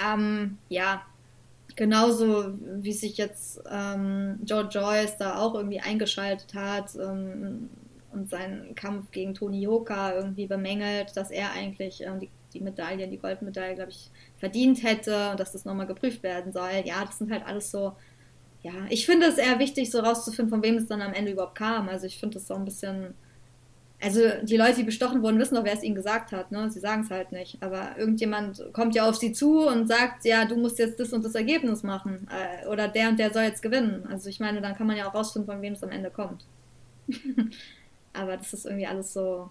Ähm, 0.05 0.59
ja, 0.69 1.03
genauso 1.77 2.55
wie 2.83 2.93
sich 2.93 3.17
jetzt 3.17 3.61
ähm, 3.71 4.39
Joe 4.45 4.69
Joyce 4.71 5.17
da 5.19 5.39
auch 5.39 5.55
irgendwie 5.55 5.81
eingeschaltet 5.81 6.55
hat 6.55 6.95
ähm, 6.97 7.71
und 8.13 8.29
seinen 8.31 8.75
Kampf 8.75 9.11
gegen 9.11 9.35
Tony 9.35 9.63
Yoka 9.63 10.15
irgendwie 10.15 10.47
bemängelt, 10.47 11.17
dass 11.17 11.31
er 11.31 11.53
eigentlich 11.53 12.03
ähm, 12.03 12.21
die, 12.21 12.29
die 12.53 12.61
Medaille, 12.61 13.09
die 13.09 13.19
Goldmedaille, 13.19 13.75
glaube 13.75 13.91
ich, 13.91 14.11
verdient 14.39 14.83
hätte 14.83 15.31
und 15.31 15.41
dass 15.41 15.53
das 15.53 15.65
nochmal 15.65 15.87
geprüft 15.87 16.23
werden 16.23 16.53
soll. 16.53 16.83
Ja, 16.85 17.05
das 17.05 17.19
sind 17.19 17.31
halt 17.33 17.47
alles 17.47 17.71
so, 17.71 17.95
ja, 18.63 18.73
ich 18.91 19.07
finde 19.07 19.27
es 19.27 19.39
eher 19.39 19.59
wichtig, 19.59 19.91
so 19.91 20.01
rauszufinden, 20.01 20.51
von 20.51 20.63
wem 20.63 20.77
es 20.77 20.87
dann 20.87 21.03
am 21.03 21.15
Ende 21.15 21.33
überhaupt 21.33 21.57
kam. 21.57 21.89
Also 21.89 22.07
ich 22.07 22.19
finde 22.19 22.35
das 22.35 22.47
so 22.47 22.55
ein 22.55 22.65
bisschen 22.65 23.15
also 24.03 24.21
die 24.43 24.57
Leute, 24.57 24.77
die 24.77 24.83
bestochen 24.83 25.23
wurden, 25.23 25.39
wissen 25.39 25.55
doch, 25.55 25.65
wer 25.65 25.75
es 25.75 25.83
ihnen 25.83 25.95
gesagt 25.95 26.33
hat. 26.33 26.51
Ne? 26.51 26.69
Sie 26.71 26.81
sagen 26.81 27.03
es 27.03 27.11
halt 27.11 27.31
nicht. 27.31 27.59
Aber 27.63 27.97
irgendjemand 27.97 28.63
kommt 28.73 28.95
ja 28.95 29.09
auf 29.09 29.17
sie 29.17 29.33
zu 29.33 29.67
und 29.67 29.87
sagt, 29.87 30.25
ja, 30.25 30.45
du 30.45 30.57
musst 30.57 30.79
jetzt 30.79 30.99
das 30.99 31.13
und 31.13 31.25
das 31.25 31.35
Ergebnis 31.35 31.83
machen. 31.85 32.29
Äh, 32.31 32.67
oder 32.67 32.89
der 32.89 33.11
und 33.11 33.19
der 33.19 33.33
soll 33.33 33.45
jetzt 33.45 33.63
gewinnen. 33.63 34.07
Also 34.11 34.29
ich 34.29 34.41
meine, 34.41 34.61
dann 34.61 34.75
kann 34.75 34.89
man 34.89 34.97
ja 34.97 35.09
auch 35.09 35.15
rausfinden, 35.15 35.53
von 35.53 35.63
wem 35.63 35.75
es 35.75 35.83
am 35.85 35.91
Ende 35.91 36.11
kommt. 36.11 36.45
Aber 38.13 38.37
das 38.37 38.53
ist 38.53 38.67
irgendwie 38.67 38.87
alles 38.87 39.13
so 39.13 39.51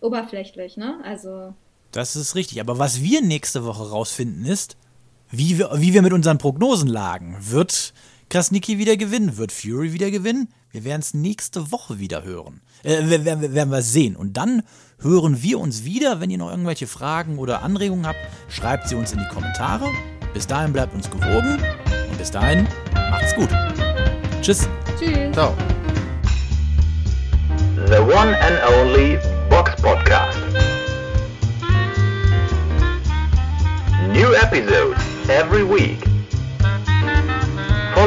oberflächlich, 0.00 0.76
ne? 0.76 1.00
Also. 1.04 1.54
Das 1.90 2.14
ist 2.14 2.36
richtig. 2.36 2.60
Aber 2.60 2.78
was 2.78 3.02
wir 3.02 3.20
nächste 3.20 3.64
Woche 3.64 3.90
rausfinden 3.90 4.44
ist, 4.44 4.76
wie 5.30 5.58
wir, 5.58 5.70
wie 5.74 5.92
wir 5.92 6.02
mit 6.02 6.12
unseren 6.12 6.38
Prognosen 6.38 6.88
lagen. 6.88 7.36
Wird 7.40 7.92
Krasnicki 8.30 8.78
wieder 8.78 8.96
gewinnen? 8.96 9.36
Wird 9.36 9.50
Fury 9.50 9.92
wieder 9.92 10.10
gewinnen? 10.10 10.48
Wir 10.70 10.84
werden 10.84 11.00
es 11.00 11.14
nächste 11.14 11.72
Woche 11.72 11.98
wieder 11.98 12.22
hören. 12.22 12.60
Äh, 12.84 13.24
werden, 13.24 13.54
werden 13.54 13.70
wir 13.70 13.82
sehen. 13.82 14.14
Und 14.14 14.36
dann 14.36 14.62
hören 15.00 15.42
wir 15.42 15.58
uns 15.58 15.84
wieder. 15.84 16.20
Wenn 16.20 16.30
ihr 16.30 16.38
noch 16.38 16.48
irgendwelche 16.48 16.86
Fragen 16.86 17.38
oder 17.38 17.62
Anregungen 17.62 18.06
habt, 18.06 18.20
schreibt 18.48 18.88
sie 18.88 18.94
uns 18.94 19.12
in 19.12 19.18
die 19.18 19.34
Kommentare. 19.34 19.88
Bis 20.32 20.46
dahin 20.46 20.72
bleibt 20.72 20.94
uns 20.94 21.10
gewogen. 21.10 21.58
Und 22.08 22.18
bis 22.18 22.30
dahin, 22.30 22.68
macht's 22.94 23.34
gut. 23.34 23.48
Tschüss. 24.40 24.68
Tschüss. 24.96 25.32
Ciao. 25.32 25.52
The 27.88 27.98
one 27.98 28.38
and 28.38 28.60
only 28.78 29.18
Box 29.48 29.74
Podcast. 29.82 30.38
New 34.12 34.32
episodes 34.34 35.00
every 35.28 35.64
week. 35.64 36.09